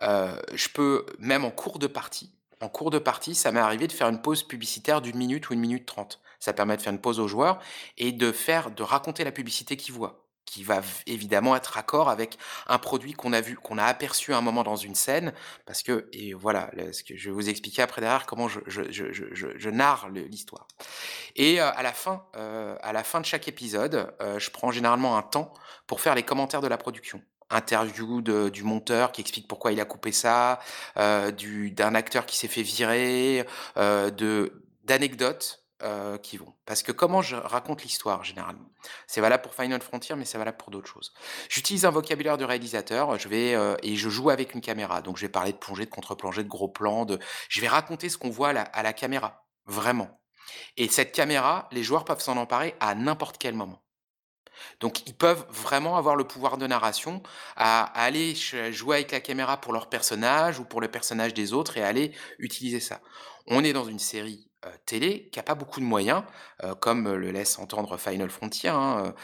Heu, 0.03 0.42
je 0.55 0.68
peux 0.68 1.07
même 1.18 1.44
en 1.44 1.51
cours 1.51 1.78
de 1.78 1.86
partie 1.86 2.36
en 2.61 2.68
cours 2.68 2.90
de 2.90 2.99
partie, 2.99 3.34
ça 3.34 3.53
m'est 3.53 3.61
arrivé 3.61 3.86
de 3.86 3.92
faire 3.92 4.09
une 4.09 4.22
pause 4.22 4.42
publicitaire 4.42 5.03
d'1 5.03 5.16
minute 5.16 5.51
ou 5.51 5.55
1 5.55 5.57
minute 5.57 5.86
30. 5.86 6.20
Ça 6.40 6.53
permet 6.53 6.76
de 6.76 6.82
faire 6.82 6.92
une 6.92 7.01
pause 7.01 7.20
aux 7.20 7.28
joueurs 7.28 7.61
et 7.99 8.12
de 8.12 8.32
faire 8.32 8.70
de 8.70 8.82
raconter 8.82 9.24
la 9.24 9.32
publicité 9.32 9.76
qu'ils 9.76 9.94
voient, 9.94 10.25
qui 10.47 10.64
va 10.64 10.80
évidemment 11.07 11.55
être 11.57 11.66
raccord 11.66 12.09
avec 12.09 12.38
un 12.66 12.78
produit 12.78 13.12
qu'on 13.12 13.32
a 13.32 13.40
vu, 13.40 13.57
qu'on 13.57 13.78
a 13.78 13.84
aperçu 13.84 14.32
à 14.32 14.38
un 14.38 14.40
moment 14.40 14.62
dans 14.62 14.76
une 14.76 14.94
scène 14.94 15.34
parce 15.66 15.82
que 15.82 16.09
et 16.12 16.32
voilà, 16.32 16.70
ce 16.92 17.03
que 17.03 17.16
je 17.16 17.28
vais 17.28 17.34
vous 17.34 17.49
expliquer 17.49 17.82
après 17.82 18.01
derrière 18.01 18.26
comment 18.26 18.49
je 18.49 18.61
je 18.66 18.90
je 18.90 19.12
je 19.32 19.70
narre 19.70 20.09
l'histoire 20.09 20.66
et 21.36 21.61
heu, 21.61 21.64
à 21.64 21.82
la 21.82 21.92
fin, 21.92 22.24
heu, 22.36 22.76
à 22.80 22.92
la 22.92 23.05
fin 23.05 23.20
de 23.20 23.26
chaque 23.26 23.49
épisode, 23.49 24.14
heu, 24.22 24.38
je 24.38 24.51
prends 24.51 24.70
généralement 24.70 25.16
un 25.16 25.22
temps 25.22 25.53
pour 25.86 26.01
faire 26.01 26.14
les 26.14 26.22
commentaires 26.22 26.61
de 26.62 26.68
la 26.68 26.78
production. 26.78 27.22
Interview 27.51 28.22
du 28.22 28.64
monteur 28.64 29.12
qui 29.12 29.20
explique 29.20 29.47
pourquoi 29.47 29.70
il 29.70 29.80
a 29.80 29.84
coupé 29.84 30.11
ça, 30.11 30.59
d'un 30.97 31.94
acteur 31.94 32.26
qui 32.26 32.36
s'est 32.36 32.49
fait 32.49 32.62
virer, 32.62 33.47
d'anecdotes, 34.84 35.65
heu, 35.82 36.18
qui 36.22 36.36
vont. 36.36 36.54
Parce 36.64 36.82
que 36.82 36.92
comment 36.92 37.22
je 37.22 37.36
raconte 37.36 37.82
l'histoire 37.82 38.24
généralement? 38.24 38.70
C'est 39.06 39.20
valable 39.20 39.42
pour 39.42 39.54
Final 39.54 39.80
Frontier, 39.82 40.14
mais 40.16 40.24
c'est 40.24 40.38
valable 40.38 40.56
pour 40.56 40.70
d'autres 40.70 40.88
choses. 40.88 41.12
J'utilise 41.48 41.84
un 41.84 41.90
vocabulaire 41.90 42.38
de 42.38 42.44
réalisateur, 42.44 43.18
je 43.18 43.28
vais, 43.28 43.54
heu 43.54 43.76
et 43.82 43.96
je 43.96 44.08
joue 44.08 44.30
avec 44.30 44.54
une 44.54 44.60
caméra. 44.60 45.02
Donc 45.02 45.16
je 45.16 45.22
vais 45.22 45.28
parler 45.32 45.52
de 45.52 45.58
plongée, 45.58 45.84
de 45.86 45.90
contre-plongée, 45.90 46.44
de 46.44 46.48
gros 46.48 46.68
plans, 46.68 47.04
de 47.04 47.18
je 47.48 47.60
vais 47.60 47.68
raconter 47.68 48.08
ce 48.08 48.18
qu'on 48.18 48.30
voit 48.30 48.50
à 48.50 48.82
la 48.82 48.92
caméra, 48.92 49.46
vraiment. 49.66 50.20
Et 50.76 50.88
cette 50.88 51.12
caméra, 51.12 51.68
les 51.72 51.82
joueurs 51.82 52.04
peuvent 52.04 52.20
s'en 52.20 52.36
emparer 52.36 52.74
à 52.80 52.94
n'importe 52.94 53.38
quel 53.38 53.54
moment. 53.54 53.82
Donc 54.80 55.06
ils 55.06 55.14
peuvent 55.16 55.46
vraiment 55.50 55.96
avoir 55.96 56.16
le 56.16 56.26
pouvoir 56.26 56.58
de 56.58 56.66
narration 56.66 57.22
à 57.56 57.84
aller 58.00 58.34
jouer 58.34 58.96
avec 58.96 59.12
la 59.12 59.20
caméra 59.20 59.60
pour 59.60 59.72
leur 59.72 59.88
personnage 59.88 60.58
ou 60.58 60.64
pour 60.64 60.80
le 60.80 60.88
personnage 60.90 61.34
des 61.34 61.52
autres 61.52 61.76
et 61.76 61.82
aller 61.82 62.12
utiliser 62.38 62.80
ça. 62.80 63.00
On 63.46 63.64
est 63.64 63.72
dans 63.72 63.84
une 63.84 63.98
série, 63.98 64.45
télé 64.86 65.28
qui 65.30 65.38
a 65.38 65.42
pas 65.42 65.54
beaucoup 65.54 65.80
de 65.80 65.84
moyens, 65.84 66.22
heu, 66.64 66.74
comme 66.74 67.12
le 67.14 67.30
laisse 67.30 67.59
entendre 67.59 67.96
Final 67.98 68.30
Frontier, 68.30 68.70
hein, 68.70 69.14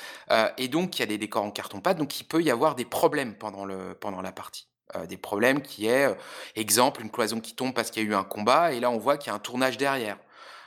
et 0.58 0.68
donc 0.68 0.98
il 0.98 1.00
y 1.00 1.02
a 1.02 1.06
des 1.06 1.18
décors 1.18 1.44
en 1.44 1.50
carton-pâte, 1.50 1.98
donc 1.98 2.20
il 2.20 2.24
peut 2.24 2.42
y 2.42 2.50
avoir 2.50 2.74
des 2.74 2.84
problèmes 2.84 3.36
pendant 3.36 3.64
le 3.64 3.94
pendant 3.94 4.22
la 4.22 4.32
partie. 4.32 4.68
Des 5.08 5.16
problèmes 5.16 5.62
qui 5.62 5.86
est, 5.86 6.14
exemple, 6.54 7.00
une 7.00 7.10
cloison 7.10 7.40
qui 7.40 7.54
tombe 7.54 7.72
parce 7.74 7.90
qu'il 7.90 8.02
y 8.02 8.06
a 8.06 8.08
eu 8.10 8.14
un 8.14 8.24
combat 8.24 8.72
et 8.72 8.80
là 8.80 8.90
on 8.90 8.98
voit 8.98 9.16
qu'il 9.16 9.30
y 9.30 9.32
a 9.32 9.34
un 9.36 9.38
tournage 9.38 9.78
derrière. 9.78 10.18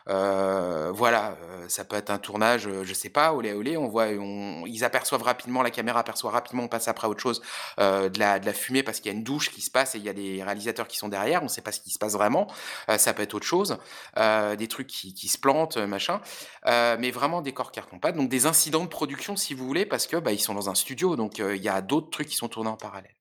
Heu, 0.07 0.91
voilà, 0.93 1.35
heu, 1.63 1.67
ça 1.69 1.83
peut 1.85 1.95
être 1.95 2.09
un 2.11 2.19
tournage, 2.19 2.67
heu, 2.67 2.83
je 2.83 2.93
sais 2.93 3.09
pas, 3.09 3.33
olé, 3.33 3.53
olé, 3.53 3.75
on 3.77 3.87
voit 3.87 4.05
on 4.19 4.65
ils 4.67 4.83
aperçoivent 4.83 5.23
rapidement, 5.23 5.63
la 5.63 5.71
caméra 5.71 5.99
aperçoit 6.01 6.29
rapidement, 6.31 6.63
on 6.63 6.67
passe 6.67 6.87
après 6.87 7.07
à 7.07 7.09
autre 7.09 7.21
chose, 7.21 7.41
heu, 7.79 8.09
de 8.09 8.19
la 8.19 8.39
de 8.39 8.45
la 8.45 8.53
fumée 8.53 8.83
parce 8.83 8.99
qu'il 8.99 9.11
y 9.11 9.15
a 9.15 9.17
une 9.17 9.23
douche 9.23 9.49
qui 9.51 9.61
se 9.61 9.71
passe 9.71 9.95
et 9.95 9.97
il 9.97 10.03
y 10.03 10.09
a 10.09 10.13
des 10.13 10.43
réalisateurs 10.43 10.87
qui 10.87 10.97
sont 10.97 11.09
derrière, 11.09 11.41
on 11.43 11.47
sait 11.47 11.61
pas 11.61 11.71
ce 11.71 11.79
qui 11.81 11.89
se 11.91 11.97
passe 11.99 12.13
vraiment. 12.13 12.47
Heu, 12.89 12.97
ça 12.99 13.13
peut 13.13 13.23
être 13.23 13.33
autre 13.33 13.45
chose, 13.47 13.77
des 14.15 14.67
trucs 14.67 14.87
qui 14.87 15.13
qui 15.13 15.27
se 15.27 15.37
plantent, 15.39 15.77
machin, 15.77 16.21
mais 16.65 17.11
vraiment 17.11 17.41
décor 17.41 17.71
carton-pâte, 17.71 18.15
donc 18.15 18.29
des 18.29 18.45
incidents 18.45 18.83
de 18.83 18.89
production 18.89 19.35
si 19.35 19.53
vous 19.53 19.65
voulez 19.65 19.85
parce 19.85 20.07
que, 20.07 20.17
bah, 20.17 20.31
ils 20.31 20.39
sont 20.39 20.53
dans 20.53 20.69
un 20.69 20.75
studio 20.75 21.15
donc 21.15 21.39
il 21.39 21.61
y 21.63 21.69
a 21.69 21.81
d'autres 21.81 22.09
trucs 22.09 22.27
qui 22.27 22.35
sont 22.35 22.47
tournés 22.49 22.69
en 22.69 22.77
parallèle. 22.77 23.14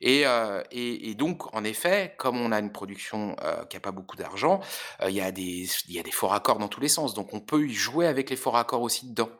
Et 0.00 0.24
heu 0.26 0.62
et 0.70 1.14
donc 1.14 1.54
en 1.54 1.64
effet, 1.64 2.14
comme 2.18 2.40
on 2.40 2.52
a 2.52 2.58
une 2.58 2.72
production, 2.72 3.36
heu, 3.42 3.66
qui 3.70 3.76
a 3.76 3.80
pas 3.80 3.92
beaucoup 3.92 4.16
d'argent, 4.16 4.60
heu, 5.02 5.08
il 5.10 5.14
y 5.16 5.20
a 5.20 5.32
des 5.32 5.66
il 5.88 5.94
y 5.94 5.98
a 6.00 6.02
des 6.02 6.10
faux 6.12 6.28
raccords 6.28 6.58
dans 6.58 6.68
tous 6.68 6.80
les 6.80 6.88
sens, 6.88 7.14
donc 7.14 7.34
on 7.34 7.40
peut 7.40 7.66
y 7.66 7.72
jouer 7.74 8.06
avec 8.06 8.30
les 8.30 8.36
faux 8.36 8.50
raccords 8.50 8.82
aussi 8.82 9.08
dedans. 9.10 9.30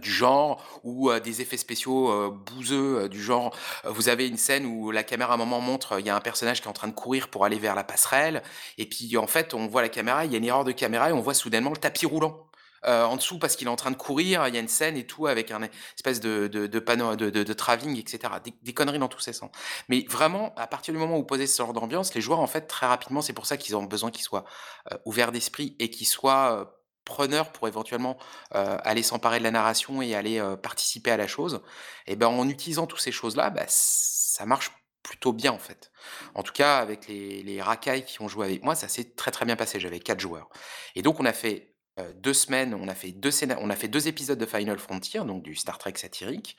Du 0.00 0.08
genre 0.12 0.62
ou 0.84 1.10
des 1.18 1.40
effets 1.40 1.56
spéciaux, 1.56 2.30
bouseux, 2.30 3.08
du 3.08 3.20
genre, 3.20 3.56
vous 3.84 4.08
avez 4.08 4.28
une 4.28 4.36
scène 4.36 4.66
où 4.66 4.92
la 4.92 5.02
caméra 5.02 5.32
à 5.32 5.34
un 5.34 5.36
moment 5.36 5.60
montre, 5.60 5.98
il 5.98 6.06
y 6.06 6.10
a 6.10 6.14
un 6.14 6.20
personnage 6.20 6.60
qui 6.60 6.66
est 6.68 6.70
en 6.70 6.72
train 6.74 6.86
de 6.86 6.92
courir 6.92 7.28
pour 7.28 7.44
aller 7.44 7.58
vers 7.58 7.74
la 7.74 7.82
passerelle. 7.82 8.44
Et 8.78 8.88
puis 8.88 9.16
en 9.16 9.26
fait, 9.26 9.52
on 9.52 9.66
voit 9.66 9.82
la 9.82 9.88
caméra, 9.88 10.24
il 10.26 10.30
y 10.30 10.36
a 10.36 10.38
une 10.38 10.44
erreur 10.44 10.62
de 10.64 10.70
caméra 10.70 11.10
et 11.10 11.12
on 11.12 11.20
voit 11.20 11.34
soudainement 11.34 11.70
le 11.70 11.76
tapis 11.76 12.06
roulant, 12.06 12.46
heu, 12.86 13.04
en 13.04 13.16
dessous 13.16 13.38
parce 13.38 13.56
qu'il 13.56 13.66
est 13.66 13.70
en 13.70 13.76
train 13.76 13.90
de 13.90 13.96
courir, 13.96 14.46
il 14.48 14.54
y 14.54 14.56
a 14.58 14.60
une 14.60 14.68
scène 14.68 14.96
et 14.96 15.06
tout 15.06 15.26
avec 15.26 15.50
un 15.50 15.62
espèce 15.96 16.20
de 16.20 16.78
panneau 16.78 17.16
de 17.16 17.52
travelling 17.52 17.98
et 17.98 18.04
cetera. 18.08 18.40
Des 18.40 18.74
conneries 18.74 18.98
dans 18.98 19.08
tous 19.08 19.20
ces 19.20 19.32
sens. 19.32 19.50
Mais 19.88 20.04
vraiment, 20.08 20.54
à 20.56 20.66
partir 20.66 20.92
du 20.94 21.00
moment 21.00 21.14
où 21.16 21.18
vous 21.20 21.24
posez 21.26 21.46
ce 21.46 21.58
genre 21.62 21.72
d'ambiance, 21.72 22.14
les 22.14 22.20
joueurs 22.20 22.40
en 22.40 22.46
fait 22.46 22.62
très 22.66 22.86
rapidement, 22.86 23.22
c'est 23.22 23.32
pour 23.32 23.46
ça 23.46 23.56
qu'ils 23.56 23.76
ont 23.76 23.82
besoin 23.84 24.10
qu'ils 24.10 24.24
soient, 24.24 24.44
heu, 24.92 24.98
ouverts 25.04 25.32
d'esprit 25.32 25.76
et 25.78 25.90
qu'ils 25.90 26.06
soient, 26.06 26.60
heu, 26.62 26.66
preneurs 27.04 27.52
pour 27.52 27.68
éventuellement, 27.68 28.16
aller 28.50 29.02
s'emparer 29.02 29.38
de 29.38 29.44
la 29.44 29.50
narration 29.50 30.00
et 30.00 30.14
aller, 30.14 30.42
participer 30.62 31.10
à 31.10 31.16
la 31.18 31.26
chose 31.26 31.60
et 32.06 32.16
ben, 32.16 32.28
en 32.28 32.48
utilisant 32.48 32.86
tous 32.86 32.96
ces 32.96 33.12
choses-là, 33.12 33.50
bah, 33.50 33.64
ça 33.68 34.46
marche 34.46 34.72
plutôt 35.02 35.34
bien 35.34 35.52
en 35.52 35.58
fait. 35.58 35.92
En 36.34 36.42
tout 36.42 36.54
cas 36.54 36.78
avec 36.78 37.06
les 37.08 37.42
les 37.42 37.60
racailles 37.60 38.06
qui 38.06 38.22
ont 38.22 38.28
joué 38.28 38.46
avec 38.46 38.64
moi, 38.64 38.74
ça 38.74 38.88
s'est 38.88 39.14
très, 39.16 39.30
très 39.30 39.44
bien 39.44 39.54
passé. 39.56 39.78
J'avais 39.80 40.00
4 40.00 40.20
joueurs 40.20 40.48
et 40.94 41.02
donc 41.02 41.20
on 41.20 41.26
a 41.26 41.34
fait, 41.34 41.73
heu, 41.98 42.14
2 42.16 42.34
semaines, 42.34 42.74
on 42.74 42.88
a 42.88 42.94
fait 42.94 43.12
2 43.12 43.30
scéna 43.30 43.56
on 43.60 43.70
a 43.70 43.76
fait 43.76 43.88
2 43.88 44.08
épisodes 44.08 44.38
de 44.38 44.46
Final 44.46 44.78
Frontier, 44.78 45.20
donc 45.24 45.42
du 45.42 45.54
Star 45.54 45.78
Trek 45.78 45.94
satirique, 45.96 46.56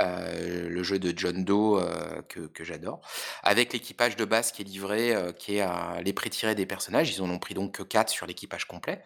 heu, 0.00 0.68
le 0.68 0.82
jeu 0.82 0.98
de 0.98 1.12
John 1.16 1.44
Doe, 1.44 1.80
heu, 1.80 2.22
que 2.28 2.64
j'adore, 2.64 3.00
avec 3.42 3.72
l'équipage 3.72 4.16
de 4.16 4.24
base 4.24 4.52
qui 4.52 4.62
est 4.62 4.64
livré, 4.64 5.14
qui 5.38 5.56
est 5.56 5.60
à 5.60 5.98
les 6.04 6.12
prétirés 6.12 6.54
des 6.54 6.66
personnages. 6.66 7.10
Ils 7.16 7.22
en 7.22 7.30
ont 7.30 7.38
pris 7.38 7.54
donc 7.54 7.72
que 7.72 7.82
4 7.82 8.10
sur 8.10 8.26
l'équipage 8.26 8.66
complet 8.66 9.02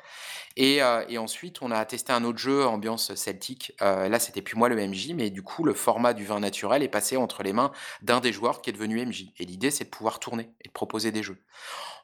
et 0.57 0.83
ensuite 1.18 1.62
on 1.62 1.70
a 1.70 1.85
testé 1.85 2.12
un 2.12 2.24
autre 2.24 2.39
jeu 2.39 2.66
ambiance 2.66 3.14
celtique, 3.14 3.74
là 3.81 4.18
c'était 4.18 4.43
plus 4.43 4.57
moi 4.57 4.68
le 4.68 4.78
MJ, 4.81 5.14
mais 5.14 5.31
du 5.31 5.43
coup 5.43 5.64
le 5.64 5.74
format 5.74 6.14
du 6.14 6.24
vin 6.26 6.41
naturel 6.41 6.83
est 6.83 6.89
passé 6.89 7.16
entre 7.16 7.43
les 7.43 7.53
mains 7.53 7.72
d'un 8.03 8.20
des 8.20 8.33
joueurs 8.33 8.62
qui 8.62 8.70
est 8.70 8.72
devenu 8.72 9.01
MJ 9.01 9.33
et 9.39 9.45
l'idée 9.47 9.70
c'est 9.70 9.85
de 9.85 9.91
pouvoir 9.91 10.20
tourner 10.20 10.51
et 10.64 10.68
de 10.68 10.72
proposer 10.72 11.12
des 11.12 11.22
jeux. 11.22 11.39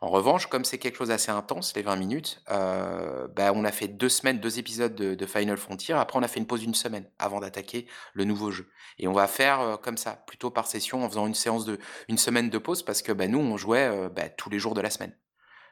En 0.00 0.08
revanche, 0.08 0.46
comme 0.48 0.64
c'est 0.64 0.78
quelque 0.78 0.96
chose 0.98 1.08
d'assez 1.08 1.30
intense, 1.32 1.74
les 1.76 1.82
20 1.82 1.96
minutes, 1.96 2.42
bah, 2.48 3.52
on 3.54 3.64
a 3.66 3.72
fait 3.72 3.88
2 3.88 4.08
semaines, 4.08 4.40
2 4.40 4.58
épisodes 4.58 4.94
de 4.94 5.26
Final 5.26 5.58
Frontier. 5.58 5.94
Après 5.94 6.18
on 6.18 6.22
a 6.22 6.28
fait 6.28 6.40
une 6.40 6.46
pause 6.46 6.62
d'1 6.62 6.74
semaine 6.74 7.04
avant 7.18 7.40
d'attaquer 7.40 7.86
le 8.14 8.24
nouveau 8.24 8.50
jeu 8.50 8.68
et 8.98 9.08
on 9.08 9.12
va 9.12 9.26
faire, 9.26 9.60
heu, 9.60 9.76
comme 9.76 9.98
ça, 9.98 10.22
plutôt 10.26 10.50
par 10.50 10.66
session 10.66 11.04
en 11.04 11.08
faisant 11.10 11.26
une 11.26 11.34
séance 11.34 11.66
de 11.66 11.78
1 12.08 12.16
semaine 12.16 12.48
de 12.48 12.58
pause 12.58 12.82
parce 12.82 13.02
que, 13.02 13.12
bah, 13.12 13.28
nous 13.28 13.38
on 13.38 13.56
jouait, 13.58 13.88
heu, 13.88 14.08
bah, 14.08 14.28
tous 14.30 14.48
les 14.48 14.58
jours 14.58 14.74
de 14.74 14.80
la 14.80 14.88
semaine. 14.88 15.12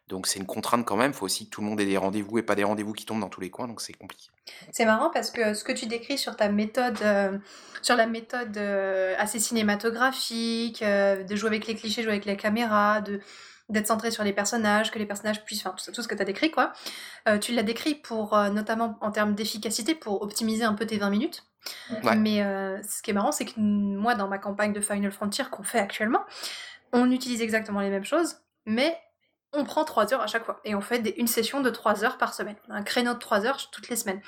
Donc 0.08 0.26
c'est 0.26 0.38
une 0.38 0.44
contrainte 0.44 0.84
quand 0.84 0.96
même, 0.96 1.12
il 1.12 1.14
faut 1.14 1.24
aussi 1.24 1.46
que 1.46 1.50
tout 1.50 1.62
le 1.62 1.66
monde 1.66 1.80
ait 1.80 1.86
des 1.86 1.96
rendez-vous 1.96 2.36
et 2.36 2.42
pas 2.42 2.54
des 2.54 2.64
rendez-vous 2.64 2.92
qui 2.92 3.06
tombent 3.06 3.20
dans 3.22 3.30
tous 3.30 3.40
les 3.40 3.48
coins, 3.48 3.66
donc 3.66 3.80
c'est 3.80 3.94
compliqué. 3.94 4.28
C'est 4.70 4.84
marrant 4.84 5.08
parce 5.10 5.30
que 5.30 5.54
ce 5.54 5.64
que 5.64 5.72
tu 5.72 5.86
décris 5.86 6.18
sur 6.18 6.36
ta 6.36 6.50
méthode, 6.50 6.98
heu, 7.02 7.40
sur 7.80 7.96
la 7.96 8.06
méthode, 8.06 8.58
assez 9.18 9.38
cinématographique, 9.38 10.82
de 10.82 11.36
jouer 11.36 11.48
avec 11.48 11.66
les 11.66 11.74
clichés, 11.74 12.02
jouer 12.02 12.12
avec 12.12 12.26
la 12.26 12.36
caméra, 12.36 13.00
de 13.00 13.20
d'être 13.68 13.86
centré 13.86 14.10
sur 14.10 14.24
les 14.24 14.32
personnages, 14.32 14.90
que 14.90 14.98
les 14.98 15.06
personnages 15.06 15.44
puissent 15.44 15.64
enfin 15.66 15.74
tout 15.82 15.90
tout 15.92 16.02
ce 16.02 16.08
que 16.08 16.14
tu 16.14 16.22
as 16.22 16.24
décrit 16.26 16.50
quoi. 16.50 16.72
Heu, 17.28 17.38
tu 17.40 17.52
l'as 17.52 17.62
décrit 17.62 17.94
pour, 17.94 18.36
heu, 18.36 18.50
notamment 18.50 18.98
en 19.00 19.10
termes 19.10 19.34
d'efficacité, 19.34 19.94
pour 19.94 20.22
optimiser 20.22 20.64
un 20.64 20.74
peu 20.74 20.86
tes 20.86 20.98
20 20.98 21.10
minutes. 21.10 21.44
Ouais. 22.02 22.16
Mais 22.16 22.42
heu, 22.42 22.80
ce 22.88 23.02
qui 23.02 23.10
est 23.10 23.14
marrant, 23.14 23.32
c'est 23.32 23.46
que 23.46 23.58
moi 23.58 24.14
dans 24.14 24.28
ma 24.28 24.38
campagne 24.38 24.72
de 24.72 24.80
Final 24.80 25.10
Frontier 25.12 25.44
qu'on 25.50 25.62
fait 25.62 25.78
actuellement, 25.78 26.24
on 26.92 27.10
utilise 27.10 27.42
exactement 27.42 27.80
les 27.80 27.90
mêmes 27.90 28.04
choses, 28.04 28.36
mais 28.66 28.96
on 29.52 29.64
prend 29.64 29.84
3 29.84 30.12
heures 30.12 30.20
à 30.20 30.26
chaque 30.26 30.44
fois 30.44 30.60
et 30.64 30.74
on 30.74 30.80
fait 30.80 30.98
des 30.98 31.14
une 31.16 31.28
session 31.28 31.60
de 31.60 31.70
3 31.70 32.04
heures 32.04 32.18
par 32.18 32.34
semaine. 32.34 32.56
Un 32.68 32.82
créneau 32.82 33.14
de 33.14 33.18
3 33.18 33.46
heures 33.46 33.70
toutes 33.70 33.88
les 33.88 33.96
semaines 33.96 34.20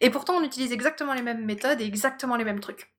et 0.00 0.10
pourtant 0.10 0.34
on 0.34 0.44
utilise 0.44 0.72
exactement 0.72 1.14
les 1.14 1.22
mêmes 1.22 1.44
méthodes 1.44 1.80
et 1.80 1.86
exactement 1.86 2.36
les 2.36 2.44
mêmes 2.44 2.60
trucs. 2.60 2.93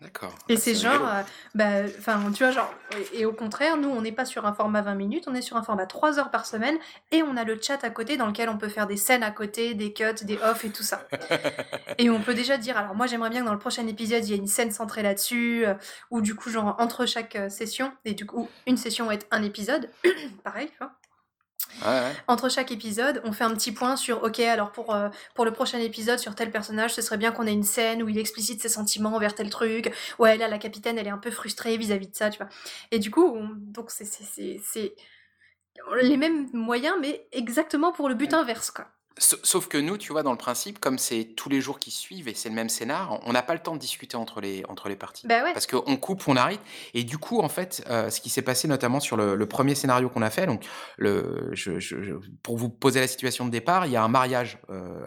D'accord, 0.00 0.34
Et 0.48 0.54
bah, 0.54 0.60
c'est 0.60 0.74
genre, 0.74 1.02
heu, 1.02 1.24
bah, 1.54 1.82
enfin, 1.98 2.20
tu 2.32 2.42
vois, 2.42 2.52
genre 2.52 2.70
et 3.14 3.20
et 3.20 3.26
au 3.26 3.32
contraire, 3.32 3.76
nous, 3.76 3.88
on 3.88 4.02
n'est 4.02 4.12
pas 4.12 4.24
sur 4.24 4.44
un 4.44 4.52
format 4.52 4.82
20 4.82 4.94
minutes, 4.96 5.24
on 5.28 5.34
est 5.34 5.40
sur 5.40 5.56
un 5.56 5.62
format 5.62 5.86
3 5.86 6.18
heures 6.18 6.30
par 6.30 6.46
semaine 6.46 6.76
et 7.12 7.22
on 7.22 7.36
a 7.36 7.44
le 7.44 7.58
chat 7.62 7.82
à 7.84 7.90
côté 7.90 8.16
dans 8.16 8.26
lequel 8.26 8.48
on 8.48 8.58
peut 8.58 8.68
faire 8.68 8.86
des 8.86 8.96
scènes 8.96 9.22
à 9.22 9.30
côté, 9.30 9.74
des 9.74 9.92
cuts, 9.92 10.24
des 10.24 10.36
off 10.42 10.64
et 10.64 10.70
tout 10.70 10.82
ça. 10.82 11.06
Et 11.98 12.10
on 12.10 12.20
peut 12.20 12.34
déjà 12.34 12.58
dire: 12.58 12.76
«Alors 12.76 12.94
moi, 12.96 13.06
j'aimerais 13.06 13.30
bien 13.30 13.40
que 13.42 13.46
dans 13.46 13.52
le 13.52 13.58
prochain 13.60 13.86
épisode, 13.86 14.24
il 14.26 14.30
y 14.30 14.34
ait 14.34 14.36
une 14.36 14.48
scène 14.48 14.72
centrée 14.72 15.02
là-dessus», 15.02 15.64
heu, 15.64 15.76
ou 16.10 16.20
du 16.20 16.34
coup, 16.34 16.50
genre 16.50 16.74
entre 16.78 17.06
chaque, 17.06 17.36
heu, 17.36 17.48
session 17.48 17.92
et 18.04 18.14
du 18.14 18.26
coup, 18.26 18.50
une 18.66 18.76
session 18.76 19.06
va 19.06 19.14
être 19.14 19.26
un 19.30 19.42
épisode, 19.44 19.90
pareil, 20.44 20.68
tu 20.70 20.78
vois? 20.78 20.92
Ouais, 21.82 21.86
ouais. 22.00 22.24
Entre 22.28 22.48
chaque 22.50 22.72
épisode, 22.72 23.20
on 23.24 23.32
fait 23.32 23.44
un 23.44 23.54
petit 23.54 23.72
point 23.72 23.96
sur: 23.96 24.22
«OK, 24.22 24.40
alors 24.40 24.72
pour, 24.72 24.94
heu, 24.94 25.10
pour 25.34 25.44
le 25.44 25.52
prochain 25.52 25.78
épisode 25.78 26.18
sur 26.18 26.34
tel 26.34 26.50
personnage, 26.50 26.94
ce 26.94 27.02
serait 27.02 27.18
bien 27.18 27.32
qu'on 27.32 27.46
ait 27.46 27.52
une 27.52 27.62
scène 27.64 28.02
où 28.02 28.08
il 28.08 28.18
explicite 28.18 28.60
ses 28.62 28.68
sentiments 28.68 29.14
envers 29.14 29.34
tel 29.34 29.50
truc. 29.50 29.92
Ouais, 30.18 30.36
là, 30.36 30.48
la 30.48 30.58
capitaine, 30.58 30.98
elle 30.98 31.06
est 31.06 31.10
un 31.10 31.18
peu 31.18 31.30
frustrée 31.30 31.76
vis-à-vis 31.76 32.08
de 32.08 32.14
ça», 32.16 32.30
tu 32.30 32.38
vois? 32.38 32.48
Et 32.90 32.98
du 32.98 33.10
coup, 33.10 33.24
on 33.24 33.50
donc 33.56 33.90
c'est 33.90 34.04
c'est 34.04 34.24
c'est 34.24 34.60
c'est 34.62 34.94
les 36.00 36.16
mêmes 36.16 36.48
moyens, 36.52 36.96
mais 37.00 37.28
exactement 37.32 37.92
pour 37.92 38.08
le 38.08 38.14
but 38.14 38.32
inverse, 38.34 38.70
quoi. 38.70 38.93
Sau 39.16 39.36
sauf 39.44 39.68
que 39.68 39.78
nous, 39.78 39.96
tu 39.96 40.10
vois, 40.10 40.24
dans 40.24 40.32
le 40.32 40.38
principe, 40.38 40.80
comme 40.80 40.98
c'est 40.98 41.24
tous 41.36 41.48
les 41.48 41.60
jours 41.60 41.78
qui 41.78 41.92
suivent 41.92 42.26
et 42.26 42.34
c'est 42.34 42.48
le 42.48 42.54
même 42.56 42.68
scénar, 42.68 43.20
on 43.24 43.32
n'a 43.32 43.42
pas 43.42 43.54
le 43.54 43.60
temps 43.60 43.74
de 43.74 43.78
discuter 43.78 44.16
entre 44.16 44.40
les 44.40 44.64
entre 44.68 44.88
les 44.88 44.96
parties. 44.96 45.24
Bah, 45.28 45.44
ouais. 45.44 45.52
Parce 45.52 45.68
qu'on 45.68 45.96
coupe, 45.96 46.26
on 46.26 46.34
arrête 46.36 46.58
et 46.94 47.04
du 47.04 47.16
coup, 47.18 47.38
en 47.40 47.48
fait, 47.48 47.84
heu, 47.88 48.10
ce 48.10 48.20
qui 48.20 48.28
s'est 48.28 48.42
passé 48.42 48.66
notamment 48.66 48.98
sur 48.98 49.16
le 49.16 49.36
le 49.36 49.46
1er 49.46 49.76
scénario 49.76 50.08
qu'on 50.08 50.22
a 50.22 50.30
fait, 50.30 50.46
donc 50.46 50.64
le 50.96 51.50
je 51.52 51.78
je 51.78 52.02
je 52.02 52.14
pour 52.42 52.56
vous 52.56 52.68
poser 52.68 52.98
la 52.98 53.06
situation 53.06 53.44
de 53.46 53.50
départ, 53.50 53.86
il 53.86 53.92
y 53.92 53.96
a 53.96 54.02
un 54.02 54.08
mariage, 54.08 54.58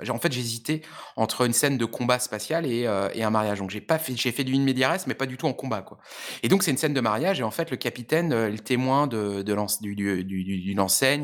j'ai 0.01 0.11
en 0.11 0.19
fait, 0.19 0.31
j'hésitais 0.31 0.81
entre 1.17 1.45
une 1.45 1.53
scène 1.53 1.77
de 1.77 1.85
combat 1.85 2.19
spatial 2.19 2.65
et 2.65 2.85
heu 2.88 3.09
et 3.13 3.23
un 3.23 3.29
mariage, 3.29 3.59
donc 3.59 3.71
j'ai 3.71 3.81
fait 3.81 4.31
fait 4.31 4.43
du 4.45 4.55
in 4.55 4.61
medias 4.61 4.89
res, 4.89 5.07
mais 5.07 5.15
pas 5.15 5.25
du 5.25 5.35
tout 5.35 5.47
en 5.47 5.53
combat, 5.53 5.81
quoi. 5.81 5.97
Et 6.43 6.47
donc 6.47 6.63
c'est 6.63 6.71
une 6.71 6.77
scène 6.77 6.93
de 6.93 7.01
mariage 7.01 7.41
et 7.41 7.43
en 7.43 7.51
fait, 7.51 7.71
le 7.71 7.77
capitaine, 7.77 8.47
le 8.47 8.59
témoin 8.59 9.07
de 9.07 9.41
de 9.41 9.53
l'ense 9.53 9.81
du 9.81 9.95
du 9.95 10.23
du 10.23 10.75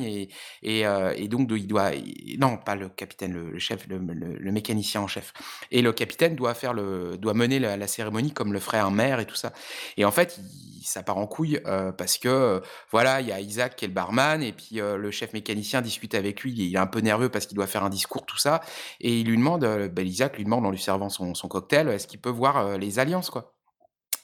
et 0.01 0.29
et 0.63 0.79
et 0.81 1.27
donc 1.29 1.47
de 1.47 1.55
il 1.55 1.67
doit 1.67 1.91
non, 2.37 2.57
pas 2.57 2.72
le 2.75 2.89
capitaine, 2.89 3.33
le 3.33 3.59
chef, 3.59 3.87
le 3.87 4.51
mécanicien 4.51 5.01
en 5.01 5.07
chef 5.07 5.33
et 5.71 5.81
le 5.81 5.93
capitaine 5.93 6.35
doit 6.35 6.53
faire 6.53 6.73
le 6.73 7.17
doit 7.17 7.33
mener 7.33 7.59
la 7.59 7.87
cérémonie 7.87 8.33
comme 8.33 8.53
le 8.53 8.59
ferait 8.59 8.79
un 8.79 8.91
maire 8.91 9.19
et 9.19 9.25
tout 9.25 9.35
ça. 9.35 9.53
Et 9.97 10.05
en 10.05 10.11
fait, 10.11 10.39
il 10.39 10.85
ça 10.85 11.01
part 11.01 11.17
en 11.17 11.27
couille, 11.27 11.61
heu, 11.65 11.93
parce 11.97 12.17
que, 12.17 12.27
heu, 12.27 12.61
voilà, 12.91 13.21
il 13.21 13.27
y 13.27 13.31
a 13.31 13.39
Isaac 13.39 13.75
qui 13.77 13.85
est 13.85 13.87
le 13.87 13.93
barman 13.93 14.43
et 14.43 14.51
puis, 14.51 14.79
heu, 14.81 14.97
le 14.97 15.11
chef 15.11 15.31
mécanicien 15.33 15.81
discute 15.81 16.13
avec 16.13 16.41
lui, 16.41 16.51
il 16.53 16.75
est 16.75 16.77
un 16.77 16.87
peu 16.87 16.99
nerveux 16.99 17.29
parce 17.29 17.45
qu'il 17.45 17.55
doit 17.55 17.67
faire 17.67 17.83
un 17.83 17.89
discours, 17.89 18.25
tout 18.25 18.37
ça 18.37 18.61
et 18.99 19.19
il 19.19 19.27
lui 19.27 19.37
demande, 19.37 19.65
bah, 19.93 20.01
Isaac 20.01 20.37
lui 20.37 20.43
demande 20.43 20.65
en 20.65 20.71
lui 20.71 20.79
servant 20.79 21.09
son 21.09 21.33
son 21.35 21.47
cocktail, 21.47 21.87
est-ce 21.89 22.07
qu'il 22.07 22.19
peut 22.21 22.29
voir, 22.29 22.77
les 22.77 22.99
alliances, 22.99 23.29
quoi? 23.29 23.53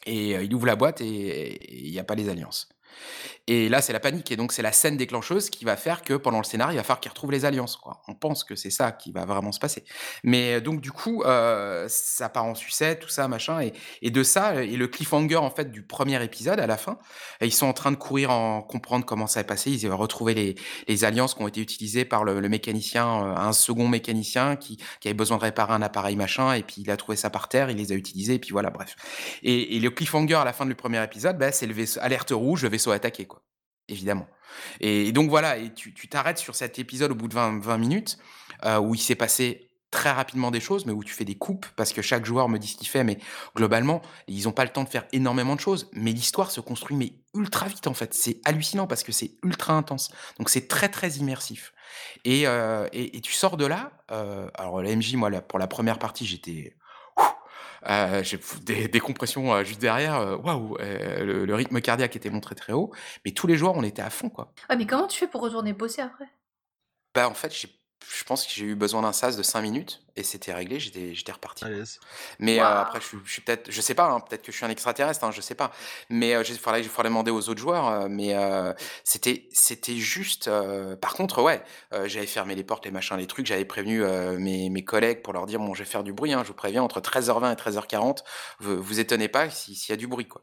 Et 0.06 0.32
il 0.34 0.54
ouvre 0.56 0.66
la 0.66 0.76
boîte 0.76 1.02
et 1.02 1.86
il 1.88 1.94
y 1.94 2.00
a 2.00 2.04
pas 2.04 2.16
les 2.16 2.30
alliances. 2.30 2.70
Et 3.50 3.68
là, 3.68 3.82
c'est 3.82 3.94
la 3.94 4.00
panique. 4.00 4.32
Et 4.32 4.36
donc, 4.36 4.52
c'est 4.52 4.62
la 4.62 4.72
scène 4.72 4.96
déclencheuse 4.96 5.50
qui 5.50 5.66
va 5.66 5.76
faire 5.76 6.04
que 6.04 6.14
pendant 6.14 6.38
le 6.38 6.44
scénario, 6.44 6.76
il 6.76 6.78
va 6.78 6.84
falloir 6.84 7.00
qu'ils 7.00 7.10
retrouvent 7.10 7.32
les 7.32 7.46
alliances. 7.46 7.80
On 8.08 8.14
pense 8.14 8.44
que 8.44 8.56
c'est 8.56 8.70
ça 8.70 8.92
qui 8.92 9.12
va 9.12 9.26
vraiment 9.26 9.52
se 9.52 9.60
passer. 9.60 9.84
Mais 10.24 10.54
euh, 10.54 10.62
donc, 10.62 10.82
du 10.82 10.92
coup, 10.92 11.24
euh, 11.24 11.88
ça 11.90 12.30
part 12.30 12.46
en 12.46 12.54
sucette, 12.54 13.00
tout 13.00 13.10
ça, 13.10 13.28
machin. 13.28 13.60
Et, 14.04 14.12
de 14.12 14.22
ça, 14.22 14.64
et 14.64 14.78
le 14.78 14.88
cliffhanger, 14.88 15.38
en 15.38 15.50
fait, 15.50 15.72
du 15.72 15.82
premier 15.82 16.24
épisode 16.24 16.60
à 16.60 16.68
la 16.68 16.78
fin, 16.78 17.00
ils 17.42 17.52
sont 17.52 17.66
en 17.66 17.74
train 17.74 17.90
de 17.90 17.96
courir 17.96 18.30
en 18.30 18.62
comprendre 18.62 19.04
comment 19.04 19.26
ça 19.26 19.40
est 19.40 19.46
passé. 19.46 19.72
Ils 19.72 19.90
vont 19.90 19.98
retrouver 19.98 20.56
les, 20.88 21.04
alliances 21.04 21.34
qui 21.34 21.42
ont 21.42 21.48
été 21.48 21.60
utilisées 21.60 22.06
par 22.06 22.24
le, 22.24 22.48
mécanicien, 22.50 23.08
euh, 23.08 23.36
un 23.36 23.54
second 23.54 23.88
mécanicien 23.88 24.58
qui, 24.58 24.78
avait 25.06 25.16
besoin 25.16 25.38
de 25.38 25.42
réparer 25.42 25.74
un 25.74 25.82
appareil, 25.82 26.16
machin. 26.16 26.54
Et 26.54 26.62
puis, 26.62 26.84
il 26.84 26.92
a 26.92 26.98
trouvé 26.98 27.16
ça 27.16 27.32
par 27.32 27.50
terre, 27.50 27.72
il 27.72 27.78
les 27.78 27.92
a 27.92 27.96
utilisés. 27.96 28.36
Et 28.36 28.40
puis, 28.40 28.52
voilà, 28.52 28.70
bref. 28.70 28.96
Et, 29.42 29.76
et 29.76 29.80
le 29.80 29.90
cliffhanger 29.90 30.36
à 30.36 30.44
la 30.44 30.54
fin 30.54 30.68
du 30.68 30.76
premier 30.76 31.04
épisode, 31.04 31.40
bah, 31.40 31.52
c'est 31.52 31.66
le 31.66 31.74
vaisseau, 31.74 32.00
alerte 32.04 32.30
rouge, 32.30 32.62
le 32.62 32.70
vaisseau 32.70 32.79
attaqué, 32.88 33.26
quoi 33.26 33.44
évidemment. 33.90 34.28
Et, 34.80 35.12
donc 35.12 35.30
voilà, 35.30 35.58
et 35.58 35.74
tu 35.74 36.08
t'arrêtes 36.08 36.38
sur 36.38 36.56
cet 36.56 36.80
épisode 36.80 37.12
au 37.12 37.16
bout 37.16 37.28
de 37.28 37.34
20, 37.34 37.60
20 37.60 37.78
minutes, 37.78 38.18
euh, 38.66 38.80
où 38.80 38.96
il 38.96 39.00
s'est 39.00 39.16
passé 39.16 39.70
très 39.92 40.12
rapidement 40.12 40.52
des 40.52 40.60
choses, 40.60 40.86
mais 40.86 40.92
où 40.92 41.04
tu 41.04 41.14
fais 41.14 41.26
des 41.26 41.36
coupes, 41.36 41.66
parce 41.76 41.94
que 41.94 42.04
chaque 42.04 42.24
joueur 42.24 42.48
me 42.48 42.60
dit 42.60 42.68
ce 42.68 42.78
qu'il 42.78 42.88
fait, 42.88 43.04
mais 43.04 43.18
globalement, 43.56 44.04
ils 44.28 44.44
n'ont 44.44 44.52
pas 44.52 44.64
le 44.64 44.70
temps 44.70 44.84
de 44.84 44.90
faire 44.90 45.06
énormément 45.14 45.56
de 45.56 45.60
choses, 45.60 45.90
mais 45.94 46.12
l'histoire 46.12 46.52
se 46.52 46.62
construit 46.62 46.96
mais 46.96 47.14
ultra 47.34 47.68
vite 47.68 47.88
en 47.88 47.96
fait. 47.96 48.14
C'est 48.14 48.40
hallucinant 48.46 48.86
parce 48.86 49.02
que 49.02 49.12
c'est 49.12 49.32
ultra 49.44 49.74
intense. 49.74 50.12
Donc 50.38 50.50
c'est 50.50 50.68
très 50.68 50.90
très 50.90 51.10
immersif. 51.14 51.74
Et, 52.24 52.46
euh, 52.46 52.88
et, 52.94 53.20
tu 53.22 53.34
sors 53.34 53.58
de 53.58 53.66
là, 53.66 53.92
euh, 54.12 54.48
alors 54.54 54.84
la 54.84 54.96
MJ, 54.96 55.16
moi, 55.16 55.32
pour 55.42 55.58
la 55.58 55.66
première 55.66 55.98
partie, 55.98 56.26
j'étais 56.28 56.76
euh, 57.88 58.24
j'ai 58.24 58.40
des, 58.64 58.88
des, 58.88 59.00
compressions 59.00 59.54
euh, 59.54 59.64
juste 59.64 59.82
derrière. 59.82 60.16
Euh, 60.16 60.38
waouh, 60.38 60.78
le, 60.80 61.46
le, 61.46 61.56
rythme 61.56 61.80
cardiaque 61.82 62.16
était 62.16 62.30
montré 62.30 62.56
très 62.56 62.74
haut. 62.74 62.92
Mais 63.26 63.32
tous 63.32 63.48
les 63.48 63.58
jours, 63.58 63.74
on 63.76 63.84
était 63.84 64.02
à 64.02 64.10
fond, 64.10 64.30
quoi. 64.30 64.54
Ah, 64.68 64.76
mais 64.76 64.86
comment 64.86 65.08
tu 65.08 65.20
fais 65.20 65.28
pour 65.28 65.42
retourner 65.42 65.74
bosser 65.74 66.02
après? 66.02 66.28
Bah, 67.14 67.30
en 67.30 67.34
fait, 67.34 67.54
je 68.08 68.24
pense 68.24 68.46
que 68.46 68.52
j'ai 68.54 68.66
eu 68.66 68.76
besoin 68.76 69.02
d'un 69.02 69.14
sas 69.14 69.38
de 69.38 69.44
5 69.44 69.62
minutes 69.62 70.02
et 70.20 70.24
c'était 70.24 70.54
réglé, 70.54 70.80
j'étais, 70.80 71.14
j'étais 71.14 71.32
reparti. 71.32 71.66
Mais 72.40 72.60
euh, 72.60 72.66
après, 72.66 73.00
je 73.00 73.06
suis, 73.06 73.18
je 73.24 73.32
suis 73.32 73.42
peut-être, 73.42 73.72
je 73.72 73.82
sais 73.82 73.94
pas, 73.94 74.10
hein, 74.10 74.20
peut-être 74.20 74.42
que 74.42 74.52
je 74.52 74.58
suis 74.58 74.66
un 74.66 74.70
extraterrestre, 74.70 75.24
hein, 75.24 75.32
je 75.32 75.40
sais 75.40 75.56
pas. 75.56 75.72
Mais 76.10 76.36
euh, 76.36 76.44
il 76.48 76.58
faudrait, 76.58 76.84
faudrait 76.84 77.10
demander 77.10 77.32
aux 77.32 77.50
autres 77.50 77.60
joueurs. 77.60 77.88
Euh, 77.88 78.08
mais 78.10 78.36
euh, 78.36 78.74
c'était, 79.06 79.48
c'était 79.54 79.96
juste. 79.96 80.50
Euh, 80.50 80.98
par 80.98 81.14
contre, 81.14 81.42
ouais, 81.42 81.64
j'avais 82.06 82.28
fermé 82.28 82.54
les 82.56 82.66
portes, 82.66 82.86
les 82.86 82.92
machins, 82.92 83.16
les 83.18 83.28
trucs. 83.28 83.46
J'avais 83.46 83.66
prévenu 83.66 84.04
mes, 84.38 84.70
mes 84.70 84.84
collègues 84.84 85.22
pour 85.22 85.34
leur 85.34 85.46
dire 85.46 85.60
bon, 85.60 85.74
je 85.74 85.84
vais 85.84 85.90
faire 85.90 86.04
du 86.04 86.12
bruit. 86.12 86.34
Hein, 86.34 86.42
je 86.44 86.50
vous 86.50 86.54
préviens, 86.54 86.84
entre 86.84 87.00
13h20 87.00 87.54
et 87.54 87.56
13h40, 87.56 88.20
vous, 88.60 88.84
vous 88.84 89.00
étonnez 89.00 89.30
pas 89.30 89.50
s'il 89.50 89.90
y 89.90 89.94
a 89.94 89.96
du 89.96 90.08
bruit, 90.08 90.28
quoi. 90.28 90.42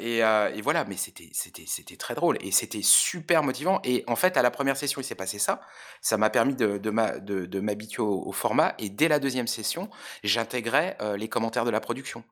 Et, 0.00 0.18
et, 0.18 0.62
voilà, 0.62 0.84
mais 0.84 0.96
c'était, 0.96 1.30
c'était, 1.32 1.64
c'était 1.66 1.96
très 1.96 2.14
drôle 2.14 2.38
et 2.40 2.52
c'était 2.52 2.82
super 2.82 3.42
motivant. 3.42 3.80
Et 3.82 4.04
en 4.06 4.16
fait, 4.16 4.36
à 4.36 4.42
la 4.42 4.50
première 4.50 4.76
session, 4.76 5.00
il 5.00 5.04
s'est 5.04 5.14
passé 5.16 5.38
ça. 5.38 5.60
Ça 6.00 6.16
m'a 6.16 6.30
permis 6.30 6.47
de, 6.56 7.60
m'habituer 7.60 8.02
au, 8.02 8.32
format 8.32 8.74
et 8.78 8.88
dès 8.88 9.08
la 9.08 9.18
deuxième 9.18 9.46
session, 9.46 9.88
j'intégrais 10.24 10.96
euh, 11.00 11.16
les 11.16 11.28
commentaires 11.28 11.64
de 11.64 11.70
la 11.70 11.80
production. 11.80 12.24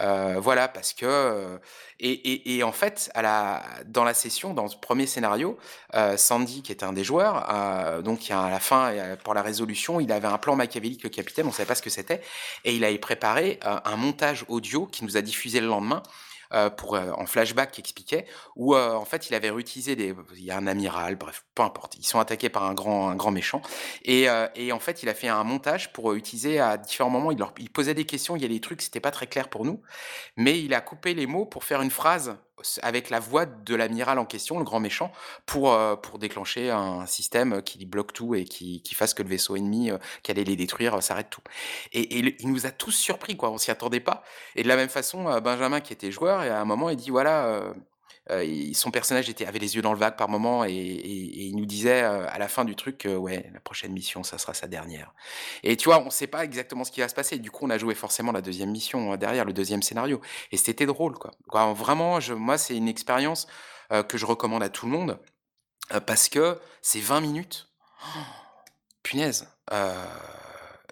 Euh, 0.00 0.36
voilà, 0.40 0.68
parce 0.68 0.94
que 0.94 1.04
euh, 1.04 1.58
et, 2.00 2.62
en 2.62 2.72
fait, 2.72 3.10
à 3.14 3.22
la, 3.22 3.62
dans 3.86 4.04
la 4.04 4.14
session, 4.14 4.54
dans 4.54 4.68
ce 4.68 4.76
premier 4.76 5.06
scénario, 5.06 5.58
Sandy, 6.16 6.62
qui 6.62 6.72
était 6.72 6.84
un 6.84 6.92
des 6.92 7.04
joueurs, 7.04 7.48
euh, 7.52 8.02
donc 8.02 8.30
à 8.30 8.50
la 8.50 8.58
fin, 8.58 8.92
pour 9.22 9.34
la 9.34 9.42
résolution, 9.42 10.00
il 10.00 10.10
avait 10.10 10.28
un 10.28 10.38
plan 10.38 10.56
machiavélique, 10.56 11.02
le 11.04 11.10
capitaine, 11.10 11.46
on 11.46 11.52
savait 11.52 11.66
pas 11.66 11.74
ce 11.74 11.82
que 11.82 11.90
c'était, 11.90 12.22
et 12.64 12.74
il 12.74 12.84
avait 12.84 12.98
préparé 12.98 13.60
un 13.62 13.96
montage 13.96 14.44
audio 14.48 14.86
qui 14.86 15.04
nous 15.04 15.16
a 15.16 15.22
diffusé 15.22 15.60
le 15.60 15.66
lendemain 15.66 16.02
euh, 16.52 16.70
pour, 16.70 16.96
euh, 16.96 17.12
en 17.16 17.26
flashback 17.26 17.70
qui 17.70 17.80
expliquait, 17.80 18.26
où 18.56 18.74
euh, 18.74 18.94
en 18.94 19.04
fait 19.04 19.30
il 19.30 19.34
avait 19.34 19.50
réutilisé 19.50 19.96
des. 19.96 20.14
Il 20.34 20.44
y 20.44 20.50
a 20.50 20.56
un 20.56 20.66
amiral, 20.66 21.16
bref, 21.16 21.44
peu 21.54 21.62
importe. 21.62 21.96
Ils 21.96 22.06
sont 22.06 22.18
attaqués 22.18 22.48
par 22.48 22.64
un 22.64 22.74
grand, 22.74 23.08
un 23.08 23.16
grand 23.16 23.30
méchant. 23.30 23.62
Et, 24.04 24.26
et 24.56 24.72
en 24.72 24.78
fait, 24.78 25.02
il 25.02 25.08
a 25.08 25.14
fait 25.14 25.28
un 25.28 25.44
montage 25.44 25.92
pour 25.92 26.12
utiliser 26.14 26.60
à 26.60 26.76
différents 26.76 27.10
moments. 27.10 27.30
Il, 27.30 27.38
leur, 27.38 27.52
il 27.58 27.70
posait 27.70 27.94
des 27.94 28.04
questions, 28.04 28.36
il 28.36 28.42
y 28.42 28.44
a 28.44 28.48
des 28.48 28.60
trucs, 28.60 28.82
c'était 28.82 29.00
pas 29.00 29.10
très 29.10 29.26
clair 29.26 29.48
pour 29.48 29.64
nous. 29.64 29.82
Mais 30.36 30.60
il 30.60 30.74
a 30.74 30.80
coupé 30.80 31.14
les 31.14 31.26
mots 31.26 31.46
pour 31.46 31.64
faire 31.64 31.82
une 31.82 31.90
phrase 31.90 32.36
avec 32.82 33.10
la 33.10 33.20
voix 33.20 33.46
de 33.46 33.74
l'amiral 33.74 34.18
en 34.18 34.24
question, 34.24 34.58
le 34.58 34.64
grand 34.64 34.80
méchant, 34.80 35.12
pour, 35.46 35.72
euh, 35.72 35.96
pour 35.96 36.18
déclencher 36.18 36.70
un 36.70 37.06
système 37.06 37.62
qui 37.62 37.84
bloque 37.86 38.12
tout 38.12 38.34
et 38.34 38.44
qui, 38.44 38.82
qui 38.82 38.94
fasse 38.94 39.14
que 39.14 39.22
le 39.22 39.28
vaisseau 39.28 39.56
ennemi 39.56 39.90
euh, 39.90 39.98
qui 40.22 40.30
allait 40.30 40.44
les 40.44 40.56
détruire 40.56 40.94
euh, 40.94 41.00
s'arrête 41.00 41.30
tout. 41.30 41.42
Et, 41.92 42.18
il 42.18 42.48
nous 42.48 42.66
a 42.66 42.70
tous 42.70 42.92
surpris, 42.92 43.36
quoi. 43.36 43.50
On 43.50 43.58
s'y 43.58 43.70
attendait 43.70 44.00
pas. 44.00 44.22
Et 44.56 44.62
de 44.62 44.68
la 44.68 44.76
même 44.76 44.88
façon, 44.88 45.40
Benjamin, 45.40 45.80
qui 45.80 45.92
était 45.92 46.10
joueur, 46.10 46.42
et 46.42 46.48
à 46.48 46.60
un 46.60 46.64
moment, 46.64 46.90
il 46.90 46.96
dit 46.96 47.10
voilà 47.10 47.72
euh, 48.30 48.72
son 48.72 48.92
personnage 48.92 49.32
avait 49.44 49.58
les 49.58 49.74
yeux 49.74 49.82
dans 49.82 49.92
le 49.92 49.98
vague 49.98 50.16
par 50.16 50.28
moment 50.28 50.64
et, 50.64 50.70
il 50.72 51.56
nous 51.56 51.66
disait 51.66 52.02
euh, 52.04 52.24
à 52.28 52.38
la 52.38 52.46
fin 52.46 52.64
du 52.64 52.76
truc 52.76 53.08
ouais 53.08 53.50
la 53.52 53.58
prochaine 53.58 53.92
mission 53.92 54.22
ça 54.22 54.38
sera 54.38 54.54
sa 54.54 54.68
dernière. 54.68 55.12
Et 55.64 55.76
tu 55.76 55.86
vois 55.86 56.00
on 56.00 56.10
sait 56.10 56.28
pas 56.28 56.44
exactement 56.44 56.84
ce 56.84 56.92
qui 56.92 57.00
va 57.00 57.08
se 57.08 57.14
passer. 57.14 57.38
Du 57.38 57.50
coup 57.50 57.66
on 57.66 57.70
a 57.70 57.78
joué 57.78 57.94
forcément 57.94 58.30
la 58.30 58.40
deuxième 58.40 58.70
mission 58.70 59.12
euh, 59.12 59.16
derrière 59.16 59.44
le 59.44 59.52
deuxième 59.52 59.82
scénario. 59.82 60.20
Et 60.52 60.56
c'était 60.56 60.86
drôle 60.86 61.14
quoi, 61.18 61.32
vraiment 61.74 62.18
moi 62.36 62.58
c'est 62.58 62.76
une 62.76 62.88
expérience 62.88 63.46
que 64.08 64.16
je 64.16 64.24
recommande 64.24 64.62
à 64.62 64.70
tout 64.70 64.86
le 64.86 64.92
monde 64.92 65.18
parce 66.06 66.30
que 66.30 66.58
c'est 66.80 67.00
20 67.00 67.20
minutes. 67.20 67.68
Oh, 68.02 68.20
punaise 69.02 69.48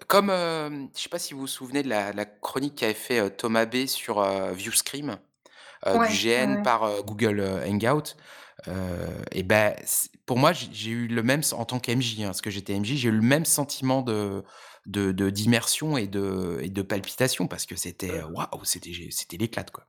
comme 0.07 0.29
je 0.29 1.01
sais 1.01 1.09
pas 1.09 1.19
si 1.19 1.33
vous 1.33 1.41
vous 1.41 1.47
souvenez 1.47 1.83
de 1.83 1.89
la, 1.89 2.25
chronique 2.25 2.75
qu'avait 2.75 2.93
fait 2.93 3.29
Thomas 3.31 3.65
B 3.65 3.85
sur 3.85 4.21
Viewscream 4.53 5.17
euh, 5.87 6.07
du 6.07 6.13
GN 6.13 6.61
par 6.63 6.83
euh, 6.83 7.01
Google 7.01 7.39
euh, 7.39 7.67
Hangout. 7.67 8.15
et 9.31 9.43
ben, 9.43 9.73
pour 10.25 10.37
moi, 10.37 10.51
j'ai 10.53 10.91
eu 10.91 11.07
le 11.07 11.23
même 11.23 11.41
en 11.53 11.65
tant 11.65 11.79
qu'MJ, 11.79 12.21
hein, 12.21 12.25
parce 12.25 12.41
que 12.41 12.51
j'étais 12.51 12.77
MJ, 12.79 12.95
j'ai 12.95 13.09
eu 13.09 13.11
le 13.11 13.21
même 13.21 13.45
sentiment 13.45 14.01
de 14.01 14.43
de 14.87 15.29
d'immersion 15.29 15.97
et 15.97 16.07
de 16.07 16.59
et 16.61 16.69
de 16.69 16.81
palpitation 16.81 17.47
parce 17.47 17.65
que 17.65 17.75
c'était 17.75 18.23
waouh, 18.23 18.63
c'était 18.63 18.91
c'était 19.11 19.37
l'éclate 19.37 19.71
quoi. 19.71 19.85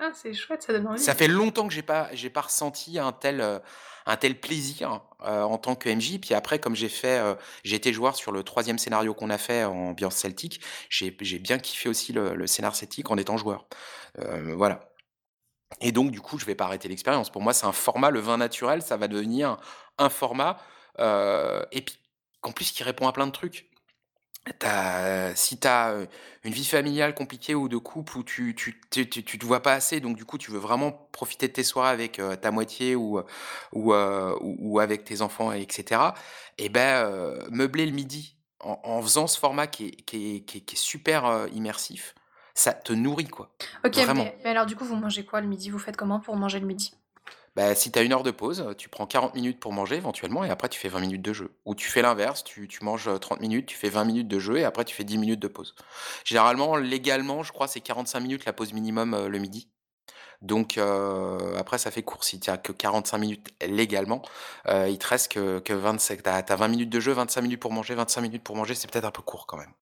Ah, 0.00 0.10
c'est 0.12 0.34
chouette, 0.34 0.62
ça 0.62 0.72
donne 0.72 0.88
envie. 0.88 0.98
Ça 0.98 1.14
fait 1.14 1.28
longtemps 1.28 1.68
que 1.68 1.74
j'ai 1.74 1.82
pas 1.82 2.08
j'ai 2.12 2.30
pas 2.30 2.42
ressenti 2.42 2.98
un 2.98 3.12
tel 3.12 3.60
un 4.06 4.16
tel 4.16 4.38
plaisir 4.38 5.02
en 5.20 5.56
tant 5.58 5.76
que 5.76 5.88
MJ. 5.88 6.18
Puis 6.20 6.34
après, 6.34 6.58
comme 6.58 6.74
j'ai 6.74 6.88
fait, 6.88 7.20
j'ai 7.62 7.76
été 7.76 7.92
joueur 7.92 8.16
sur 8.16 8.32
le 8.32 8.42
troisième 8.42 8.78
scénario 8.78 9.14
qu'on 9.14 9.30
a 9.30 9.38
fait 9.38 9.64
en 9.64 9.90
ambiance 9.90 10.16
celtique, 10.16 10.60
j'ai 10.88 11.10
bien 11.38 11.58
kiffé 11.58 11.88
aussi 11.88 12.12
le, 12.12 12.34
le 12.34 12.46
scénar 12.48 12.74
celtique 12.74 13.10
en 13.10 13.16
étant 13.16 13.36
joueur. 13.36 13.66
voilà. 14.56 14.93
Et 15.80 15.92
donc, 15.92 16.10
du 16.10 16.20
coup, 16.20 16.38
je 16.38 16.44
vais 16.44 16.54
pas 16.54 16.64
arrêter 16.64 16.88
l'expérience. 16.88 17.30
Pour 17.30 17.42
moi, 17.42 17.52
c'est 17.52 17.66
un 17.66 17.72
format, 17.72 18.10
le 18.10 18.20
vin 18.20 18.36
naturel, 18.36 18.82
ça 18.82 18.96
va 18.96 19.08
devenir 19.08 19.58
un 19.98 20.08
format, 20.08 20.58
euh, 20.98 21.64
et 21.72 21.82
puis, 21.82 21.98
en 22.42 22.52
plus, 22.52 22.70
qui 22.72 22.82
répond 22.82 23.08
à 23.08 23.12
plein 23.12 23.26
de 23.26 23.32
trucs. 23.32 23.70
si 25.34 25.58
tu 25.58 25.66
as 25.66 25.94
une 26.44 26.52
vie 26.52 26.64
familiale 26.64 27.14
compliquée 27.14 27.54
ou 27.54 27.68
de 27.68 27.76
couple 27.76 28.18
où 28.18 28.22
tu, 28.22 28.54
tu, 28.54 28.80
tu, 28.90 29.08
tu, 29.08 29.38
te 29.38 29.46
vois 29.46 29.62
pas 29.62 29.72
assez, 29.72 30.00
donc 30.00 30.16
du 30.16 30.24
coup, 30.24 30.38
tu 30.38 30.50
veux 30.50 30.58
vraiment 30.58 30.92
profiter 31.12 31.48
de 31.48 31.52
tes 31.52 31.64
soirées 31.64 31.90
avec 31.90 32.20
ta 32.40 32.50
moitié 32.50 32.94
ou, 32.96 33.18
avec 34.78 35.04
tes 35.04 35.22
enfants, 35.22 35.52
etc., 35.52 36.00
et 36.58 36.68
ben, 36.68 37.38
meubler 37.50 37.86
le 37.86 37.92
midi 37.92 38.36
en, 38.60 39.02
faisant 39.02 39.26
ce 39.26 39.38
format 39.38 39.66
qui 39.66 40.04
est 40.12 40.76
super 40.76 41.46
immersif, 41.52 42.14
ça 42.54 42.72
te 42.72 42.92
nourrit, 42.92 43.28
quoi. 43.28 43.50
Ok, 43.84 43.96
mais, 44.14 44.36
alors 44.44 44.66
du 44.66 44.76
coup, 44.76 44.84
vous 44.84 44.96
mangez 44.96 45.24
quoi 45.24 45.40
le 45.40 45.46
midi? 45.46 45.70
Vous 45.70 45.78
faites 45.78 45.96
comment 45.96 46.20
pour 46.20 46.36
manger 46.36 46.60
le 46.60 46.66
midi? 46.66 46.94
Bah, 47.56 47.74
si 47.76 47.92
tu 47.92 47.98
as 47.98 48.02
une 48.02 48.12
heure 48.12 48.24
de 48.24 48.32
pause, 48.32 48.74
tu 48.76 48.88
prends 48.88 49.06
40 49.06 49.34
minutes 49.36 49.60
pour 49.60 49.72
manger 49.72 49.94
éventuellement 49.96 50.44
et 50.44 50.50
après 50.50 50.68
tu 50.68 50.80
fais 50.80 50.88
20 50.88 51.00
minutes 51.00 51.22
de 51.22 51.32
jeu. 51.32 51.56
Ou 51.64 51.76
tu 51.76 51.88
fais 51.88 52.02
l'inverse, 52.02 52.42
tu, 52.42 52.66
tu, 52.66 52.82
manges 52.82 53.08
30 53.20 53.40
minutes, 53.40 53.66
tu 53.66 53.76
fais 53.76 53.90
20 53.90 54.04
minutes 54.04 54.28
de 54.28 54.38
jeu 54.40 54.58
et 54.58 54.64
après 54.64 54.84
tu 54.84 54.94
fais 54.94 55.04
10 55.04 55.18
minutes 55.18 55.38
de 55.38 55.46
pause. 55.46 55.76
Généralement, 56.24 56.74
légalement, 56.76 57.44
je 57.44 57.52
crois 57.52 57.68
c'est 57.68 57.80
45 57.80 58.20
minutes 58.20 58.44
la 58.44 58.52
pause 58.52 58.72
minimum 58.72 59.14
euh, 59.14 59.28
le 59.28 59.38
midi. 59.38 59.68
Donc 60.42 60.78
euh, 60.78 61.56
après 61.56 61.78
ça 61.78 61.92
fait 61.92 62.02
court. 62.02 62.24
Si 62.24 62.40
tu 62.40 62.50
as 62.50 62.58
que 62.58 62.72
45 62.72 63.18
minutes 63.18 63.48
légalement, 63.64 64.22
euh, 64.66 64.88
il 64.88 64.98
te 64.98 65.06
reste 65.06 65.30
que, 65.32 65.60
que 65.60 65.72
25. 65.72 66.24
Tu 66.24 66.28
as, 66.28 66.34
as 66.36 66.56
20 66.56 66.68
minutes 66.68 66.90
de 66.90 66.98
jeu, 66.98 67.12
25 67.12 67.40
minutes 67.42 67.60
pour 67.60 67.72
manger, 67.72 67.94
25 67.94 68.20
minutes 68.20 68.42
pour 68.42 68.56
manger, 68.56 68.74
c'est 68.74 68.90
peut-être 68.90 69.04
un 69.04 69.12
peu 69.12 69.22
court 69.22 69.46
quand 69.46 69.58
même. 69.58 69.72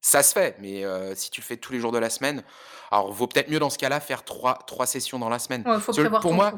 Ça 0.00 0.22
se 0.22 0.32
fait, 0.32 0.56
mais 0.60 0.84
si 1.14 1.30
tu 1.30 1.40
le 1.40 1.44
fais 1.44 1.56
tous 1.56 1.72
les 1.72 1.80
jours 1.80 1.92
de 1.92 1.98
la 1.98 2.10
semaine, 2.10 2.42
alors 2.90 3.12
vaut 3.12 3.26
peut-être 3.26 3.50
mieux 3.50 3.58
dans 3.58 3.70
ce 3.70 3.78
cas-là 3.78 4.00
faire 4.00 4.24
trois, 4.24 4.58
trois 4.66 4.86
sessions 4.86 5.18
dans 5.18 5.28
la 5.28 5.38
semaine. 5.38 5.64
pour 6.22 6.34
moi, 6.34 6.52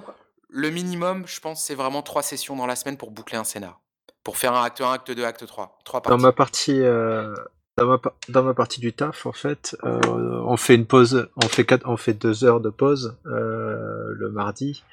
le 0.49 0.71
minimum, 0.71 1.27
je 1.27 1.41
pense, 1.41 1.63
c'est 1.65 1.75
vraiment 1.75 2.03
trois 2.03 2.23
sessions 2.23 2.57
dans 2.57 2.67
la 2.67 2.77
semaine 2.77 2.97
pour 2.97 3.11
boucler 3.11 3.39
un 3.39 3.45
scénar. 3.45 3.81
Pour 4.23 4.37
faire 4.37 4.55
un 4.55 4.63
acte 4.63 4.81
1, 4.81 4.93
acte 4.93 5.11
2, 5.11 5.25
acte 5.25 5.47
3. 5.47 5.79
Trois 5.85 6.01
parties. 6.01 6.17
Dans 6.17 6.23
ma 6.23 6.33
partie, 6.33 6.81
dans, 6.81 7.87
ma, 7.87 7.99
dans 8.29 8.43
ma 8.45 8.55
partie 8.55 8.81
du 8.81 8.93
taf, 8.93 9.27
en 9.27 9.33
fait, 9.33 9.77
on 9.83 10.57
fait 10.57 10.77
une 10.77 10.87
pause, 10.87 11.29
on 11.37 11.49
fait, 11.49 11.65
quatre, 11.65 11.89
on 11.89 11.97
fait 11.97 12.15
deux 12.15 12.45
heures 12.45 12.61
de 12.61 12.71
pause 12.71 13.19
le 13.25 14.31
mardi. 14.31 14.85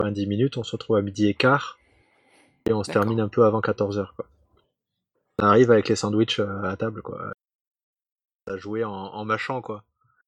20 0.00 0.10
minutes, 0.26 0.56
on 0.56 0.64
se 0.64 0.72
retrouve 0.72 0.96
à 0.96 1.02
midi 1.02 1.28
et 1.28 1.34
quart. 1.34 1.78
Et 2.66 2.72
on 2.72 2.82
se 2.82 2.90
termine 2.90 3.20
un 3.20 3.28
peu 3.28 3.44
avant 3.44 3.60
14 3.60 3.98
heures. 3.98 4.14
Quoi. 4.16 4.26
On 5.40 5.44
arrive 5.46 5.70
avec 5.70 5.88
les 5.88 5.96
sandwichs 5.96 6.40
à 6.40 6.76
table. 6.76 7.02
quoi 7.02 7.32
à 8.46 8.56
jouer 8.56 8.84
en, 8.84 8.90
en 8.92 9.24
mâchant, 9.24 9.60
quoi. 9.62 9.84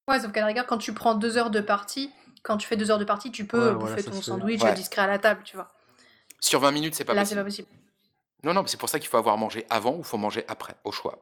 Ouais, 0.08 0.18
sauf 0.20 0.32
qu'à 0.32 0.40
la 0.40 0.46
rigueur, 0.46 0.66
quand 0.66 0.78
tu 0.78 0.92
prends 0.92 1.14
deux 1.14 1.36
heures 1.38 1.50
de 1.50 1.60
partie, 1.60 2.10
quand 2.42 2.56
tu 2.56 2.66
fais 2.66 2.76
deux 2.76 2.90
heures 2.90 2.98
de 2.98 3.04
partie, 3.04 3.30
tu 3.30 3.46
peux 3.46 3.68
Ouais, 3.68 3.74
bouffer 3.74 4.02
voilà, 4.02 4.16
ton 4.16 4.22
sandwich 4.22 4.62
Ouais. 4.62 4.74
discret 4.74 5.02
à 5.02 5.06
la 5.06 5.18
table, 5.18 5.40
tu 5.44 5.56
vois. 5.56 5.70
Sur 6.40 6.60
20 6.60 6.72
minutes, 6.72 6.94
c'est 6.94 7.04
pas 7.04 7.14
Là, 7.14 7.24
c'est 7.24 7.34
possible. 7.36 7.40
pas 7.40 7.44
possible. 7.44 7.68
Non, 8.44 8.54
non, 8.54 8.62
mais 8.62 8.68
c'est 8.68 8.80
pour 8.80 8.88
ça 8.88 8.98
qu'il 8.98 9.08
faut 9.08 9.16
avoir 9.18 9.38
mangé 9.38 9.64
avant 9.70 9.96
ou 9.96 10.02
faut 10.02 10.18
manger 10.18 10.44
après, 10.48 10.74
au 10.84 10.90
choix. 10.90 11.18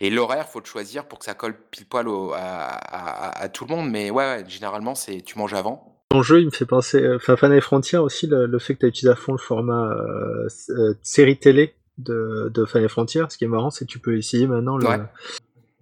Et 0.00 0.10
l'horaire, 0.10 0.46
faut 0.48 0.60
le 0.60 0.66
choisir 0.66 1.06
pour 1.08 1.18
que 1.18 1.24
ça 1.24 1.34
colle 1.34 1.56
pile 1.70 1.86
poil 1.86 2.06
au- 2.08 2.32
à, 2.34 2.38
à- 2.38 3.42
à 3.42 3.48
tout 3.48 3.64
le 3.66 3.74
monde. 3.74 3.90
Mais 3.90 4.10
ouais, 4.10 4.24
ouais, 4.24 4.44
généralement, 4.48 4.94
c'est 4.94 5.22
tu 5.22 5.38
manges 5.38 5.54
avant. 5.54 5.94
Ton 6.10 6.22
jeu, 6.22 6.40
il 6.40 6.46
me 6.46 6.50
fait 6.50 6.66
penser. 6.66 7.00
euh, 7.02 7.16
Enfin, 7.16 7.36
Fan 7.36 7.52
et 7.52 7.60
Frontier 7.62 7.98
aussi, 7.98 8.26
le, 8.26 8.46
le 8.46 8.58
fait 8.58 8.74
que 8.74 8.80
tu 8.80 8.86
as 8.86 8.88
utilisé 8.90 9.10
à 9.12 9.16
fond 9.16 9.32
le 9.32 9.38
format 9.38 9.90
euh, 9.92 10.48
euh, 10.70 10.94
série 11.02 11.38
télé 11.38 11.74
de, 11.96 12.50
de 12.52 12.64
Fan 12.66 12.82
et 12.84 12.88
Frontier. 12.88 13.22
Ce 13.30 13.38
qui 13.38 13.44
est 13.44 13.48
marrant, 13.48 13.70
c'est 13.70 13.86
que 13.86 13.90
tu 13.90 13.98
peux 13.98 14.16
essayer 14.18 14.46
maintenant. 14.46 14.76
Le... 14.76 14.86
Ouais. 14.86 15.00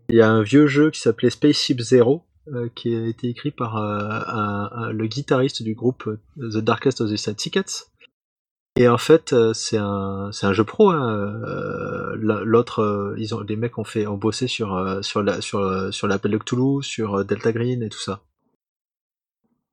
Il 0.09 0.16
y 0.16 0.23
a 0.23 0.28
un 0.31 0.43
vieux 0.43 0.66
jeu 0.66 0.91
qui 0.91 1.01
s'appelait 1.01 1.31
Spaceship 1.31 1.81
Zero, 1.81 2.24
euh, 2.49 2.69
qui 2.74 2.95
a 2.95 3.07
été 3.07 3.28
écrit 3.28 3.51
par 3.51 3.77
euh, 3.77 3.99
un- 4.09 4.70
un- 4.73 4.91
le 4.93 5.07
guitariste 5.07 5.62
du 5.62 5.74
groupe 5.74 6.07
euh, 6.07 6.51
The 6.51 6.59
Darkest 6.59 7.01
of 7.01 7.11
the 7.11 7.16
Sad 7.16 7.37
Tickets. 7.37 7.91
Et 8.78 8.89
en 8.89 8.99
fait, 8.99 9.35
c'est 9.55 9.78
un, 9.78 10.31
c'est 10.33 10.45
un 10.47 10.53
jeu 10.53 10.65
pro. 10.65 10.91
Hein. 10.91 11.41
la- 12.20 12.43
L'autre, 12.45 13.15
ils 13.19 13.35
ont, 13.35 13.41
les 13.41 13.57
mecs 13.57 13.78
ont 13.78 13.85
fait, 13.85 14.07
ont 14.07 14.19
bossé 14.19 14.49
sur 14.49 14.99
sur 15.03 15.23
la, 15.23 15.41
sur 15.41 15.93
sur 15.93 16.07
l'appel 16.07 16.33
de 16.33 16.39
Cthulhu, 16.39 16.83
sur 16.83 17.24
Delta 17.24 17.53
Green 17.53 17.83
et 17.83 17.89
tout 17.89 17.99
ça. 17.99 18.20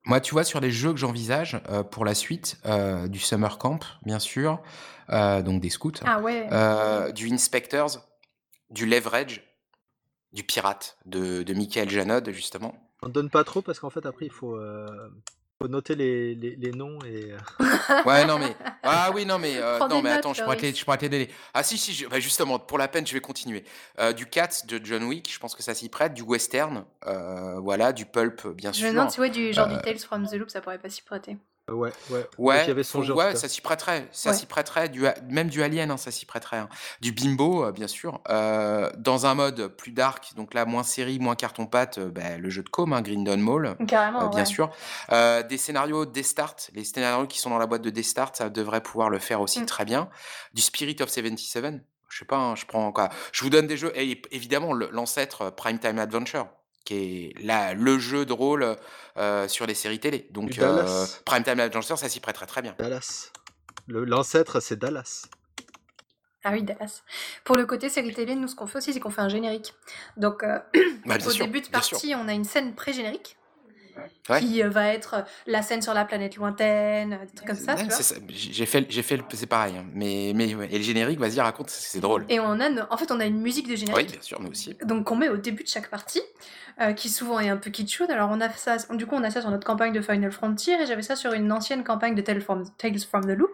Moi, 0.06 0.20
tu 0.22 0.34
vois, 0.34 0.44
sur 0.46 0.60
les 0.62 0.72
jeux 0.72 0.92
que 0.94 1.00
j'envisage 1.00 1.62
euh, 1.70 1.84
pour 1.84 2.06
la 2.06 2.14
suite, 2.14 2.58
euh, 2.66 3.08
du 3.10 3.20
Summer 3.20 3.58
Camp, 3.58 3.80
bien 4.06 4.20
sûr, 4.20 4.62
euh, 5.10 5.42
donc 5.42 5.62
des 5.62 5.70
scouts, 5.70 5.92
Ah 6.06 6.20
ouais. 6.22 6.48
euh, 6.52 7.12
du 7.12 7.32
Inspectors, 7.32 8.06
du 8.70 8.86
Leverage, 8.86 9.44
du 10.34 10.44
Pirate 10.44 10.98
de, 11.06 11.44
de 11.44 11.54
Michael 11.54 11.90
Janod, 11.90 12.30
justement. 12.32 12.76
On 13.02 13.10
donne 13.10 13.30
pas 13.30 13.44
trop 13.44 13.62
parce 13.62 13.80
qu'en 13.80 13.90
fait 13.90 14.06
après 14.06 14.26
il 14.26 14.32
faut, 14.32 14.56
euh, 14.56 15.10
faut 15.62 15.68
noter 15.68 15.96
les, 15.96 16.36
les, 16.36 16.56
les 16.56 16.72
noms 16.72 17.00
et 17.06 17.32
euh, 17.32 17.38
Ouais, 18.06 18.26
non, 18.26 18.40
mais. 18.40 18.56
Ah 18.82 19.12
oui, 19.14 19.26
non, 19.26 19.40
mais. 19.40 19.58
euh, 19.58 19.80
non, 19.80 20.02
mais 20.02 20.10
notes, 20.10 20.20
attends, 20.20 20.34
je 20.34 20.44
pourrais, 20.44 20.58
te 20.58 20.66
je 20.78 20.84
pourrais. 20.86 21.30
Ah, 21.54 21.64
si, 21.64 21.78
si, 21.78 21.94
je- 21.94 22.08
bah, 22.08 22.20
justement, 22.20 22.60
pour 22.60 22.78
la 22.78 22.88
peine, 22.88 23.06
je 23.06 23.14
vais 23.14 23.22
continuer. 23.22 23.64
Euh, 24.00 24.14
du 24.14 24.26
Cats 24.26 24.66
de 24.68 24.80
John 24.84 25.04
Wick, 25.04 25.32
je 25.32 25.40
pense 25.40 25.56
que 25.56 25.64
ça 25.64 25.74
s'y 25.74 25.90
prête. 25.90 26.14
Du 26.14 26.22
Western, 26.22 26.86
euh, 27.08 27.60
voilà, 27.60 27.94
du 27.94 28.06
Pulp, 28.06 28.48
bien 28.48 28.72
Je 28.72 28.80
sûr. 28.80 28.88
me 28.88 28.94
demande 28.94 29.12
si 29.12 29.20
ouais, 29.20 29.30
du 29.30 29.54
genre 29.54 29.70
Euh, 29.70 29.76
du 29.76 29.82
Tales 29.82 30.00
from 30.00 30.28
the 30.28 30.34
Loop, 30.34 30.50
ça 30.50 30.62
pourrait 30.62 30.80
pas 30.80 30.90
s'y 30.90 31.02
prêter. 31.02 31.38
Ouais 31.72 31.92
ouais. 32.10 32.28
Ouais, 32.38 32.56
Donc, 32.58 32.66
il 32.66 32.68
y 32.68 32.72
avait 32.72 32.84
son 32.84 33.10
ouais 33.12 33.36
ça 33.36 33.48
s'y 33.48 33.62
prêterait, 33.62 34.08
ça 34.12 34.32
Ouais. 34.32 34.36
s'y 34.36 34.46
prêterait, 34.46 34.90
du, 34.90 35.04
même 35.30 35.48
du 35.50 35.64
Alien, 35.64 35.92
hein, 35.92 35.98
ça 35.98 36.12
s'y 36.12 36.26
prêterait. 36.26 36.58
hein. 36.58 36.68
Du 37.02 37.12
Bimbo, 37.14 37.64
euh, 37.66 37.72
bien 37.72 37.88
sûr. 37.88 38.22
Euh, 38.30 38.90
dans 38.98 39.26
un 39.26 39.34
mode 39.34 39.68
plus 39.68 39.92
dark, 39.92 40.34
donc 40.36 40.54
là, 40.54 40.66
moins 40.66 40.84
série, 40.84 41.20
moins 41.20 41.36
carton-pâte, 41.36 42.00
euh, 42.00 42.10
bah, 42.12 42.38
le 42.38 42.50
jeu 42.50 42.64
de 42.64 42.70
com, 42.70 42.92
hein, 42.92 43.02
Grindon 43.02 43.38
Mall, 43.38 43.78
Carrément, 43.88 44.26
euh, 44.26 44.28
bien 44.30 44.40
ouais. 44.40 44.46
sûr. 44.46 44.72
Euh, 45.12 45.42
des 45.44 45.58
scénarios 45.58 46.06
Start, 46.22 46.70
les 46.74 46.84
scénarios 46.84 47.28
qui 47.28 47.40
sont 47.40 47.50
dans 47.50 47.58
la 47.60 47.66
boîte 47.68 47.82
de 47.82 48.02
Start, 48.02 48.36
ça 48.36 48.50
devrait 48.50 48.82
pouvoir 48.84 49.10
le 49.10 49.20
faire 49.20 49.40
aussi 49.42 49.62
Mm. 49.62 49.66
très 49.66 49.86
bien. 49.86 50.10
Du 50.54 50.62
Spirit 50.62 50.98
of 51.02 51.10
77, 51.10 51.82
je 52.10 52.20
sais 52.20 52.26
pas, 52.26 52.38
hein, 52.38 52.56
je 52.56 52.66
prends 52.66 52.92
quoi. 52.92 53.10
Je 53.32 53.42
vous 53.44 53.50
donne 53.50 53.68
des 53.68 53.78
jeux, 53.78 53.92
et 53.96 54.22
évidemment, 54.32 54.74
l'ancêtre 54.74 55.42
euh, 55.44 55.52
Primetime 55.52 55.98
Adventure, 55.98 56.48
qui 56.84 56.96
est 56.96 57.44
là, 57.44 57.74
le 57.74 57.98
jeu 58.00 58.26
de 58.26 58.34
rôle 58.34 58.76
euh, 59.18 59.48
sur 59.48 59.66
les 59.66 59.74
séries 59.74 60.00
télé. 60.00 60.28
Donc, 60.32 60.58
euh, 60.60 61.06
Primetime 61.26 61.60
Adventure, 61.60 61.98
ça 61.98 62.10
s'y 62.10 62.20
prêterait 62.20 62.46
très 62.48 62.62
bien. 62.62 62.76
Dallas. 62.78 63.32
Le- 63.88 64.06
L'ancêtre 64.06 64.60
c'est 64.60 64.78
Dallas. 64.78 65.26
Ah 66.46 66.52
oui, 66.52 66.64
Dallas. 66.64 67.04
Pour 67.46 67.56
le 67.56 67.66
côté 67.66 67.88
série 67.88 68.14
télé, 68.14 68.36
nous, 68.36 68.48
ce 68.50 68.56
qu'on 68.56 68.68
fait 68.68 68.80
aussi, 68.80 68.92
c'est 68.94 69.00
qu'on 69.00 69.10
fait 69.10 69.22
un 69.22 69.30
générique. 69.30 69.74
Donc, 70.18 70.44
euh, 70.44 70.60
Bah, 71.06 71.16
au 71.16 71.30
sûr, 71.30 71.46
début 71.46 71.62
de 71.62 71.68
partie, 71.68 72.14
on 72.16 72.28
a 72.28 72.34
une 72.34 72.44
scène 72.44 72.76
pré-générique 72.76 73.38
Ouais. 74.30 74.40
qui 74.40 74.64
euh, 74.64 74.70
va 74.70 74.88
être 74.88 75.14
euh, 75.16 75.22
la 75.48 75.62
scène 75.62 75.82
sur 75.82 75.94
la 75.94 76.06
planète 76.06 76.36
lointaine, 76.38 77.14
euh, 77.14 77.26
des 77.26 77.32
trucs 77.36 77.48
comme 77.48 77.58
ça, 77.58 77.76
ça. 77.78 78.16
J'ai 78.30 78.66
fait, 78.66 78.86
j'ai 78.90 79.04
fait, 79.04 79.22
c'est 79.34 79.46
pareil. 79.48 79.76
hein. 79.78 79.86
Mais, 79.94 80.32
mais 80.34 80.56
ouais. 80.56 80.70
et 80.72 80.78
le 80.78 80.84
générique, 80.84 81.20
vas-y, 81.20 81.40
raconte, 81.42 81.70
c'est 81.70 82.00
drôle. 82.00 82.26
Et 82.30 82.40
on 82.40 82.60
a, 82.60 82.70
en 82.90 82.98
fait, 82.98 83.12
on 83.12 83.20
a 83.20 83.26
une 83.26 83.42
musique 83.42 83.68
de 83.68 83.72
Oui, 83.74 83.78
générique. 83.78 84.12
bien 84.12 84.22
sûr, 84.22 84.42
nous 84.42 84.50
aussi. 84.50 84.76
Donc 84.86 85.06
qu'on 85.06 85.16
met 85.18 85.30
au 85.30 85.38
début 85.38 85.64
de 85.64 85.70
chaque 85.70 85.90
partie, 85.90 86.22
euh, 86.82 86.94
qui 86.94 87.10
souvent 87.10 87.40
est 87.40 87.50
un 87.50 87.58
peu 87.58 87.70
kitschou. 87.70 88.06
Alors 88.10 88.30
on 88.32 88.40
a 88.42 88.50
ça, 88.50 88.78
du 88.94 89.06
coup 89.06 89.16
on 89.16 89.24
a 89.24 89.30
ça 89.30 89.42
sur 89.42 89.52
notre 89.52 89.66
campagne 89.68 89.94
de 89.94 90.02
Final 90.02 90.32
Frontier 90.32 90.82
et 90.82 90.86
j'avais 90.86 91.02
ça 91.04 91.16
sur 91.16 91.34
une 91.34 91.52
ancienne 91.52 91.84
campagne 91.84 92.16
de 92.16 92.22
Tales 92.22 92.42
from, 92.42 92.64
Tales 92.78 93.00
from 93.00 93.24
the 93.26 93.38
Loop. 93.38 93.52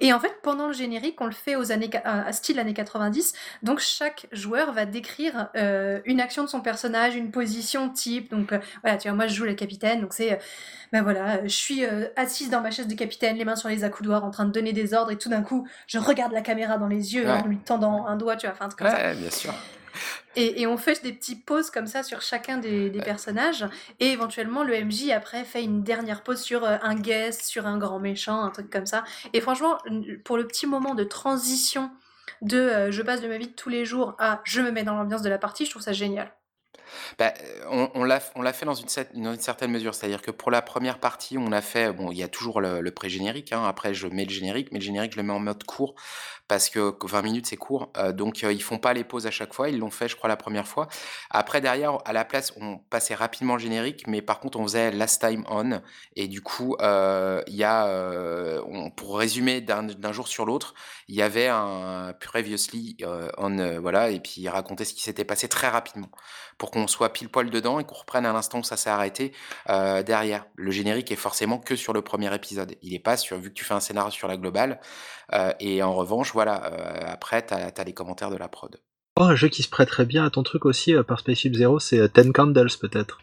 Et 0.00 0.12
en 0.12 0.20
fait 0.20 0.32
pendant 0.42 0.66
le 0.66 0.72
générique 0.72 1.20
on 1.20 1.26
le 1.26 1.32
fait 1.32 1.56
aux 1.56 1.72
années, 1.72 1.88
qua- 1.90 2.02
à 2.04 2.32
style 2.32 2.58
années 2.58 2.74
90. 2.74 3.32
Donc 3.62 3.80
chaque 3.80 4.26
joueur 4.32 4.72
va 4.72 4.86
décrire 4.86 5.48
euh, 5.56 6.00
une 6.04 6.20
action 6.20 6.42
de 6.44 6.48
son 6.48 6.60
personnage, 6.60 7.14
une 7.16 7.30
position 7.30 7.88
type. 7.90 8.30
Donc 8.30 8.52
euh, 8.52 8.58
voilà, 8.82 8.96
tu 8.98 9.08
vois 9.08 9.16
moi 9.16 9.26
je 9.26 9.34
joue 9.34 9.44
la 9.44 9.54
capitaine, 9.54 10.00
donc 10.00 10.12
c'est 10.14 10.32
euh, 10.32 10.36
ben 10.92 11.02
voilà, 11.02 11.36
euh, 11.36 11.40
je 11.44 11.48
suis 11.48 11.84
euh, 11.84 12.06
assise 12.16 12.50
dans 12.50 12.60
ma 12.60 12.70
chaise 12.70 12.86
de 12.86 12.94
capitaine, 12.94 13.36
les 13.36 13.44
mains 13.44 13.56
sur 13.56 13.68
les 13.68 13.84
accoudoirs, 13.84 14.24
en 14.24 14.30
train 14.30 14.44
de 14.44 14.52
donner 14.52 14.72
des 14.72 14.94
ordres 14.94 15.10
et 15.10 15.16
tout 15.18 15.28
d'un 15.28 15.42
coup 15.42 15.66
je 15.86 15.98
regarde 15.98 16.32
la 16.32 16.40
caméra 16.42 16.78
dans 16.78 16.88
les 16.88 17.14
yeux 17.14 17.24
Ouais. 17.24 17.30
en 17.30 17.46
lui 17.46 17.58
tendant 17.58 18.06
un 18.06 18.16
doigt, 18.16 18.36
tu 18.36 18.46
vois, 18.46 18.54
enfin 18.54 18.68
comme 18.76 18.88
ça. 18.88 18.96
Ouais, 18.96 19.14
bien 19.14 19.30
sûr. 19.30 19.52
Et, 20.36 20.62
et 20.62 20.66
on 20.66 20.76
fait 20.76 21.02
des 21.02 21.12
petits 21.12 21.36
pauses 21.36 21.70
comme 21.70 21.86
ça 21.86 22.02
sur 22.02 22.20
chacun 22.22 22.58
des, 22.58 22.90
des 22.90 23.00
personnages. 23.00 23.66
Et 24.00 24.08
éventuellement, 24.08 24.64
le 24.64 24.84
MJ 24.84 25.10
après 25.10 25.44
fait 25.44 25.62
une 25.62 25.82
dernière 25.82 26.22
pause 26.22 26.40
sur 26.40 26.64
euh, 26.64 26.76
un 26.82 26.94
guest, 26.94 27.42
sur 27.42 27.66
un 27.66 27.78
grand 27.78 27.98
méchant, 27.98 28.42
un 28.42 28.50
truc 28.50 28.70
comme 28.70 28.86
ça. 28.86 29.04
Et 29.32 29.40
franchement, 29.40 29.78
pour 30.24 30.36
le 30.36 30.46
petit 30.46 30.66
moment 30.66 30.94
de 30.94 31.04
transition 31.04 31.90
de 32.42 32.58
euh, 32.58 32.90
je 32.90 33.02
passe 33.02 33.20
de 33.20 33.28
ma 33.28 33.38
vie 33.38 33.48
de 33.48 33.52
tous 33.52 33.68
les 33.68 33.84
jours 33.84 34.14
à 34.18 34.40
je 34.44 34.60
me 34.60 34.70
mets 34.70 34.82
dans 34.84 34.94
l'ambiance 34.94 35.22
de 35.22 35.28
la 35.28 35.38
partie, 35.38 35.64
je 35.64 35.70
trouve 35.70 35.82
ça 35.82 35.92
génial. 35.92 36.32
Bah, 37.18 37.32
on, 37.70 38.04
l'a 38.04 38.20
fait 38.20 38.66
dans 38.66 38.74
une, 38.74 38.88
certaine 38.88 39.70
mesure. 39.70 39.94
C'est-à-dire 39.94 40.22
que 40.22 40.30
pour 40.30 40.50
la 40.50 40.62
première 40.62 40.98
partie, 40.98 41.38
on 41.38 41.52
a 41.52 41.60
fait. 41.60 41.92
Bon, 41.92 42.10
il 42.10 42.18
y 42.18 42.22
a 42.22 42.28
toujours 42.28 42.60
le, 42.60 42.90
pré-générique. 42.90 43.52
hein. 43.52 43.64
Après, 43.64 43.94
je 43.94 44.06
mets 44.06 44.24
le 44.24 44.30
générique, 44.30 44.68
mais 44.72 44.78
le 44.78 44.84
générique, 44.84 45.12
je 45.12 45.16
le 45.18 45.22
mets 45.22 45.32
en 45.32 45.40
mode 45.40 45.64
court 45.64 45.94
parce 46.46 46.68
que 46.68 46.94
20 47.02 47.22
minutes, 47.22 47.46
c'est 47.46 47.56
court. 47.56 47.90
Euh, 47.96 48.12
donc, 48.12 48.44
euh, 48.44 48.52
ils 48.52 48.62
font 48.62 48.78
pas 48.78 48.92
les 48.92 49.04
pauses 49.04 49.26
à 49.26 49.30
chaque 49.30 49.54
fois. 49.54 49.68
Ils 49.68 49.78
l'ont 49.78 49.90
fait, 49.90 50.08
je 50.08 50.16
crois, 50.16 50.28
la 50.28 50.36
première 50.36 50.66
fois. 50.68 50.88
Après, 51.30 51.60
derrière, 51.60 51.98
à 52.04 52.12
la 52.12 52.24
place, 52.24 52.52
on 52.60 52.78
passait 52.78 53.14
rapidement 53.14 53.54
le 53.54 53.60
générique, 53.60 54.06
mais 54.06 54.20
par 54.22 54.40
contre, 54.40 54.58
on 54.58 54.64
faisait 54.64 54.90
last 54.90 55.20
time 55.26 55.44
on. 55.48 55.80
Et 56.16 56.28
du 56.28 56.42
coup, 56.42 56.76
euh, 56.80 57.42
il 57.46 57.56
y 57.56 57.64
a. 57.64 57.86
euh, 57.86 58.60
pour 58.96 59.18
résumer 59.18 59.60
d'un 59.60 60.12
jour 60.12 60.28
sur 60.28 60.46
l'autre, 60.46 60.74
il 61.08 61.14
y 61.14 61.22
avait 61.22 61.48
un 61.48 62.12
previously 62.20 62.96
euh, 63.02 63.28
on. 63.38 63.58
euh, 63.58 63.78
voilà, 63.80 64.10
et 64.10 64.20
puis 64.20 64.34
il 64.38 64.48
racontait 64.48 64.84
ce 64.84 64.94
qui 64.94 65.02
s'était 65.02 65.24
passé 65.24 65.48
très 65.48 65.68
rapidement 65.68 66.10
pour 66.58 66.70
qu'on 66.70 66.83
soit 66.86 67.12
pile 67.12 67.28
poil 67.28 67.50
dedans 67.50 67.78
et 67.80 67.84
qu'on 67.84 67.94
reprenne 67.94 68.26
à 68.26 68.32
l'instant 68.32 68.60
où 68.60 68.64
ça 68.64 68.76
s'est 68.76 68.90
arrêté 68.90 69.32
euh, 69.68 70.02
derrière. 70.02 70.46
Le 70.56 70.70
générique 70.70 71.10
est 71.12 71.16
forcément 71.16 71.58
que 71.58 71.76
sur 71.76 71.92
le 71.92 72.02
premier 72.02 72.34
épisode. 72.34 72.74
Il 72.82 72.94
est 72.94 72.98
pas 72.98 73.16
sur, 73.16 73.38
vu 73.38 73.50
que 73.50 73.54
tu 73.54 73.64
fais 73.64 73.74
un 73.74 73.80
scénario 73.80 74.10
sur 74.10 74.28
la 74.28 74.36
globale. 74.36 74.80
euh, 75.32 75.52
et 75.60 75.82
en 75.82 75.94
revanche, 75.94 76.32
voilà, 76.32 76.64
euh, 76.66 77.00
après, 77.06 77.44
tu 77.46 77.54
as, 77.54 77.84
les 77.84 77.94
commentaires 77.94 78.30
de 78.30 78.36
la 78.36 78.48
prod. 78.48 78.80
Oh, 79.16 79.22
un 79.22 79.36
jeu 79.36 79.48
qui 79.48 79.62
se 79.62 79.68
prêterait 79.68 80.06
bien 80.06 80.24
à 80.24 80.30
ton 80.30 80.42
truc 80.42 80.64
aussi 80.64 80.94
euh, 80.94 81.02
par 81.02 81.20
Spaceship 81.20 81.54
Zero, 81.54 81.78
c'est 81.78 81.98
euh, 82.00 82.08
Ten 82.08 82.32
Candles 82.32 82.70
peut-être. 82.80 83.20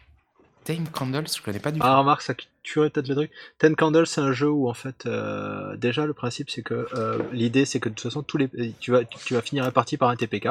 Time 0.64 0.86
Candles, 0.88 1.26
je 1.36 1.42
connais 1.42 1.58
pas 1.58 1.70
du 1.72 1.80
tout. 1.80 1.86
Ah, 1.86 1.98
remarque, 1.98 2.22
ça 2.22 2.34
tuerait 2.62 2.88
peut-être 2.90 3.08
le 3.08 3.14
truc. 3.14 3.30
Ten 3.58 3.74
Candles, 3.74 4.06
c'est 4.06 4.20
un 4.20 4.32
jeu 4.32 4.48
où 4.48 4.68
en 4.68 4.74
fait, 4.74 5.06
euh, 5.06 5.76
déjà 5.76 6.06
le 6.06 6.14
principe 6.14 6.50
c'est 6.50 6.62
que 6.62 6.86
euh, 6.94 7.18
l'idée 7.32 7.64
c'est 7.64 7.80
que 7.80 7.88
de 7.88 7.94
toute 7.94 8.04
façon, 8.04 8.22
tous 8.22 8.38
les, 8.38 8.48
tu 8.78 8.92
vas, 8.92 9.04
tu 9.04 9.34
vas 9.34 9.42
finir 9.42 9.64
la 9.64 9.72
partie 9.72 9.96
par 9.96 10.08
un 10.08 10.16
TPK. 10.16 10.50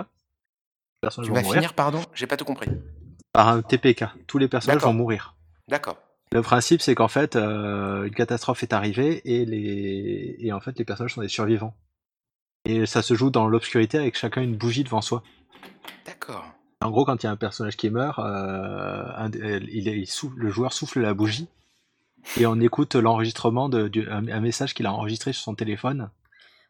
Personnages 1.01 1.25
tu 1.27 1.29
vont 1.31 1.35
vas 1.35 1.41
mourir. 1.41 1.61
finir, 1.61 1.73
pardon 1.73 2.01
J'ai 2.13 2.27
pas 2.27 2.37
tout 2.37 2.45
compris. 2.45 2.69
Par 3.33 3.47
un 3.49 3.61
TPK. 3.61 4.05
Tous 4.27 4.37
les 4.37 4.47
personnages 4.47 4.77
D'accord. 4.77 4.91
vont 4.91 4.97
mourir. 4.99 5.35
D'accord. 5.67 5.97
Le 6.31 6.41
principe, 6.41 6.81
c'est 6.81 6.95
qu'en 6.95 7.07
fait, 7.07 7.35
euh, 7.35 8.05
une 8.05 8.13
catastrophe 8.13 8.63
est 8.63 8.71
arrivée 8.73 9.21
et 9.25 9.45
les 9.45 10.35
et 10.39 10.53
en 10.53 10.59
fait 10.61 10.77
les 10.77 10.85
personnages 10.85 11.13
sont 11.15 11.21
des 11.21 11.27
survivants. 11.27 11.73
Et 12.65 12.85
ça 12.85 13.01
se 13.01 13.15
joue 13.15 13.31
dans 13.31 13.47
l'obscurité 13.47 13.97
avec 13.97 14.15
chacun 14.17 14.41
une 14.41 14.55
bougie 14.55 14.83
devant 14.83 15.01
soi. 15.01 15.23
D'accord. 16.05 16.45
En 16.81 16.89
gros, 16.91 17.05
quand 17.05 17.21
il 17.21 17.25
y 17.25 17.29
a 17.29 17.31
un 17.31 17.35
personnage 17.37 17.75
qui 17.77 17.89
meurt, 17.89 18.19
euh, 18.19 18.23
un- 19.15 19.31
euh, 19.33 19.59
il, 19.71 19.87
est- 19.87 19.97
il 19.99 20.07
souffle- 20.07 20.37
le 20.37 20.49
joueur 20.49 20.71
souffle 20.73 20.99
la 21.01 21.13
bougie 21.13 21.47
et 22.39 22.45
on 22.45 22.59
écoute 22.59 22.95
l'enregistrement 22.95 23.67
de 23.69 23.87
du- 23.87 24.07
un, 24.09 24.27
un 24.27 24.39
message 24.39 24.73
qu'il 24.73 24.85
a 24.85 24.93
enregistré 24.93 25.33
sur 25.33 25.43
son 25.43 25.55
téléphone 25.55 26.09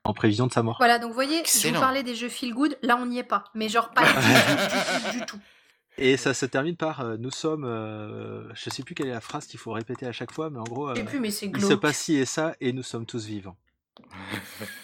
en 0.03 0.13
prévision 0.13 0.47
de 0.47 0.51
sa 0.51 0.63
mort. 0.63 0.77
Voilà, 0.79 0.99
donc 0.99 1.09
vous 1.09 1.15
voyez, 1.15 1.43
je 1.45 1.67
vous 1.67 1.79
parlais 1.79 2.03
des 2.03 2.15
jeux 2.15 2.29
feel 2.29 2.53
good, 2.53 2.77
là 2.81 2.97
on 2.97 3.05
n'y 3.05 3.19
est 3.19 3.23
pas. 3.23 3.45
Mais 3.53 3.69
genre 3.69 3.91
pas 3.91 4.01
du 4.03 4.13
tout, 4.13 4.19
du 4.19 5.11
tout, 5.11 5.19
du 5.19 5.25
tout. 5.25 5.39
Et 5.97 6.17
ça 6.17 6.33
se 6.33 6.45
termine 6.45 6.77
par 6.77 7.01
euh, 7.01 7.17
nous 7.17 7.31
sommes, 7.31 7.65
euh, 7.65 8.51
je 8.55 8.69
sais 8.69 8.81
plus 8.81 8.95
quelle 8.95 9.07
est 9.07 9.13
la 9.13 9.21
phrase 9.21 9.45
qu'il 9.45 9.59
faut 9.59 9.71
répéter 9.73 10.07
à 10.07 10.11
chaque 10.13 10.31
fois, 10.31 10.49
mais 10.49 10.57
en 10.59 10.63
gros, 10.63 10.89
Je 10.89 10.95
sais 10.95 11.01
euh, 11.01 11.05
plus, 11.05 11.19
mais 11.19 11.31
c'est 11.31 11.47
il 11.47 11.61
se 11.61 11.73
passe 11.73 11.97
ci 11.97 12.15
et 12.15 12.25
ça 12.25 12.55
et 12.61 12.71
nous 12.71 12.81
sommes 12.81 13.05
tous 13.05 13.25
vivants. 13.25 13.57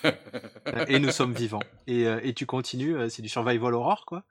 Euh, 0.06 0.86
et 0.88 1.00
nous 1.00 1.12
sommes 1.12 1.34
vivants. 1.34 1.64
Et, 1.88 2.08
euh, 2.08 2.20
et 2.24 2.34
tu 2.34 2.46
continues, 2.46 2.96
euh, 2.96 3.10
c'est 3.10 3.22
du 3.22 3.30
survival 3.30 3.74
horror, 3.74 4.06
quoi. 4.06 4.24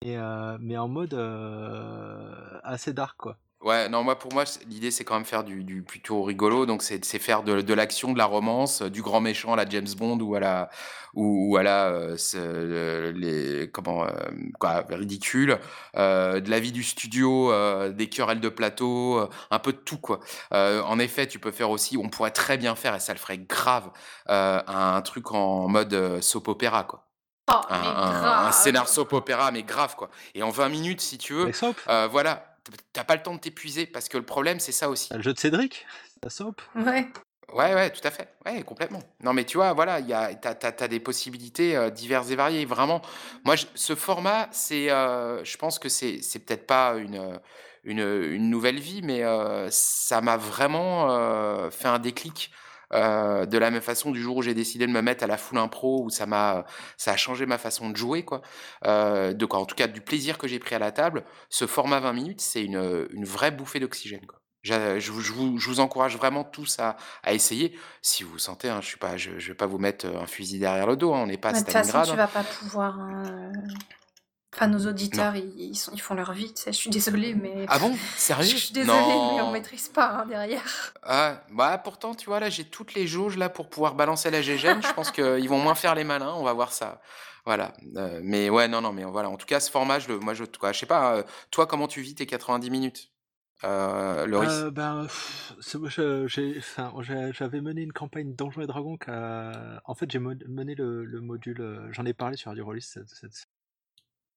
Et, 0.00 0.16
euh, 0.16 0.56
mais 0.60 0.76
en 0.78 0.88
mode 0.88 1.14
euh, 1.14 2.60
assez 2.62 2.92
dark, 2.92 3.16
quoi. 3.18 3.36
Ouais, 3.62 3.88
non, 3.88 4.02
moi, 4.02 4.18
pour 4.18 4.32
moi, 4.32 4.42
l'idée, 4.66 4.90
c'est 4.90 5.04
quand 5.04 5.14
même 5.14 5.24
faire 5.24 5.44
du 5.44 5.62
du 5.62 5.82
plutôt 5.84 6.24
rigolo, 6.24 6.66
donc 6.66 6.82
c'est 6.82 7.04
c'est 7.04 7.20
faire 7.20 7.44
de 7.44 7.60
de 7.60 7.74
l'action, 7.74 8.12
de 8.12 8.18
la 8.18 8.24
romance, 8.24 8.82
heu, 8.82 8.90
du 8.90 9.02
grand 9.02 9.20
méchant 9.20 9.52
à 9.52 9.56
la 9.56 9.68
James 9.68 9.86
Bond 9.96 10.18
ou 10.18 10.34
à 10.34 10.40
la 10.40 10.68
ou 11.14 11.52
ou 11.52 11.56
à 11.56 11.62
la, 11.62 12.16
ce 12.18 12.38
le 12.38 13.12
les 13.12 13.70
comment, 13.70 14.06
quoi, 14.58 14.84
ridicule, 14.88 15.60
de 15.94 16.50
la 16.50 16.58
vie 16.60 16.72
du 16.72 16.82
studio, 16.82 17.52
des 17.92 18.08
querelles 18.08 18.40
de 18.40 18.48
plateau, 18.48 19.28
un 19.52 19.58
peu 19.60 19.72
de 19.72 19.78
tout, 19.78 19.98
quoi. 19.98 20.18
En 20.50 20.98
effet, 20.98 21.28
tu 21.28 21.38
peux 21.38 21.52
faire 21.52 21.70
aussi 21.70 21.96
on 21.96 22.08
pourrait 22.08 22.32
très 22.32 22.58
bien 22.58 22.74
faire 22.74 22.96
et 22.96 23.00
ça 23.00 23.12
le 23.12 23.18
ferait 23.20 23.38
grave, 23.38 23.90
un 24.26 25.00
truc 25.02 25.30
en 25.32 25.68
mode, 25.68 26.20
soap 26.20 26.48
opéra, 26.48 26.82
quoi. 26.84 27.06
Oh, 27.48 27.60
Un 27.68 27.76
mais 27.78 27.94
un 27.96 28.46
un 28.48 28.52
scénar 28.52 28.88
grave! 28.88 28.88
soap 28.88 29.12
opéra, 29.12 29.50
mais 29.52 29.62
grave, 29.62 29.94
quoi 29.96 30.10
et 30.34 30.42
en 30.42 30.50
20 30.50 30.68
minutes, 30.68 31.00
si 31.00 31.18
tu 31.18 31.32
veux, 31.34 31.48
Avec 31.48 31.54
Soap? 31.56 31.80
heu, 31.88 32.06
voilà, 32.08 32.51
t 32.70 32.72
tu 32.92 33.04
pas 33.04 33.16
le 33.16 33.22
temps 33.22 33.34
de 33.34 33.40
t'épuiser 33.40 33.86
parce 33.86 34.08
que 34.08 34.16
le 34.18 34.24
problème, 34.24 34.60
c'est 34.60 34.72
ça 34.72 34.88
aussi. 34.88 35.12
Le 35.12 35.22
jeu 35.22 35.32
de 35.32 35.38
Cédric, 35.38 35.86
la 36.22 36.30
Soap. 36.30 36.60
Ouais. 36.74 37.08
Ouais, 37.52 37.74
ouais, 37.74 37.90
tout 37.90 38.00
à 38.04 38.10
fait. 38.10 38.28
Ouais, 38.46 38.62
complètement. 38.62 39.02
Non, 39.22 39.34
mais 39.34 39.44
tu 39.44 39.58
vois, 39.58 39.74
voilà, 39.74 40.00
il 40.00 40.08
y 40.08 40.14
a 40.14 40.34
tu 40.34 40.48
as 40.48 40.54
tu 40.72 40.88
des 40.88 41.00
possibilités, 41.00 41.76
heu, 41.76 41.90
diverses 41.90 42.30
et 42.30 42.36
variées. 42.36 42.64
Vraiment, 42.64 43.02
moi, 43.44 43.56
je 43.56 43.66
ce 43.74 43.94
format, 43.94 44.48
c'est, 44.52 44.90
heu, 44.90 45.40
je 45.44 45.56
pense 45.58 45.78
que 45.78 45.88
c'est 45.90 46.22
c'est 46.22 46.38
peut-être 46.38 46.66
pas 46.66 46.94
une, 46.96 47.38
une, 47.84 48.00
une 48.00 48.48
nouvelle 48.48 48.80
vie, 48.80 49.02
mais, 49.02 49.22
heu, 49.22 49.66
ça 49.70 50.20
m'a 50.22 50.38
vraiment, 50.38 51.70
fait 51.70 51.88
un 51.88 51.98
déclic, 51.98 52.52
heu, 52.94 53.46
de 53.46 53.58
la 53.58 53.70
même 53.70 53.80
façon 53.82 54.10
du 54.10 54.20
jour 54.22 54.36
où 54.38 54.42
j'ai 54.42 54.54
décidé 54.54 54.86
de 54.86 54.92
me 54.92 55.02
mettre 55.02 55.24
à 55.24 55.26
la 55.26 55.36
full 55.36 55.58
impro, 55.58 56.02
où 56.04 56.10
ça 56.10 56.26
m'a, 56.26 56.64
ça 56.96 57.12
a 57.12 57.16
changé 57.16 57.46
ma 57.46 57.58
façon 57.58 57.90
de 57.90 57.96
jouer, 57.96 58.24
quoi. 58.24 58.42
Heu, 58.86 59.34
donc 59.34 59.54
en 59.54 59.64
tout 59.66 59.74
cas, 59.74 59.86
du 59.88 60.00
plaisir 60.00 60.38
que 60.38 60.48
j'ai 60.48 60.58
pris 60.58 60.74
à 60.74 60.78
la 60.78 60.92
table, 60.92 61.24
ce 61.48 61.66
format 61.66 62.00
20 62.00 62.12
minutes, 62.12 62.40
c'est 62.40 62.64
une, 62.64 63.06
une 63.12 63.24
vraie 63.24 63.50
bouffée 63.50 63.80
d'oxygène, 63.80 64.26
quoi. 64.26 64.38
Je 64.64 65.10
vous 65.10 65.20
je 65.20 65.32
vous 65.32 65.58
je 65.58 65.68
vous 65.68 65.80
encourage 65.80 66.16
vraiment 66.16 66.44
tous 66.44 66.78
à 66.78 66.96
à 67.24 67.32
essayer. 67.32 67.76
Si 68.00 68.22
vous 68.22 68.38
sentez, 68.38 68.68
hein, 68.68 68.80
je 68.80 68.86
suis 68.86 68.96
pas 68.96 69.16
je 69.16 69.36
je 69.38 69.48
vais 69.48 69.56
pas 69.56 69.66
vous 69.66 69.78
mettre, 69.78 70.06
un 70.06 70.26
fusil 70.26 70.60
derrière 70.60 70.86
le 70.86 70.96
dos, 70.96 71.12
hein, 71.14 71.22
on 71.22 71.26
n'est 71.26 71.36
pas 71.36 71.52
de 71.52 71.58
toute 71.58 71.70
façon, 71.70 72.00
tu 72.04 72.10
hein. 72.10 72.16
vas 72.16 72.28
pas 72.28 72.44
pouvoir, 72.44 72.96
heu 73.00 73.52
enfin, 74.54 74.68
nos 74.68 74.86
Non. 75.12 75.26
auditeurs, 75.26 75.36
ils 75.36 75.60
ils 75.60 75.76
sont 75.76 75.92
ils 75.92 76.00
font 76.00 76.14
leur 76.14 76.32
vie, 76.32 76.52
tu 76.54 76.62
sais? 76.62 76.72
Je 76.72 76.78
suis 76.78 76.90
désolée, 76.90 77.34
mais 77.34 77.66
Ah 77.66 77.78
bon? 77.78 77.98
je 78.38 78.44
Sérieux? 78.46 78.56
suis 78.56 78.74
désolée, 78.74 79.20
mais 79.20 79.40
on 79.40 79.48
Non! 79.48 79.50
maîtrise 79.50 79.88
pas, 79.88 80.10
hein, 80.22 80.26
derrière. 80.26 80.94
Ah, 81.04 81.42
bah, 81.50 81.78
pourtant, 81.78 82.14
tu 82.14 82.26
vois, 82.26 82.38
là, 82.38 82.48
j'ai 82.48 82.64
toutes 82.64 82.94
les 82.94 83.06
jauges, 83.08 83.36
là, 83.36 83.48
pour 83.48 83.68
pouvoir 83.70 83.94
balancer 83.96 84.30
la 84.30 84.40
gégène. 84.42 84.82
Je 84.82 84.92
pense 84.92 85.10
qu'ils 85.10 85.48
vont 85.48 85.58
moins 85.58 85.74
faire 85.74 85.94
les 85.96 86.04
malins, 86.04 86.32
on 86.34 86.44
va 86.44 86.52
voir 86.52 86.72
ça. 86.72 87.00
Voilà, 87.44 87.72
heu, 87.96 88.20
mais 88.22 88.50
ouais, 88.50 88.68
non, 88.68 88.80
non, 88.80 88.92
mais 88.92 89.02
voilà, 89.04 89.28
en 89.28 89.36
tout 89.36 89.46
cas, 89.46 89.58
ce 89.58 89.70
format, 89.70 89.98
je 89.98 90.12
moi, 90.12 90.34
je 90.34 90.44
quoi, 90.44 90.72
je 90.72 90.78
sais 90.78 90.86
pas, 90.86 91.18
heu, 91.18 91.24
toi, 91.50 91.66
comment 91.66 91.88
tu 91.88 92.00
vis 92.02 92.14
tes 92.14 92.26
90 92.26 92.70
minutes, 92.70 93.12
Loris? 94.26 94.66
Heu, 94.66 94.70
ben, 94.70 95.06
je 95.58 97.32
j'avais 97.32 97.60
mené 97.60 97.82
une 97.82 97.92
campagne 97.92 98.34
Donjons 98.34 98.62
et 98.62 98.66
Dragons 98.66 98.96
en 99.84 99.94
fait, 99.94 100.10
j'ai 100.10 100.18
mené 100.18 100.74
le 100.74 101.04
le 101.04 101.20
module, 101.20 101.88
j'en 101.90 102.04
ai 102.06 102.14
parlé 102.14 102.36
sur 102.36 102.50
Radio 102.50 102.64
Rollis 102.64 102.82
cette 102.82 103.08
cette 103.10 103.46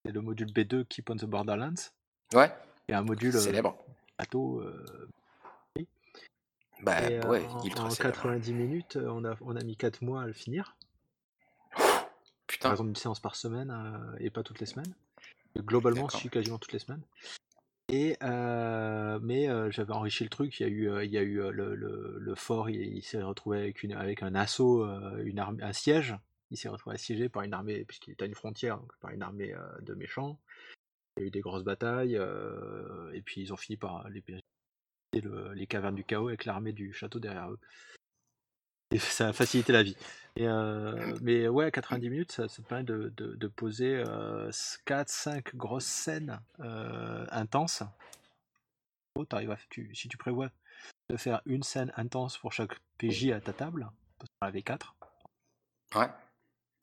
c'est 0.05 0.11
le 0.11 0.21
module 0.21 0.51
B2 0.51 0.85
Keep 0.85 1.09
on 1.09 1.15
the 1.15 1.25
Borderlands 1.25 1.91
Ouais? 2.33 2.51
et 2.87 2.93
un 2.93 3.01
module, 3.01 3.35
heu, 3.35 3.39
Célèbre. 3.39 3.75
bateau, 4.19 4.63
oui 5.77 5.87
Bah, 6.83 7.09
et 7.09 7.17
heu, 7.17 7.29
ouais, 7.29 7.41
en 7.43 7.65
ultra 7.65 7.85
en 7.85 7.89
célèbre. 7.89 8.17
90 8.17 8.53
minutes, 8.53 8.97
on 8.97 9.25
a 9.25 9.35
on 9.41 9.55
a 9.55 9.63
mis 9.63 9.75
4 9.75 10.03
mois 10.03 10.21
à 10.21 10.27
le 10.27 10.33
finir. 10.33 10.75
Par 11.75 11.91
Putain, 12.47 12.71
exemple, 12.71 12.89
une 12.89 12.95
séance 12.95 13.19
par 13.19 13.35
semaine, 13.35 13.73
et 14.19 14.29
pas 14.29 14.43
toutes 14.43 14.59
les 14.59 14.65
semaines. 14.67 14.93
Globalement, 15.57 16.03
d'accord. 16.03 16.19
suit 16.19 16.29
quasiment 16.29 16.59
toutes 16.59 16.73
les 16.73 16.79
semaines. 16.79 17.01
Et 17.89 18.17
mais 19.21 19.47
j'avais 19.71 19.93
enrichi 19.93 20.23
le 20.23 20.29
truc. 20.29 20.59
Il 20.59 20.63
y 20.63 20.65
a 20.65 20.69
eu, 20.69 21.05
il 21.05 21.11
y 21.11 21.17
a 21.17 21.23
eu, 21.23 21.37
le 21.51 21.75
le 21.75 22.17
le 22.19 22.35
fort, 22.35 22.69
il 22.69 22.97
il 22.97 23.01
s'est 23.03 23.21
retrouvé 23.23 23.57
avec 23.59 23.81
une 23.81 23.93
avec 23.93 24.21
un 24.21 24.35
assaut, 24.35 24.85
une 25.23 25.39
un 25.39 25.73
siège. 25.73 26.15
Il 26.51 26.57
s'est 26.57 26.69
retrouvé 26.69 26.95
assiégé 26.95 27.29
par 27.29 27.43
une 27.43 27.53
armée 27.53 27.85
puisqu'il 27.85 28.11
était 28.13 28.23
à 28.23 28.27
une 28.27 28.35
frontière, 28.35 28.79
par 29.01 29.11
une 29.11 29.23
armée, 29.23 29.53
heu, 29.53 29.59
de 29.81 29.93
méchants. 29.93 30.39
Il 31.17 31.21
y 31.21 31.23
a 31.23 31.27
eu 31.27 31.31
des 31.31 31.41
grosses 31.41 31.63
batailles, 31.63 32.17
heu, 32.17 33.11
et 33.13 33.21
puis 33.21 33.41
ils 33.41 33.53
ont 33.53 33.57
fini 33.57 33.77
par 33.77 34.07
les 34.09 34.23
le 35.21 35.53
les 35.53 35.67
cavernes 35.67 35.95
du 35.95 36.03
chaos 36.03 36.27
avec 36.27 36.45
l'armée 36.45 36.73
du 36.73 36.91
château 36.93 37.19
derrière 37.19 37.49
eux. 37.51 37.59
Ça 38.97 39.29
a 39.29 39.33
facilité 39.33 39.71
la 39.73 39.83
vie. 39.83 39.97
Mais 41.21 41.47
ouais, 41.47 41.71
90 41.71 42.09
minutes, 42.09 42.31
ça 42.31 42.47
ça 42.47 42.61
permet 42.61 42.83
de 42.83 43.47
poser, 43.47 43.95
heu, 43.95 44.47
s 44.49 44.79
4-5 44.85 45.55
grosses 45.55 45.85
scènes, 45.85 46.39
intenses. 46.59 47.83
Oh, 49.17 49.25
à 49.31 49.57
si 49.93 50.09
tu 50.09 50.17
prévois 50.17 50.51
de 51.09 51.15
faire 51.17 51.41
une 51.45 51.63
scène 51.63 51.93
intense 51.95 52.37
pour 52.37 52.51
chaque 52.51 52.77
PJ 52.97 53.31
à 53.31 53.39
ta 53.39 53.53
table, 53.53 53.89
parce 54.19 54.29
qu'on 54.29 54.47
avait 54.47 54.61
4, 54.61 54.95
Ouais. 55.95 56.09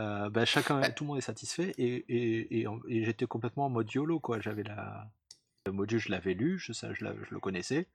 Heu, 0.02 0.30
bah, 0.30 0.44
chacun 0.44 0.90
tout 0.92 1.04
le 1.04 1.08
monde 1.08 1.18
est 1.18 1.20
satisfait 1.22 1.74
et 1.78 2.04
et 2.08 2.60
et 2.60 2.66
en 2.66 2.80
et 2.88 3.04
j'étais 3.04 3.26
complètement 3.26 3.66
en 3.66 3.70
mode 3.70 3.90
YOLO, 3.92 4.20
quoi. 4.20 4.40
J'avais 4.40 4.62
la 4.64 5.10
le 5.66 5.72
module, 5.72 6.00
je 6.00 6.10
l'avais 6.10 6.34
lu, 6.34 6.58
je 6.58 6.72
ça 6.72 6.92
je 6.94 7.04
l'a 7.04 7.14
je 7.28 7.34
le 7.34 7.40
connaissais 7.40 7.88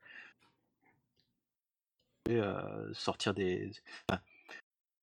et 2.29 2.35
heu, 2.37 2.91
sortir 2.93 3.33
des 3.33 3.71
enfin, 4.09 4.21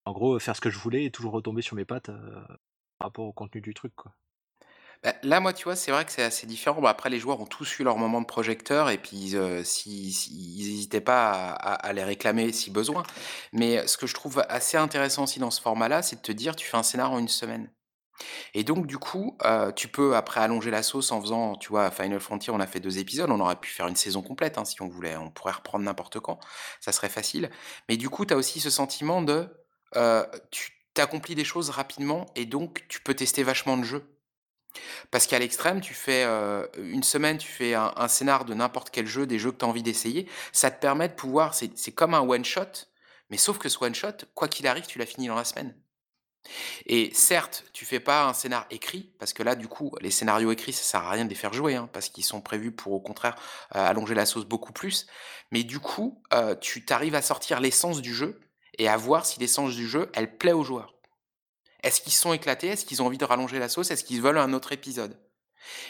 en 0.07 0.13
gros, 0.13 0.39
faire 0.41 0.57
ce 0.57 0.61
que 0.63 0.71
je 0.71 0.79
voulais 0.79 1.05
et 1.07 1.11
toujours 1.11 1.33
retomber 1.33 1.63
sur 1.63 1.77
mes 1.77 1.85
pattes, 1.87 2.11
heu, 2.11 2.45
par 2.99 3.09
rapport 3.09 3.27
au 3.27 3.33
contenu 3.33 3.61
du 3.61 3.75
truc, 3.75 3.95
quoi. 3.97 4.15
Bah, 5.05 5.15
là, 5.23 5.39
moi, 5.41 5.53
tu 5.53 5.65
vois, 5.65 5.77
c'est 5.77 5.91
vrai 5.93 6.05
que 6.07 6.13
c'est 6.13 6.23
assez 6.23 6.47
différent. 6.47 6.83
Après, 6.87 7.11
les 7.11 7.19
joueurs 7.19 7.39
ont 7.41 7.45
tous 7.47 7.79
eu 7.79 7.85
leur 7.85 7.99
moment 7.99 8.23
de 8.23 8.27
projecteur 8.27 8.89
et 8.89 8.97
puis, 8.99 9.37
heu, 9.37 9.63
si 9.63 10.09
ils 10.11 10.73
hésitaient 10.73 11.03
pas 11.03 11.51
à 11.53 11.93
les 11.93 12.03
réclamer 12.05 12.53
si 12.53 12.71
besoin. 12.71 13.03
Mais 13.53 13.87
ce 13.87 13.99
que 13.99 14.07
je 14.07 14.15
trouve 14.15 14.43
assez 14.49 14.79
intéressant 14.79 15.25
aussi 15.25 15.39
dans 15.41 15.51
ce 15.51 15.61
format-là, 15.61 16.01
c'est 16.03 16.17
de 16.17 16.23
te 16.23 16.33
dire: 16.33 16.57
«Tu 16.57 16.67
fais 16.67 16.79
un 16.79 16.83
scénar 16.83 17.13
en 17.13 17.19
une 17.19 17.29
semaine» 17.29 17.71
et 18.55 18.65
donc 18.65 18.87
du 18.87 18.99
coup, 18.99 19.39
heu, 19.45 19.73
tu 19.77 19.89
peux 19.89 20.17
après 20.17 20.41
allonger 20.41 20.71
la 20.71 20.83
sauce 20.83 21.13
en 21.13 21.21
faisant 21.21 21.57
tu 21.57 21.69
vois, 21.71 21.91
Final 21.93 22.21
Frontier, 22.21 22.53
on 22.55 22.61
a 22.61 22.67
fait 22.69 22.81
2 22.81 22.99
épisodes, 22.99 23.31
on 23.31 23.41
aurait 23.41 23.57
pu 23.57 23.71
faire 23.71 23.89
une 23.89 23.97
saison 23.97 24.23
complète, 24.23 24.59
hein, 24.59 24.65
si 24.67 24.83
on 24.83 24.89
voulait. 24.89 25.17
On 25.17 25.31
pourrait 25.31 25.53
reprendre 25.53 25.85
n'importe 25.85 26.21
quand, 26.21 26.41
ça 26.81 26.93
serait 26.93 27.09
facile. 27.11 27.51
Mais 27.89 27.97
du 27.99 28.11
coup, 28.11 28.27
tu 28.27 28.35
as 28.35 28.39
aussi 28.39 28.61
ce 28.61 28.71
sentiment 28.71 29.23
de, 29.23 29.49
heu, 29.97 30.27
tu 30.53 30.73
accomplis 30.99 31.35
des 31.37 31.45
choses 31.45 31.71
rapidement 31.71 32.27
et 32.37 32.47
donc 32.47 32.87
tu 32.89 33.01
peux 33.03 33.15
tester 33.15 33.43
vachement 33.45 33.77
de 33.79 33.85
jeux. 33.85 34.14
Parce 35.11 35.27
qu'à 35.27 35.39
l'extrême, 35.39 35.81
tu 35.81 35.95
fais, 35.95 36.25
heu, 36.27 36.71
une 36.79 37.03
semaine, 37.03 37.39
tu 37.39 37.49
fais 37.49 37.75
un 37.75 38.09
scénar 38.09 38.45
de 38.45 38.55
n'importe 38.55 38.91
quel 38.91 39.07
jeu, 39.07 39.27
des 39.27 39.39
jeux 39.39 39.53
que 39.53 39.59
tu 39.59 39.65
as 39.65 39.69
envie 39.69 39.83
d'essayer. 39.83 40.29
Ça 40.53 40.71
te 40.71 40.81
permet 40.81 41.09
de 41.09 41.15
pouvoir 41.15 41.55
c'est 41.55 41.93
comme 41.93 42.15
un 42.15 42.21
one 42.21 42.45
shot, 42.45 42.89
mais 43.31 43.37
sauf 43.37 43.59
que 43.59 43.69
ce 43.69 43.83
one 43.83 43.95
shot, 43.95 44.27
quoi 44.35 44.49
qu'il 44.49 44.67
arrive, 44.67 44.87
tu 44.87 44.99
l'as 44.99 45.07
fini 45.07 45.27
dans 45.29 45.35
la 45.37 45.45
semaine. 45.45 45.75
Et 46.87 47.11
certes, 47.15 47.65
tu 47.73 47.85
fais 47.85 48.01
pas 48.01 48.27
un 48.27 48.33
scénar 48.35 48.67
écrit, 48.71 49.13
parce 49.19 49.33
que 49.33 49.43
là, 49.43 49.55
du 49.55 49.69
coup, 49.69 49.93
les 50.01 50.11
scénarios 50.11 50.53
écrits, 50.53 50.73
ça 50.73 50.83
sert 50.83 51.01
à 51.03 51.11
rien 51.11 51.25
de 51.25 51.31
les 51.31 51.35
faire 51.35 51.53
jouer, 51.53 51.75
hein, 51.77 51.89
parce 51.93 52.09
qu'ils 52.09 52.25
sont 52.25 52.41
prévus 52.41 52.73
pour, 52.73 52.93
au 52.93 53.01
contraire, 53.01 53.37
heu, 53.75 53.79
allonger 53.79 54.15
la 54.15 54.27
sauce 54.27 54.45
beaucoup 54.47 54.73
plus. 54.73 55.07
Mais 55.51 55.65
du 55.65 55.79
coup, 55.81 56.23
heu, 56.33 56.57
tu 56.61 56.85
tu 56.85 56.93
arrives 56.93 57.15
à 57.15 57.23
sortir 57.23 57.61
l'essence 57.61 58.01
du 58.03 58.15
jeu 58.15 58.41
et 58.79 58.89
à 58.89 58.97
voir 58.97 59.27
si 59.27 59.41
l'essence 59.41 59.75
du 59.75 59.87
jeu, 59.87 60.11
elle 60.15 60.37
plaît 60.37 60.53
aux 60.53 60.65
joueurs. 60.65 60.95
Est-ce 61.85 62.01
qu'ils 62.01 62.13
sont 62.15 62.33
éclatés? 62.33 62.69
Est-ce 62.69 62.87
qu'ils 62.87 63.03
ont 63.03 63.07
envie 63.07 63.19
de 63.19 63.25
rallonger 63.27 63.59
la 63.61 63.69
sauce? 63.69 63.91
Est-ce 63.93 64.05
qu'ils 64.05 64.23
veulent 64.23 64.39
un 64.39 64.53
autre 64.55 64.73
épisode? 64.73 65.17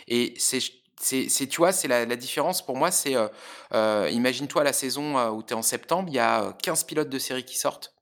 Et 0.09 0.35
c'est 0.39 0.61
tu 1.49 1.57
vois, 1.59 1.73
c'est 1.73 1.89
la 1.89 2.07
la 2.07 2.17
différence 2.17 2.65
pour 2.65 2.77
moi, 2.77 2.91
c'est, 2.91 3.17
heu 3.17 3.29
heu, 3.75 4.11
imagine-toi 4.13 4.65
la 4.65 4.73
saison, 4.73 5.19
heu, 5.19 5.31
où 5.31 5.43
tu 5.43 5.53
es 5.55 5.57
en 5.57 5.63
septembre, 5.63 6.09
il 6.11 6.15
y 6.17 6.19
a, 6.21 6.45
heu, 6.51 6.55
15 6.63 6.85
pilotes 6.85 7.11
de 7.11 7.19
séries 7.19 7.45
qui 7.45 7.59
sortent. 7.59 7.95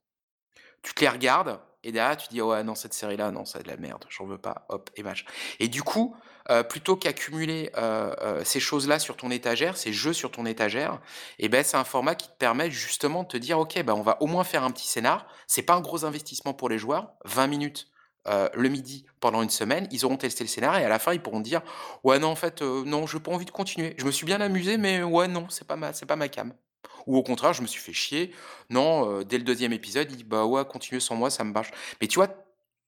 Tu 0.83 0.93
te 0.93 1.01
les 1.01 1.09
regardes 1.09 1.59
et 1.83 1.91
derrière 1.91 2.17
tu 2.17 2.27
dis: 2.29 2.41
«Oh 2.41 2.51
«Ouais, 2.51 2.63
non, 2.63 2.75
cette 2.75 2.93
série-là, 2.93 3.31
non, 3.31 3.45
c'est 3.45 3.63
de 3.63 3.69
la 3.69 3.77
merde, 3.77 4.05
j'en 4.09 4.25
veux 4.25 4.37
pas», 4.37 4.65
hop 4.69 4.89
et 4.95 5.03
machin. 5.03 5.25
Et 5.59 5.67
du 5.69 5.83
coup, 5.83 6.15
heu, 6.51 6.63
plutôt 6.63 6.95
qu'accumuler, 6.95 7.71
heu 7.77 8.13
heu, 8.21 8.43
ces 8.43 8.59
choses-là 8.59 8.99
sur 8.99 9.17
ton 9.17 9.31
étagère, 9.31 9.77
ces 9.77 9.93
jeux 9.93 10.13
sur 10.13 10.31
ton 10.31 10.45
étagère 10.45 10.99
et 11.39 11.49
ben 11.49 11.63
c'est 11.63 11.77
un 11.77 11.83
format 11.83 12.15
qui 12.15 12.27
te 12.27 12.33
permet 12.37 12.69
justement 12.71 13.23
de 13.23 13.27
te 13.29 13.37
dire: 13.37 13.59
«OK, 13.59 13.81
bah, 13.83 13.95
on 13.95 14.01
va 14.01 14.21
au 14.21 14.27
moins 14.27 14.43
faire 14.43 14.63
un 14.63 14.71
petit 14.71 14.87
scénar». 14.87 15.27
C'est 15.47 15.63
pas 15.63 15.73
un 15.75 15.81
gros 15.81 16.05
investissement 16.05 16.53
pour 16.53 16.69
les 16.69 16.77
joueurs, 16.77 17.11
20 17.25 17.47
minutes, 17.47 17.87
le 18.25 18.69
midi 18.69 19.05
pendant 19.19 19.41
une 19.41 19.49
semaine, 19.49 19.87
ils 19.91 20.05
auront 20.05 20.17
testé 20.17 20.43
le 20.43 20.49
scénar 20.49 20.77
et 20.77 20.85
à 20.85 20.89
la 20.89 20.99
fin, 20.99 21.13
ils 21.13 21.21
pourront 21.21 21.41
dire: 21.41 21.61
«Ouais, 22.03 22.19
non, 22.19 22.29
en 22.29 22.35
fait, 22.35 22.61
non, 22.61 23.05
j'ai 23.07 23.19
pas 23.19 23.31
envie 23.31 23.45
de 23.45 23.51
continuer. 23.51 23.95
Je 23.97 24.05
me 24.05 24.11
suis 24.11 24.25
bien 24.25 24.39
amusé, 24.41 24.77
mais 24.77 25.03
ouais, 25.03 25.27
non, 25.27 25.47
c'est 25.49 25.67
pas 25.67 25.77
pas 25.77 26.15
ma 26.15 26.29
came». 26.29 26.53
Ou 27.07 27.17
au 27.17 27.23
contraire, 27.23 27.53
je 27.53 27.61
me 27.61 27.67
suis 27.67 27.81
fait 27.81 27.93
chier. 27.93 28.33
Non, 28.69 29.21
dès 29.23 29.37
le 29.37 29.43
deuxième 29.43 29.73
épisode, 29.73 30.09
il 30.11 30.17
dit: 30.17 30.23
«Bah, 30.23 30.45
ouais, 30.45 30.63
continuez 30.65 30.99
sans 31.01 31.15
moi, 31.15 31.29
ça 31.29 31.43
me 31.43 31.51
bâche». 31.53 31.71
Mais 32.01 32.07
tu 32.07 32.15
vois, 32.19 32.29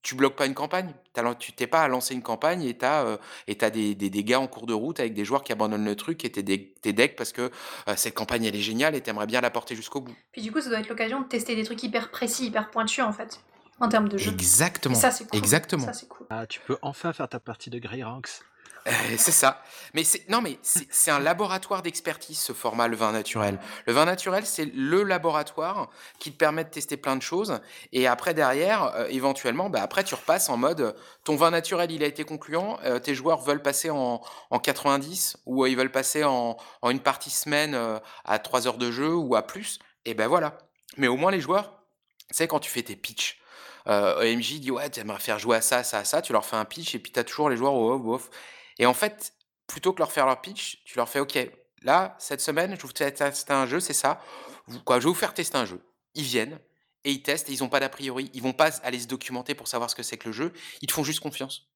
tu 0.05 0.13
bloques 0.13 0.35
pas 0.35 0.45
une 0.45 0.53
campagne. 0.53 0.93
Tu 1.39 1.51
t'es 1.51 1.65
pas 1.65 1.81
à 1.81 1.87
lancer 1.87 2.13
une 2.13 2.21
campagne 2.21 2.61
et 2.61 2.77
tu 2.77 2.85
as, 2.85 3.17
tu 3.47 3.95
des 3.95 4.23
gars 4.23 4.39
en 4.39 4.45
cours 4.45 4.67
de 4.67 4.73
route 4.73 4.99
avec 4.99 5.15
des 5.15 5.25
joueurs 5.25 5.43
qui 5.43 5.51
abandonnent 5.51 5.83
le 5.83 5.95
truc 5.95 6.23
et 6.23 6.31
tu 6.31 6.41
es 6.41 6.43
dég 6.43 6.75
tu 6.83 6.89
es 6.89 7.07
parce 7.07 7.31
que, 7.31 7.41
heu, 7.41 7.93
cette 7.95 8.13
campagne, 8.13 8.45
elle 8.45 8.55
est 8.55 8.61
géniale 8.61 8.93
et 8.93 9.01
tu 9.01 9.09
aimerais 9.09 9.25
bien 9.25 9.41
la 9.41 9.49
porter 9.49 9.75
jusqu'au 9.75 10.01
bout. 10.01 10.15
Puis 10.31 10.43
du 10.43 10.51
coup, 10.51 10.61
ça 10.61 10.69
doit 10.69 10.79
être 10.79 10.89
l'occasion 10.89 11.21
de 11.21 11.25
tester 11.25 11.55
des 11.55 11.63
trucs 11.63 11.81
hyper 11.81 12.11
précis, 12.11 12.45
hyper 12.45 12.69
pointus, 12.69 13.03
en 13.03 13.13
fait, 13.13 13.39
en 13.79 13.89
termes 13.89 14.07
de 14.07 14.19
jeu. 14.19 14.29
Et 14.29 14.33
Exactement, 14.35 14.93
ça, 14.93 15.09
c'est 15.09 15.27
cool. 15.27 15.39
exactement. 15.39 15.85
Ça, 15.87 15.93
c'est 15.93 16.07
cool. 16.07 16.27
Ah, 16.29 16.45
tu 16.45 16.59
peux 16.59 16.77
enfin 16.83 17.11
faire 17.11 17.27
ta 17.27 17.39
partie 17.39 17.71
de 17.71 17.79
Grey 17.79 18.03
Ranks. 18.03 18.43
Eh, 18.87 19.17
c'est 19.17 19.31
ça. 19.31 19.63
Mais 19.95 20.03
c'est 20.03 20.29
non, 20.29 20.41
mais 20.41 20.59
c'est 20.61 20.87
c'est 20.91 21.09
un 21.09 21.19
laboratoire 21.19 21.81
d'expertise, 21.81 22.37
ce 22.37 22.53
format, 22.53 22.87
le 22.87 22.95
vin 22.95 23.11
naturel. 23.11 23.59
Le 23.87 23.93
vin 23.93 24.05
naturel, 24.05 24.45
c'est 24.45 24.65
le 24.65 25.01
laboratoire 25.03 25.89
qui 26.19 26.31
te 26.31 26.37
permet 26.37 26.63
de 26.63 26.69
tester 26.69 26.95
plein 26.95 27.15
de 27.15 27.21
choses 27.23 27.59
et 27.93 28.05
après 28.05 28.35
derrière, 28.35 28.93
heu, 28.95 29.07
éventuellement, 29.09 29.69
bah, 29.71 29.81
après 29.81 30.03
tu 30.03 30.13
repasses 30.13 30.49
en 30.49 30.57
mode, 30.57 30.95
ton 31.23 31.35
vin 31.35 31.49
naturel, 31.49 31.91
il 31.91 32.03
a 32.03 32.07
été 32.07 32.25
concluant, 32.25 32.77
heu, 32.85 32.99
tes 32.99 33.15
joueurs 33.15 33.41
veulent 33.41 33.61
passer 33.63 33.89
en 33.89 34.21
en 34.51 34.59
90 34.59 35.37
ou 35.47 35.65
ils 35.65 35.75
veulent 35.75 35.91
passer 35.91 36.23
en 36.23 36.57
en 36.83 36.89
une 36.91 36.99
partie 36.99 37.31
semaine, 37.31 37.75
à 38.25 38.39
3 38.39 38.67
heures 38.67 38.77
de 38.77 38.91
jeu 38.91 39.13
ou 39.15 39.35
à 39.35 39.41
plus 39.47 39.79
et 40.05 40.13
ben 40.13 40.27
voilà. 40.27 40.59
Mais 40.97 41.07
au 41.07 41.17
moins 41.17 41.31
les 41.31 41.41
joueurs, 41.41 41.73
sais 42.31 42.47
quand 42.47 42.59
tu 42.59 42.69
fais 42.69 42.83
tes 42.83 42.95
pitchs, 42.95 43.39
heu, 43.87 44.23
EMJ 44.23 44.59
dit: 44.59 44.71
«Ouais, 44.71 44.89
tu 44.89 44.99
aimerais 44.99 45.19
faire 45.19 45.39
jouer 45.39 45.57
à 45.57 45.61
ça, 45.61 45.83
ça, 45.83 46.03
ça», 46.03 46.21
tu 46.21 46.33
leur 46.33 46.45
fais 46.45 46.55
un 46.57 46.65
pitch 46.65 46.93
et 46.95 46.99
puis 46.99 47.11
tu 47.11 47.19
as 47.19 47.23
toujours 47.23 47.49
les 47.49 47.57
joueurs: 47.57 47.73
«Wof, 47.73 48.01
wof» 48.03 48.29
et 48.79 48.85
en 48.85 48.93
fait, 48.93 49.33
plutôt 49.67 49.93
que 49.93 49.99
leur 49.99 50.11
faire 50.11 50.25
leur 50.25 50.41
pitch, 50.41 50.83
tu 50.85 50.97
leur 50.97 51.09
fais: 51.09 51.19
«OK, 51.19 51.37
là, 51.81 52.15
cette 52.19 52.41
semaine, 52.41 52.75
je 52.75 52.81
vous 52.81 52.91
fais 52.95 53.11
tester 53.11 53.53
un 53.53 53.65
jeu, 53.65 53.79
c'est 53.79 53.93
ça. 53.93 54.21
Quoi, 54.85 54.99
je 54.99 55.05
vais 55.05 55.09
vous 55.09 55.15
faire 55.15 55.33
tester 55.33 55.57
un 55.57 55.65
jeu». 55.65 55.81
Ils 56.15 56.23
viennent 56.23 56.59
et 57.03 57.11
ils 57.11 57.23
testent 57.23 57.49
et 57.49 57.53
ils 57.53 57.63
ont 57.63 57.69
pas 57.69 57.79
d'a 57.79 57.89
priori. 57.89 58.31
Ils 58.33 58.41
vont 58.41 58.53
pas 58.53 58.71
aller 58.83 58.99
se 58.99 59.07
documenter 59.07 59.55
pour 59.55 59.67
savoir 59.67 59.89
ce 59.89 59.95
que 59.95 60.03
c'est 60.03 60.17
que 60.17 60.27
le 60.27 60.33
jeu. 60.33 60.53
Ils 60.81 60.87
te 60.87 60.93
font 60.93 61.03
juste 61.03 61.19
confiance. 61.19 61.69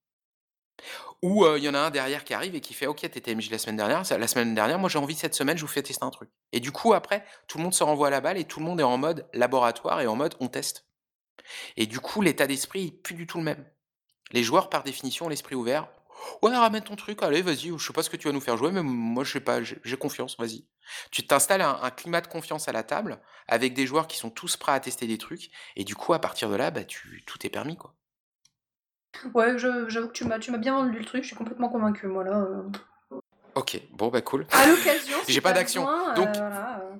Ou, 1.21 1.45
heu, 1.45 1.57
il 1.57 1.63
y 1.63 1.69
en 1.69 1.73
a 1.73 1.79
un 1.79 1.89
derrière 1.89 2.23
qui 2.23 2.33
arrive 2.33 2.55
et 2.55 2.61
qui 2.61 2.73
fait: 2.73 2.87
«OK, 2.87 2.99
tu 2.99 3.05
étais 3.05 3.35
MJ 3.35 3.49
la 3.51 3.57
semaine 3.57 3.75
dernière, 3.77 4.03
la 4.17 4.27
semaine 4.27 4.55
dernière, 4.55 4.79
moi 4.79 4.89
j'ai 4.89 4.99
envie 4.99 5.15
cette 5.15 5.35
semaine, 5.35 5.57
je 5.57 5.61
vous 5.61 5.67
fais 5.67 5.83
tester 5.83 6.05
un 6.05 6.09
truc» 6.11 6.29
et 6.51 6.59
du 6.59 6.71
coup 6.71 6.93
après, 6.93 7.25
tout 7.47 7.57
le 7.57 7.63
monde 7.63 7.73
se 7.73 7.83
renvoie 7.83 8.09
la 8.09 8.21
balle 8.21 8.37
et 8.37 8.45
tout 8.45 8.59
le 8.59 8.65
monde 8.65 8.79
est 8.79 8.83
en 8.83 8.97
mode 8.97 9.27
laboratoire 9.33 10.01
et 10.01 10.07
en 10.07 10.15
mode 10.15 10.35
on 10.39 10.47
teste 10.47 10.85
et 11.77 11.87
du 11.87 11.99
coup, 11.99 12.21
l'état 12.21 12.47
d'esprit 12.47 12.87
est 12.87 12.91
plus 12.91 13.15
du 13.15 13.27
tout 13.27 13.37
le 13.39 13.43
même. 13.43 13.65
Les 14.31 14.43
joueurs, 14.43 14.69
par 14.69 14.83
définition, 14.83 15.29
l'esprit 15.29 15.55
ouvert: 15.55 15.89
«Ouais, 16.41 16.55
ramène 16.55 16.83
ton 16.83 16.95
truc, 16.95 17.21
allez, 17.23 17.41
vas-y, 17.41 17.71
je 17.77 17.85
sais 17.85 17.93
pas 17.93 18.03
ce 18.03 18.09
que 18.09 18.17
tu 18.17 18.27
vas 18.27 18.33
nous 18.33 18.41
faire 18.41 18.57
jouer, 18.57 18.71
mais 18.71 18.81
moi 18.83 19.23
je 19.23 19.31
sais 19.33 19.39
pas, 19.39 19.61
j'ai 19.63 19.97
confiance, 19.97 20.37
vas-y». 20.37 20.65
Tu 21.11 21.25
t'installes 21.25 21.61
un 21.61 21.79
un 21.81 21.91
climat 21.91 22.21
de 22.21 22.27
confiance 22.27 22.67
à 22.67 22.71
la 22.71 22.83
table, 22.83 23.19
avec 23.47 23.73
des 23.73 23.85
joueurs 23.87 24.07
qui 24.07 24.17
sont 24.17 24.29
tous 24.29 24.57
prêts 24.57 24.71
à 24.71 24.79
tester 24.79 25.07
des 25.07 25.17
trucs 25.17 25.49
et 25.75 25.83
du 25.83 25.95
coup, 25.95 26.13
à 26.13 26.19
partir 26.19 26.49
de 26.49 26.55
là, 26.55 26.71
bah, 26.71 26.83
tu 26.83 27.23
tout 27.25 27.45
est 27.45 27.49
permis, 27.49 27.77
quoi. 27.77 27.93
Ouais, 29.33 29.57
j'avoue 29.57 30.07
que 30.07 30.13
tu 30.13 30.23
m'as 30.25 30.39
tu 30.39 30.51
m'as 30.51 30.57
bien 30.57 30.73
vendu 30.75 30.97
le 30.99 31.05
truc, 31.05 31.23
je 31.23 31.27
suis 31.27 31.35
complètement 31.35 31.69
convaincue, 31.69 32.07
moi, 32.07 32.23
là, 32.23 32.39
heu 32.39 33.19
OK, 33.55 33.81
bon, 33.91 34.07
bah, 34.09 34.21
cool. 34.21 34.45
À 34.51 34.65
l'occasion, 34.67 35.17
si 35.25 35.33
J'ai 35.33 35.41
pas 35.41 35.49
as 35.49 35.53
d'action, 35.53 35.87
heu, 35.89 36.13
donc 36.15 36.29
voilà, 36.37 36.81
heu 36.93 36.99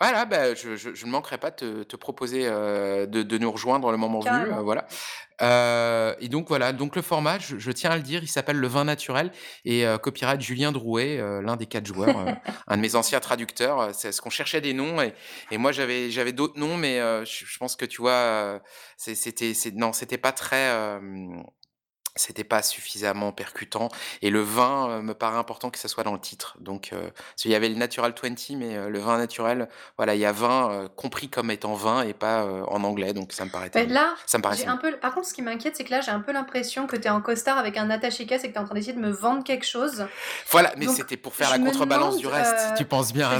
voilà, 0.00 0.24
bah, 0.26 0.54
je 0.54 0.76
je 0.76 0.94
je 0.94 1.06
ne 1.06 1.10
manquerai 1.10 1.38
pas 1.38 1.50
de 1.50 1.56
te 1.56 1.82
te 1.84 1.96
proposer, 1.96 2.46
heu, 2.48 3.06
de 3.06 3.22
de 3.22 3.38
nous 3.38 3.50
rejoindre 3.52 3.90
le 3.92 3.96
moment 3.96 4.20
venu, 4.20 4.48
Carrément. 4.48 4.64
voilà, 4.64 4.86
heu 5.42 6.16
et 6.20 6.28
donc 6.28 6.48
voilà, 6.48 6.72
donc 6.72 6.96
le 6.96 7.02
format, 7.02 7.38
je 7.38 7.58
je 7.58 7.70
tiens 7.72 7.90
à 7.90 7.96
le 7.96 8.02
dire, 8.02 8.22
il 8.22 8.28
s'appelle 8.28 8.56
le 8.58 8.66
vin 8.68 8.84
naturel 8.84 9.32
et 9.64 9.86
heu, 9.86 9.98
copyright 9.98 10.40
Julien 10.40 10.72
Drouet, 10.72 11.18
heu, 11.20 11.40
l'un 11.42 11.56
des 11.56 11.66
4 11.66 11.86
joueurs, 11.86 12.16
un 12.66 12.76
de 12.76 12.82
mes 12.82 12.96
anciens 12.96 13.20
traducteurs, 13.20 13.94
c'est 13.94 14.12
ce 14.12 14.20
qu'on 14.20 14.30
cherchait 14.30 14.60
des 14.60 14.72
noms 14.74 15.00
et 15.02 15.14
et 15.50 15.58
moi 15.58 15.72
j'avais 15.72 16.10
j'avais 16.10 16.32
d'autres 16.32 16.58
noms 16.58 16.76
mais 16.76 16.98
je 17.24 17.58
pense 17.58 17.76
que 17.76 17.84
tu 17.84 18.00
vois, 18.02 18.60
c'était 18.96 19.52
non, 19.74 19.92
c'était 19.92 20.18
pas 20.18 20.32
très, 20.32 20.98
c'était 22.16 22.44
pas 22.44 22.62
suffisamment 22.62 23.32
percutant 23.32 23.88
et 24.22 24.30
le 24.30 24.40
vin, 24.40 24.98
heu, 24.98 25.02
me 25.02 25.14
paraît 25.14 25.38
important 25.38 25.70
que 25.70 25.78
ça 25.78 25.88
soit 25.88 26.04
dans 26.04 26.12
le 26.12 26.20
titre 26.20 26.56
donc 26.60 26.90
parce 26.90 27.42
qu'il 27.42 27.50
y 27.50 27.54
avait 27.54 27.68
le 27.68 27.76
Natural 27.76 28.14
20 28.20 28.50
mais 28.56 28.76
heu, 28.76 28.88
le 28.88 28.98
vin 28.98 29.18
naturel, 29.18 29.68
voilà, 29.96 30.14
il 30.14 30.20
y 30.20 30.24
a 30.26 30.32
vin, 30.32 30.88
compris 30.96 31.28
comme 31.28 31.50
étant 31.50 31.74
vin 31.74 32.02
et 32.02 32.14
pas, 32.14 32.44
en 32.68 32.84
anglais 32.84 33.12
donc 33.12 33.32
ça 33.32 33.44
me 33.44 33.50
Beh, 33.50 33.86
mieux. 33.86 33.92
là, 33.92 34.14
Ça 34.26 34.38
me 34.38 34.42
paraissait 34.42 34.66
un 34.66 34.76
peu 34.76 34.92
par 34.96 35.14
contre, 35.14 35.26
ce 35.28 35.34
qui 35.34 35.42
m'inquiète, 35.42 35.76
c'est 35.76 35.84
que 35.84 35.90
là, 35.90 36.00
j'ai 36.00 36.10
un 36.10 36.20
peu 36.20 36.32
l'impression 36.32 36.86
que 36.86 36.96
tu 36.96 37.04
es 37.04 37.10
en 37.10 37.20
costard 37.20 37.58
avec 37.58 37.76
un 37.76 37.90
attaché-casse 37.90 38.44
et 38.44 38.48
que 38.48 38.52
tu 38.52 38.58
es 38.58 38.62
en 38.62 38.64
train 38.64 38.74
d'essayer 38.74 38.92
de 38.92 39.00
me 39.00 39.10
vendre 39.10 39.44
quelque 39.44 39.66
chose. 39.66 40.06
Voilà, 40.50 40.72
mais 40.76 40.86
c'était 40.86 41.16
pour 41.16 41.34
faire 41.34 41.50
la 41.50 41.58
contrebalance 41.58 42.16
demande, 42.16 42.20
du 42.20 42.26
reste, 42.26 42.76
tu 42.76 42.84
penses 42.84 43.12
bien, 43.12 43.30
hein? 43.30 43.38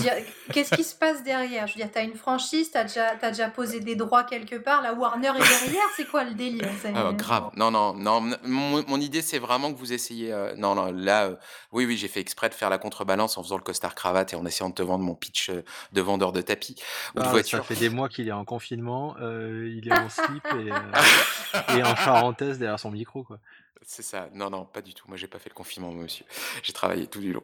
qu'est-ce 0.52 0.72
qui 0.72 0.84
se 0.84 0.94
passe 0.94 1.22
derrière? 1.22 1.66
Je 1.66 1.74
veux 1.74 1.80
dire, 1.80 1.90
tu 1.92 1.98
as 1.98 2.02
une 2.02 2.14
franchise, 2.14 2.70
tu 2.70 2.78
as 2.78 2.84
déjà 2.84 3.14
as 3.22 3.30
déjà 3.30 3.48
posé 3.48 3.80
des 3.80 3.96
droits 3.96 4.24
quelque 4.24 4.56
part, 4.56 4.82
la 4.82 4.92
Warner 4.92 5.28
est 5.28 5.48
derrière, 5.48 5.82
c'est 5.96 6.04
quoi 6.04 6.24
le 6.24 6.34
délire? 6.34 6.68
Ah 6.94 7.12
grave, 7.12 7.50
non, 7.56 7.70
non, 7.70 7.94
non, 7.94 8.20
mon 8.70 8.84
mon 8.88 9.00
idée, 9.00 9.22
c'est 9.22 9.38
vraiment 9.38 9.72
que 9.72 9.78
vous 9.78 9.92
essayiez, 9.92 10.32
heu 10.32 10.54
non, 10.56 10.74
non, 10.74 10.92
là, 10.92 11.28
heu, 11.28 11.38
oui, 11.72 11.86
oui, 11.86 11.96
j'ai 11.96 12.08
fait 12.08 12.20
exprès 12.20 12.48
de 12.48 12.54
faire 12.54 12.70
la 12.70 12.78
contrebalance 12.78 13.38
en 13.38 13.42
faisant 13.42 13.56
le 13.56 13.62
costard 13.62 13.94
cravate 13.94 14.32
et 14.32 14.36
en 14.36 14.44
essayant 14.46 14.68
de 14.70 14.74
te 14.74 14.82
vendre 14.82 15.04
mon 15.04 15.14
pitch, 15.14 15.50
heu, 15.50 15.64
de 15.92 16.00
vendeur 16.00 16.32
de 16.32 16.40
tapis 16.40 16.76
ou 17.14 17.18
de 17.18 17.24
Ah, 17.24 17.30
ça 17.30 17.30
voiture. 17.30 17.64
fait 17.64 17.76
des 17.76 17.88
mois 17.88 18.08
qu'il 18.08 18.28
est 18.28 18.32
en 18.32 18.44
confinement, 18.44 19.14
il 19.20 19.88
est 19.88 19.92
en 19.92 20.08
slip 20.08 20.44
et 20.52 21.82
en 21.84 21.94
charentaise 21.96 22.58
derrière 22.58 22.80
son 22.80 22.90
micro, 22.90 23.22
quoi. 23.24 23.38
C'est 23.86 24.02
ça. 24.02 24.28
Non, 24.32 24.48
non, 24.48 24.64
pas 24.64 24.80
du 24.80 24.94
tout. 24.94 25.04
Moi, 25.08 25.18
j'ai 25.18 25.26
pas 25.26 25.38
fait 25.38 25.50
le 25.50 25.54
confinement, 25.54 25.92
monsieur. 25.92 26.24
J'ai 26.62 26.72
travaillé 26.72 27.06
tout 27.06 27.20
du 27.20 27.32
long. 27.34 27.42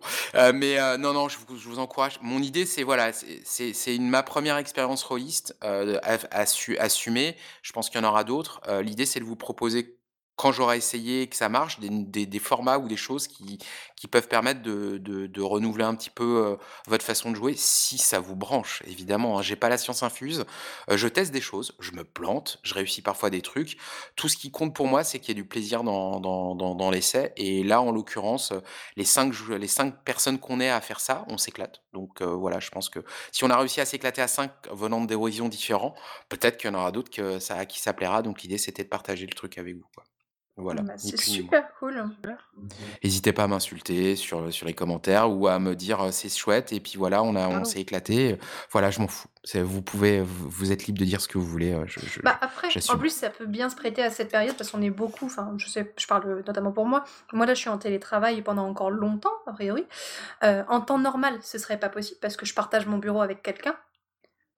Mais 0.55 0.79
non, 0.97 1.13
non, 1.13 1.29
je 1.29 1.37
vous 1.37 1.59
je 1.59 1.69
vous 1.69 1.79
encourage. 1.79 2.19
Mon 2.23 2.41
idée, 2.43 2.65
c'est 2.65 2.83
voilà, 2.83 3.13
c'est 3.13 3.99
ma 3.99 4.23
première 4.23 4.57
expérience 4.57 5.03
rôliste, 5.03 5.57
assu 6.31 6.79
assumée. 6.79 7.37
Je 7.63 7.73
pense 7.73 7.91
qu'il 7.91 8.01
y 8.01 8.05
en 8.05 8.09
aura 8.09 8.25
d'autres. 8.25 8.61
L'idée, 8.81 9.05
c'est 9.07 9.21
de 9.21 9.25
vous 9.25 9.37
proposer, 9.37 9.99
quand 10.41 10.53
j'aurai 10.53 10.77
essayé 10.79 11.27
que 11.29 11.37
ça 11.37 11.49
marche, 11.49 11.79
des 11.81 12.39
formats 12.39 12.79
ou 12.79 12.89
des 12.89 12.97
choses 12.97 13.29
qui 13.29 13.59
qui 13.97 14.09
peuvent 14.09 14.29
permettre 14.29 14.63
de 14.63 14.99
de 14.99 15.27
de 15.27 15.43
renouveler 15.43 15.85
un 15.85 15.95
petit 15.95 16.11
peu, 16.11 16.25
heu, 16.55 16.59
votre 16.87 17.05
façon 17.05 17.31
de 17.31 17.37
jouer, 17.37 17.55
si 17.57 17.99
ça 17.99 18.21
vous 18.21 18.37
branche, 18.37 18.83
évidemment, 18.87 19.39
hein. 19.39 19.43
J'ai 19.43 19.57
pas 19.57 19.69
la 19.69 19.77
science 19.79 20.03
infuse. 20.03 20.45
Heu, 20.91 20.97
je 20.97 21.09
teste 21.09 21.33
des 21.33 21.41
choses, 21.43 21.75
je 21.81 21.93
me 21.93 22.05
plante, 22.05 22.59
je 22.63 22.75
réussis 22.75 23.03
parfois 23.03 23.31
des 23.31 23.43
trucs. 23.43 23.77
Tout 24.17 24.29
ce 24.29 24.37
qui 24.37 24.51
compte 24.51 24.75
pour 24.75 24.87
moi, 24.87 25.05
c'est 25.05 25.19
qu'il 25.19 25.29
y 25.31 25.33
ait 25.39 25.43
du 25.43 25.47
plaisir 25.49 25.83
dans 25.85 26.21
dans 26.21 26.55
dans 26.75 26.91
l'essai 26.91 27.33
et 27.37 27.63
là, 27.65 27.81
en 27.83 27.93
l'occurrence, 27.93 28.53
les 28.97 29.05
5 29.05 29.33
jou 29.33 29.57
les 29.57 29.69
5 29.69 29.95
personnes 30.05 30.39
qu'on 30.39 30.61
est 30.61 30.71
à 30.71 30.81
faire 30.81 31.01
ça, 31.01 31.25
on 31.29 31.39
s'éclate. 31.39 31.83
Donc 31.93 32.23
heu, 32.23 32.27
voilà, 32.27 32.61
je 32.61 32.71
pense 32.71 32.89
que 32.89 33.01
si 33.33 33.45
on 33.45 33.51
a 33.51 33.57
réussi 33.59 33.81
à 33.81 33.85
s'éclater 33.87 34.23
à 34.23 34.29
5 34.29 34.53
venant 34.73 35.01
d'horizons 35.03 35.49
différents, 35.49 35.95
peut-être 36.29 36.57
qu'il 36.59 36.71
y 36.71 36.75
en 36.75 36.79
aura 36.79 36.93
d'autres 36.93 37.11
que 37.11 37.39
ça 37.39 37.57
à 37.57 37.67
qui 37.67 37.81
ça 37.81 37.93
plaira. 37.93 38.23
Donc 38.23 38.43
l'idée, 38.43 38.59
c'était 38.59 38.85
de 38.85 38.89
partager 38.89 39.27
le 39.27 39.35
truc 39.35 39.59
avec 39.59 39.77
vous. 39.77 39.87
Voilà, 40.61 40.85
Bah, 40.87 40.97
ni 41.03 41.13
c'est 41.13 41.17
plus 41.17 41.31
ni 41.31 41.43
moins. 41.43 41.57
super 41.57 41.73
cool. 41.79 42.11
Hésitez 43.03 43.33
pas 43.33 43.45
à 43.45 43.47
m'insulter 43.47 44.17
sur, 44.17 44.53
sur 44.53 44.67
les 44.67 44.75
commentaires 44.75 45.31
ou 45.31 45.47
à 45.49 45.59
me 45.59 45.75
dire, 45.75 46.03
heu: 46.03 46.13
«C'est 46.13 46.29
chouette» 46.29 46.73
et 46.73 46.81
puis 46.81 46.95
voilà, 46.97 47.23
on 47.23 47.35
a 47.37 47.49
on 47.49 47.65
Bravo. 47.65 47.65
s'est 47.65 47.81
éclaté, 47.81 48.39
voilà, 48.73 48.91
je 48.91 49.01
m'en 49.01 49.09
fous. 49.09 49.29
C'est 49.45 49.63
vous 49.63 49.83
pouvez 49.83 50.21
vous 50.23 50.49
vous 50.51 50.73
êtes 50.73 50.87
libre 50.87 50.99
de 50.99 51.05
dire 51.05 51.21
ce 51.21 51.29
que 51.29 51.39
vous 51.39 51.47
voulez, 51.47 51.73
heu, 51.73 51.85
je 51.87 52.01
je 52.01 52.07
je 52.07 52.21
Bah, 52.23 52.37
après, 52.41 52.69
en 52.89 52.97
j'assume. 52.97 52.99
plus, 52.99 53.11
ça 53.11 53.31
peut 53.31 53.47
bien 53.47 53.69
se 53.71 53.77
prêter 53.77 54.03
à 54.03 54.11
cette 54.11 54.31
période 54.31 54.57
parce 54.57 54.71
qu'on 54.71 54.83
est 54.83 54.91
beaucoup, 54.91 55.27
enfin, 55.27 55.55
je 55.57 55.69
sais, 55.69 55.93
je 55.99 56.07
parle, 56.07 56.43
notamment 56.47 56.73
pour 56.73 56.87
moi. 56.87 57.05
Moi, 57.33 57.47
là, 57.47 57.55
je 57.55 57.61
suis 57.61 57.71
en 57.71 57.79
télétravail 57.79 58.43
pendant 58.43 58.67
encore 58.69 58.91
longtemps, 58.91 59.33
a 59.47 59.53
priori. 59.53 59.87
Heu, 60.45 60.65
en 60.69 60.81
temps 60.83 60.99
normal, 60.99 61.39
ce 61.43 61.59
serait 61.59 61.81
pas 61.81 61.91
possible 61.91 62.21
parce 62.21 62.37
que 62.37 62.47
je 62.47 62.55
partage 62.55 62.87
mon 62.87 62.99
bureau 62.99 63.23
avec 63.23 63.43
quelqu'un. 63.43 63.77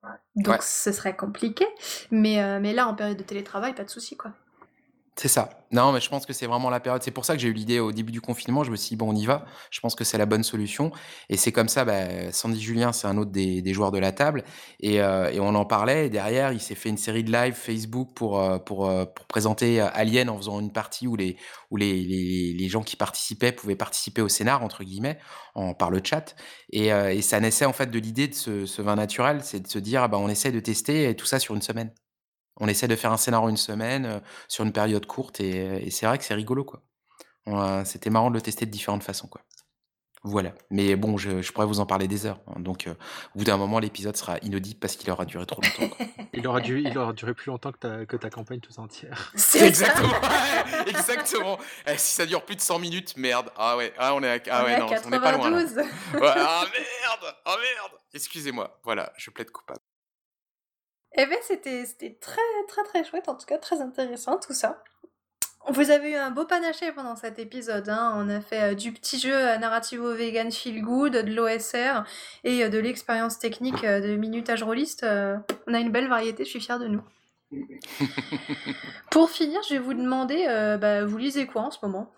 Ouais. 0.04 0.10
Donc 0.36 0.62
ce 0.62 0.92
serait 0.92 1.16
compliqué, 1.16 1.66
mais 2.10 2.58
mais 2.60 2.72
là, 2.72 2.88
en 2.88 2.94
période 2.94 3.18
de 3.18 3.22
télétravail, 3.22 3.74
pas 3.74 3.84
de 3.84 3.90
souci, 3.90 4.16
quoi. 4.16 4.32
C'est 5.18 5.28
ça. 5.28 5.50
Non, 5.72 5.92
mais 5.92 6.00
je 6.00 6.08
pense 6.08 6.24
que 6.24 6.32
c'est 6.32 6.46
vraiment 6.46 6.70
la 6.70 6.80
période. 6.80 7.02
C'est 7.02 7.10
pour 7.10 7.24
ça 7.26 7.34
que 7.34 7.40
j'ai 7.40 7.48
eu 7.48 7.52
l'idée 7.52 7.78
au 7.80 7.92
début 7.92 8.12
du 8.12 8.20
confinement. 8.22 8.64
Je 8.64 8.70
me 8.70 8.76
suis 8.76 8.90
dit: 8.90 8.96
«Bon, 8.96 9.10
on 9.12 9.14
y 9.14 9.26
va». 9.26 9.44
Je 9.70 9.78
pense 9.80 9.94
que 9.94 10.04
c'est 10.04 10.16
la 10.16 10.24
bonne 10.26 10.42
solution 10.42 10.90
et 11.28 11.36
c'est 11.36 11.52
comme 11.52 11.68
ça, 11.68 11.84
bah, 11.84 12.32
Sandy 12.32 12.60
Julien, 12.60 12.92
c'est 12.92 13.06
un 13.06 13.18
autre 13.18 13.30
des 13.30 13.62
joueurs 13.74 13.90
de 13.92 13.98
la 13.98 14.12
table 14.12 14.42
et 14.80 14.96
et 14.96 15.40
on 15.40 15.54
en 15.54 15.64
parlait 15.66 16.06
et 16.06 16.10
derrière, 16.10 16.52
il 16.52 16.60
s'est 16.60 16.74
fait 16.74 16.88
une 16.88 16.96
série 16.96 17.24
de 17.24 17.30
live 17.32 17.54
Facebook 17.54 18.10
pour, 18.14 18.40
heu, 18.40 18.58
pour 18.64 18.90
présenter, 19.28 19.80
Alien 19.80 20.30
en 20.30 20.36
faisant 20.38 20.60
une 20.60 20.72
partie 20.72 21.06
où 21.06 21.14
les 21.16 21.36
où 21.70 21.76
les 21.76 22.02
les 22.54 22.68
gens 22.68 22.82
qui 22.82 22.96
participaient 22.96 23.52
pouvaient 23.52 23.76
«participer 23.76 24.22
au 24.22 24.28
scénar» 24.28 24.62
entre 24.64 24.82
guillemets, 24.82 25.18
en 25.54 25.74
par 25.74 25.90
le 25.90 26.00
chat 26.02 26.34
et 26.72 26.90
ça 27.22 27.38
naissait 27.40 27.66
en 27.66 27.72
fait 27.74 27.90
de 27.90 27.98
l'idée 27.98 28.28
de 28.28 28.34
ce 28.34 28.82
vin 28.82 28.96
naturel, 28.96 29.40
c'est 29.42 29.60
de 29.60 29.68
se 29.68 29.78
dire: 29.78 30.02
«Ah 30.02 30.08
bah, 30.08 30.18
on 30.18 30.28
essaie 30.28 30.52
de 30.52 30.60
tester 30.60 31.14
tout 31.16 31.26
ça 31.26 31.38
sur 31.38 31.54
une 31.54 31.62
semaine». 31.62 31.92
On 32.60 32.68
essaie 32.68 32.88
de 32.88 32.96
faire 32.96 33.12
un 33.12 33.16
scénario 33.16 33.48
une 33.48 33.56
semaine, 33.56 34.06
heu, 34.06 34.20
sur 34.48 34.64
une 34.64 34.72
période 34.72 35.06
courte 35.06 35.40
et 35.40 35.90
c'est 35.90 36.06
vrai 36.06 36.18
que 36.18 36.24
c'est 36.24 36.34
rigolo, 36.34 36.64
quoi. 36.64 36.82
On 37.46 37.58
a 37.58 37.84
c'était 37.84 38.10
marrant 38.10 38.30
de 38.30 38.34
le 38.34 38.42
tester 38.42 38.66
de 38.66 38.70
différentes 38.70 39.02
façons, 39.02 39.26
quoi. 39.26 39.42
Voilà, 40.24 40.52
mais 40.70 40.94
bon, 40.94 41.16
je 41.16 41.42
je 41.42 41.52
pourrais 41.52 41.66
vous 41.66 41.80
en 41.80 41.86
parler 41.86 42.06
des 42.06 42.26
heures, 42.26 42.38
hein, 42.46 42.60
donc 42.60 42.86
heu, 42.86 42.92
au 43.34 43.38
bout 43.38 43.44
d'un 43.44 43.56
moment, 43.56 43.80
l'épisode 43.80 44.16
sera 44.16 44.38
inaudible 44.42 44.78
parce 44.78 44.94
qu'il 44.94 45.10
aura 45.10 45.24
duré 45.24 45.44
trop 45.46 45.60
longtemps, 45.60 45.96
quoi. 45.96 46.06
Il 46.34 46.46
aura 46.46 46.60
dû 46.60 46.80
il 46.80 46.96
aura 46.96 47.12
duré 47.12 47.34
plus 47.34 47.50
longtemps 47.50 47.72
que 47.72 47.78
ta 47.78 48.06
que 48.06 48.16
ta 48.16 48.30
campagne 48.30 48.60
toute 48.60 48.78
entière. 48.78 49.32
C'est 49.36 49.66
exactement 49.66 50.08
ouais, 50.08 50.88
exactement. 50.88 51.58
Eh, 51.86 51.98
si 51.98 52.14
ça 52.14 52.24
dure 52.24 52.42
plus 52.42 52.56
de 52.56 52.60
100 52.62 52.78
minutes, 52.78 53.16
merde. 53.18 53.50
Ah 53.56 53.76
ouais, 53.76 53.92
ah 53.98 54.14
on 54.14 54.22
est 54.22 54.48
à 54.48 54.54
ah 54.54 54.62
On 54.62 54.66
est 54.66 54.70
ouais, 54.70 54.74
à 54.74 54.78
non, 54.78 54.86
on 55.04 55.10
n'est 55.10 55.20
pas 55.20 55.32
loin 55.32 55.50
là. 55.50 55.62
92. 55.62 55.76
Ouais, 55.76 55.86
ah 56.22 56.64
merde! 56.72 57.34
Ah 57.44 57.56
merde! 57.60 58.00
Excusez-moi, 58.14 58.80
voilà, 58.82 59.12
je 59.18 59.30
plaide 59.30 59.50
coupable. 59.50 59.80
Eh 61.16 61.26
beh, 61.26 61.38
c'était 61.42 61.84
c'était 61.84 62.16
très, 62.20 62.40
très, 62.68 62.82
très 62.84 63.04
chouette, 63.04 63.28
en 63.28 63.34
tout 63.34 63.46
cas 63.46 63.58
très 63.58 63.80
intéressant 63.80 64.38
tout 64.38 64.54
ça. 64.54 64.82
Vous 65.68 65.90
avez 65.90 66.12
eu 66.12 66.14
un 66.16 66.30
beau 66.30 66.44
panaché 66.44 66.90
pendant 66.92 67.14
cet 67.14 67.38
épisode, 67.38 67.88
hein. 67.88 68.14
On 68.16 68.28
a 68.28 68.40
fait, 68.40 68.72
heu, 68.72 68.74
du 68.74 68.92
petit 68.92 69.18
jeu, 69.20 69.32
heu, 69.32 69.58
narrativo 69.58 70.12
vegan 70.14 70.50
feel 70.50 70.82
good, 70.82 71.12
de 71.12 71.32
l'OSR 71.32 72.04
et 72.44 72.64
heu, 72.64 72.70
de 72.70 72.78
l'expérience 72.78 73.38
technique, 73.38 73.82
de 73.82 74.16
minutage 74.16 74.62
rôliste, 74.62 75.04
on 75.04 75.74
a 75.74 75.78
une 75.78 75.90
belle 75.90 76.08
variété, 76.08 76.44
je 76.44 76.50
suis 76.50 76.60
fière 76.60 76.80
de 76.80 76.88
nous. 76.88 77.02
Pour 79.10 79.30
finir, 79.30 79.60
je 79.68 79.74
vais 79.74 79.80
vous 79.80 79.94
demander, 79.94 80.46
bah, 80.80 81.04
vous 81.04 81.18
lisez 81.18 81.46
quoi 81.46 81.62
en 81.62 81.70
ce 81.70 81.78
moment? 81.82 82.12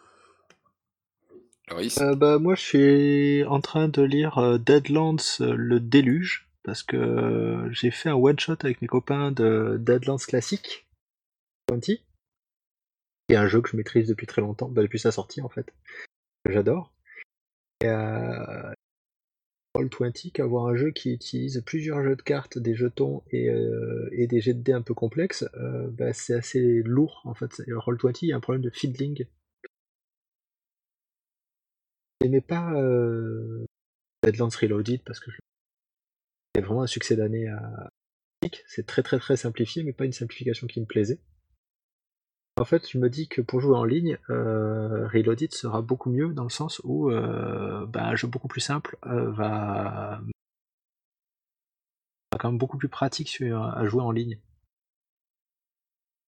Loris? 1.68 1.98
Euh, 1.98 2.14
bah, 2.14 2.38
moi, 2.38 2.54
je 2.54 2.60
suis 2.60 3.44
en 3.44 3.60
train 3.60 3.88
de 3.88 4.02
lire 4.02 4.38
euh, 4.38 4.58
Deadlands, 4.58 5.16
euh, 5.40 5.54
le 5.56 5.80
déluge, 5.80 6.46
parce 6.64 6.82
que 6.82 6.96
euh, 6.96 7.70
j'ai 7.72 7.90
fait 7.90 8.08
un 8.08 8.14
one-shot 8.14 8.56
avec 8.62 8.82
mes 8.82 8.88
copains 8.88 9.30
de 9.30 9.76
Deadlands 9.78 10.16
classique, 10.16 10.86
20, 11.70 11.80
qui 11.80 12.02
est 13.28 13.36
un 13.36 13.46
jeu 13.46 13.60
que 13.60 13.68
je 13.68 13.76
maîtrise 13.76 14.08
depuis 14.08 14.26
très 14.26 14.40
longtemps, 14.40 14.68
bah, 14.68 14.82
depuis 14.82 14.98
sa 14.98 15.12
sortie 15.12 15.42
en 15.42 15.48
fait, 15.48 15.72
que 16.44 16.52
j'adore. 16.52 16.92
Et 17.82 17.88
euh, 17.88 18.72
Roll20, 19.76 20.32
qu'avoir 20.32 20.66
un 20.66 20.76
jeu 20.76 20.90
qui 20.90 21.12
utilise 21.12 21.62
plusieurs 21.66 22.02
jeux 22.02 22.16
de 22.16 22.22
cartes, 22.22 22.58
des 22.58 22.74
jetons 22.74 23.22
et, 23.30 23.50
euh, 23.50 24.08
des 24.12 24.40
jets 24.40 24.54
de 24.54 24.62
dés 24.62 24.72
un 24.72 24.82
peu 24.82 24.94
complexes, 24.94 25.44
bah, 25.90 26.12
c'est 26.12 26.34
assez 26.34 26.82
lourd 26.82 27.20
en 27.24 27.34
fait. 27.34 27.60
Et 27.66 27.72
Roll20, 27.72 28.18
il 28.22 28.28
y 28.28 28.32
a 28.32 28.36
un 28.36 28.40
problème 28.40 28.62
de 28.62 28.70
fiddling. 28.70 29.26
J'aimais 32.22 32.40
pas 32.40 32.72
Deadlands 34.22 34.48
Reloaded 34.60 35.02
parce 35.04 35.20
que 35.20 35.30
je- 35.30 35.38
c'est 36.54 36.62
vraiment 36.62 36.82
un 36.82 36.86
succès 36.86 37.16
d'année 37.16 37.48
à 37.48 37.90
c'est 38.66 38.86
très 38.86 39.02
très 39.02 39.18
très 39.18 39.36
simplifié 39.36 39.82
mais 39.82 39.92
pas 39.92 40.04
une 40.04 40.12
simplification 40.12 40.66
qui 40.66 40.80
me 40.80 40.86
plaisait. 40.86 41.18
En 42.56 42.64
fait, 42.64 42.88
je 42.88 42.98
me 42.98 43.10
dis 43.10 43.26
que 43.26 43.40
pour 43.40 43.60
jouer 43.60 43.76
en 43.76 43.84
ligne, 43.84 44.16
euh, 44.30 45.08
Reloaded 45.08 45.52
sera 45.52 45.82
beaucoup 45.82 46.08
mieux 46.08 46.32
dans 46.32 46.44
le 46.44 46.50
sens 46.50 46.80
où 46.84 47.10
euh, 47.10 47.84
bah, 47.86 48.06
un 48.06 48.14
jeu 48.14 48.28
beaucoup 48.28 48.46
plus 48.46 48.60
simple 48.60 48.96
euh, 49.06 49.30
va... 49.32 50.20
va 52.32 52.38
quand 52.38 52.50
même 52.50 52.58
beaucoup 52.58 52.78
plus 52.78 52.88
pratique 52.88 53.28
sur- 53.28 53.60
à 53.60 53.84
jouer 53.86 54.02
en 54.02 54.12
ligne. 54.12 54.38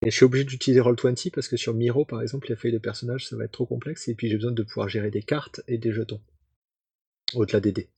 Et 0.02 0.10
je 0.10 0.16
suis 0.16 0.24
obligé 0.24 0.44
d'utiliser 0.44 0.80
Roll20 0.80 1.30
parce 1.30 1.46
que 1.48 1.56
sur 1.56 1.74
Miro 1.74 2.04
par 2.04 2.20
exemple, 2.22 2.48
les 2.48 2.56
feuilles 2.56 2.72
de 2.72 2.78
personnages 2.78 3.28
ça 3.28 3.36
va 3.36 3.44
être 3.44 3.52
trop 3.52 3.66
complexe 3.66 4.08
et 4.08 4.14
puis 4.16 4.28
j'ai 4.28 4.36
besoin 4.36 4.52
de 4.52 4.62
pouvoir 4.64 4.88
gérer 4.88 5.10
des 5.10 5.22
cartes 5.22 5.60
et 5.68 5.78
des 5.78 5.92
jetons 5.92 6.20
au-delà 7.34 7.60
des 7.60 7.72
dés. 7.72 7.88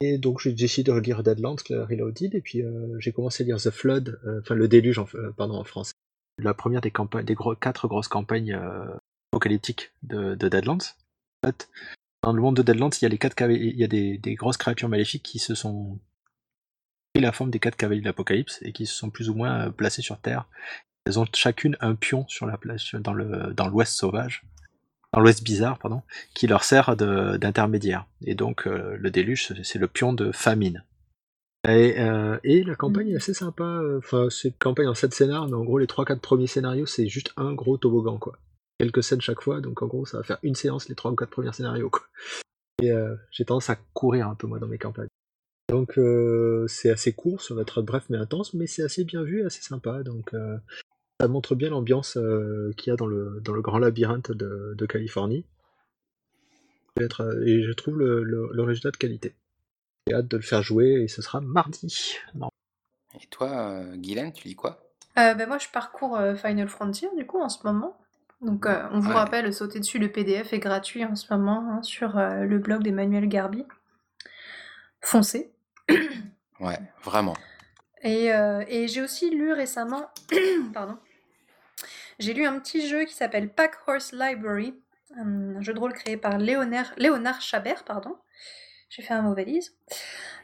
Et 0.00 0.18
donc 0.18 0.40
j'ai 0.40 0.52
décidé 0.52 0.84
de 0.84 0.92
relire 0.92 1.22
Deadlands 1.22 1.56
Reloaded 1.68 2.34
et 2.34 2.40
puis 2.40 2.62
euh, 2.62 2.98
j'ai 3.00 3.12
commencé 3.12 3.42
à 3.42 3.46
lire 3.46 3.56
The 3.56 3.70
Flood, 3.70 4.20
euh, 4.24 4.40
enfin 4.40 4.54
le 4.54 4.68
déluge 4.68 4.98
en, 4.98 5.06
euh, 5.14 5.32
pardon, 5.32 5.54
en 5.54 5.64
français. 5.64 5.92
La 6.40 6.54
première 6.54 6.80
des 6.80 6.92
quatre 6.92 7.88
grosses 7.88 8.06
campagnes 8.06 8.56
apocalyptiques 9.32 9.90
de, 10.04 10.36
de 10.36 10.48
Deadlands. 10.48 10.78
En 11.42 11.48
fait, 11.48 11.68
dans 12.22 12.32
le 12.32 12.40
monde 12.40 12.56
de 12.56 12.62
Deadlands, 12.62 12.90
il 12.90 13.02
y 13.02 13.06
a 13.06 13.08
les 13.08 13.18
quatre 13.18 13.40
il 13.50 13.76
y 13.76 13.82
a 13.82 13.88
des, 13.88 14.34
grosses 14.34 14.56
créatures 14.56 14.88
maléfiques 14.88 15.24
qui 15.24 15.40
se 15.40 15.56
sont 15.56 15.98
pris 17.12 17.22
la 17.22 17.32
forme 17.32 17.50
des 17.50 17.58
quatre 17.58 17.76
cavaliers 17.76 18.02
de 18.02 18.06
l'Apocalypse 18.06 18.60
et 18.62 18.72
qui 18.72 18.86
se 18.86 18.94
sont 18.94 19.10
plus 19.10 19.28
ou 19.28 19.34
moins 19.34 19.72
placés 19.72 20.02
sur 20.02 20.20
Terre. 20.20 20.46
Elles 21.06 21.18
ont 21.18 21.26
chacune 21.34 21.76
un 21.80 21.96
pion 21.96 22.24
sur 22.28 22.46
la 22.46 22.56
place 22.56 22.94
dans 22.94 23.14
le 23.14 23.52
dans 23.54 23.66
l'Ouest 23.66 23.94
sauvage, 23.94 24.44
dans 25.12 25.20
l'Ouest 25.20 25.42
bizarre, 25.42 25.78
pardon, 25.78 26.02
qui 26.34 26.46
leur 26.46 26.64
sert 26.64 26.96
de- 26.96 27.36
d'intermédiaire. 27.38 28.06
Et 28.24 28.34
donc 28.34 28.66
euh, 28.66 28.96
le 28.98 29.10
déluge, 29.10 29.52
c'est- 29.62 29.78
le 29.78 29.88
pion 29.88 30.12
de 30.12 30.32
famine. 30.32 30.84
Et, 31.68 31.98
euh, 32.00 32.38
et 32.44 32.62
la 32.62 32.76
campagne 32.76 33.08
est 33.10 33.16
assez 33.16 33.34
sympa. 33.34 33.64
euh, 33.64 33.98
Enfin, 33.98 34.28
c'est 34.30 34.48
une 34.48 34.54
campagne 34.54 34.86
en 34.88 34.94
7 34.94 35.12
scénars, 35.12 35.48
mais 35.48 35.54
en 35.54 35.64
gros, 35.64 35.78
les 35.78 35.86
3-4 35.88 36.20
premiers 36.20 36.46
scénarios, 36.46 36.86
c'est 36.86 37.08
juste 37.08 37.32
un 37.36 37.52
gros 37.52 37.76
toboggan, 37.76 38.16
quoi. 38.18 38.38
Quelques 38.78 39.02
scènes 39.02 39.20
chaque 39.20 39.40
fois, 39.42 39.60
donc 39.60 39.82
en 39.82 39.86
gros, 39.86 40.06
ça 40.06 40.18
va 40.18 40.22
faire 40.22 40.38
une 40.44 40.54
séance 40.54 40.88
les 40.88 40.94
3 40.94 41.10
ou 41.10 41.16
4 41.16 41.30
premiers 41.30 41.52
scénarios, 41.52 41.90
quoi. 41.90 42.02
Et 42.80 42.92
euh, 42.92 43.16
j'ai 43.32 43.44
tendance 43.44 43.70
à 43.70 43.76
courir 43.92 44.28
un 44.28 44.36
peu, 44.36 44.46
moi, 44.46 44.60
dans 44.60 44.68
mes 44.68 44.78
campagnes. 44.78 45.08
Donc, 45.68 45.98
euh, 45.98 46.66
c'est 46.68 46.90
assez 46.90 47.12
court, 47.12 47.42
ça 47.42 47.54
va 47.54 47.62
être 47.62 47.82
bref 47.82 48.04
mais 48.08 48.16
intense, 48.18 48.54
mais 48.54 48.66
c'est 48.68 48.82
assez 48.84 49.04
bien 49.04 49.22
vu, 49.24 49.44
assez 49.44 49.60
sympa. 49.60 50.02
Donc, 50.04 50.32
euh, 50.34 50.56
ça 51.20 51.28
montre 51.28 51.54
bien 51.54 51.70
l'ambiance 51.70 52.16
euh, 52.16 52.72
qu'il 52.76 52.90
y 52.90 52.94
a 52.94 52.96
dans 52.96 53.06
le, 53.06 53.40
dans 53.42 53.52
le 53.52 53.60
grand 53.62 53.78
labyrinthe 53.78 54.30
de, 54.32 54.74
de 54.76 54.86
Californie. 54.86 55.44
Euh, 57.00 57.44
et 57.46 57.62
je 57.64 57.72
trouve 57.72 57.98
le, 57.98 58.22
le, 58.22 58.50
le 58.52 58.62
résultat 58.62 58.90
de 58.90 58.96
qualité. 58.96 59.34
J'ai 60.06 60.14
hâte 60.14 60.28
de 60.28 60.36
le 60.36 60.42
faire 60.42 60.62
jouer 60.62 61.02
et 61.02 61.08
ce 61.08 61.22
sera 61.22 61.40
mardi. 61.40 62.16
Non. 62.34 62.50
Et 63.20 63.26
toi, 63.30 63.50
euh, 63.70 63.96
Guylaine, 63.96 64.32
tu 64.32 64.46
lis 64.48 64.54
quoi? 64.54 64.80
Euh, 65.18 65.34
ben 65.34 65.48
moi, 65.48 65.58
je 65.58 65.68
parcours 65.72 66.18
Final 66.36 66.68
Frontier, 66.68 67.08
du 67.16 67.26
coup, 67.26 67.40
en 67.40 67.48
ce 67.48 67.66
moment. 67.66 67.96
Donc, 68.40 68.66
euh, 68.66 68.84
on 68.92 69.00
vous 69.00 69.08
Ouais. 69.08 69.14
rappelle, 69.16 69.52
sautez 69.52 69.80
dessus, 69.80 69.98
le 69.98 70.12
PDF 70.12 70.52
est 70.52 70.60
gratuit 70.60 71.04
en 71.04 71.16
ce 71.16 71.32
moment 71.34 71.68
hein, 71.72 71.82
sur 71.82 72.16
euh, 72.16 72.44
le 72.44 72.58
blog 72.58 72.84
d'Emmanuel 72.84 73.28
Garbi. 73.28 73.64
Foncez. 75.00 75.50
Ouais, 76.60 76.78
vraiment. 77.02 77.34
Et, 78.02 78.32
euh, 78.32 78.62
et 78.68 78.86
j'ai 78.86 79.02
aussi 79.02 79.30
lu 79.30 79.52
récemment, 79.52 80.08
pardon, 80.74 80.96
j'ai 82.18 82.34
lu 82.34 82.46
un 82.46 82.58
petit 82.58 82.86
jeu 82.88 83.04
qui 83.04 83.14
s'appelle 83.14 83.48
Pack 83.48 83.76
Horse 83.86 84.12
Library, 84.12 84.74
un 85.16 85.60
jeu 85.62 85.72
de 85.74 85.78
rôle 85.78 85.92
créé 85.92 86.16
par 86.16 86.38
Léonard, 86.38 86.92
Léonard 86.96 87.40
Chabert, 87.40 87.84
pardon. 87.84 88.16
J'ai 88.90 89.02
fait 89.02 89.12
un 89.12 89.20
mot 89.20 89.34
valise, 89.34 89.76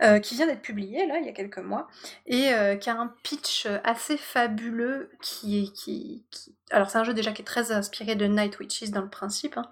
euh, 0.03 0.19
qui 0.19 0.35
vient 0.35 0.47
d'être 0.47 0.61
publié 0.61 1.07
là 1.07 1.17
il 1.19 1.25
y 1.25 1.31
a 1.31 1.33
quelques 1.33 1.57
mois 1.59 1.89
et 2.27 2.53
euh, 2.53 2.77
qui 2.77 2.91
a 2.91 2.95
un 3.01 3.09
pitch 3.23 3.67
assez 3.85 4.19
fabuleux 4.19 5.11
qui 5.23 5.63
est 5.65 5.73
qui, 5.73 6.27
qui- 6.31 6.55
alors 6.71 6.91
c'est 6.91 6.99
un 6.99 7.05
jeu 7.05 7.15
déjà 7.15 7.33
qui 7.33 7.41
est 7.41 7.45
très 7.47 7.73
inspiré 7.73 8.17
de 8.17 8.27
Night 8.27 8.59
Witches 8.59 8.91
dans 8.91 9.01
le 9.01 9.09
principe 9.09 9.57
hein, 9.57 9.71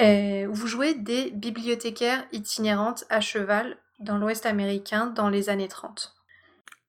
et 0.00 0.48
où 0.48 0.54
vous 0.54 0.66
jouez 0.66 0.94
des 0.94 1.30
bibliothécaires 1.30 2.26
itinérantes 2.32 3.04
à 3.08 3.20
cheval 3.20 3.76
dans 4.00 4.18
l'Ouest 4.18 4.46
américain 4.46 5.06
dans 5.06 5.28
les 5.28 5.48
années 5.48 5.68
30 5.68 6.12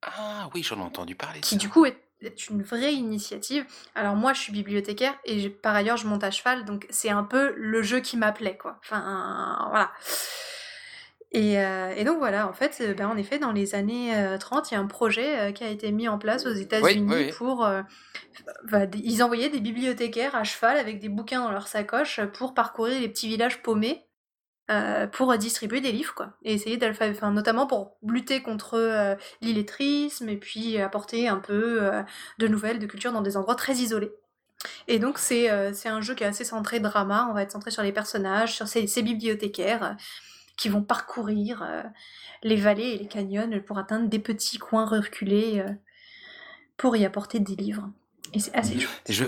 Ah 0.02 0.50
oui, 0.56 0.64
j'en 0.64 0.78
ai 0.78 0.82
entendu 0.82 1.14
parler 1.14 1.42
qui 1.42 1.56
ça. 1.56 1.60
du 1.60 1.70
coup 1.70 1.86
est, 1.86 1.96
est 2.22 2.50
une 2.50 2.64
vraie 2.64 2.94
initiative. 2.94 3.66
Alors 3.96 4.16
moi 4.16 4.34
je 4.34 4.42
suis 4.42 4.52
bibliothécaire 4.52 5.14
et 5.26 5.50
par 5.50 5.76
ailleurs 5.76 5.98
je 5.98 6.08
monte 6.08 6.24
à 6.24 6.32
cheval, 6.32 6.66
donc 6.66 6.88
c'est 6.90 7.10
un 7.10 7.24
peu 7.24 7.54
le 7.56 7.82
jeu 7.84 8.00
qui 8.00 8.18
m'appelait 8.18 8.58
quoi. 8.58 8.78
Enfin 8.84 9.68
voilà. 9.70 9.92
Et, 11.34 11.60
euh, 11.60 11.94
et 11.96 12.06
donc 12.06 12.20
voilà, 12.20 12.48
en 12.48 12.54
fait, 12.54 12.78
euh, 12.80 12.94
ben, 12.94 13.08
en 13.10 13.18
effet, 13.18 13.38
dans 13.38 13.52
les 13.52 13.76
années 13.76 14.16
euh, 14.16 14.38
30, 14.38 14.72
il 14.72 14.76
y 14.76 14.78
a 14.78 14.80
un 14.80 14.88
projet 14.88 15.38
euh, 15.38 15.52
qui 15.52 15.64
a 15.66 15.68
été 15.70 15.92
mis 15.92 16.08
en 16.08 16.18
place 16.18 16.46
aux 16.46 16.54
États-Unis 16.54 17.06
oui, 17.14 17.26
oui. 17.26 17.32
pour. 17.38 17.66
euh, 17.66 17.82
ils 18.96 19.22
envoyaient 19.22 19.50
des 19.50 19.60
bibliothécaires 19.60 20.36
à 20.36 20.46
cheval 20.46 20.78
avec 20.78 21.00
des 21.00 21.10
bouquins 21.10 21.44
dans 21.44 21.52
leur 21.52 21.68
sacoche 21.68 22.22
pour 22.34 22.54
parcourir 22.54 23.00
les 23.02 23.10
petits 23.10 23.28
villages 23.28 23.62
paumés 23.62 24.07
euh, 24.70 25.08
pour 25.08 25.38
distribuer 25.38 25.80
des 25.80 25.94
livres, 25.94 26.14
quoi. 26.14 26.34
Et 26.44 26.54
essayer 26.54 26.76
d'alphabétiser, 26.76 27.24
enfin, 27.24 27.32
notamment 27.32 27.68
pour 27.68 27.96
lutter 28.04 28.42
contre 28.42 28.74
euh, 28.74 29.16
l'illettrisme 29.42 30.28
et 30.28 30.36
puis 30.36 30.78
apporter 30.78 31.30
un 31.30 31.38
peu 31.38 31.82
euh, 31.82 32.04
de 32.40 32.50
nouvelles, 32.50 32.78
de 32.78 32.86
culture 32.86 33.14
dans 33.14 33.22
des 33.22 33.38
endroits 33.38 33.56
très 33.56 33.76
isolés. 33.76 34.12
Et 34.90 35.00
donc, 35.00 35.20
c'est 35.20 35.50
un 35.50 36.02
jeu 36.02 36.16
qui 36.16 36.26
est 36.26 36.28
assez 36.28 36.44
centré 36.44 36.82
drama. 36.82 37.28
On 37.30 37.34
va 37.34 37.44
être 37.44 37.52
centré 37.52 37.72
sur 37.72 37.82
les 37.82 37.94
personnages, 37.94 38.56
sur 38.56 38.68
ces, 38.68 38.88
ces 38.88 39.04
bibliothécaires 39.04 39.96
qui 40.58 40.68
vont 40.68 40.82
parcourir 40.82 41.66
les 42.42 42.56
vallées 42.56 42.90
et 42.90 42.98
les 42.98 43.08
canyons 43.08 43.62
pour 43.66 43.78
atteindre 43.78 44.10
des 44.10 44.20
petits 44.20 44.58
coins 44.58 44.86
reculés 44.86 45.64
pour 46.76 46.98
y 46.98 47.06
apporter 47.06 47.40
des 47.40 47.56
livres. 47.56 47.88
Et 48.34 48.40
c'est 48.40 48.54
assez 48.56 48.80
chouette. 48.80 49.04
Je, 49.08 49.26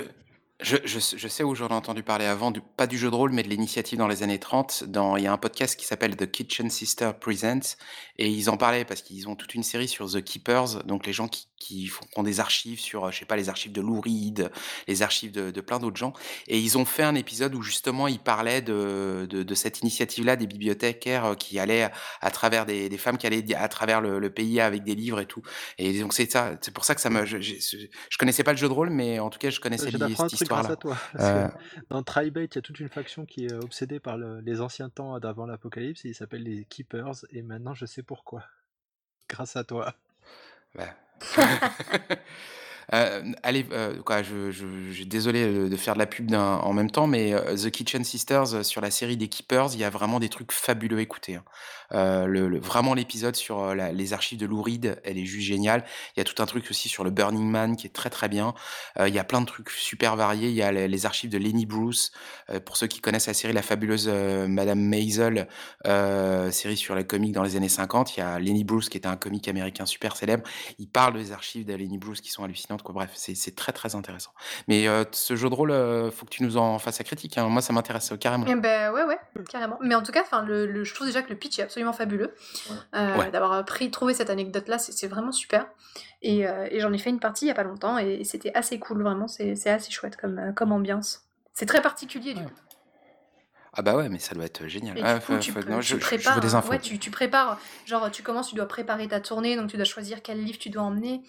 je, 0.62 0.76
je, 0.84 1.00
je 1.00 1.28
sais 1.30 1.44
où 1.44 1.56
j'en 1.56 1.70
ai 1.70 1.74
entendu 1.74 2.04
parler 2.04 2.26
avant, 2.26 2.52
du, 2.52 2.60
pas 2.62 2.86
du 2.86 2.98
jeu 2.98 3.10
de 3.10 3.16
rôle, 3.16 3.32
mais 3.32 3.44
de 3.44 3.48
l'initiative 3.48 3.98
dans 3.98 4.10
les 4.10 4.24
années 4.24 4.40
30. 4.40 4.84
Dans, 4.86 5.16
il 5.16 5.24
y 5.24 5.28
a 5.28 5.32
un 5.32 5.38
podcast 5.38 5.80
qui 5.80 5.86
s'appelle 5.86 6.18
The 6.18 6.30
Kitchen 6.30 6.70
Sister 6.70 7.12
Presents, 7.20 7.78
et 8.18 8.28
ils 8.30 8.50
en 8.50 8.58
parlaient 8.58 8.84
parce 8.84 9.02
qu'ils 9.02 9.30
ont 9.30 9.36
toute 9.36 9.56
une 9.56 9.64
série 9.64 9.88
sur 9.88 10.12
The 10.12 10.22
Keepers, 10.22 10.84
donc 10.84 11.06
les 11.06 11.14
gens 11.14 11.30
qui, 11.30 11.48
qui 11.60 11.88
font, 11.88 12.06
qui 12.06 12.20
ont 12.20 12.24
des 12.24 12.42
archives 12.42 12.82
sur, 12.82 13.06
euh, 13.06 13.12
je 13.12 13.20
sais 13.20 13.26
pas, 13.26 13.38
les 13.38 13.48
archives 13.48 13.72
de 13.72 13.80
Lou 13.80 14.02
Reed, 14.02 14.52
les 14.90 15.02
archives 15.02 15.32
de, 15.32 15.50
de 15.50 15.62
plein 15.62 15.80
d'autres 15.80 15.96
gens. 15.96 16.12
Et 16.48 16.60
ils 16.60 16.78
ont 16.78 16.86
fait 16.86 17.04
un 17.04 17.16
épisode 17.16 17.56
où 17.56 17.62
justement 17.62 18.10
ils 18.10 18.20
parlaient 18.20 18.62
de, 18.62 19.28
de, 19.30 19.44
de 19.44 19.56
cette 19.56 19.80
initiative-là, 19.80 20.36
des 20.36 20.48
bibliothécaires 20.48 21.26
euh, 21.26 21.36
qui 21.36 21.58
allaient 21.58 21.90
à, 22.20 22.32
travers 22.32 22.66
des, 22.66 22.90
des 22.90 22.98
femmes 22.98 23.18
qui 23.18 23.28
allaient 23.28 23.56
à 23.56 23.70
travers 23.70 24.02
le, 24.02 24.20
le 24.20 24.30
pays 24.30 24.60
avec 24.60 24.84
des 24.84 24.96
livres 24.96 25.22
et 25.22 25.26
tout. 25.26 25.42
Et 25.78 25.98
donc 26.02 26.14
c'est 26.14 26.30
ça, 26.30 26.58
c'est 26.60 26.74
pour 26.74 26.84
ça 26.84 26.96
que 26.96 27.02
ça 27.02 27.10
me, 27.10 27.26
je, 27.26 27.40
je, 27.40 27.54
je 28.10 28.18
connaissais 28.18 28.44
pas 28.44 28.52
le 28.52 28.58
jeu 28.58 28.68
de 28.68 28.74
rôle, 28.74 28.90
mais 28.90 29.20
en 29.20 29.30
tout 29.30 29.40
cas 29.40 29.50
je 29.50 29.62
connaissais 29.62 29.88
un 29.88 30.28
cette 30.28 30.36
truc 30.36 30.49
grâce 30.50 30.70
à 30.70 30.76
toi. 30.76 30.98
parce 31.14 31.26
Euh, 31.30 31.48
que 31.48 31.82
Dans 31.90 32.04
Tribate, 32.04 32.56
il 32.56 32.58
y 32.58 32.60
a 32.60 32.62
toute 32.62 32.80
une 32.80 32.90
faction 32.90 33.26
qui 33.26 33.46
est 33.46 33.54
obsédée 33.54 34.00
par 34.00 34.18
le- 34.18 34.40
les 34.42 34.62
anciens 34.62 34.90
temps 34.90 35.18
d'avant 35.20 35.46
l'apocalypse. 35.46 36.04
et 36.06 36.10
Ils 36.10 36.16
s'appellent 36.16 36.44
les 36.44 36.66
Keepers. 36.66 37.26
Et 37.32 37.42
maintenant, 37.42 37.74
je 37.74 37.86
sais 37.86 38.04
pourquoi. 38.04 38.44
Grâce 39.30 39.56
à 39.56 39.64
toi. 39.64 39.94
Ouais. 40.76 40.94
Euh, 42.92 43.22
allez, 43.44 43.68
euh, 43.72 44.02
quoi, 44.02 44.24
je, 44.24 44.50
je, 44.50 44.66
je- 44.92 45.04
désolé 45.04 45.70
de 45.70 45.76
faire 45.78 45.94
de 45.94 46.00
la 46.00 46.08
pub 46.08 46.34
en 46.34 46.74
même 46.74 46.90
temps, 46.90 47.06
mais 47.06 47.34
euh, 47.36 47.56
The 47.56 47.70
Kitchen 47.70 48.04
Sisters 48.04 48.66
sur 48.66 48.82
la 48.82 48.90
série 48.90 49.16
des 49.16 49.28
Keepers, 49.28 49.76
il 49.76 49.80
y 49.80 49.84
a 49.84 49.92
vraiment 49.92 50.20
des 50.20 50.30
trucs 50.30 50.52
fabuleux 50.52 50.98
à 50.98 51.02
écouter. 51.02 51.36
hein. 51.36 51.44
Euh, 51.94 52.26
le, 52.26 52.60
vraiment 52.60 52.94
l'épisode 52.94 53.36
sur 53.36 53.60
euh, 53.60 53.76
la- 53.76 53.92
les 53.92 54.14
archives 54.14 54.38
de 54.38 54.46
Lou 54.46 54.62
Reed, 54.62 55.00
elle 55.04 55.18
est 55.18 55.26
juste 55.26 55.48
géniale. 55.48 55.84
Il 56.16 56.20
y 56.20 56.22
a 56.22 56.24
tout 56.24 56.42
un 56.42 56.46
truc 56.46 56.66
aussi 56.70 56.88
sur 56.90 57.04
le 57.04 57.10
Burning 57.10 57.50
Man 57.50 57.76
qui 57.76 57.88
est 57.88 57.92
très 57.94 58.10
très 58.10 58.30
bien. 58.30 58.54
Euh, 59.00 59.08
il 59.08 59.14
y 59.16 59.20
a 59.20 59.24
plein 59.24 59.42
de 59.42 59.46
trucs 59.46 59.70
super 59.72 60.16
variés. 60.16 60.50
Il 60.50 60.56
y 60.56 60.62
a 60.62 60.72
les, 60.72 61.06
archives 61.06 61.30
de 61.30 61.38
Lenny 61.38 61.66
Bruce. 61.66 62.12
Euh, 62.50 62.60
pour 62.60 62.78
ceux 62.78 62.88
qui 62.88 63.00
connaissent 63.02 63.28
la 63.28 63.34
série 63.34 63.54
La 63.54 63.62
fabuleuse 63.62 64.08
euh, 64.12 64.48
Madame 64.48 64.80
Maisel, 64.80 65.48
euh, 65.88 66.52
série 66.52 66.78
sur 66.78 66.94
les 66.96 67.06
comics 67.06 67.32
dans 67.34 67.44
les 67.44 67.56
années 67.56 67.70
50, 67.70 68.18
il 68.18 68.20
y 68.20 68.24
a 68.24 68.38
Lenny 68.40 68.64
Bruce 68.64 68.90
qui 68.90 68.98
était 68.98 69.08
un 69.08 69.16
comique 69.18 69.48
américain 69.48 69.86
super 69.86 70.16
célèbre. 70.16 70.44
Il 70.78 70.88
parle 70.90 71.16
des 71.16 71.32
archives 71.32 71.66
de 71.66 71.74
Lenny 71.74 71.98
Bruce 71.98 72.22
qui 72.22 72.30
sont 72.30 72.44
hallucinantes. 72.44 72.84
quoi. 72.84 72.94
Bref, 72.94 73.12
c'est 73.16 73.56
très, 73.56 73.72
très 73.72 73.96
intéressant. 73.96 74.32
Mais 74.68 74.86
ce 75.12 75.36
jeu 75.36 75.50
de 75.50 75.56
rôle, 75.56 75.72
heu, 75.72 76.12
faut 76.12 76.26
que 76.26 76.32
tu 76.32 76.44
nous 76.44 76.58
en 76.58 76.78
fasses 76.80 77.00
la 77.00 77.06
critique, 77.06 77.38
hein. 77.38 77.48
Moi, 77.48 77.62
ça 77.62 77.74
m'intéresse, 77.74 78.14
carrément. 78.20 78.46
Eh 78.48 78.56
beh, 78.56 78.90
ouais, 78.94 79.04
ouais, 79.04 79.18
carrément. 79.50 79.78
Mais 79.82 79.96
en 79.96 80.04
tout 80.04 80.12
cas, 80.12 80.24
je 80.24 80.94
trouve 80.94 81.08
déjà 81.08 81.22
que 81.22 81.30
le 81.30 81.36
pitch 81.36 81.60
est 81.60 81.64
absolument 81.64 81.79
fabuleux. 81.94 82.36
Heu, 82.96 83.18
Ouais. 83.18 83.32
d'avoir, 83.32 83.64
pris 83.66 83.92
trouvé 83.92 84.14
cette 84.14 84.30
anecdote-là, 84.30 84.78
c'est 84.80 84.92
c'est 84.92 85.08
vraiment 85.08 85.32
super 85.32 85.68
et 86.22 86.46
heu 86.48 86.68
et 86.72 86.80
j'en 86.80 86.92
ai 86.94 86.98
fait 86.98 87.10
une 87.10 87.20
partie 87.20 87.46
il 87.46 87.48
y 87.50 87.52
a 87.52 87.56
pas 87.56 87.64
longtemps 87.64 87.98
et 87.98 88.24
c'était 88.24 88.54
assez 88.56 88.80
cool, 88.80 89.04
vraiment, 89.04 89.28
c'est 89.28 89.56
c'est 89.56 89.70
assez 89.70 89.92
chouette 89.92 90.18
comme, 90.18 90.40
heu, 90.40 90.54
comme 90.54 90.72
ambiance. 90.72 91.22
C'est 91.54 91.66
très 91.66 91.82
particulier, 91.82 92.34
du 92.34 92.42
Ouais. 92.42 92.48
coup. 92.48 92.54
Ah 93.74 93.82
bah, 93.84 93.96
ouais, 93.96 94.10
mais 94.10 94.18
ça 94.20 94.34
doit 94.34 94.46
être 94.46 94.68
génial. 94.68 94.98
Et 94.98 95.04
Ah, 95.04 95.14
du 95.14 95.20
coup, 95.22 95.34
faut 95.34 95.40
tu 95.40 95.52
faut 95.52 95.60
peux 95.62 95.70
non, 95.72 95.80
tu 95.80 95.88
je 95.88 95.96
je 95.96 96.00
je 96.00 96.06
prépares, 96.06 96.36
veux 96.36 96.42
des 96.42 96.54
heu, 96.54 96.58
infos. 96.58 96.70
ouais, 96.72 96.80
tu 96.80 97.00
tu 97.00 97.12
prépares, 97.12 97.60
genre, 97.86 98.10
tu 98.12 98.24
commences, 98.24 98.50
tu 98.50 98.56
dois 98.56 98.68
préparer 98.68 99.08
ta 99.08 99.20
tournée, 99.22 99.56
donc 99.56 99.70
tu 99.70 99.76
dois 99.78 99.86
choisir 99.86 100.22
quel 100.24 100.44
livre 100.44 100.58
tu 100.58 100.70
dois 100.70 100.84
emmener 100.84 101.22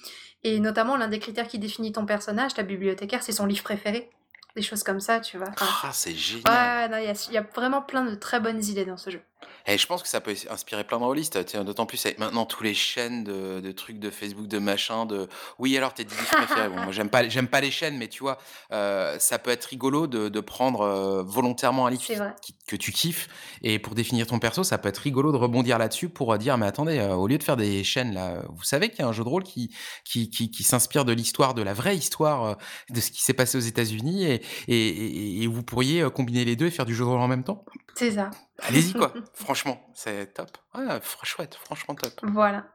et 0.42 0.58
notamment 0.58 0.96
l'un 0.96 1.08
des 1.08 1.18
critères 1.18 1.46
qui 1.48 1.58
définit 1.58 1.92
ton 1.92 2.06
personnage, 2.06 2.54
ta 2.54 2.62
bibliothécaire, 2.62 3.22
c'est 3.22 3.32
son 3.32 3.44
livre 3.46 3.62
préféré. 3.62 4.10
Des 4.56 4.62
choses 4.62 4.82
comme 4.82 5.00
ça, 5.00 5.20
tu 5.20 5.36
vois? 5.38 5.48
Enfin 5.50 5.66
Ah, 5.82 5.90
c'est 5.92 6.14
génial! 6.14 6.90
ouais, 6.90 7.04
il 7.04 7.30
y 7.30 7.34
y 7.34 7.38
a 7.38 7.42
vraiment 7.54 7.82
plein 7.82 8.04
de 8.04 8.14
très 8.14 8.40
bonnes 8.40 8.64
idées 8.64 8.84
dans 8.86 8.96
ce 8.96 9.10
jeu. 9.10 9.20
Et 9.66 9.78
je 9.78 9.86
pense 9.86 10.02
que 10.02 10.08
ça 10.08 10.20
peut 10.20 10.34
inspirer 10.50 10.84
plein 10.84 10.98
de 10.98 11.04
rôlistes, 11.04 11.38
d'autant 11.56 11.86
plus 11.86 12.04
avec 12.06 12.18
maintenant 12.18 12.46
tous 12.46 12.62
les 12.62 12.74
chaînes 12.74 13.24
de 13.24 13.60
de 13.60 13.72
trucs 13.72 13.98
de 13.98 14.10
Facebook, 14.10 14.46
de 14.48 14.58
machin, 14.58 15.06
de: 15.06 15.28
«Oui, 15.58 15.76
alors 15.76 15.94
tes 15.94 16.04
10 16.04 16.16
livres 16.18 16.30
préférés». 16.32 16.68
Bon, 16.68 16.80
moi, 16.80 16.92
j'aime 16.92 17.10
pas 17.10 17.28
j'aime 17.28 17.48
pas 17.48 17.60
les 17.60 17.70
chaînes, 17.70 17.96
mais 17.98 18.08
tu 18.08 18.20
vois, 18.22 18.38
heu, 18.72 19.16
ça 19.18 19.38
peut 19.38 19.50
être 19.50 19.64
rigolo 19.66 20.06
de 20.06 20.28
de 20.28 20.40
prendre, 20.40 20.82
heu, 20.84 21.22
volontairement 21.26 21.86
un 21.86 21.90
livre 21.90 22.02
qui 22.42 22.54
que 22.66 22.76
tu 22.76 22.92
kiffes 22.92 23.28
et 23.62 23.78
pour 23.78 23.94
définir 23.94 24.26
ton 24.26 24.38
perso, 24.38 24.62
ça 24.64 24.78
peut 24.78 24.88
être 24.88 24.98
rigolo 24.98 25.32
de 25.32 25.36
rebondir 25.36 25.76
là-dessus 25.78 26.08
pour, 26.08 26.32
heu, 26.34 26.38
dire: 26.38 26.56
«Mais 26.58 26.66
attendez, 26.66 27.00
au 27.00 27.26
lieu 27.26 27.38
de 27.38 27.42
faire 27.42 27.56
des 27.56 27.84
chaînes 27.84 28.14
là, 28.14 28.42
vous 28.48 28.62
savez 28.64 28.88
qu'il 28.90 29.00
y 29.00 29.02
a 29.02 29.08
un 29.08 29.12
jeu 29.12 29.24
de 29.24 29.28
rôle 29.28 29.42
qui 29.44 29.74
qui 30.04 30.30
qui 30.30 30.50
qui 30.50 30.62
s'inspire 30.62 31.04
de 31.04 31.12
l'histoire, 31.12 31.54
de 31.54 31.62
la 31.62 31.74
vraie 31.74 31.96
histoire, 31.96 32.56
de 32.90 33.00
ce 33.00 33.10
qui 33.10 33.22
s'est 33.22 33.34
passé 33.34 33.58
aux 33.58 33.60
États-Unis 33.60 34.24
et 34.24 34.42
et 34.68 34.88
et 34.88 35.42
et 35.42 35.46
vous 35.46 35.62
pourriez, 35.62 36.04
combiner 36.14 36.44
les 36.44 36.56
2 36.56 36.66
et 36.66 36.70
faire 36.70 36.86
du 36.86 36.94
jeu 36.94 37.04
de 37.04 37.10
rôle 37.10 37.20
en 37.20 37.28
même 37.28 37.44
temps?» 37.44 37.64
C'est 37.94 38.12
ça. 38.12 38.30
Allez-y, 38.62 38.92
quoi! 38.92 39.12
Franchement, 39.34 39.80
c'est 39.94 40.34
top. 40.34 40.56
Ouais, 40.74 41.00
fr 41.00 41.24
chouette, 41.24 41.54
franchement 41.54 41.94
top. 41.94 42.20
Voilà. 42.22 42.66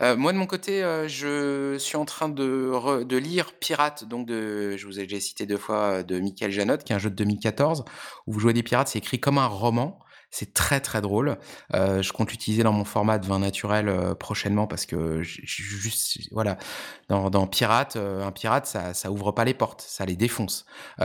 Heu, 0.00 0.16
moi, 0.16 0.32
de 0.32 0.38
mon 0.38 0.46
côté, 0.46 0.82
heu, 0.82 1.06
je 1.06 1.76
suis 1.78 1.96
en 1.96 2.04
train 2.04 2.28
de 2.28 2.70
re 2.72 3.04
de 3.04 3.16
lire 3.16 3.52
Pirates, 3.58 4.04
donc 4.04 4.26
de 4.26 4.76
je 4.76 4.86
vous 4.86 4.98
ai 4.98 5.02
déjà 5.04 5.20
cité 5.20 5.46
2 5.46 5.58
fois, 5.58 5.98
heu, 6.00 6.04
de 6.04 6.18
Michael 6.18 6.50
Janotte, 6.50 6.84
qui 6.84 6.92
est 6.92 6.96
un 6.96 6.98
jeu 6.98 7.10
de 7.10 7.14
2014 7.14 7.84
où 8.26 8.32
vous 8.32 8.40
jouez 8.40 8.52
des 8.52 8.62
pirates, 8.62 8.88
c'est 8.88 8.98
écrit 8.98 9.20
comme 9.20 9.38
un 9.38 9.46
roman. 9.46 9.98
C'est 10.34 10.54
très, 10.54 10.80
très 10.80 11.02
drôle. 11.02 11.36
Heu, 11.74 12.00
je 12.00 12.10
compte 12.10 12.30
l'utiliser 12.30 12.62
dans 12.62 12.72
mon 12.72 12.86
format 12.86 13.18
de 13.18 13.26
vin 13.26 13.38
naturel, 13.38 13.88
heu, 13.90 14.14
prochainement 14.14 14.66
parce 14.66 14.86
que 14.86 15.22
juste 15.22 16.18
voilà, 16.32 16.56
dans 17.10 17.28
dans 17.28 17.46
Pirates, 17.46 17.96
heu, 17.96 18.22
un 18.22 18.32
pirate, 18.32 18.66
ça 18.66 18.94
ça 18.94 19.10
ouvre 19.12 19.32
pas 19.32 19.44
les 19.44 19.52
portes, 19.52 19.82
ça 19.86 20.06
les 20.06 20.16
défonce. 20.16 20.64
Il 20.98 21.04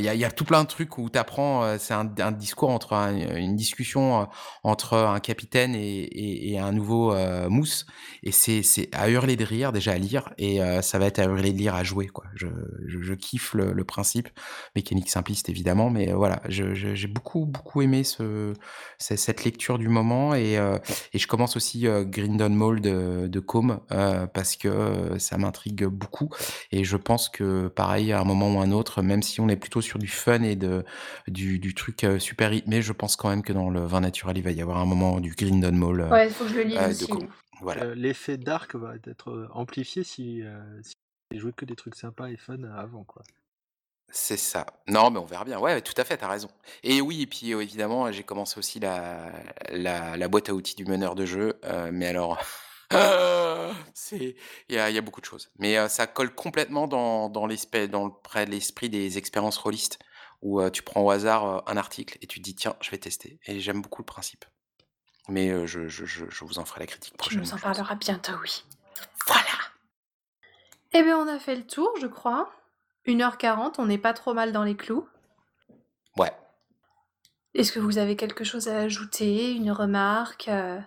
y 0.00 0.08
a 0.08 0.14
y 0.14 0.24
a 0.24 0.30
tout 0.30 0.44
plein 0.44 0.62
de 0.62 0.68
trucs 0.68 0.96
où 0.98 1.10
tu 1.10 1.18
apprends, 1.18 1.76
c'est 1.78 1.92
un 1.94 2.04
discours 2.32 2.70
entre 2.70 2.92
un 2.92 3.16
une 3.36 3.56
discussion, 3.56 4.28
entre 4.62 4.94
un 4.96 5.18
capitaine 5.18 5.74
et 5.74 6.52
et 6.52 6.58
un 6.60 6.70
nouveau, 6.72 7.14
mousse 7.48 7.84
et 8.22 8.30
c'est 8.32 8.62
à 8.92 9.08
hurler 9.10 9.34
de 9.36 9.44
rire 9.44 9.72
déjà 9.72 9.92
à 9.92 9.98
lire 9.98 10.32
et 10.38 10.60
ça 10.82 10.98
va 11.00 11.06
être 11.06 11.18
à 11.18 11.24
hurler 11.24 11.52
de 11.52 11.58
rire 11.58 11.74
à 11.74 11.82
jouer, 11.82 12.06
quoi. 12.06 12.24
Je 12.36 12.46
je 12.86 13.14
kiffe 13.14 13.54
le 13.54 13.72
le 13.72 13.84
principe, 13.84 14.28
mécanique 14.76 15.10
simpliste 15.10 15.48
évidemment, 15.48 15.90
mais 15.90 16.12
voilà, 16.12 16.40
j'ai 16.48 17.08
beaucoup, 17.08 17.44
beaucoup 17.46 17.82
aimé 17.82 18.04
ce 18.04 18.54
cette 18.98 19.44
lecture 19.44 19.78
du 19.78 19.88
moment 19.88 20.34
et 20.34 20.58
et 21.12 21.18
je 21.18 21.26
commence 21.26 21.56
aussi, 21.56 21.86
heu, 21.86 22.04
Grindon 22.04 22.50
Mall 22.50 22.80
de 22.80 23.26
de 23.28 23.40
Combe, 23.40 23.80
parce 24.32 24.56
que, 24.56 25.18
ça 25.18 25.38
m'intrigue 25.38 25.84
beaucoup 25.86 26.30
et 26.72 26.84
je 26.84 26.96
pense 26.96 27.28
que 27.28 27.68
pareil, 27.68 28.12
à 28.12 28.20
un 28.20 28.24
moment 28.24 28.54
ou 28.54 28.60
un 28.60 28.72
autre, 28.72 29.02
même 29.02 29.22
si 29.22 29.40
on 29.40 29.48
est 29.48 29.56
plutôt 29.56 29.80
sur 29.80 29.98
du 29.98 30.08
fun 30.08 30.42
et 30.42 30.56
de 30.56 30.84
du 31.26 31.58
du 31.58 31.74
truc, 31.74 32.06
super 32.18 32.50
rythmé, 32.50 32.82
je 32.82 32.92
pense 32.92 33.16
quand 33.16 33.28
même 33.28 33.42
que 33.42 33.52
dans 33.52 33.70
le 33.70 33.84
vin 33.84 34.00
naturel, 34.00 34.38
il 34.38 34.42
va 34.42 34.50
y 34.50 34.62
avoir 34.62 34.78
un 34.78 34.86
moment 34.86 35.20
du 35.20 35.34
Grindon 35.34 35.72
Mall, 35.72 36.08
Ouais, 36.10 36.26
il 36.28 36.32
faut 36.32 36.44
que 36.44 36.50
je 36.50 36.56
le 36.56 36.62
lise 36.62 37.02
aussi. 37.02 37.12
Voilà. 37.60 37.94
L'effet 37.94 38.36
dark 38.36 38.74
va 38.76 38.94
être, 38.94 39.48
amplifié 39.52 40.04
si, 40.04 40.42
si 40.82 40.94
tu 41.30 41.38
joué 41.38 41.52
que 41.52 41.64
des 41.64 41.76
trucs 41.76 41.96
sympas 41.96 42.28
et 42.28 42.36
fun 42.36 42.62
avant, 42.76 43.04
quoi. 43.04 43.22
C'est 44.10 44.38
ça. 44.38 44.64
Non, 44.86 45.10
mais 45.10 45.18
on 45.18 45.24
verra 45.26 45.44
bien. 45.44 45.58
Ouais, 45.58 45.82
tout 45.82 45.92
à 45.98 46.04
fait, 46.04 46.16
tu 46.16 46.24
as 46.24 46.28
raison 46.28 46.48
et 46.82 47.00
oui 47.02 47.22
et 47.22 47.26
puis, 47.26 47.50
évidemment, 47.52 48.10
j'ai 48.10 48.22
commencé 48.22 48.58
aussi 48.58 48.80
la 48.80 49.30
la 49.70 50.16
la 50.16 50.28
boîte 50.28 50.48
à 50.48 50.54
outils 50.54 50.74
du 50.76 50.86
meneur 50.86 51.14
de 51.14 51.26
jeu, 51.26 51.60
mais 51.92 52.06
alors 52.06 52.38
c'est 53.94 54.36
il 54.68 54.74
y 54.74 54.78
a 54.78 54.88
il 54.90 54.94
y 54.94 54.98
a 54.98 55.02
beaucoup 55.02 55.20
de 55.20 55.26
choses. 55.26 55.50
Mais, 55.58 55.88
ça 55.88 56.06
colle 56.06 56.34
complètement 56.34 56.86
dans 56.88 57.28
dans 57.28 57.46
l'espè 57.46 57.86
dans 57.88 58.06
le 58.06 58.12
près 58.22 58.46
l'esprit 58.46 58.88
des 58.88 59.18
expériences 59.18 59.58
rôlistes 59.58 59.98
où, 60.40 60.62
tu 60.70 60.82
prends 60.82 61.02
au 61.02 61.10
hasard, 61.10 61.64
un 61.68 61.76
article 61.76 62.16
et 62.22 62.26
tu 62.26 62.38
te 62.38 62.44
dis: 62.44 62.54
«Tiens, 62.54 62.76
je 62.80 62.90
vais 62.90 62.98
tester» 62.98 63.40
et 63.46 63.60
j'aime 63.60 63.82
beaucoup 63.82 64.00
le 64.02 64.06
principe. 64.06 64.44
Mais, 65.28 65.66
je 65.66 65.88
je 65.88 66.06
je 66.06 66.24
je 66.30 66.44
vous 66.44 66.58
en 66.58 66.64
ferai 66.64 66.80
la 66.80 66.86
critique 66.86 67.14
Tu 67.20 67.36
nous 67.36 67.42
prochainement, 67.42 67.54
en 67.54 67.58
je 67.58 67.62
pense. 67.64 67.76
parleras 67.76 67.94
bientôt, 67.96 68.32
oui. 68.42 68.64
Voilà! 69.26 69.42
Et 70.94 71.02
beh, 71.02 71.12
on 71.12 71.28
a 71.28 71.38
fait 71.38 71.56
le 71.56 71.66
tour, 71.66 71.92
je 72.00 72.06
crois. 72.06 72.50
1 73.08 73.22
heure 73.22 73.38
40, 73.38 73.78
on 73.78 73.86
n'est 73.86 73.98
pas 73.98 74.12
trop 74.12 74.34
mal 74.34 74.52
dans 74.52 74.64
les 74.64 74.76
clous. 74.76 75.08
Ouais. 76.18 76.32
Est-ce 77.54 77.72
que 77.72 77.80
vous 77.80 77.96
avez 77.98 78.16
quelque 78.16 78.44
chose 78.44 78.68
à 78.68 78.78
ajouter, 78.80 79.52
une 79.52 79.72
remarque, 79.72 80.48
heu? 80.48 80.78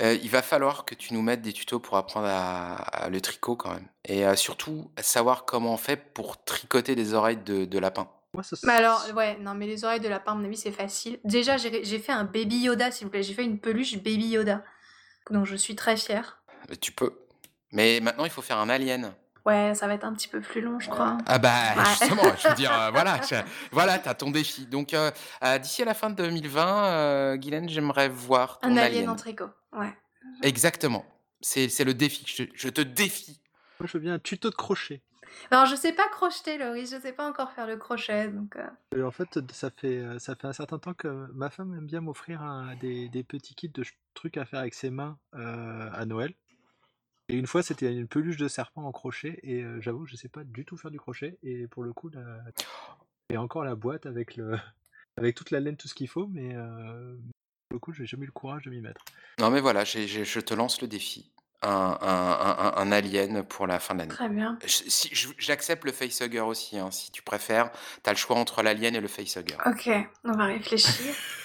Heu, 0.00 0.18
il 0.22 0.28
va 0.30 0.42
falloir 0.42 0.84
que 0.84 0.94
tu 0.94 1.14
nous 1.14 1.22
mettes 1.22 1.42
des 1.42 1.52
tutos 1.52 1.80
pour 1.80 1.96
apprendre 1.96 2.26
à 2.28 2.74
à 2.76 3.08
le 3.08 3.20
tricot 3.20 3.56
quand 3.56 3.72
même 3.72 3.88
et 4.04 4.24
heu, 4.24 4.36
surtout 4.36 4.90
savoir 5.00 5.44
comment 5.44 5.74
on 5.74 5.76
fait 5.76 5.96
pour 5.96 6.44
tricoter 6.44 6.94
des 6.94 7.14
oreilles 7.14 7.38
de 7.38 7.64
de 7.64 7.78
lapin. 7.78 8.08
Moi, 8.34 8.42
ce 8.42 8.54
Mais 8.64 8.72
alors, 8.72 9.04
ouais, 9.14 9.38
non, 9.38 9.54
mais 9.54 9.66
les 9.66 9.84
oreilles 9.84 10.00
de 10.00 10.08
lapin, 10.08 10.32
à 10.32 10.34
mon 10.34 10.44
avis, 10.44 10.56
c'est 10.56 10.72
facile. 10.72 11.20
Déjà, 11.24 11.58
j'ai 11.58 11.98
fait 11.98 12.12
un 12.12 12.24
baby 12.24 12.60
Yoda, 12.60 12.90
s'il 12.90 13.06
vous 13.06 13.10
plaît. 13.10 13.22
J'ai 13.22 13.34
fait 13.34 13.44
une 13.44 13.58
peluche 13.58 13.96
baby 13.96 14.28
Yoda, 14.28 14.64
dont 15.30 15.44
je 15.44 15.54
suis 15.54 15.76
très 15.76 15.98
fière. 15.98 16.42
Tu 16.80 16.92
peux. 16.92 17.12
Mais 17.72 18.00
maintenant, 18.00 18.24
il 18.24 18.30
faut 18.30 18.40
faire 18.40 18.58
un 18.58 18.70
alien. 18.70 19.14
Ouais, 19.44 19.74
ça 19.74 19.88
va 19.88 19.94
être 19.94 20.04
un 20.04 20.12
petit 20.12 20.28
peu 20.28 20.40
plus 20.40 20.60
long, 20.60 20.78
je 20.78 20.88
crois. 20.88 21.18
Ah 21.26 21.38
bah, 21.38 21.50
Ouais. 21.76 21.84
justement, 21.84 22.22
je 22.38 22.48
veux 22.48 22.54
dire, 22.54 22.70
heu, 22.72 22.90
voilà, 22.92 23.18
tu 23.18 23.34
voilà, 23.72 23.98
tu 23.98 24.08
as 24.08 24.14
ton 24.14 24.30
défi. 24.30 24.66
Donc, 24.66 24.94
heu 24.94 25.10
heu, 25.44 25.58
d'ici 25.58 25.82
à 25.82 25.84
la 25.84 25.94
fin 25.94 26.10
de 26.10 26.14
2020, 26.14 27.32
heu, 27.32 27.36
Guylaine, 27.36 27.68
j'aimerais 27.68 28.08
voir 28.08 28.60
ton 28.60 28.68
Un 28.68 28.76
alien 28.76 28.98
alien. 28.98 29.08
en 29.10 29.16
tricot, 29.16 29.50
ouais. 29.72 29.92
Exactement. 30.42 31.04
C'est 31.40 31.68
c'est 31.68 31.84
le 31.84 31.94
défi. 31.94 32.24
Je 32.26 32.44
je 32.54 32.68
te 32.68 32.80
défie. 32.80 33.40
Moi, 33.80 33.88
je 33.88 33.98
veux 33.98 34.02
bien 34.02 34.14
un 34.14 34.18
tuto 34.20 34.48
de 34.50 34.54
crochet. 34.54 35.02
Alors, 35.50 35.66
je 35.66 35.74
sais 35.74 35.92
pas 35.92 36.08
crocheter, 36.10 36.58
Loris, 36.58 36.90
je 36.90 37.00
sais 37.00 37.12
pas 37.12 37.28
encore 37.28 37.50
faire 37.52 37.66
le 37.66 37.76
crochet, 37.76 38.28
donc 38.28 38.56
en 39.02 39.10
fait, 39.10 39.40
ça 39.52 39.70
fait, 39.70 40.04
ça 40.18 40.36
fait 40.36 40.46
un 40.46 40.52
certain 40.52 40.78
temps 40.78 40.94
que 40.94 41.08
ma 41.32 41.48
femme 41.50 41.74
aime 41.74 41.86
bien 41.86 42.00
m'offrir 42.00 42.42
des 42.80 43.08
des 43.08 43.24
petits 43.24 43.54
kits 43.54 43.68
de 43.70 43.82
trucs 44.14 44.36
à 44.36 44.44
faire 44.44 44.60
avec 44.60 44.74
ses 44.74 44.90
mains, 44.90 45.18
à 45.32 46.04
Noël 46.06 46.34
et 47.28 47.36
une 47.36 47.46
fois, 47.46 47.62
c'était 47.62 47.92
une 47.92 48.08
peluche 48.08 48.36
de 48.36 48.48
serpent 48.48 48.82
en 48.84 48.92
crochet 48.92 49.38
et 49.42 49.62
heu, 49.62 49.80
j'avoue, 49.80 50.06
je 50.06 50.16
sais 50.16 50.28
pas 50.28 50.44
du 50.44 50.64
tout 50.64 50.76
faire 50.76 50.90
du 50.90 50.98
crochet 50.98 51.38
et 51.42 51.66
pour 51.68 51.82
le 51.82 51.92
coup, 51.92 52.08
la 52.08 52.44
et 53.30 53.36
encore 53.36 53.64
la 53.64 53.74
boîte 53.74 54.06
avec 54.06 54.36
le 54.36 54.56
avec 55.16 55.34
toute 55.34 55.50
la 55.50 55.60
laine, 55.60 55.76
tout 55.76 55.88
ce 55.88 55.94
qu'il 55.94 56.08
faut, 56.08 56.26
mais 56.26 56.54
heu, 56.54 57.20
pour 57.68 57.74
le 57.74 57.78
coup, 57.78 57.92
j'ai 57.92 58.06
jamais 58.06 58.24
eu 58.24 58.26
le 58.26 58.32
courage 58.32 58.64
de 58.64 58.70
m'y 58.70 58.80
mettre. 58.80 59.04
Non, 59.38 59.50
mais 59.50 59.60
voilà, 59.60 59.84
je 59.84 60.40
te 60.40 60.54
lance 60.54 60.80
le 60.80 60.88
défi. 60.88 61.30
Un 61.64 61.96
un 62.00 62.72
un 62.76 62.92
alien 62.92 63.44
pour 63.44 63.68
la 63.68 63.78
fin 63.78 63.94
de 63.94 64.00
l'année. 64.00 64.12
Très 64.12 64.28
bien. 64.28 64.58
J'accepte 65.38 65.84
le 65.84 65.92
facehugger 65.92 66.40
aussi, 66.40 66.76
hein, 66.76 66.90
si 66.90 67.12
tu 67.12 67.22
préfères. 67.22 67.70
Tu 68.02 68.10
as 68.10 68.12
le 68.12 68.18
choix 68.18 68.36
entre 68.36 68.64
l'alien 68.64 68.96
et 68.96 69.00
le 69.00 69.06
facehugger. 69.06 69.54
OK, 69.64 69.88
on 70.24 70.32
va 70.32 70.46
réfléchir. 70.46 71.14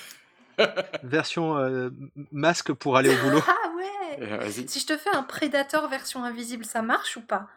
Version, 1.03 1.57
m 1.65 2.09
masque 2.31 2.73
pour 2.73 2.97
aller 2.97 3.09
au 3.09 3.17
boulot. 3.23 3.41
Ah 3.47 3.71
ouais! 3.75 4.37
Vas-y. 4.37 4.67
Si 4.67 4.79
je 4.79 4.87
te 4.87 4.97
fais 4.97 5.11
un 5.15 5.23
Predator 5.23 5.87
version 5.87 6.23
invisible, 6.23 6.65
ça 6.65 6.81
marche 6.81 7.17
ou 7.17 7.21
pas? 7.21 7.47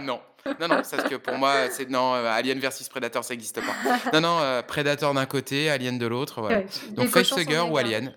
Non. 0.00 0.20
Non, 0.58 0.68
non, 0.68 0.76
parce 0.76 0.90
que 1.08 1.16
pour 1.16 1.36
moi, 1.36 1.68
c'est 1.70 1.90
non, 1.90 2.14
heu, 2.14 2.26
Alien 2.26 2.58
versus 2.58 2.88
Predator, 2.88 3.22
ça 3.22 3.34
existe 3.34 3.60
pas. 3.60 4.10
Non, 4.14 4.20
non, 4.22 4.40
heu, 4.40 4.62
Predator 4.66 5.12
d'un 5.12 5.26
côté, 5.26 5.68
Alien 5.68 5.98
de 5.98 6.06
l'autre, 6.06 6.40
voilà. 6.40 6.58
Ouais, 6.60 6.66
Donc 6.92 7.08
facehugger 7.08 7.60
ou 7.60 7.76
alien. 7.76 8.14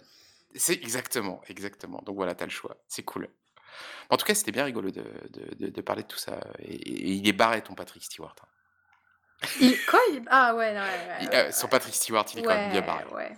C'est 0.56 0.74
exactement, 0.74 1.42
exactement. 1.48 2.02
Donc 2.06 2.16
voilà, 2.16 2.36
tu 2.36 2.44
as 2.44 2.48
le 2.48 2.52
choix. 2.52 2.78
C'est 2.88 3.04
cool. 3.04 3.28
En 4.10 4.18
tout 4.18 4.26
cas, 4.26 4.36
c'était 4.36 4.52
bien 4.52 4.64
rigolo 4.66 4.92
de 4.92 5.02
de 5.02 5.66
de 5.66 5.70
de 5.72 5.82
parler 5.82 6.04
de 6.04 6.08
tout 6.08 6.20
ça 6.20 6.40
et 6.60 6.76
et 6.76 7.12
il 7.14 7.28
est 7.28 7.34
barré 7.34 7.62
ton 7.62 7.74
Patrick 7.74 8.04
Stewart, 8.04 8.36
hein. 8.42 8.48
Il 9.60 9.78
quoi? 9.86 10.00
Il 10.14 10.22
ah 10.30 10.56
ouais, 10.56 10.72
ouais, 10.72 10.78
ouais, 10.78 10.84
Il 11.22 11.30
ouais, 11.30 11.48
heu, 11.48 11.52
son 11.52 11.66
ouais. 11.66 11.72
Patrick 11.72 11.96
Stewart, 11.96 12.26
il 12.34 12.40
est 12.40 12.42
quand 12.44 12.56
même 12.56 12.72
bien 12.72 12.82
barré. 12.82 13.04
Ouais, 13.14 13.32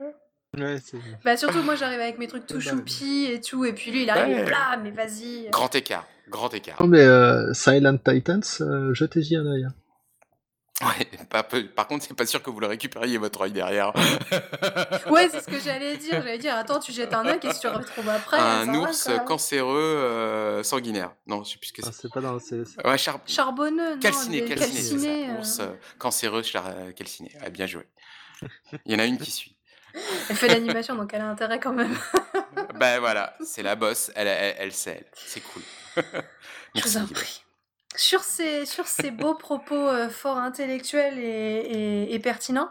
ouais. 0.00 0.14
Ouais, 0.58 0.78
c'est 0.84 0.96
Bah, 1.24 1.36
surtout, 1.36 1.62
moi, 1.62 1.74
j'arrive 1.74 2.00
avec 2.00 2.18
mes 2.18 2.26
trucs 2.28 2.46
tout 2.46 2.56
Ouais, 2.56 2.62
bah, 2.64 2.70
choupi 2.70 3.26
et 3.30 3.40
tout, 3.40 3.64
et 3.64 3.72
puis 3.72 3.90
lui, 3.90 4.02
il 4.04 4.10
arrive, 4.10 4.36
Ouais. 4.36 4.44
blam, 4.44 4.82
mais 4.82 4.90
vas-y. 4.90 5.48
Grand 5.50 5.74
écart, 5.74 6.06
grand 6.28 6.52
écart. 6.54 6.80
Non 6.80 6.88
mais 6.88 7.02
heu, 7.04 7.52
Silent 7.54 7.98
Titans, 7.98 8.42
heu, 8.60 8.94
jetez-y 8.94 9.36
un 9.36 9.46
œil, 9.46 9.64
hein. 9.64 9.74
Ouais. 10.82 10.88
Ouais, 10.88 11.24
pas 11.30 11.42
peu 11.42 11.66
par 11.68 11.86
contre, 11.86 12.04
c'est 12.04 12.14
pas 12.14 12.26
sûr 12.26 12.42
que 12.42 12.50
vous 12.50 12.60
le 12.60 12.66
récupériez 12.66 13.16
votre 13.16 13.40
œil 13.42 13.52
derrière. 13.52 13.92
Ouais, 15.10 15.28
c'est 15.30 15.40
ce 15.40 15.46
que 15.46 15.58
j'allais 15.58 15.96
dire. 15.96 16.12
J'allais 16.22 16.38
dire: 16.38 16.54
«Attends, 16.54 16.80
tu 16.80 16.92
jettes 16.92 17.14
un 17.14 17.24
œil, 17.24 17.38
qu'est-ce 17.40 17.60
que 17.60 17.68
tu 17.68 17.74
retrouves 17.74 18.08
après? 18.08 18.38
Un 18.38 18.66
va, 18.66 18.78
ours, 18.80 19.04
quoi». 19.04 19.18
cancéreux, 19.20 20.58
heu, 20.58 20.62
sanguinaire. 20.62 21.14
Non, 21.26 21.44
je 21.44 21.52
sais 21.52 21.58
plus 21.58 21.68
ce 21.68 21.72
que 21.72 21.82
Ah, 21.84 21.90
c'est. 21.92 22.02
c'est 22.02 22.12
pas 22.12 22.20
dans 22.20 22.38
c'est 22.38 22.64
c'est 22.66 22.86
Ouais, 22.86 22.98
char 22.98 23.20
Charbonneux, 23.26 23.94
non, 23.94 24.00
calciné, 24.00 24.44
calciné, 24.44 24.80
c'est 24.82 24.98
ça. 24.98 25.32
Ours, 25.38 25.60
heu, 25.60 25.78
cancéreux, 25.98 26.42
char 26.42 26.64
calciné. 26.94 27.30
Ouais, 27.40 27.50
bien 27.50 27.66
joué. 27.66 27.86
Il 28.84 28.92
y 28.92 28.94
en 28.96 28.98
a 28.98 29.06
une 29.06 29.16
qui 29.18 29.30
suit. 29.30 29.56
Elle 30.28 30.36
fait 30.36 30.48
l'animation, 30.48 30.94
donc 30.94 31.14
elle 31.14 31.22
a 31.22 31.28
intérêt 31.28 31.58
quand 31.58 31.72
même. 31.72 31.96
Bah, 32.74 33.00
voilà, 33.00 33.34
c'est 33.44 33.62
la 33.62 33.76
boss, 33.76 34.10
elle 34.14 34.28
elle 34.28 34.54
elle 34.58 34.72
sait 34.72 34.98
elle. 35.00 35.06
C'est 35.14 35.40
cool. 35.40 35.62
Je 36.74 36.82
vous 36.82 36.96
en 36.98 37.06
prie. 37.06 37.45
Sur 37.96 38.20
ces 38.22 38.66
sur 38.66 38.86
ces 38.86 39.10
beaux 39.10 39.34
propos, 39.36 39.74
heu, 39.88 40.08
fort 40.08 40.36
intellectuels 40.38 41.18
et 41.18 41.24
et 42.08 42.14
et 42.14 42.18
pertinents, 42.18 42.70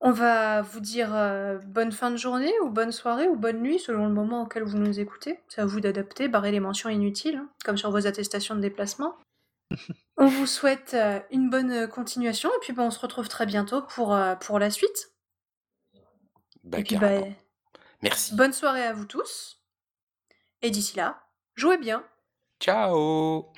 on 0.00 0.12
va 0.12 0.62
vous 0.62 0.80
dire, 0.80 1.14
heu, 1.14 1.58
bonne 1.66 1.90
fin 1.92 2.10
de 2.10 2.16
journée 2.16 2.52
ou 2.62 2.70
bonne 2.70 2.92
soirée 2.92 3.26
ou 3.28 3.36
bonne 3.36 3.60
nuit 3.60 3.78
selon 3.80 4.06
le 4.06 4.12
moment 4.14 4.42
auquel 4.42 4.62
vous 4.62 4.78
nous 4.78 5.00
écoutez. 5.00 5.40
C'est 5.48 5.60
à 5.60 5.66
vous 5.66 5.80
d'adapter, 5.80 6.28
barrer 6.28 6.52
les 6.52 6.60
mentions 6.60 6.88
inutiles, 6.88 7.36
hein, 7.36 7.48
comme 7.64 7.76
sur 7.76 7.90
vos 7.90 8.06
attestations 8.06 8.54
de 8.54 8.60
déplacement. 8.60 9.16
On 10.18 10.26
vous 10.26 10.46
souhaite, 10.46 10.94
heu, 10.94 11.22
une 11.30 11.48
bonne, 11.50 11.72
heu, 11.72 11.86
continuation 11.88 12.50
et 12.50 12.58
puis, 12.60 12.72
bah, 12.74 12.82
on 12.82 12.90
se 12.90 13.00
retrouve 13.00 13.28
très 13.28 13.46
bientôt 13.46 13.82
pour, 13.82 14.18
pour 14.40 14.58
la 14.58 14.70
suite. 14.70 15.12
Bah, 16.62 16.78
Et 16.78 16.84
puis, 16.84 16.96
bah, 16.96 17.08
carrément. 17.10 17.34
Merci. 18.02 18.34
bonne 18.34 18.52
soirée 18.54 18.84
à 18.86 18.92
vous 18.94 19.04
tous 19.06 19.60
et 20.62 20.70
d'ici 20.70 20.96
là, 20.96 21.26
jouez 21.56 21.78
bien. 21.78 22.04
Ciao! 22.60 23.50